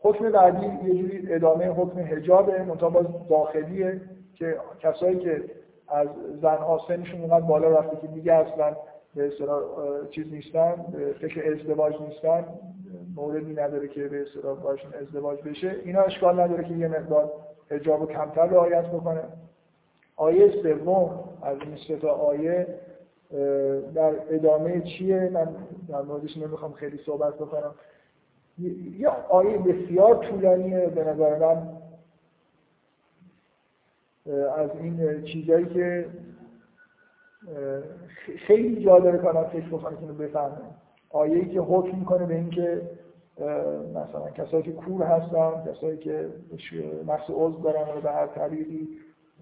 حکم 0.00 0.32
بعدی 0.32 0.66
یه 0.66 0.94
جوری 0.94 1.34
ادامه 1.34 1.68
حکم 1.68 2.00
حجابه 2.00 2.62
منتها 2.62 2.90
باز 2.90 3.06
داخلیه 3.28 4.00
که 4.34 4.56
کسایی 4.80 5.18
که 5.18 5.44
از 5.90 6.08
زن 6.42 6.58
سنشون 6.88 7.20
اونقدر 7.20 7.46
بالا 7.46 7.68
رفته 7.68 7.96
که 7.96 8.06
دیگه 8.06 8.32
اصلا 8.32 8.76
به 9.14 9.32
چیز 10.10 10.32
نیستن 10.32 10.74
فکر 11.20 11.52
ازدواج 11.52 11.94
نیستن 12.00 12.44
موردی 13.16 13.52
نداره 13.52 13.88
که 13.88 14.08
به 14.08 14.22
اصطلاح 14.22 14.58
باشون 14.58 14.94
ازدواج 14.94 15.42
بشه. 15.42 15.76
اینا 15.84 16.00
اشکال 16.00 16.40
نداره 16.40 16.64
که 16.64 16.74
یه 16.74 16.88
مقدار 16.88 17.32
حجاب 17.70 18.12
کمتر 18.12 18.46
رعایت 18.46 18.86
بکنه. 18.86 19.22
آیه 20.16 20.62
سوم 20.62 21.24
از 21.42 21.56
این 21.88 21.98
تا 21.98 22.08
آیه 22.08 22.66
در 23.94 24.12
ادامه 24.30 24.80
چیه؟ 24.80 25.30
من 25.32 25.48
در 25.88 26.02
موردش 26.02 26.36
نمی‌خوام 26.36 26.72
خیلی 26.72 26.98
صحبت 27.06 27.34
بکنم. 27.34 27.74
یه 28.98 29.08
آیه 29.28 29.58
بسیار 29.58 30.14
طولانیه 30.14 30.86
به 30.86 31.04
نظر 31.04 31.38
من. 31.38 31.68
از 34.56 34.70
این 34.80 35.22
چیزایی 35.22 35.66
که 35.66 36.06
خیلی 38.46 38.84
جا 38.84 38.98
داره 38.98 39.18
کنم 39.18 39.44
فکر 39.44 39.68
بکنم 39.68 39.96
که 39.96 40.06
بفهمه. 40.06 40.56
آیه‌ای 41.10 41.48
که 41.48 41.60
حکم 41.60 41.98
می‌کنه 41.98 42.26
به 42.26 42.34
اینکه 42.34 42.82
مثلا 43.94 44.30
کسایی 44.30 44.62
که 44.62 44.72
کور 44.72 45.02
هستن 45.02 45.72
کسایی 45.72 45.98
که 45.98 46.28
نقص 47.06 47.30
عضو 47.30 47.62
دارن 47.62 48.00
به 48.00 48.10
هر 48.10 48.26
طریقی 48.26 48.88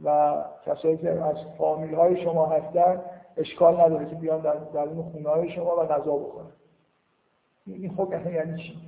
و 0.05 0.35
کسایی 0.67 0.97
که 0.97 1.11
از 1.11 1.37
فامیل 1.59 1.95
های 1.95 2.25
شما 2.25 2.47
هستن 2.47 3.03
اشکال 3.37 3.81
نداره 3.81 4.07
که 4.07 4.15
بیان 4.15 4.41
در 4.41 4.55
درون 4.55 5.03
خونه 5.03 5.29
های 5.29 5.51
شما 5.51 5.77
و 5.77 5.87
غذا 5.87 6.17
بخورن. 6.17 6.47
این 7.67 7.95
خب 7.97 8.15
یعنی 8.33 8.63
چی؟ 8.63 8.79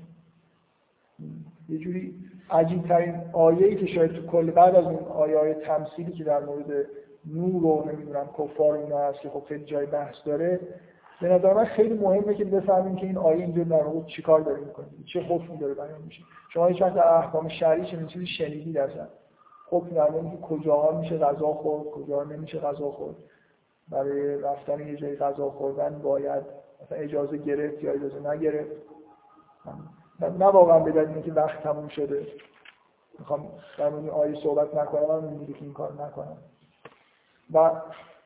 یه 1.68 1.78
جوری 1.78 2.14
عجیب 2.50 2.88
ترین 2.88 3.14
آیه‌ای 3.32 3.76
که 3.76 3.86
شاید 3.86 4.12
تو 4.12 4.26
کل 4.26 4.50
بعد 4.50 4.76
از 4.76 4.84
اون 4.84 5.04
آیه 5.08 5.38
های 5.38 5.54
تمثیلی 5.54 6.12
که 6.12 6.24
در 6.24 6.40
مورد 6.40 6.86
نور 7.26 7.64
و 7.64 7.90
نمی‌دونم 7.92 8.28
کفار 8.38 8.74
اینا 8.74 8.98
هست 8.98 9.20
که 9.20 9.28
خب 9.28 9.42
خیلی 9.48 9.64
جای 9.64 9.86
بحث 9.86 10.14
داره 10.26 10.60
به 11.20 11.28
نظر 11.28 11.54
من 11.54 11.64
خیلی 11.64 11.94
مهمه 11.94 12.34
که 12.34 12.44
بفهمیم 12.44 12.96
که 12.96 13.06
این 13.06 13.18
آیه 13.18 13.40
اینجا 13.40 13.64
در 13.64 13.82
واقع 13.82 14.06
چیکار 14.06 14.40
داره 14.40 14.60
می‌کنه 14.60 14.86
چه 15.12 15.20
حکمی 15.20 15.58
داره 15.58 15.74
بیان 15.74 16.02
میشه. 16.06 16.22
شما 16.54 16.66
هیچ 16.66 16.82
وقت 16.82 16.96
احکام 16.96 17.48
شرعی 17.48 17.86
چنین 17.86 18.06
چیزی 18.06 18.26
شنیدید 18.26 18.78
اصلا 18.78 19.06
حکم 19.70 19.88
در 19.88 20.10
که 20.10 20.36
کجاها 20.42 21.00
میشه 21.00 21.18
غذا 21.18 21.46
خورد 21.46 21.84
کجا 21.84 22.24
نمیشه 22.24 22.58
غذا 22.58 22.90
خورد. 22.90 23.16
برای 23.88 24.40
رفتن 24.40 24.88
یه 24.88 24.96
جای 24.96 25.16
غذا 25.16 25.50
خوردن 25.50 25.98
باید 26.02 26.42
اجازه 26.90 27.36
گرفت 27.36 27.84
یا 27.84 27.92
اجازه 27.92 28.30
نگرفت. 28.30 28.70
نه 30.20 30.46
واقعا 30.46 30.78
به 30.78 30.92
دلیل 30.92 31.08
اینکه 31.08 31.32
وقت 31.32 31.62
تموم 31.62 31.88
شده. 31.88 32.26
می‌خوام 33.18 33.48
در 33.78 33.88
مورد 33.88 34.08
آیه 34.08 34.40
صحبت 34.42 34.74
نکنم 34.74 35.24
من 35.24 35.46
که 35.46 35.54
این 35.60 35.72
کار 35.72 35.92
نکنم. 35.92 36.36
و 37.54 37.70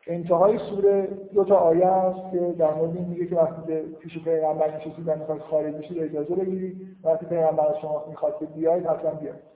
انتهای 0.07 0.59
سوره 0.59 1.07
دو 1.35 1.45
تا 1.45 1.57
آیه 1.57 1.89
هست 1.89 2.33
که 2.33 2.39
در 2.39 2.75
مورد 2.75 2.97
این 2.97 3.09
میگه 3.09 3.27
که 3.27 3.37
وقتی 3.37 3.63
که 3.67 3.83
پیش 4.01 4.25
پیغمبر 4.25 4.77
نشستید 4.77 5.09
و 5.09 5.17
می‌خواید 5.17 5.43
خارج 5.43 5.75
بشید 5.75 5.99
اجازه 6.03 6.35
بگیرید 6.35 6.97
وقتی 7.05 7.27
پیغمبر 7.27 7.67
از 7.67 7.79
شما 7.83 8.05
می‌خواد 8.09 8.39
که 8.39 8.47
بیاید 8.47 8.87
حتما 8.87 9.11
بیاید 9.11 9.53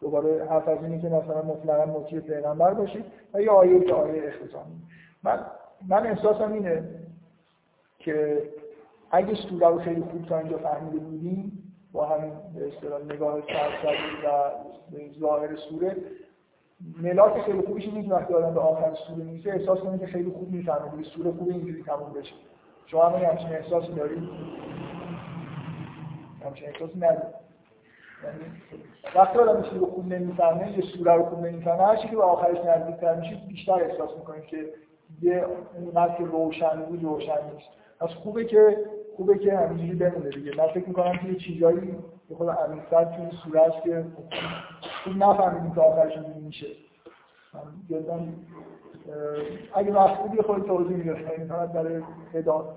دوباره 0.00 0.44
حرف 0.44 0.68
از 0.68 0.84
اینه 0.84 1.02
که 1.02 1.08
مثلا 1.08 1.42
مطلقا 1.42 2.00
مطیع 2.00 2.20
پیغمبر 2.20 2.74
باشید 2.74 3.04
و 3.34 3.40
یه 3.40 3.50
آیه 3.50 3.80
که 3.80 3.94
آیه 3.94 4.22
اختصامی 4.28 4.74
من 5.22 5.46
من 5.88 6.06
احساسم 6.06 6.52
اینه 6.52 6.84
که 7.98 8.42
اگه 9.10 9.34
سوره 9.34 9.68
رو 9.68 9.78
خیلی 9.78 10.00
خوب 10.00 10.26
تا 10.26 10.38
اینجا 10.38 10.58
فهمیده 10.58 10.98
بودیم 10.98 11.61
با 11.92 12.06
همین 12.06 12.32
به 12.54 12.68
اصطلاح 12.68 13.02
نگاه 13.02 13.40
سرسری 13.40 14.26
و 14.26 14.50
ظاهر 15.20 15.56
سوره. 15.56 15.96
ملاک 17.02 17.42
خیلی 17.42 17.60
خوبیش 17.60 17.84
که 17.84 18.14
وقتی 18.14 18.34
آدم 18.34 18.54
به 18.54 18.60
آخر 18.60 18.94
سوره 18.94 19.24
میشه 19.24 19.50
احساس 19.50 19.78
کنه 19.78 19.98
که 19.98 20.06
خیلی 20.06 20.30
خوب 20.30 20.50
می‌فهمه 20.50 21.02
که 21.02 21.08
سوره 21.08 21.30
خوب 21.30 21.48
اینجوری 21.48 21.82
تموم 21.82 22.12
بشه. 22.12 22.34
شما 22.86 23.08
هم 23.08 23.24
همچین 23.24 23.48
احساسی 23.48 23.92
دارید؟ 23.92 24.28
همچین 26.44 26.68
احساسی 26.68 26.98
ندارید. 26.98 27.42
یعنی 28.24 28.52
وقتی 29.14 29.38
آدم 29.38 29.62
چیزی 29.62 29.78
رو 29.78 29.86
خوب 29.86 30.12
نمی‌فهمه 30.12 30.78
یه 30.78 30.82
سوره 30.82 31.14
رو 31.14 31.24
خوب 31.24 31.46
نمی‌فهمه 31.46 31.82
هر 31.82 31.96
که 31.96 32.16
به 32.16 32.22
آخرش 32.22 32.58
نزدیکتر 32.58 33.14
میشه 33.14 33.42
بیشتر 33.48 33.72
احساس 33.72 34.10
می‌کنه 34.18 34.42
که 34.46 34.68
یه 35.22 35.46
اونقدر 35.80 36.14
که 36.14 36.24
روشن 36.24 36.82
بود 36.82 37.04
روشن 37.04 37.38
نیست. 37.54 37.68
پس 38.00 38.08
خوبه 38.08 38.44
که 38.44 38.76
خوبه 39.22 39.38
که 39.38 39.56
همینجوری 39.56 39.94
بمونه 39.94 40.30
دیگه. 40.30 40.52
من 40.58 40.66
فکر 40.66 40.88
می‌کنم 40.88 41.12
که 41.12 41.28
یه 41.28 41.34
چیزایی 41.34 41.96
به 42.28 42.34
خود 42.34 42.48
عمیق‌تر 42.48 43.04
توی 43.04 43.58
است 43.58 43.82
که 43.82 44.04
خوب 45.04 45.16
نفهمیدیم 45.16 45.74
که 45.74 45.80
آخرش 45.80 46.12
میشه. 46.44 46.66
جدا 47.90 48.20
اگه 49.74 49.92
بودی 50.22 50.42
خود 50.42 50.66
توضیح 50.66 50.96
میدم. 50.96 51.20
یعنی 51.20 51.44
فقط 51.48 51.72
برای 51.72 52.02
ادا 52.34 52.74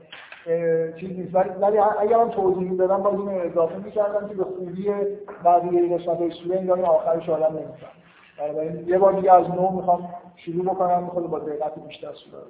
چیز 1.00 1.20
نیست. 1.20 1.36
ولی 1.36 1.78
اگر 1.78 2.18
من 2.18 2.30
توضیح 2.30 2.70
می‌دادم 2.70 3.04
باز 3.04 3.14
اینو 3.14 3.32
اضافه 3.32 3.78
می‌کردم 3.78 4.28
که 4.28 4.36
به 4.36 4.44
خوبی 4.44 4.92
بقیه 5.46 5.98
قسمت 5.98 6.18
های 6.18 6.32
سوره 6.32 6.58
این 6.58 6.70
آخرش 6.70 7.30
آدم 7.30 7.60
بنابراین 8.38 8.88
یه 8.88 8.98
بار 8.98 9.14
دیگه 9.14 9.34
از 9.34 9.50
نو 9.50 9.70
می‌خوام 9.70 10.10
شروع 10.36 10.66
بکنم 10.66 11.08
خود 11.08 11.30
با 11.30 11.40
دقت 11.40 11.80
بیشتر 11.88 12.14
سوره 12.14 12.44